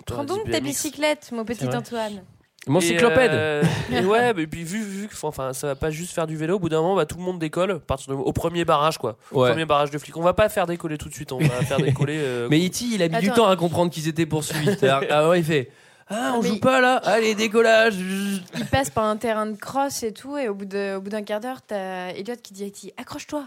Prends 0.08 0.24
donc 0.24 0.50
ta 0.50 0.60
bicyclette, 0.60 1.32
mon 1.34 1.46
petit. 1.46 1.68
Antoine. 1.68 2.24
Mon 2.68 2.80
Et, 2.80 2.84
cyclopède. 2.84 3.32
euh, 3.32 3.64
et 3.92 4.06
ouais, 4.06 4.36
mais 4.36 4.46
puis 4.46 4.64
vu, 4.64 4.84
vu 4.84 5.08
que 5.08 5.16
enfin, 5.26 5.52
ça 5.52 5.66
va 5.68 5.76
pas 5.76 5.90
juste 5.90 6.14
faire 6.14 6.28
du 6.28 6.38
vélo, 6.38 6.58
au 6.58 6.60
bout 6.60 6.70
d'un 6.70 6.80
moment, 6.82 6.96
bah, 6.96 7.08
tout 7.08 7.18
le 7.18 7.24
monde 7.24 7.40
décolle 7.40 7.80
partir 7.80 8.14
de- 8.14 8.20
au 8.20 8.32
premier 8.34 8.66
barrage, 8.66 9.00
quoi. 9.00 9.18
Au 9.32 9.42
Ouais. 9.42 9.50
Premier 9.50 9.66
barrage 9.66 9.90
de 9.90 9.98
flics. 9.98 10.16
On 10.16 10.22
va 10.22 10.34
pas 10.34 10.48
faire 10.48 10.68
décoller 10.68 11.00
tout 11.00 11.10
de 11.10 11.14
suite, 11.14 11.32
on 11.32 11.40
va 11.40 11.50
faire 11.64 11.80
décoller. 11.80 12.18
euh, 12.20 12.48
Mais 12.52 12.60
E.T., 12.64 12.86
il 12.86 13.02
a 13.02 13.08
mis 13.10 13.18
du 13.18 13.30
Attends. 13.32 13.44
temps 13.46 13.50
à 13.50 13.56
comprendre 13.56 13.90
qu'ils 13.92 14.08
étaient 14.08 14.28
poursuivis. 14.28 14.66
C'est-à-dire, 14.80 15.08
Ah 15.10 15.30
ouais, 15.30 15.40
il 15.40 15.46
fait 15.46 15.72
Ah, 16.08 16.34
on 16.38 16.42
Mais- 16.44 16.50
joue 16.50 16.60
pas 16.60 16.82
là 16.82 16.98
Allez, 16.98 17.34
décollage 17.34 17.96
Il 18.58 18.66
passe 18.70 18.92
par 18.92 19.06
un 19.06 19.18
terrain 19.18 19.48
de 19.48 19.56
cross 19.58 20.04
et 20.04 20.12
tout, 20.14 20.38
et 20.38 20.48
au 20.48 20.54
bout 20.54 20.66
de- 20.66 20.98
au 20.98 21.02
bout 21.02 21.10
d'un 21.10 21.24
quart 21.24 21.40
d'heure, 21.40 21.62
t'as 21.66 22.10
Elliot 22.10 22.36
qui 22.44 22.54
dit 22.54 22.64
à 22.64 22.68
Iti, 22.68 22.94
accroche-toi. 22.98 23.46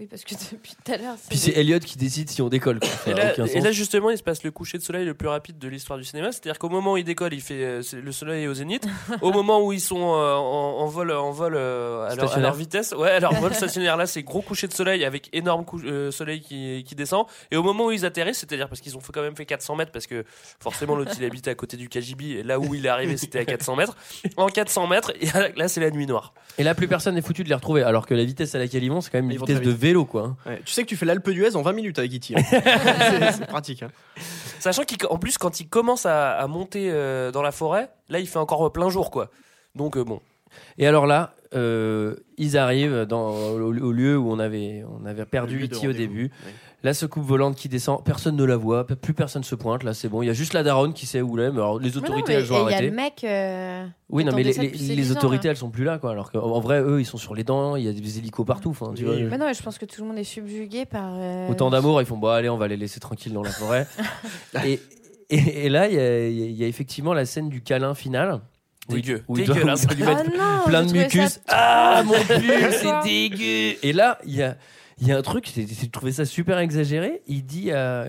Oui, 0.00 0.06
parce 0.06 0.24
que 0.24 0.34
depuis 0.52 0.74
tout 0.84 0.92
à 0.92 0.96
l'heure. 0.96 1.14
Puis 1.28 1.38
c'est 1.38 1.52
Elliot 1.52 1.78
qui 1.78 1.96
décide 1.96 2.28
si 2.28 2.42
on 2.42 2.48
décolle. 2.48 2.80
quoi. 2.80 2.88
Ça 2.88 3.10
Et 3.12 3.14
là, 3.14 3.32
aucun 3.32 3.44
et 3.44 3.48
sens. 3.48 3.62
là, 3.62 3.70
justement, 3.70 4.10
il 4.10 4.18
se 4.18 4.24
passe 4.24 4.42
le 4.42 4.50
coucher 4.50 4.76
de 4.76 4.82
soleil 4.82 5.04
le 5.04 5.14
plus 5.14 5.28
rapide 5.28 5.58
de 5.58 5.68
l'histoire 5.68 5.98
du 5.98 6.04
cinéma. 6.04 6.32
C'est-à-dire 6.32 6.58
qu'au 6.58 6.68
moment 6.68 6.94
où 6.94 6.96
il 6.96 7.04
décolle, 7.04 7.32
il 7.32 7.40
fait 7.40 7.62
euh, 7.62 7.82
le 8.02 8.10
soleil 8.10 8.42
est 8.42 8.48
au 8.48 8.54
zénith. 8.54 8.88
au 9.22 9.30
moment 9.30 9.64
où 9.64 9.72
ils 9.72 9.80
sont 9.80 10.00
euh, 10.00 10.34
en, 10.34 10.78
en 10.80 10.86
vol, 10.86 11.12
en 11.12 11.30
vol 11.30 11.54
euh, 11.54 12.08
à, 12.08 12.14
leur, 12.16 12.24
à 12.24 12.26
Stationnaire. 12.26 12.50
leur 12.50 12.54
vitesse, 12.58 12.92
ouais, 12.98 13.10
à 13.10 13.20
leur 13.20 13.34
vol 13.40 13.54
stationnaire, 13.54 13.96
là, 13.96 14.06
c'est 14.06 14.24
gros 14.24 14.42
coucher 14.42 14.66
de 14.66 14.72
soleil 14.72 15.04
avec 15.04 15.28
énorme 15.32 15.64
euh, 15.84 16.10
soleil 16.10 16.40
qui, 16.40 16.82
qui 16.84 16.96
descend. 16.96 17.26
Et 17.52 17.56
au 17.56 17.62
moment 17.62 17.86
où 17.86 17.90
ils 17.92 18.04
atterrissent, 18.04 18.38
c'est-à-dire 18.38 18.68
parce 18.68 18.80
qu'ils 18.80 18.96
ont 18.96 19.00
quand 19.12 19.22
même 19.22 19.36
fait 19.36 19.46
400 19.46 19.76
mètres, 19.76 19.92
parce 19.92 20.08
que 20.08 20.24
forcément 20.58 20.96
l'autre 20.96 21.12
il 21.16 21.24
habitait 21.24 21.50
à 21.50 21.54
côté 21.54 21.76
du 21.76 21.88
KGB, 21.88 22.38
et 22.38 22.42
là 22.42 22.58
où 22.58 22.74
il 22.74 22.84
est 22.84 22.88
arrivé, 22.88 23.16
c'était 23.16 23.38
à 23.38 23.44
400 23.44 23.76
mètres. 23.76 23.96
En 24.36 24.48
400 24.48 24.88
mètres, 24.88 25.12
et 25.20 25.26
là, 25.56 25.68
c'est 25.68 25.80
la 25.80 25.92
nuit 25.92 26.06
noire. 26.06 26.34
Et 26.58 26.64
là, 26.64 26.74
plus 26.74 26.88
personne 26.88 27.14
n'est 27.14 27.22
foutu 27.22 27.44
de 27.44 27.48
les 27.48 27.54
retrouver. 27.54 27.84
Alors 27.84 28.06
que 28.06 28.14
la 28.14 28.24
vitesse 28.24 28.56
à 28.56 28.58
laquelle 28.58 28.82
ils 28.82 28.90
vont, 28.90 29.00
c'est 29.00 29.10
quand 29.10 29.18
même 29.18 29.26
une 29.26 29.32
Ils 29.32 29.38
vitesse 29.38 29.60
de. 29.60 29.83
Vélo, 29.84 30.04
quoi. 30.04 30.36
Ouais, 30.46 30.60
Tu 30.64 30.72
sais 30.72 30.82
que 30.82 30.88
tu 30.88 30.96
fais 30.96 31.06
l'Alpe 31.06 31.28
d'Huez 31.30 31.54
en 31.56 31.62
20 31.62 31.72
minutes 31.72 31.98
avec 31.98 32.12
E.T. 32.14 32.34
hein. 32.36 32.42
c'est 33.32 33.46
pratique. 33.46 33.82
hein. 33.82 33.88
Sachant 34.58 34.82
qu'en 34.84 35.18
plus, 35.18 35.38
quand 35.38 35.60
il 35.60 35.68
commence 35.68 36.06
à, 36.06 36.32
à 36.32 36.46
monter 36.46 36.88
euh, 36.90 37.30
dans 37.30 37.42
la 37.42 37.52
forêt, 37.52 37.90
là, 38.08 38.18
il 38.18 38.26
fait 38.26 38.38
encore 38.38 38.72
plein 38.72 38.88
jour, 38.88 39.10
quoi. 39.10 39.30
Donc, 39.74 39.96
euh, 39.96 40.04
bon. 40.04 40.20
Et 40.78 40.86
alors 40.86 41.06
là, 41.06 41.34
euh, 41.54 42.14
ils 42.38 42.56
arrivent 42.56 43.02
dans, 43.08 43.30
au, 43.30 43.74
au 43.74 43.92
lieu 43.92 44.16
où 44.16 44.30
on 44.30 44.38
avait, 44.38 44.84
on 45.00 45.04
avait 45.04 45.24
perdu 45.26 45.68
de 45.68 45.76
E.T. 45.76 45.88
au 45.88 45.92
début. 45.92 46.30
Oui. 46.46 46.52
La 46.84 46.92
secoupe 46.94 47.24
volante 47.24 47.56
qui 47.56 47.68
descend, 47.68 48.04
personne 48.04 48.36
ne 48.36 48.44
la 48.44 48.56
voit, 48.56 48.86
plus 48.86 49.14
personne 49.14 49.42
se 49.42 49.54
pointe. 49.54 49.82
Là, 49.84 49.94
c'est 49.94 50.08
bon. 50.08 50.20
Il 50.22 50.26
y 50.26 50.30
a 50.30 50.34
juste 50.34 50.52
la 50.52 50.62
daronne 50.62 50.92
qui 50.92 51.06
sait 51.06 51.22
où 51.22 51.38
elle 51.38 51.46
est. 51.46 51.50
Mais 51.50 51.56
alors, 51.56 51.78
les 51.80 51.88
Mais 51.88 51.94
non, 51.94 51.98
autorités, 52.02 52.34
mais- 52.34 52.38
elles 52.40 52.52
ont 52.52 52.56
et 52.56 52.58
Il 52.58 52.60
y 52.60 52.62
a 52.62 52.76
arrêté. 52.76 52.86
le 52.90 52.92
mec. 52.92 53.24
euh, 53.24 53.86
Oui, 54.10 54.22
non, 54.24 54.32
mais 54.36 54.42
les, 54.42 54.52
ça 54.52 54.60
les- 54.62 54.68
depuis 54.68 54.80
les 54.84 54.94
10 54.96 55.12
ans, 55.12 55.16
autorités, 55.16 55.48
là. 55.48 55.52
elles 55.52 55.56
sont 55.56 55.70
plus 55.70 55.84
là, 55.84 55.98
quoi. 55.98 56.10
Alors 56.12 56.30
qu'en 56.30 56.40
en 56.42 56.60
vrai, 56.60 56.80
eux, 56.82 57.00
ils 57.00 57.06
sont 57.06 57.16
sur 57.16 57.34
les 57.34 57.42
dents. 57.42 57.74
Il 57.76 57.84
y 57.84 57.88
a 57.88 57.92
des 57.92 58.18
hélicos 58.18 58.44
partout. 58.46 58.68
Enfin, 58.68 58.92
tu 58.94 59.04
Oui. 59.06 59.20
vois. 59.22 59.30
Mais 59.30 59.38
non, 59.38 59.46
mais 59.46 59.54
je 59.54 59.62
pense 59.62 59.78
que 59.78 59.86
tout 59.86 60.02
le 60.02 60.08
monde 60.08 60.18
est 60.18 60.24
subjugué 60.24 60.84
par. 60.84 61.14
euh, 61.16 61.48
Autant 61.48 61.70
d'amour, 61.70 62.02
ils 62.02 62.06
font 62.06 62.18
bon, 62.18 62.28
allez, 62.28 62.50
on 62.50 62.58
va 62.58 62.68
les 62.68 62.76
laisser 62.76 63.00
tranquilles 63.00 63.32
dans 63.32 63.42
la 63.42 63.50
forêt. 63.50 63.86
et, 64.66 64.78
et, 65.30 65.64
et 65.66 65.68
là, 65.70 65.88
il 65.88 65.94
y, 65.94 65.98
a- 65.98 66.28
il 66.28 66.52
y 66.52 66.64
a 66.64 66.66
effectivement 66.66 67.14
la 67.14 67.24
scène 67.24 67.48
du 67.48 67.62
câlin 67.62 67.94
final. 67.94 68.40
Où 68.90 68.96
il- 68.96 69.02
Dégueu. 69.02 69.22
où 69.28 69.38
doit- 69.38 69.54
Dégueulasse. 69.54 69.84
où 69.84 69.86
il 69.92 70.04
doit 70.04 70.08
lui 70.22 70.28
mettre 70.28 70.30
Oh 70.34 70.38
non, 70.38 70.64
plein 70.66 70.82
de 70.84 70.92
mucus. 70.92 71.30
ça 71.30 71.40
Ah 71.48 72.02
mon 72.04 72.12
dieu, 72.38 72.70
c'est 72.72 73.02
dégueu. 73.04 73.78
Et 73.82 73.94
là, 73.94 74.18
il 74.26 74.36
y 74.36 74.42
a, 74.42 74.58
il 74.98 75.08
y 75.08 75.12
a 75.12 75.18
un 75.18 75.22
truc, 75.22 75.50
j'ai 75.54 75.90
trouvé 75.90 76.12
ça 76.12 76.24
super 76.24 76.58
exagéré. 76.58 77.22
Il 77.26 77.44
dit 77.44 77.72
à, 77.72 78.06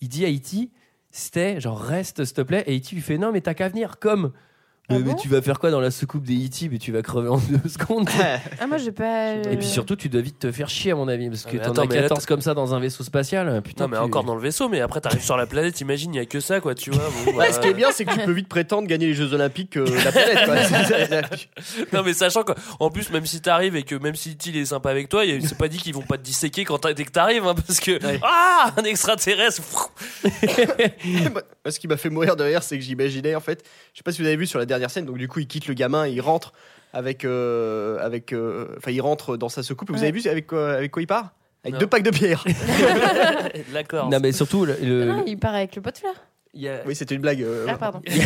il 0.00 0.08
dit 0.08 0.24
à 0.24 0.28
Iti, 0.28 0.70
c'était 1.10 1.60
genre 1.60 1.78
reste 1.78 2.24
s'il 2.24 2.34
te 2.34 2.42
plaît. 2.42 2.64
Et 2.66 2.74
Iti 2.74 2.94
lui 2.94 3.02
fait 3.02 3.18
non 3.18 3.32
mais 3.32 3.40
t'as 3.40 3.54
qu'à 3.54 3.68
venir 3.68 3.98
comme. 3.98 4.32
Ah 4.90 4.98
mais, 4.98 5.14
tu 5.16 5.28
vas 5.28 5.40
faire 5.40 5.58
quoi 5.58 5.70
dans 5.70 5.80
la 5.80 5.90
soucoupe 5.90 6.24
des 6.24 6.34
Iti 6.34 6.68
Mais 6.68 6.76
tu 6.78 6.92
vas 6.92 7.00
crever 7.00 7.28
en 7.28 7.38
deux 7.38 7.68
secondes. 7.68 8.08
Ah, 8.60 8.66
moi, 8.66 8.76
j'ai 8.78 8.92
pas. 8.92 9.34
Et 9.34 9.56
puis 9.56 9.66
surtout, 9.66 9.96
tu 9.96 10.08
dois 10.08 10.20
vite 10.20 10.38
te 10.38 10.52
faire 10.52 10.68
chier 10.68 10.92
à 10.92 10.94
mon 10.94 11.08
avis 11.08 11.28
parce 11.30 11.44
Ah, 11.46 11.50
que 11.50 11.56
mais 11.56 11.62
t'en 11.62 11.72
as 11.72 11.86
mais 11.86 11.94
là, 11.96 12.02
14 12.02 12.26
comme 12.26 12.40
ça 12.42 12.52
dans 12.54 12.74
un 12.74 12.80
vaisseau 12.80 13.02
spatial. 13.02 13.62
Putain, 13.62 13.84
Non, 13.84 13.90
mais 13.90 13.96
tu- 13.96 14.02
encore 14.02 14.24
dans 14.24 14.34
le 14.34 14.40
vaisseau, 14.42 14.68
mais 14.68 14.80
après, 14.80 15.00
t'arrives 15.00 15.22
sur 15.22 15.36
la 15.36 15.46
planète, 15.46 15.80
imagine, 15.80 16.14
il 16.14 16.18
y 16.18 16.20
a 16.20 16.26
que 16.26 16.40
ça, 16.40 16.60
quoi, 16.60 16.74
tu 16.74 16.90
vois. 16.90 17.02
bon, 17.24 17.32
Ouais, 17.32 17.48
bah, 17.48 17.52
ce 17.52 17.60
qui 17.60 17.68
est 17.68 17.74
bien, 17.74 17.90
c'est 17.92 18.04
que 18.04 18.12
tu 18.12 18.20
peux 18.20 18.32
vite 18.32 18.48
prétendre 18.48 18.86
gagner 18.86 19.06
les 19.06 19.14
Jeux 19.14 19.32
Olympiques 19.32 19.76
euh, 19.78 19.86
la 20.04 20.12
planète. 20.12 20.44
quoi. 20.44 21.36
Non, 21.92 22.02
mais 22.04 22.12
sachant 22.12 22.42
qu'en 22.44 22.90
plus, 22.90 23.10
même 23.10 23.26
si 23.26 23.40
t'arrives 23.40 23.76
et 23.76 23.82
que 23.84 23.94
même 23.96 24.14
si 24.14 24.32
il 24.46 24.56
est 24.56 24.66
sympa 24.66 24.90
avec 24.90 25.08
toi, 25.08 25.22
c'est 25.42 25.56
pas 25.58 25.68
dit 25.68 25.78
qu'ils 25.78 25.94
vont 25.94 26.02
pas 26.02 26.18
te 26.18 26.22
disséquer 26.22 26.64
quand 26.64 26.86
dès 26.86 27.04
que 27.04 27.10
t'arrives, 27.10 27.46
hein, 27.46 27.54
parce 27.54 27.80
que. 27.80 27.92
Ouais. 28.04 28.20
Ah 28.22 28.72
Un 28.76 28.82
extraterrestre 28.84 29.62
Moi, 31.32 31.42
ce 31.70 31.78
qui 31.78 31.88
m'a 31.88 31.96
fait 31.96 32.10
mourir 32.10 32.36
de 32.36 32.44
rire, 32.44 32.62
c'est 32.62 32.78
que 32.78 32.84
j'imaginais 32.84 33.34
en 33.34 33.40
fait, 33.40 33.64
je 33.92 33.98
sais 33.98 34.02
pas 34.02 34.12
si 34.12 34.20
vous 34.20 34.26
avez 34.26 34.36
vu 34.36 34.46
sur 34.46 34.58
la 34.58 34.66
dernière 34.74 34.90
scène, 34.90 35.06
donc 35.06 35.18
du 35.18 35.28
coup 35.28 35.40
il 35.40 35.46
quitte 35.46 35.66
le 35.66 35.74
gamin, 35.74 36.06
et 36.06 36.10
il 36.12 36.20
rentre 36.20 36.52
avec, 36.92 37.24
euh, 37.24 37.98
avec, 38.04 38.32
euh, 38.32 38.68
enfin 38.78 38.90
il 38.92 39.00
rentre 39.00 39.36
dans 39.36 39.48
sa 39.48 39.62
secoupe. 39.62 39.88
Vous 39.90 39.94
Ouais. 39.96 40.08
avez 40.08 40.12
vu 40.20 40.28
avec 40.28 40.46
quoi, 40.46 40.74
avec 40.74 40.90
quoi 40.90 41.02
il 41.02 41.06
part? 41.06 41.32
Avec 41.64 41.74
Non. 41.74 41.80
deux 41.80 41.86
packs 41.86 42.02
de 42.02 42.10
bière. 42.10 42.44
D'accord. 43.72 44.08
Non 44.10 44.18
mais 44.20 44.32
surtout, 44.32 44.64
le- 44.64 44.76
le- 44.82 45.04
Non, 45.06 45.24
il 45.26 45.38
part 45.38 45.54
avec 45.54 45.74
le 45.76 45.82
pot 45.82 45.90
de 45.92 45.98
fleurs. 45.98 46.14
il 46.52 46.62
y 46.62 46.68
a, 46.68 46.80
oui, 46.86 46.94
c'était 46.94 47.14
une 47.14 47.20
blague. 47.22 47.42
euh, 47.42 47.66
Ah, 47.68 47.76
pardon. 47.76 48.00
il 48.06 48.16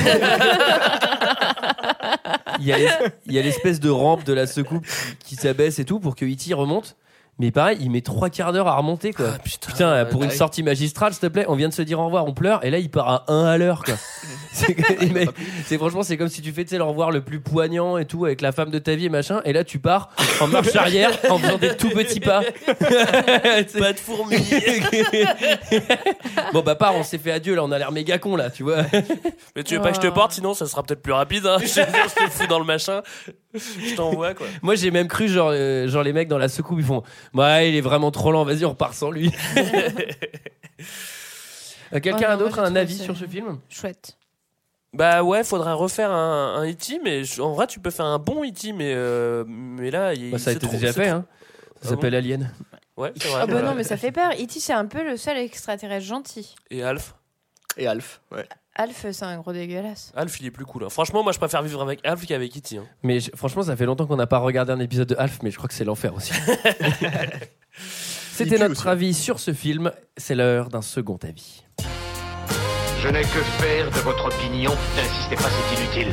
y 2.66 2.72
a 2.72 2.78
l'es- 2.78 2.88
il 3.26 3.32
y 3.32 3.38
a 3.38 3.42
l'espèce 3.42 3.80
de 3.80 3.90
rampe 3.90 4.24
de 4.24 4.32
la 4.32 4.46
secoupe 4.46 4.84
qui 5.24 5.36
s'abaisse 5.36 5.78
et 5.78 5.84
tout 5.84 6.00
pour 6.00 6.16
que 6.16 6.24
E.T. 6.24 6.52
remonte. 6.54 6.96
Mais 7.40 7.52
pareil, 7.52 7.78
il 7.80 7.90
met 7.90 8.00
trois 8.00 8.30
quarts 8.30 8.52
d'heure 8.52 8.66
à 8.66 8.74
remonter 8.76 9.12
quoi. 9.12 9.26
Ah, 9.34 9.38
putain. 9.38 9.70
Putain, 9.72 10.04
pour 10.06 10.24
une 10.24 10.30
sortie 10.30 10.64
magistrale, 10.64 11.12
s'il 11.12 11.20
te 11.20 11.26
plaît, 11.28 11.44
on 11.46 11.54
vient 11.54 11.68
de 11.68 11.74
se 11.74 11.82
dire 11.82 12.00
au 12.00 12.06
revoir, 12.06 12.26
on 12.26 12.32
pleure, 12.34 12.64
et 12.64 12.70
là 12.70 12.78
il 12.78 12.90
part 12.90 13.08
à 13.08 13.24
1 13.32 13.44
à 13.44 13.56
l'heure 13.58 13.84
quoi. 13.84 13.94
c'est 14.52 14.74
que- 14.74 15.04
mais 15.12 15.26
c'est- 15.64 15.78
franchement, 15.78 16.02
c'est 16.02 16.16
comme 16.16 16.28
si 16.28 16.42
tu 16.42 16.50
fais 16.52 16.64
tu 16.64 16.70
sais, 16.70 16.78
le 16.78 16.84
revoir 16.84 17.12
le 17.12 17.20
plus 17.20 17.38
poignant 17.40 17.96
et 17.96 18.06
tout 18.06 18.24
avec 18.24 18.40
la 18.40 18.50
femme 18.50 18.70
de 18.70 18.78
ta 18.80 18.96
vie 18.96 19.06
et 19.06 19.08
machin, 19.08 19.40
et 19.44 19.52
là 19.52 19.62
tu 19.62 19.78
pars 19.78 20.08
en 20.40 20.48
marche 20.48 20.74
arrière 20.74 21.12
en 21.30 21.38
faisant 21.38 21.58
des 21.58 21.76
tout 21.76 21.90
petits 21.90 22.18
pas. 22.20 22.40
Pas 22.66 23.92
de 23.92 23.98
fourmis. 24.00 24.36
bon 26.52 26.62
bah 26.62 26.74
part, 26.74 26.94
on 26.96 27.02
s'est 27.02 27.18
fait 27.18 27.32
adieu 27.32 27.54
là, 27.54 27.64
on 27.64 27.72
a 27.72 27.78
l'air 27.78 27.92
méga 27.92 28.18
con 28.18 28.36
là, 28.36 28.50
tu 28.50 28.62
vois. 28.62 28.78
mais 29.56 29.62
tu 29.62 29.74
veux 29.76 29.82
pas 29.82 29.90
que 29.90 29.96
je 29.96 30.00
te 30.00 30.06
porte, 30.12 30.32
sinon 30.32 30.54
ça 30.54 30.66
sera 30.66 30.82
peut-être 30.82 31.02
plus 31.02 31.12
rapide. 31.12 31.46
Hein. 31.46 31.58
Je 31.60 31.66
te 31.66 31.72
jure, 31.74 31.86
je 32.18 32.24
te 32.24 32.30
fous 32.30 32.46
dans 32.48 32.58
le 32.58 32.64
machin. 32.64 33.02
Je 33.54 33.94
t'envoie, 33.94 34.34
quoi. 34.34 34.46
Moi 34.62 34.74
j'ai 34.74 34.90
même 34.90 35.08
cru 35.08 35.28
genre, 35.28 35.50
euh, 35.52 35.88
genre 35.88 36.02
les 36.02 36.12
mecs 36.12 36.28
dans 36.28 36.38
la 36.38 36.48
secoupe 36.48 36.78
ils 36.80 36.84
font 36.84 37.02
ouais 37.34 37.68
il 37.70 37.76
est 37.76 37.80
vraiment 37.80 38.10
trop 38.10 38.32
lent, 38.32 38.44
vas-y 38.44 38.64
on 38.64 38.70
repart 38.70 38.94
sans 38.94 39.10
lui. 39.10 39.32
Euh, 41.94 42.00
Quelqu'un 42.00 42.20
non, 42.20 42.26
moi, 42.26 42.36
d'autre 42.36 42.54
j'ai 42.56 42.60
a 42.60 42.64
un 42.64 42.66
trouvé 42.66 42.80
avis 42.80 42.98
ça- 42.98 43.04
sur 43.04 43.16
ce 43.16 43.26
film? 43.26 43.58
Chouette. 43.70 44.18
Bah 44.92 45.22
ouais, 45.22 45.42
faudrait 45.42 45.72
refaire 45.72 46.10
un, 46.10 46.56
un 46.56 46.70
E.T., 46.70 47.00
mais 47.02 47.24
je- 47.24 47.40
en 47.40 47.52
vrai, 47.54 47.66
tu 47.66 47.80
peux 47.80 47.90
faire 47.90 48.04
un 48.04 48.18
bon 48.18 48.44
E.T., 48.44 48.72
mais, 48.74 48.92
euh, 48.94 49.44
mais 49.46 49.90
là, 49.90 50.12
il, 50.12 50.32
Bah, 50.32 50.38
Ça 50.38 50.50
a 50.50 50.52
c'est 50.52 50.58
été 50.58 50.66
trop- 50.66 50.76
déjà 50.76 50.92
c'est 50.92 51.02
fait, 51.04 51.08
hein. 51.08 51.24
Ça 51.76 51.80
Ah 51.84 51.88
s'appelle 51.88 52.14
Alien. 52.14 52.52
Ouais, 52.98 53.12
c'est 53.16 53.28
vrai. 53.28 53.38
Ah 53.42 53.46
bah 53.46 53.52
voilà. 53.52 53.68
non, 53.70 53.74
mais 53.74 53.84
ça 53.84 53.96
fait 53.96 54.12
peur. 54.12 54.32
E.T. 54.32 54.60
c'est 54.60 54.72
un 54.74 54.84
peu 54.84 55.02
le 55.02 55.16
seul 55.16 55.38
extraterrestre 55.38 56.04
gentil. 56.06 56.54
Et 56.70 56.82
Alf? 56.82 57.14
Et 57.78 57.86
Alf. 57.86 58.20
Ouais. 58.32 58.46
Alf, 58.80 59.06
c'est 59.10 59.24
un 59.24 59.36
gros 59.38 59.52
dégueulasse. 59.52 60.12
Alf, 60.14 60.38
il 60.40 60.46
est 60.46 60.50
plus 60.52 60.64
cool. 60.64 60.84
hein. 60.84 60.88
Franchement, 60.88 61.24
moi, 61.24 61.32
je 61.32 61.38
préfère 61.38 61.62
vivre 61.62 61.82
avec 61.82 61.98
Alf 62.06 62.24
qu'avec 62.26 62.56
E.T. 62.56 62.78
hein. 62.78 62.84
Mais 63.02 63.18
je- 63.18 63.30
franchement, 63.34 63.62
ça 63.64 63.74
fait 63.74 63.86
longtemps 63.86 64.06
qu'on 64.06 64.14
n'a 64.16 64.28
pas 64.28 64.38
regardé 64.38 64.70
un 64.72 64.78
épisode 64.78 65.08
de 65.08 65.16
Alf, 65.18 65.40
mais 65.42 65.50
je 65.50 65.56
crois 65.56 65.66
que 65.68 65.74
c'est 65.74 65.84
l'enfer 65.84 66.14
aussi. 66.14 66.32
C'était 67.80 68.54
pue 68.56 68.60
notre 68.62 68.72
aussi. 68.82 68.88
avis 68.88 69.14
sur 69.14 69.40
ce 69.40 69.52
film. 69.52 69.90
C'est 70.16 70.36
l'heure 70.36 70.68
d'un 70.68 70.82
second 70.82 71.18
avis. 71.24 71.64
Je 73.00 73.08
n'ai 73.08 73.22
que 73.22 73.26
faire 73.26 73.90
de 73.90 73.98
votre 73.98 74.26
opinion. 74.26 74.72
N'insistez 74.96 75.34
pas, 75.36 75.48
c'est 75.50 75.80
inutile. 75.82 76.10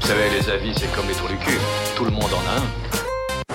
Vous 0.00 0.06
savez, 0.06 0.30
les 0.30 0.48
avis, 0.50 0.74
c'est 0.78 0.92
comme 0.94 1.06
les 1.08 1.14
trous 1.14 1.28
du 1.28 1.36
cul. 1.38 1.58
Tout 1.96 2.04
le 2.04 2.10
monde 2.12 2.30
en 2.32 2.48
a 2.48 2.60
un. 2.60 3.54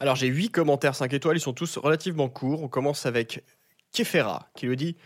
Alors 0.00 0.16
j'ai 0.16 0.26
8 0.26 0.50
commentaires 0.50 0.94
5 0.96 1.12
étoiles, 1.12 1.36
ils 1.36 1.40
sont 1.40 1.52
tous 1.52 1.76
relativement 1.76 2.28
courts. 2.28 2.62
On 2.62 2.68
commence 2.68 3.06
avec 3.06 3.44
Kefera 3.92 4.48
qui 4.56 4.66
lui 4.66 4.76
dit 4.76 4.96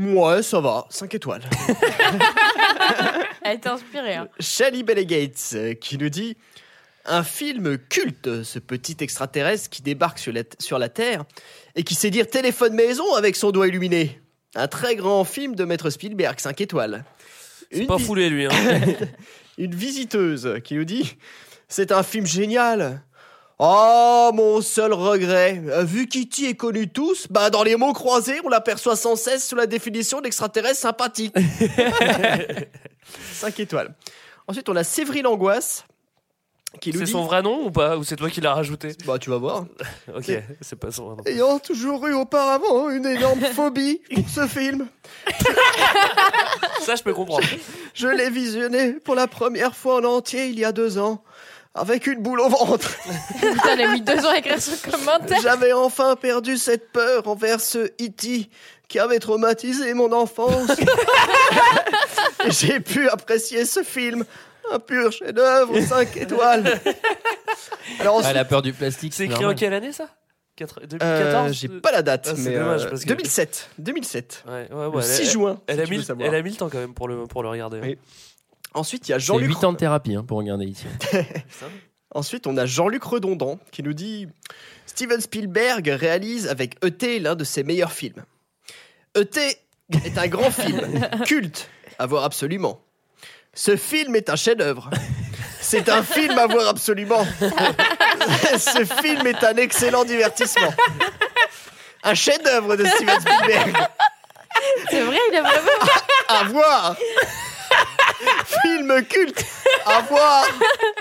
Ouais, 0.00 0.42
ça 0.42 0.60
va, 0.60 0.86
5 0.88 1.14
étoiles. 1.14 1.42
Elle 3.42 3.52
est 3.54 3.66
inspirée. 3.66 4.14
Hein. 4.14 4.28
Shelley 4.38 4.82
Bellegates 4.82 5.50
euh, 5.54 5.74
qui 5.74 5.98
nous 5.98 6.08
dit 6.08 6.36
un 7.04 7.22
film 7.22 7.76
culte, 7.78 8.42
ce 8.44 8.58
petit 8.58 8.96
extraterrestre 9.00 9.68
qui 9.70 9.82
débarque 9.82 10.18
sur 10.18 10.32
la, 10.32 10.42
sur 10.58 10.78
la 10.78 10.88
Terre 10.88 11.24
et 11.74 11.82
qui 11.82 11.94
sait 11.94 12.10
dire 12.10 12.28
téléphone 12.28 12.74
maison 12.74 13.14
avec 13.14 13.36
son 13.36 13.50
doigt 13.50 13.68
illuminé. 13.68 14.20
Un 14.54 14.68
très 14.68 14.96
grand 14.96 15.24
film 15.24 15.54
de 15.54 15.64
Maître 15.64 15.90
Spielberg, 15.90 16.38
5 16.40 16.60
étoiles. 16.60 17.04
C'est 17.70 17.80
Une 17.80 17.86
pas 17.86 17.96
vi- 17.96 18.04
foulé, 18.04 18.30
lui. 18.30 18.46
Hein. 18.46 18.50
Une 19.58 19.74
visiteuse 19.74 20.56
qui 20.64 20.74
nous 20.74 20.84
dit 20.84 21.16
c'est 21.68 21.92
un 21.92 22.02
film 22.02 22.26
génial. 22.26 23.02
Oh, 23.62 24.30
mon 24.32 24.62
seul 24.62 24.94
regret. 24.94 25.60
Euh, 25.66 25.84
Vu 25.84 26.06
qu'E.T. 26.08 26.48
est 26.48 26.54
connu 26.54 26.88
tous, 26.88 27.26
bah 27.28 27.50
dans 27.50 27.62
les 27.62 27.76
mots 27.76 27.92
croisés, 27.92 28.40
on 28.44 28.48
l'aperçoit 28.48 28.96
sans 28.96 29.16
cesse 29.16 29.46
sous 29.46 29.54
la 29.54 29.66
définition 29.66 30.22
d'extraterrestre 30.22 30.80
sympathique. 30.80 31.34
5 33.34 33.60
étoiles. 33.60 33.94
Ensuite, 34.48 34.68
on 34.70 34.76
a 34.76 34.82
Séverine 34.84 35.26
Angoisse 35.26 35.84
qui 36.80 36.92
C'est 36.92 37.04
dit. 37.04 37.10
son 37.10 37.24
vrai 37.24 37.42
nom 37.42 37.66
ou 37.66 37.70
pas? 37.70 37.96
Ou 37.98 38.04
c'est 38.04 38.16
toi 38.16 38.30
qui 38.30 38.40
l'as 38.40 38.54
rajouté? 38.54 38.92
Bah, 39.04 39.18
tu 39.18 39.28
vas 39.28 39.36
voir. 39.38 39.66
Ok, 40.16 40.22
C'est- 40.24 40.44
c'est 40.62 40.78
pas 40.78 40.90
son 40.90 41.06
vrai 41.08 41.16
nom. 41.16 41.22
Ayant 41.26 41.58
toujours 41.58 42.06
eu 42.06 42.14
auparavant 42.14 42.88
une 42.88 43.04
énorme 43.06 43.40
phobie 43.54 44.00
pour 44.14 44.28
ce 44.28 44.46
film, 44.46 44.86
Ça, 46.80 46.94
je 46.96 47.02
peux 47.02 47.12
comprendre. 47.12 47.46
je 47.94 48.08
l'ai 48.08 48.30
visionné 48.30 48.92
pour 48.94 49.14
la 49.16 49.26
première 49.26 49.74
fois 49.76 49.96
en 50.00 50.04
entier 50.04 50.46
il 50.46 50.58
y 50.58 50.64
a 50.64 50.72
deux 50.72 50.96
ans, 50.98 51.22
avec 51.74 52.06
une 52.06 52.20
boule 52.22 52.40
au 52.40 52.48
ventre. 52.48 52.90
Putain, 53.40 53.68
elle 53.72 53.80
a 53.82 53.92
mis 53.92 54.00
deux 54.02 54.24
ans 54.26 54.30
à 54.30 54.38
écrire 54.38 54.60
ce 54.60 54.90
commentaire. 54.90 55.38
J'avais 55.42 55.72
enfin 55.72 56.16
perdu 56.16 56.56
cette 56.56 56.90
peur 56.92 57.26
envers 57.28 57.60
ce 57.60 57.78
E.T. 58.00 58.50
qui 58.88 58.98
avait 58.98 59.18
traumatisé 59.20 59.94
mon 59.94 60.12
enfance. 60.12 60.70
J'ai 62.48 62.80
pu 62.80 63.08
apprécier 63.08 63.64
ce 63.64 63.82
film, 63.82 64.24
un 64.72 64.78
pur 64.78 65.12
chef-d'œuvre 65.12 65.80
5 65.80 66.16
étoiles. 66.16 66.80
Alors 68.00 68.14
Ah, 68.14 68.18
ensuite, 68.18 68.30
elle 68.30 68.38
a 68.38 68.44
peur 68.44 68.62
du 68.62 68.72
plastique. 68.72 69.14
C'est 69.14 69.24
écrit 69.26 69.44
en 69.44 69.54
quelle 69.54 69.74
année 69.74 69.92
ça? 69.92 70.08
Quatre- 70.56 70.80
euh, 70.82 70.86
2014 70.86 71.52
j'ai 71.54 71.68
pas 71.68 71.90
la 71.92 72.02
date, 72.02 72.28
Ah, 72.30 72.34
mais 72.36 72.52
dommage, 72.54 72.84
euh, 72.84 72.90
parce 72.90 73.02
que- 73.02 73.08
2007. 73.08 73.70
2007. 73.78 74.44
Ouais, 74.46 74.52
ouais, 74.70 74.86
ouais, 74.86 74.90
Le 74.96 74.98
elle- 74.98 75.04
6 75.04 75.22
elle- 75.22 75.30
juin. 75.30 75.60
Elle, 75.66 75.76
si 75.76 75.80
a 75.80 75.84
tu 75.84 75.90
mis, 75.92 75.96
veux 75.98 76.02
savoir. 76.02 76.28
elle 76.28 76.34
a 76.34 76.42
mis 76.42 76.50
le 76.50 76.56
temps 76.56 76.68
quand 76.68 76.78
même 76.78 76.92
pour 76.92 77.08
le, 77.08 77.26
pour 77.26 77.42
le 77.42 77.48
regarder. 77.48 77.80
Oui. 77.82 77.98
Ensuite, 78.74 79.08
il 79.08 79.12
y 79.12 79.14
a 79.14 79.18
C'est 79.18 79.26
Jean-Luc 79.26 79.48
8 79.48 79.64
ans 79.64 79.72
de 79.72 79.78
thérapie 79.78 80.14
hein, 80.14 80.24
pour 80.24 80.38
regarder 80.38 80.66
ici. 80.66 80.86
Ensuite, 82.14 82.46
on 82.46 82.56
a 82.56 82.66
Jean-Luc 82.66 83.02
Redondant 83.04 83.58
qui 83.70 83.82
nous 83.82 83.92
dit 83.92 84.28
Steven 84.86 85.20
Spielberg 85.20 85.88
réalise 85.88 86.48
avec 86.48 86.76
E.T. 86.84 87.20
l'un 87.20 87.36
de 87.36 87.44
ses 87.44 87.62
meilleurs 87.62 87.92
films. 87.92 88.24
E.T. 89.16 89.40
est 90.04 90.18
un 90.18 90.28
grand 90.28 90.50
film, 90.50 90.80
culte, 91.24 91.68
à 91.98 92.06
voir 92.06 92.24
absolument. 92.24 92.80
Ce 93.54 93.76
film 93.76 94.14
est 94.16 94.30
un 94.30 94.36
chef-d'œuvre. 94.36 94.90
C'est 95.60 95.88
un 95.88 96.02
film 96.02 96.38
à 96.38 96.46
voir 96.46 96.68
absolument. 96.68 97.24
Ce 98.56 98.84
film 99.02 99.26
est 99.26 99.44
un 99.44 99.56
excellent 99.56 100.04
divertissement. 100.04 100.72
Un 102.02 102.14
chef-d'œuvre 102.14 102.76
de 102.76 102.84
Steven 102.84 103.20
Spielberg. 103.20 103.76
C'est 104.90 105.02
vrai, 105.02 105.18
il 105.30 105.36
a 105.36 105.42
vraiment. 105.42 105.70
À 106.28 106.44
voir. 106.44 106.96
Film 108.62 109.02
culte 109.08 109.44
à 109.86 110.00
voir 110.02 110.44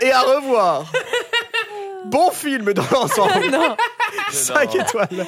et 0.01 0.11
à 0.11 0.21
revoir. 0.21 0.91
Bon 2.05 2.31
film 2.31 2.73
dans 2.73 2.85
l'ensemble. 2.91 3.49
Non, 3.51 3.75
5 4.31 4.75
étoiles. 4.75 5.25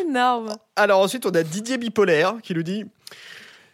énorme. 0.00 0.54
Alors 0.76 1.00
ensuite, 1.00 1.26
on 1.26 1.30
a 1.30 1.42
Didier 1.42 1.78
Bipolaire 1.78 2.34
qui 2.42 2.54
nous 2.54 2.62
dit 2.62 2.84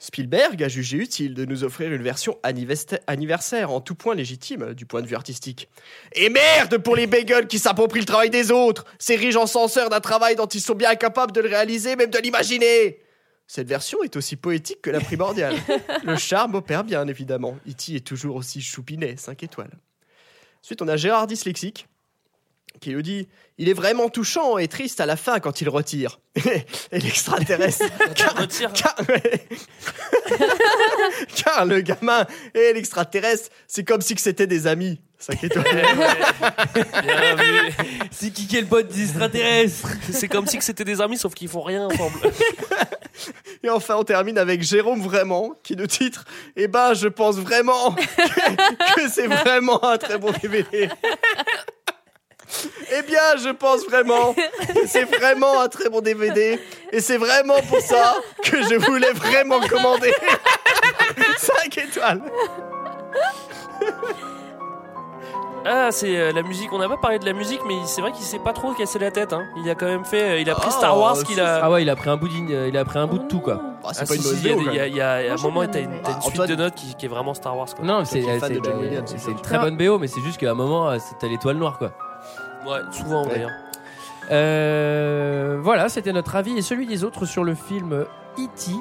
Spielberg 0.01 0.63
a 0.63 0.69
jugé 0.69 0.97
utile 0.99 1.35
de 1.35 1.45
nous 1.45 1.65
offrir 1.65 1.93
une 1.93 2.03
version 2.03 2.39
anniversa- 2.45 3.01
anniversaire 3.09 3.73
en 3.73 3.81
tout 3.81 3.97
point 3.97 4.15
légitime 4.15 4.73
du 4.75 4.87
point 4.87 5.03
de 5.03 5.07
vue 5.09 5.17
artistique. 5.17 5.69
Et 6.15 6.31
merde 6.31 6.79
pour 6.79 6.95
les 6.95 7.07
bagels 7.09 7.49
qui 7.49 7.59
s'approprient 7.59 8.01
le 8.01 8.07
travail 8.07 8.31
des 8.31 8.53
autres, 8.53 8.85
ces 9.01 9.17
riches 9.17 9.35
encenseurs 9.37 9.91
d'un 9.91 10.01
travail 10.01 10.37
dont 10.37 10.47
ils 10.47 10.61
sont 10.61 10.75
bien 10.77 10.91
incapables 10.91 11.33
de 11.33 11.41
le 11.41 11.49
réaliser, 11.49 11.97
même 11.97 12.11
de 12.11 12.19
l'imaginer. 12.19 13.01
Cette 13.51 13.67
version 13.67 14.03
est 14.03 14.15
aussi 14.15 14.37
poétique 14.37 14.83
que 14.83 14.91
la 14.91 15.01
primordiale. 15.01 15.57
le 16.05 16.17
charme 16.17 16.55
opère 16.55 16.85
bien, 16.85 17.09
évidemment. 17.09 17.59
E.T. 17.67 17.97
est 17.97 18.07
toujours 18.07 18.37
aussi 18.37 18.61
choupinet, 18.61 19.17
5 19.17 19.43
étoiles. 19.43 19.73
Ensuite, 20.63 20.83
on 20.83 20.89
a 20.89 20.99
Gérard 20.99 21.27
Dyslexique 21.27 21.89
qui 22.81 22.93
nous 22.93 23.01
dit 23.01 23.27
Il 23.57 23.71
est 23.71 23.75
vraiment 23.75 24.11
touchant 24.11 24.59
et 24.59 24.69
triste 24.69 25.01
à 25.01 25.07
la 25.07 25.17
fin 25.17 25.41
quand 25.41 25.63
il 25.63 25.69
retire. 25.71 26.21
et 26.37 26.99
l'extraterrestre. 26.99 27.87
car, 28.15 28.35
car-. 28.75 28.97
Car 31.35 31.65
le 31.65 31.81
gamin 31.81 32.27
et 32.55 32.75
l'extraterrestre, 32.75 33.49
c'est 33.67 33.85
comme 33.85 34.03
si 34.03 34.15
c'était 34.19 34.47
des 34.47 34.67
amis. 34.67 35.01
5 35.19 35.45
étoiles. 35.45 35.67
C'est 38.11 38.31
qui 38.31 38.47
quel 38.47 38.67
pote 38.67 38.89
d'extraterrestre 38.89 39.89
C'est 40.13 40.29
comme 40.29 40.47
si 40.47 40.59
que 40.59 40.65
c'était 40.65 40.85
des 40.85 41.01
amis, 41.01 41.19
sauf 41.19 41.35
qu'ils 41.35 41.49
font 41.49 41.63
rien 41.63 41.87
ensemble. 41.87 42.21
Et 43.65 43.71
enfin, 43.71 43.97
on 43.97 44.05
termine 44.05 44.39
avec 44.39 44.63
Jérôme 44.63 45.01
Vraiment, 45.01 45.55
qui 45.65 45.75
nous 45.75 45.89
titre 45.89 46.25
Eh 46.57 46.69
ben, 46.69 46.95
je 46.95 47.09
pense 47.09 47.37
vraiment 47.37 47.93
que, 47.95 48.95
que 48.95 49.09
c'est 49.11 49.27
vraiment 49.27 49.85
un 49.85 49.99
très 49.99 50.19
bon 50.19 50.31
DVD. 50.31 50.89
Eh 52.91 53.03
bien, 53.03 53.37
je 53.37 53.51
pense 53.51 53.85
vraiment 53.85 54.33
que 54.33 54.87
c'est 54.87 55.05
vraiment 55.05 55.61
un 55.61 55.69
très 55.69 55.91
bon 55.91 56.01
DVD. 56.01 56.59
Et 56.91 57.01
c'est 57.03 57.19
vraiment 57.19 57.61
pour 57.69 57.81
ça 57.81 58.17
que 58.43 58.63
je 58.63 58.75
voulais 58.77 59.13
vraiment 59.13 59.61
commander. 59.61 60.15
5 61.37 61.77
étoiles. 61.77 62.23
Ah, 65.71 65.89
c'est 65.93 66.17
euh, 66.17 66.33
la 66.33 66.43
musique. 66.43 66.73
On 66.73 66.79
n'a 66.79 66.89
pas 66.89 66.97
parlé 66.97 67.19
de 67.19 67.25
la 67.27 67.33
musique, 67.35 67.61
mais 67.67 67.75
c'est 67.85 68.01
vrai 68.01 68.13
qu'il 68.13 68.25
s'est 68.25 68.39
pas 68.39 68.53
trop 68.55 68.73
cassé 68.73 68.99
la 68.99 69.11
tête. 69.11 69.33
Hein. 69.33 69.45
Il 69.63 69.69
a 69.69 69.75
quand 69.75 69.87
même 69.87 70.05
fait. 70.05 70.31
euh, 70.31 70.41
il 70.41 70.49
a 70.49 70.55
pris 70.55 70.69
Oh, 70.71 70.73
Star 70.79 70.99
Wars 70.99 71.23
qu'il 71.25 71.39
a. 71.41 71.61
Ah 71.65 71.71
ouais, 71.71 71.83
il 71.83 71.91
a 71.91 71.97
pris 71.97 72.09
un 72.09 72.17
bout, 72.17 72.29
euh, 72.51 72.67
il 72.69 72.77
a 72.77 72.85
pris 72.85 72.99
un 72.99 73.07
bout 73.07 73.19
de 73.19 73.29
tout 73.29 73.41
quoi. 73.41 73.61
Ah, 73.85 73.91
c'est 73.93 74.03
Ah, 74.03 74.07
pas 74.07 74.15
si, 74.15 74.17
une 74.17 74.23
si, 74.23 74.31
bonne 74.31 74.35
il 74.41 74.47
y 74.47 74.51
a 74.51 74.55
vidéo, 74.55 74.59
des- 74.59 74.65
quand 74.65 74.71
il 74.73 74.77
y 74.77 74.81
a, 74.81 74.83
même. 74.85 74.93
il 74.93 74.97
y 74.97 75.01
a- 75.01 75.21
il 75.23 75.27
y 75.27 75.31
a 75.31 75.35
un 75.35 75.43
moment, 75.43 75.67
t'as 75.67 75.81
une, 75.81 75.91
t'as 76.03 76.11
une 76.11 76.17
Ah, 76.17 76.21
suite 76.23 76.33
Antoine- 76.35 76.49
de 76.49 76.55
notes 76.57 76.75
qui, 76.75 76.95
qui 76.95 77.07
est 77.07 77.09
vraiment 77.09 77.35
Star 77.35 77.57
Wars. 77.57 77.69
Quoi. 77.77 77.85
Non, 77.85 78.05
c'est 78.05 78.21
une 78.21 79.41
très 79.43 79.59
bonne 79.59 79.77
BO, 79.77 79.99
mais 79.99 80.07
c'est 80.07 80.21
juste 80.23 80.39
qu'à 80.39 80.51
un 80.51 80.55
moment, 80.55 80.99
c'était 80.99 81.29
l'étoile 81.29 81.57
noire 81.57 81.79
quoi. 81.79 81.91
Ouais, 82.67 82.81
souvent 82.91 83.27
d'ailleurs. 83.27 83.51
Euh, 84.31 85.59
voilà, 85.63 85.89
c'était 85.89 86.13
notre 86.13 86.37
avis 86.37 86.57
et 86.59 86.63
celui 86.63 86.87
des 86.87 87.05
autres 87.05 87.25
sur 87.25 87.45
le 87.45 87.55
film 87.55 88.05
E.T. 88.39 88.73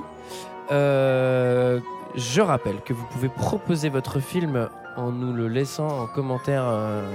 Euh, 0.72 1.80
je 2.16 2.42
rappelle 2.42 2.82
que 2.82 2.94
vous 2.94 3.06
pouvez 3.06 3.30
proposer 3.30 3.90
votre 3.90 4.20
film 4.20 4.68
en 4.98 5.12
nous 5.12 5.34
le 5.34 5.48
laissant 5.48 5.88
en 5.88 6.08
commentaire 6.08 6.66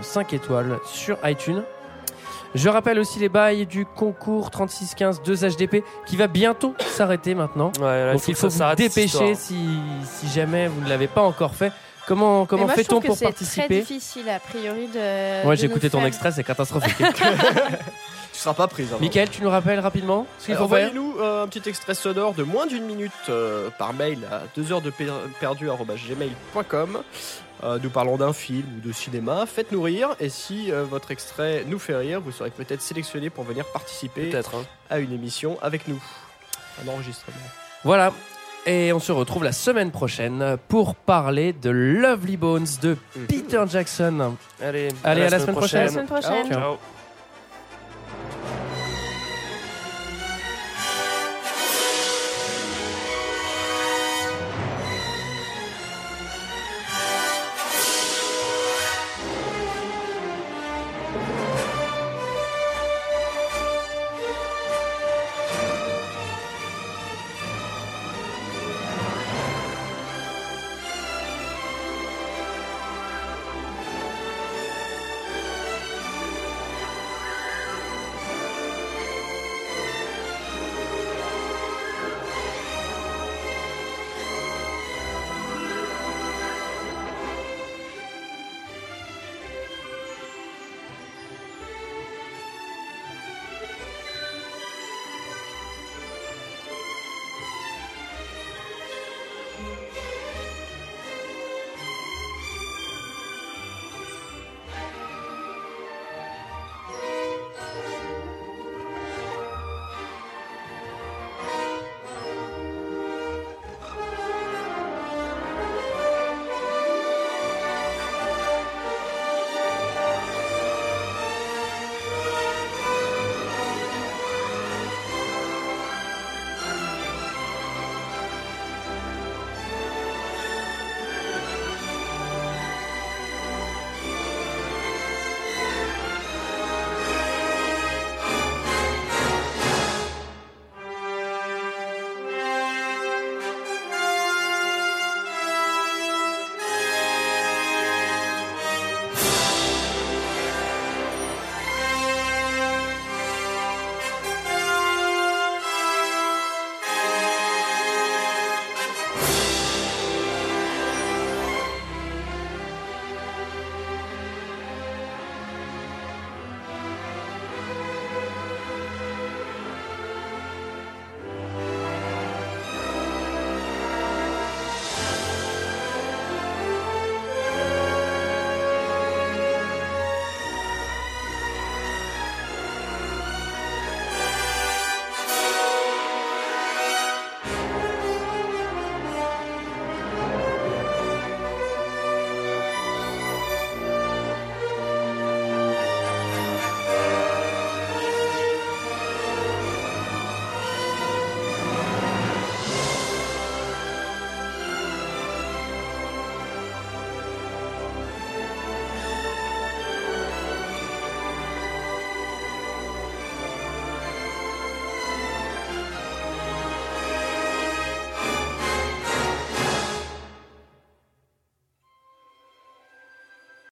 5 0.02 0.32
étoiles 0.32 0.78
sur 0.86 1.18
iTunes. 1.24 1.62
Je 2.54 2.68
rappelle 2.68 2.98
aussi 2.98 3.18
les 3.18 3.30
bails 3.30 3.64
du 3.66 3.86
concours 3.86 4.50
3615 4.50 5.22
2 5.22 5.34
HDP 5.48 5.82
qui 6.06 6.16
va 6.16 6.26
bientôt 6.26 6.74
s'arrêter 6.80 7.34
maintenant. 7.34 7.72
Ouais, 7.80 8.04
là, 8.06 8.12
Donc 8.12 8.28
il 8.28 8.34
faut 8.34 8.48
vous 8.48 8.74
dépêcher 8.76 9.04
histoire. 9.30 9.36
si, 9.36 9.56
si 10.04 10.28
jamais 10.28 10.68
vous 10.68 10.80
ne 10.82 10.88
l'avez 10.88 11.06
pas 11.08 11.22
encore 11.22 11.54
fait. 11.54 11.72
Comment, 12.06 12.44
comment 12.46 12.66
fait-on 12.68 13.00
pour 13.00 13.16
c'est 13.16 13.24
Très 13.26 13.32
participer 13.32 13.80
difficile, 13.80 14.28
a 14.28 14.38
priori, 14.40 14.88
de. 14.88 15.46
Ouais, 15.46 15.56
j'ai 15.56 15.66
écouté 15.66 15.88
ton 15.88 16.04
extrait, 16.04 16.32
c'est 16.32 16.44
catastrophique. 16.44 16.96
Tu 18.32 18.38
seras 18.38 18.54
pas 18.54 18.66
prise. 18.66 18.88
hein. 18.92 18.96
Michael, 18.98 19.28
tu 19.28 19.42
nous 19.42 19.50
rappelles 19.50 19.78
rapidement 19.78 20.26
ce 20.38 20.46
qu'il 20.46 20.54
Euh, 20.54 20.58
faut 20.58 20.66
faire 20.66 20.88
Envoyez-nous 20.90 21.16
euh, 21.20 21.44
un 21.44 21.48
petit 21.48 21.68
extrait 21.68 21.92
sonore 21.94 22.32
de 22.32 22.42
moins 22.42 22.66
d'une 22.66 22.84
minute 22.86 23.12
euh, 23.28 23.68
par 23.78 23.92
mail 23.92 24.20
à 24.32 24.40
2 24.56 24.72
heures 24.72 24.80
de 24.80 24.90
perdu@gmail.com. 25.38 26.98
Euh, 27.64 27.78
nous 27.82 27.90
parlons 27.90 28.16
d'un 28.16 28.32
film 28.32 28.66
ou 28.78 28.86
de 28.88 28.92
cinéma. 28.92 29.46
Faites-nous 29.46 29.80
rire 29.82 30.08
et 30.18 30.28
si 30.28 30.72
euh, 30.72 30.82
votre 30.84 31.10
extrait 31.12 31.64
nous 31.68 31.78
fait 31.78 31.94
rire, 31.96 32.20
vous 32.20 32.32
serez 32.32 32.50
peut-être 32.50 32.82
sélectionné 32.82 33.30
pour 33.30 33.44
venir 33.44 33.64
participer 33.66 34.30
Peut-être. 34.30 34.56
hein. 34.56 34.64
à 34.90 34.98
une 34.98 35.12
émission 35.12 35.58
avec 35.62 35.86
nous. 35.86 36.02
Un 36.84 36.88
enregistrement. 36.88 37.36
Voilà. 37.84 38.12
Et 38.66 38.92
on 38.92 39.00
se 39.00 39.10
retrouve 39.12 39.42
la 39.44 39.52
semaine 39.52 39.90
prochaine 39.90 40.56
pour 40.68 40.94
parler 40.94 41.52
de 41.52 41.70
Lovely 41.70 42.36
Bones 42.36 42.66
de 42.80 42.96
Peter 43.28 43.62
Jackson. 43.68 44.36
Allez, 44.62 44.88
Allez, 45.02 45.22
à 45.22 45.30
la 45.30 45.38
semaine 45.40 45.56
prochaine. 45.56 45.80
À 45.80 45.84
la 45.84 45.90
semaine 45.90 46.06
prochaine. 46.06 46.48
Ciao. 46.48 46.60
Ciao. 46.60 47.01